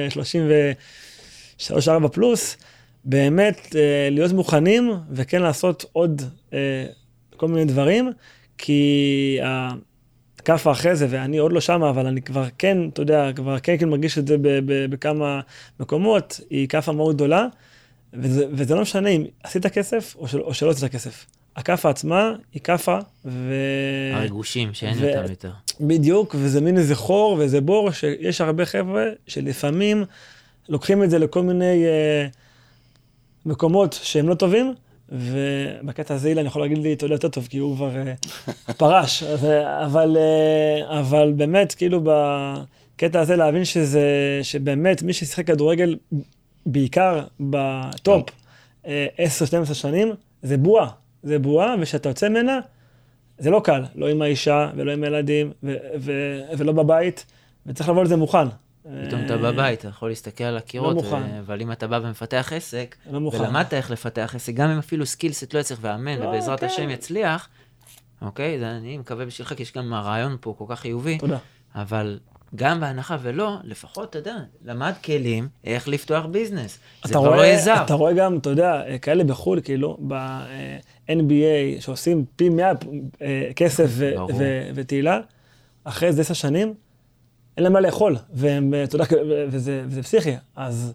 33-4 1.60 2.07
פלוס, 2.11 2.57
באמת 3.03 3.76
אה, 3.76 4.10
להיות 4.11 4.32
מוכנים 4.32 4.94
וכן 5.11 5.41
לעשות 5.41 5.86
עוד 5.91 6.22
אה, 6.53 6.86
כל 7.38 7.48
מיני 7.48 7.65
דברים, 7.65 8.11
כי 8.57 9.40
הכאפה 9.44 10.72
אחרי 10.72 10.95
זה, 10.95 11.07
ואני 11.10 11.38
עוד 11.38 11.53
לא 11.53 11.61
שמה, 11.61 11.90
אבל 11.90 12.06
אני 12.06 12.22
כבר 12.22 12.45
כן, 12.57 12.78
אתה 12.90 13.02
יודע, 13.02 13.34
כבר 13.36 13.60
כן, 13.60 13.78
כן 13.78 13.90
מרגיש 13.90 14.18
את 14.18 14.28
זה 14.28 14.36
בכמה 14.65 15.41
מקומות, 15.80 16.40
היא 16.49 16.68
כאפה 16.68 16.91
מאוד 16.91 17.15
גדולה, 17.15 17.45
וזה, 18.14 18.45
וזה 18.52 18.76
לא 18.76 18.82
משנה 18.82 19.10
אם 19.10 19.26
עשית 19.44 19.65
כסף 19.65 20.15
או, 20.15 20.28
של, 20.28 20.41
או 20.41 20.53
שלא 20.53 20.69
עשית 20.69 20.91
כסף. 20.91 21.26
הכאפה 21.58 21.90
עצמה 21.90 22.34
היא 22.54 22.62
כאפה, 22.62 22.98
ו... 23.26 23.54
הריגושים 24.14 24.74
שאין 24.74 24.98
ו- 24.98 25.10
אותם 25.10 25.30
יותר. 25.30 25.52
בדיוק, 25.82 26.36
וזה 26.40 26.62
מין 26.62 26.78
איזה 26.78 26.96
חור 26.96 27.36
ואיזה 27.40 27.62
בור, 27.62 27.92
שיש 27.92 28.42
הרבה 28.42 28.66
חבר'ה 28.66 29.04
שלפעמים 29.28 30.06
לוקחים 30.70 31.04
את 31.04 31.10
זה 31.10 31.20
לכל 31.20 31.44
מיני 31.44 31.86
אה, 31.86 32.28
מקומות 33.46 34.00
שהם 34.04 34.30
לא 34.30 34.36
טובים, 34.36 34.74
ובקטע 35.10 36.14
הזה 36.14 36.30
אילן 36.30 36.46
יכול 36.46 36.62
להגיד 36.62 36.78
לי, 36.78 36.94
אתה 36.94 37.06
יודע 37.06 37.16
יותר 37.16 37.30
טוב, 37.30 37.48
כי 37.50 37.58
הוא 37.58 37.76
כבר 37.76 37.92
אה, 37.98 38.14
פרש, 38.78 39.24
אז, 39.24 39.46
אה, 39.46 39.86
אבל, 39.86 40.18
אה, 40.18 41.00
אבל 41.00 41.34
באמת, 41.36 41.74
כאילו 41.74 42.02
בקטע 42.04 43.20
הזה 43.20 43.36
להבין 43.36 43.66
שזה, 43.66 44.40
שבאמת 44.44 45.04
מי 45.04 45.14
ששיחק 45.14 45.48
כדורגל, 45.48 45.96
בעיקר 46.66 47.24
ב 47.40 47.58
top, 47.58 48.30
אה, 48.88 49.08
10-12 49.70 49.74
שנים, 49.74 50.14
זה 50.42 50.58
בועה, 50.58 50.90
זה 51.28 51.40
בועה, 51.40 51.76
וכשאתה 51.82 52.10
יוצא 52.10 52.30
ממנה, 52.30 52.60
זה 53.38 53.49
לא 53.49 53.62
קל, 53.64 53.84
לא 53.95 54.10
עם 54.10 54.22
האישה 54.22 54.70
ולא 54.76 54.91
עם 54.91 55.04
הילדים 55.04 55.52
ולא 56.58 56.72
בבית, 56.72 57.26
וצריך 57.66 57.90
לבוא 57.90 58.04
לזה 58.04 58.16
מוכן. 58.16 58.48
פתאום 59.08 59.22
אתה 59.26 59.34
אה, 59.34 59.38
בבית, 59.38 59.80
אתה 59.80 59.88
יכול 59.88 60.10
להסתכל 60.10 60.44
על 60.44 60.58
הקירות, 60.58 60.95
לא 60.95 61.02
מוכן. 61.04 61.24
אבל 61.40 61.62
אם 61.62 61.72
אתה 61.72 61.88
בא 61.88 61.99
ומפתח 62.04 62.52
עסק, 62.56 62.95
לא 63.12 63.20
מוכן. 63.20 63.41
ולמדת 63.41 63.74
איך 63.74 63.91
לפתח 63.91 64.32
עסק, 64.36 64.54
גם 64.54 64.70
אם 64.70 64.78
אפילו 64.78 65.06
סקילסט 65.06 65.54
לא 65.54 65.60
יצליח 65.60 65.80
ואמן, 65.82 66.20
לא, 66.20 66.26
ובעזרת 66.26 66.60
כן. 66.60 66.66
השם 66.66 66.90
יצליח, 66.90 67.49
אוקיי? 68.22 68.60
זה 68.60 68.72
אני 68.72 68.98
מקווה 68.98 69.26
בשבילך, 69.26 69.54
כי 69.54 69.62
יש 69.62 69.74
גם 69.74 69.94
הרעיון 69.94 70.38
פה 70.41 70.56
כל 70.58 70.66
כך 70.68 70.80
חיובי, 70.80 71.18
תודה. 71.18 71.38
אבל 71.76 72.20
גם 72.56 72.80
בהנחה 72.80 73.18
ולא, 73.22 73.57
לפחות, 73.64 74.10
אתה 74.10 74.18
יודע, 74.18 74.36
למד 74.65 74.94
כלים 75.06 75.48
איך 75.64 75.88
לפתוח 75.88 76.26
ביזנס. 76.26 76.80
זה 77.06 77.14
כבר 77.14 77.24
לא 77.24 77.36
רואה, 77.36 77.45
יהיה 77.48 77.60
זר. 77.60 77.84
אתה 77.86 77.94
רואה 77.94 78.14
גם, 78.14 78.38
אתה 78.38 78.49
יודע, 78.49 78.84
כאלה 79.02 79.24
בחו"ל, 79.24 79.61
כאילו, 79.64 79.98
ב-NBA, 80.07 81.82
שעושים 81.82 82.26
פי 82.36 82.49
100 82.49 82.72
אה, 83.22 83.49
כסף 83.56 83.90
ותהילה, 84.76 85.19
אחרי 85.84 86.07
איזה 86.07 86.22
עשר 86.22 86.34
שנים, 86.34 86.74
אין 87.57 87.64
להם 87.64 87.74
מה 87.74 87.82
לאכול, 87.82 88.15
והם, 88.34 88.74
אה, 88.74 88.84
אתה 88.84 88.95
יודע, 88.95 89.06
וזה, 89.49 89.84
וזה 89.88 90.03
פסיכי. 90.03 90.36
אז 90.56 90.94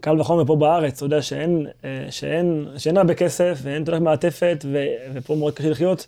קל 0.00 0.20
וחומר 0.20 0.44
פה 0.44 0.56
בארץ, 0.56 0.96
אתה 0.96 1.04
יודע, 1.04 1.22
שאין, 1.22 1.66
אה, 1.84 2.06
שאין, 2.10 2.68
שאין 2.76 2.96
הרבה 2.96 3.14
כסף, 3.14 3.58
ואין, 3.62 3.82
אתה 3.82 3.90
יודע, 3.90 4.00
מעטפת, 4.00 4.64
ו- 4.72 4.84
ופה 5.14 5.34
מאוד 5.34 5.54
קשה 5.54 5.70
לחיות, 5.70 6.06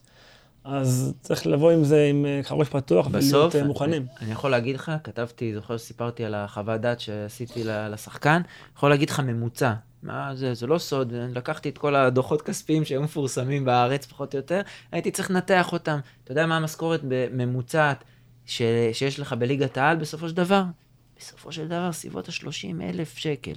אז 0.65 1.15
צריך 1.21 1.47
לבוא 1.47 1.71
עם 1.71 1.85
זה 1.85 2.07
עם 2.11 2.27
אה, 2.27 2.41
ראש 2.51 2.69
פתוח, 2.69 3.07
בסוף, 3.07 3.33
ולהיות 3.33 3.57
אה, 3.57 3.65
מוכנים. 3.65 4.03
אני, 4.03 4.27
אני 4.27 4.33
יכול 4.33 4.51
להגיד 4.51 4.75
לך, 4.75 4.93
כתבתי, 5.05 5.55
זוכר 5.55 5.77
שסיפרתי 5.77 6.25
על 6.25 6.35
החוות 6.35 6.81
דעת 6.81 7.01
שעשיתי 7.01 7.65
לשחקן, 7.65 8.43
יכול 8.77 8.91
להגיד 8.91 9.11
לך 9.11 9.21
ממוצע. 9.21 9.73
מה 10.03 10.35
זה, 10.35 10.55
זה 10.55 10.67
לא 10.67 10.79
סוד, 10.79 11.13
לקחתי 11.13 11.69
את 11.69 11.79
כל 11.79 11.95
הדוחות 11.95 12.43
כספיים 12.43 12.85
שהיו 12.85 13.03
מפורסמים 13.03 13.65
בארץ, 13.65 14.07
פחות 14.07 14.35
או 14.35 14.39
יותר, 14.39 14.61
הייתי 14.93 15.11
צריך 15.11 15.31
לנתח 15.31 15.73
אותם. 15.73 15.99
אתה 16.25 16.33
יודע 16.33 16.47
מה 16.47 16.57
המשכורת 16.57 17.01
ממוצעת 17.33 18.05
ש, 18.47 18.63
שיש 18.93 19.21
לך 19.21 19.33
בליגת 19.33 19.79
העל 19.79 19.97
בסופו 19.97 20.29
של 20.29 20.35
דבר? 20.35 20.63
בסופו 21.19 21.53
של 21.53 21.67
דבר, 21.69 21.93
סביבות 21.93 22.29
ה-30 22.29 22.83
אלף 22.83 23.17
שקל. 23.17 23.53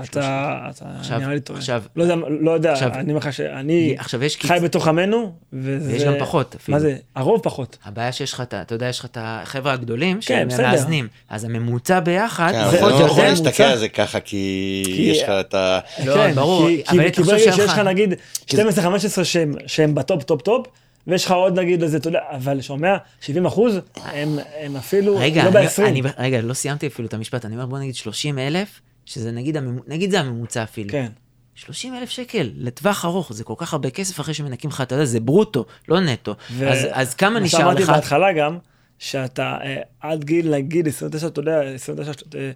אתה, 0.00 0.58
אתה 0.70 0.84
עכשיו- 0.98 1.18
נראה 1.18 1.34
לי 1.34 1.40
טועה. 1.40 1.58
עכשיו- 1.58 1.82
לא 1.96 2.02
יודע, 2.02 2.14
לא 2.40 2.50
יודע, 2.50 2.72
עכשיו- 2.72 2.92
אני 2.94 3.08
אומר 3.12 3.18
לך 3.18 3.32
שאני 3.32 3.94
עכשיו 3.98 4.24
יש 4.24 4.36
חי 4.36 4.48
קיצ... 4.48 4.62
בתוך 4.62 4.88
עמנו, 4.88 5.32
וזה... 5.52 5.92
ויש 5.92 6.04
גם 6.04 6.14
פחות 6.20 6.54
אפילו. 6.54 6.76
מה 6.76 6.80
זה? 6.80 6.96
הרוב 7.14 7.40
פחות. 7.42 7.78
הבעיה 7.84 8.12
שיש 8.12 8.32
לך, 8.32 8.40
את 8.40 8.54
ה- 8.54 8.62
אתה 8.62 8.74
יודע, 8.74 8.86
יש 8.88 8.98
לך 8.98 9.04
את 9.04 9.18
החבר'ה 9.20 9.72
הגדולים, 9.72 10.16
כן, 10.16 10.20
שהם 10.20 10.48
בסדר. 10.48 10.62
מאזנים. 10.70 11.08
אז 11.28 11.44
הממוצע 11.44 12.00
ביחד, 12.00 12.52
כן, 12.52 12.70
זה- 12.70 12.80
לא 12.80 12.86
יכול 12.86 13.24
להסתכל 13.24 13.48
ממוצע. 13.48 13.70
על 13.70 13.78
זה 13.78 13.88
ככה, 13.88 14.20
כי 14.20 14.36
כי- 14.86 15.02
יש 15.02 15.22
לך 15.22 15.28
את 15.28 15.54
ה... 15.54 15.78
לא, 16.04 16.14
כן, 16.14 16.32
ברור, 16.34 16.68
כי- 16.68 16.82
אבל 16.88 17.10
כי- 17.10 17.22
ברגע 17.22 17.38
שיש 17.52 17.58
לך 17.58 17.78
נגיד 17.78 18.14
12-15 18.46 18.54
שהם- 19.24 19.54
שהם 19.66 19.94
בטופ 19.94 20.22
טופ 20.22 20.42
טופ, 20.42 20.66
ויש 21.06 21.24
לך 21.24 21.30
עוד 21.30 21.58
נגיד 21.58 21.82
איזה, 21.82 21.96
אתה 21.96 22.08
יודע, 22.08 22.20
אבל 22.30 22.60
שומע, 22.60 22.96
70 23.20 23.46
אחוז, 23.46 23.78
הם 23.96 24.38
הם 24.60 24.76
אפילו 24.76 25.16
רגע, 25.18 25.44
לא 25.44 25.58
אני, 25.58 25.66
ב-20. 25.66 25.82
אני, 25.86 26.02
רגע, 26.18 26.40
לא 26.40 26.54
סיימתי 26.54 26.86
אפילו 26.86 27.08
את 27.08 27.14
המשפט, 27.14 27.44
אני 27.44 27.54
אומר, 27.54 27.66
בוא 27.66 27.78
נגיד 27.78 27.94
30 27.94 28.38
אלף, 28.38 28.80
שזה 29.12 29.32
נגיד, 29.32 29.56
הממ... 29.56 29.78
נגיד 29.86 30.10
זה 30.10 30.20
הממוצע 30.20 30.62
אפילו. 30.62 30.90
כן. 30.90 31.08
30 31.54 31.94
אלף 31.94 32.10
שקל 32.10 32.50
לטווח 32.56 33.04
ארוך, 33.04 33.32
זה 33.32 33.44
כל 33.44 33.54
כך 33.56 33.72
הרבה 33.72 33.90
כסף 33.90 34.20
אחרי 34.20 34.34
שמנקים 34.34 34.70
לך, 34.70 34.80
אתה 34.80 34.94
יודע, 34.94 35.04
זה 35.04 35.20
ברוטו, 35.20 35.64
לא 35.88 36.00
נטו. 36.00 36.34
ו- 36.50 36.68
אז, 36.68 36.78
אז 36.90 37.14
כמה 37.14 37.30
מה 37.30 37.40
נשאר 37.40 37.58
שאמרתי 37.58 37.82
לך? 37.82 37.88
בהתחלה 37.88 38.32
גם, 38.32 38.58
שאתה 38.98 39.56
אה, 39.64 39.80
עד 40.00 40.24
גיל, 40.24 40.50
נגיד 40.50 40.88
29, 40.88 41.26
אתה 41.26 41.40
יודע, 41.40 41.62
29, 41.62 42.12
אה, 42.34 42.50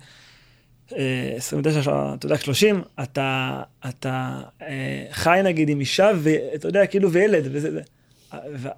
אה, 0.96 1.32
29, 1.36 2.14
אתה 2.14 2.26
יודע, 2.26 2.38
30, 2.38 2.82
אתה, 3.02 3.62
אתה 3.88 4.40
אה, 4.62 5.04
חי 5.10 5.40
נגיד 5.44 5.68
עם 5.68 5.80
אישה, 5.80 6.10
ואתה 6.22 6.68
יודע, 6.68 6.86
כאילו, 6.86 7.12
וילד, 7.12 7.44
וזה, 7.52 7.72
זה. 7.72 7.80
ו- 8.54 8.68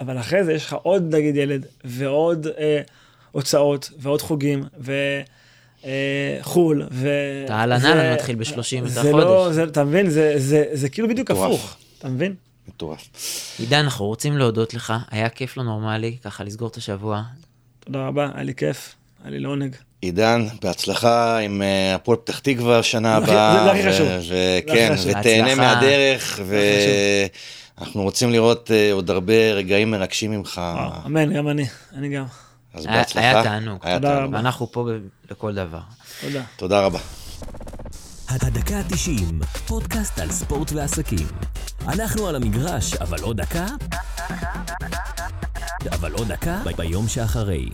אבל 0.00 0.18
אחרי 0.18 0.44
זה 0.44 0.52
יש 0.52 0.66
לך 0.66 0.72
עוד 0.72 1.14
נגיד 1.14 1.36
ילד, 1.36 1.66
ועוד 1.84 2.46
אה, 2.46 2.80
הוצאות, 3.32 3.90
ועוד 3.98 4.22
חוגים, 4.22 4.58
וחו"ל, 4.60 4.80
ו... 4.80 4.92
אתה 7.44 7.54
אהלן 7.54 7.78
זה- 7.80 7.88
אהלן 7.88 8.12
מתחיל 8.14 8.36
ב-30 8.36 8.46
את 8.86 8.90
זה 8.90 9.12
לא, 9.12 9.22
החודש. 9.42 9.54
זה, 9.54 9.64
אתה 9.64 9.84
מבין? 9.84 10.10
זה, 10.10 10.32
זה, 10.36 10.64
זה 10.72 10.88
כאילו 10.88 11.08
בדיוק. 11.08 11.30
הפוך, 11.30 11.76
אתה 11.98 12.08
מבין? 12.08 12.34
מטורף. 12.68 13.08
עידן, 13.58 13.78
אנחנו 13.78 14.06
רוצים 14.06 14.36
להודות 14.38 14.74
לך, 14.74 14.92
היה 15.10 15.28
כיף 15.28 15.56
לא 15.56 15.62
נורמלי, 15.62 16.16
ככה 16.24 16.44
לסגור 16.44 16.68
את 16.68 16.76
השבוע. 16.76 17.22
תודה 17.84 18.06
רבה, 18.06 18.30
היה 18.34 18.42
לי 18.44 18.54
כיף, 18.54 18.94
היה 19.24 19.30
לי 19.30 19.38
לעונג. 19.40 19.76
עידן, 20.02 20.46
בהצלחה 20.62 21.38
עם 21.38 21.62
אה, 21.62 21.94
הפועל 21.94 22.18
פתח 22.18 22.38
תקווה 22.38 22.82
שנה 22.82 23.16
הבאה. 23.16 23.64
זה- 23.64 23.70
הכי 23.70 23.88
ו- 23.88 23.92
חשוב. 23.92 24.08
וכן. 24.62 24.94
ותהנה. 25.06 25.54
מהדרך, 25.54 26.40
ואנחנו 27.78 28.02
רוצים 28.02 28.30
לראות 28.32 28.70
אה, 28.70 28.92
עוד 28.92 29.10
הרבה 29.10 29.52
רגעים 29.52 29.90
מרגשים 29.90 30.30
ממך. 30.30 30.60
אמן, 31.06 31.32
גם 31.32 31.48
אני, 31.48 31.64
אני 31.96 32.08
גם. 32.08 32.24
אז 32.74 32.86
היה- 32.86 32.96
בהצלחה. 32.96 33.20
היה 33.30 33.42
תענוג. 33.42 33.78
היה 33.82 33.96
תודה 33.96 34.08
תענוג. 34.08 34.24
רבה. 34.28 34.36
ואנחנו 34.36 34.72
פה 34.72 34.84
ב- 34.88 35.30
לכל 35.32 35.54
דבר. 35.54 35.80
תודה. 36.20 36.42
תודה 36.56 36.80
רבה. 36.80 36.98
הדקה 38.28 38.76
ה-90, 38.78 39.44
פודקאסט 39.66 40.18
על 40.18 40.30
ספורט 40.32 40.72
ועסקים. 40.72 41.26
אנחנו 41.88 42.28
על 42.28 42.36
המגרש, 42.36 42.94
אבל 42.94 43.20
עוד 43.22 43.36
דקה? 43.40 43.66
אבל 45.92 46.12
עוד 46.12 46.28
דקה 46.32 46.60
ב- 46.64 46.76
ביום 46.76 47.08
שאחרי. 47.08 47.68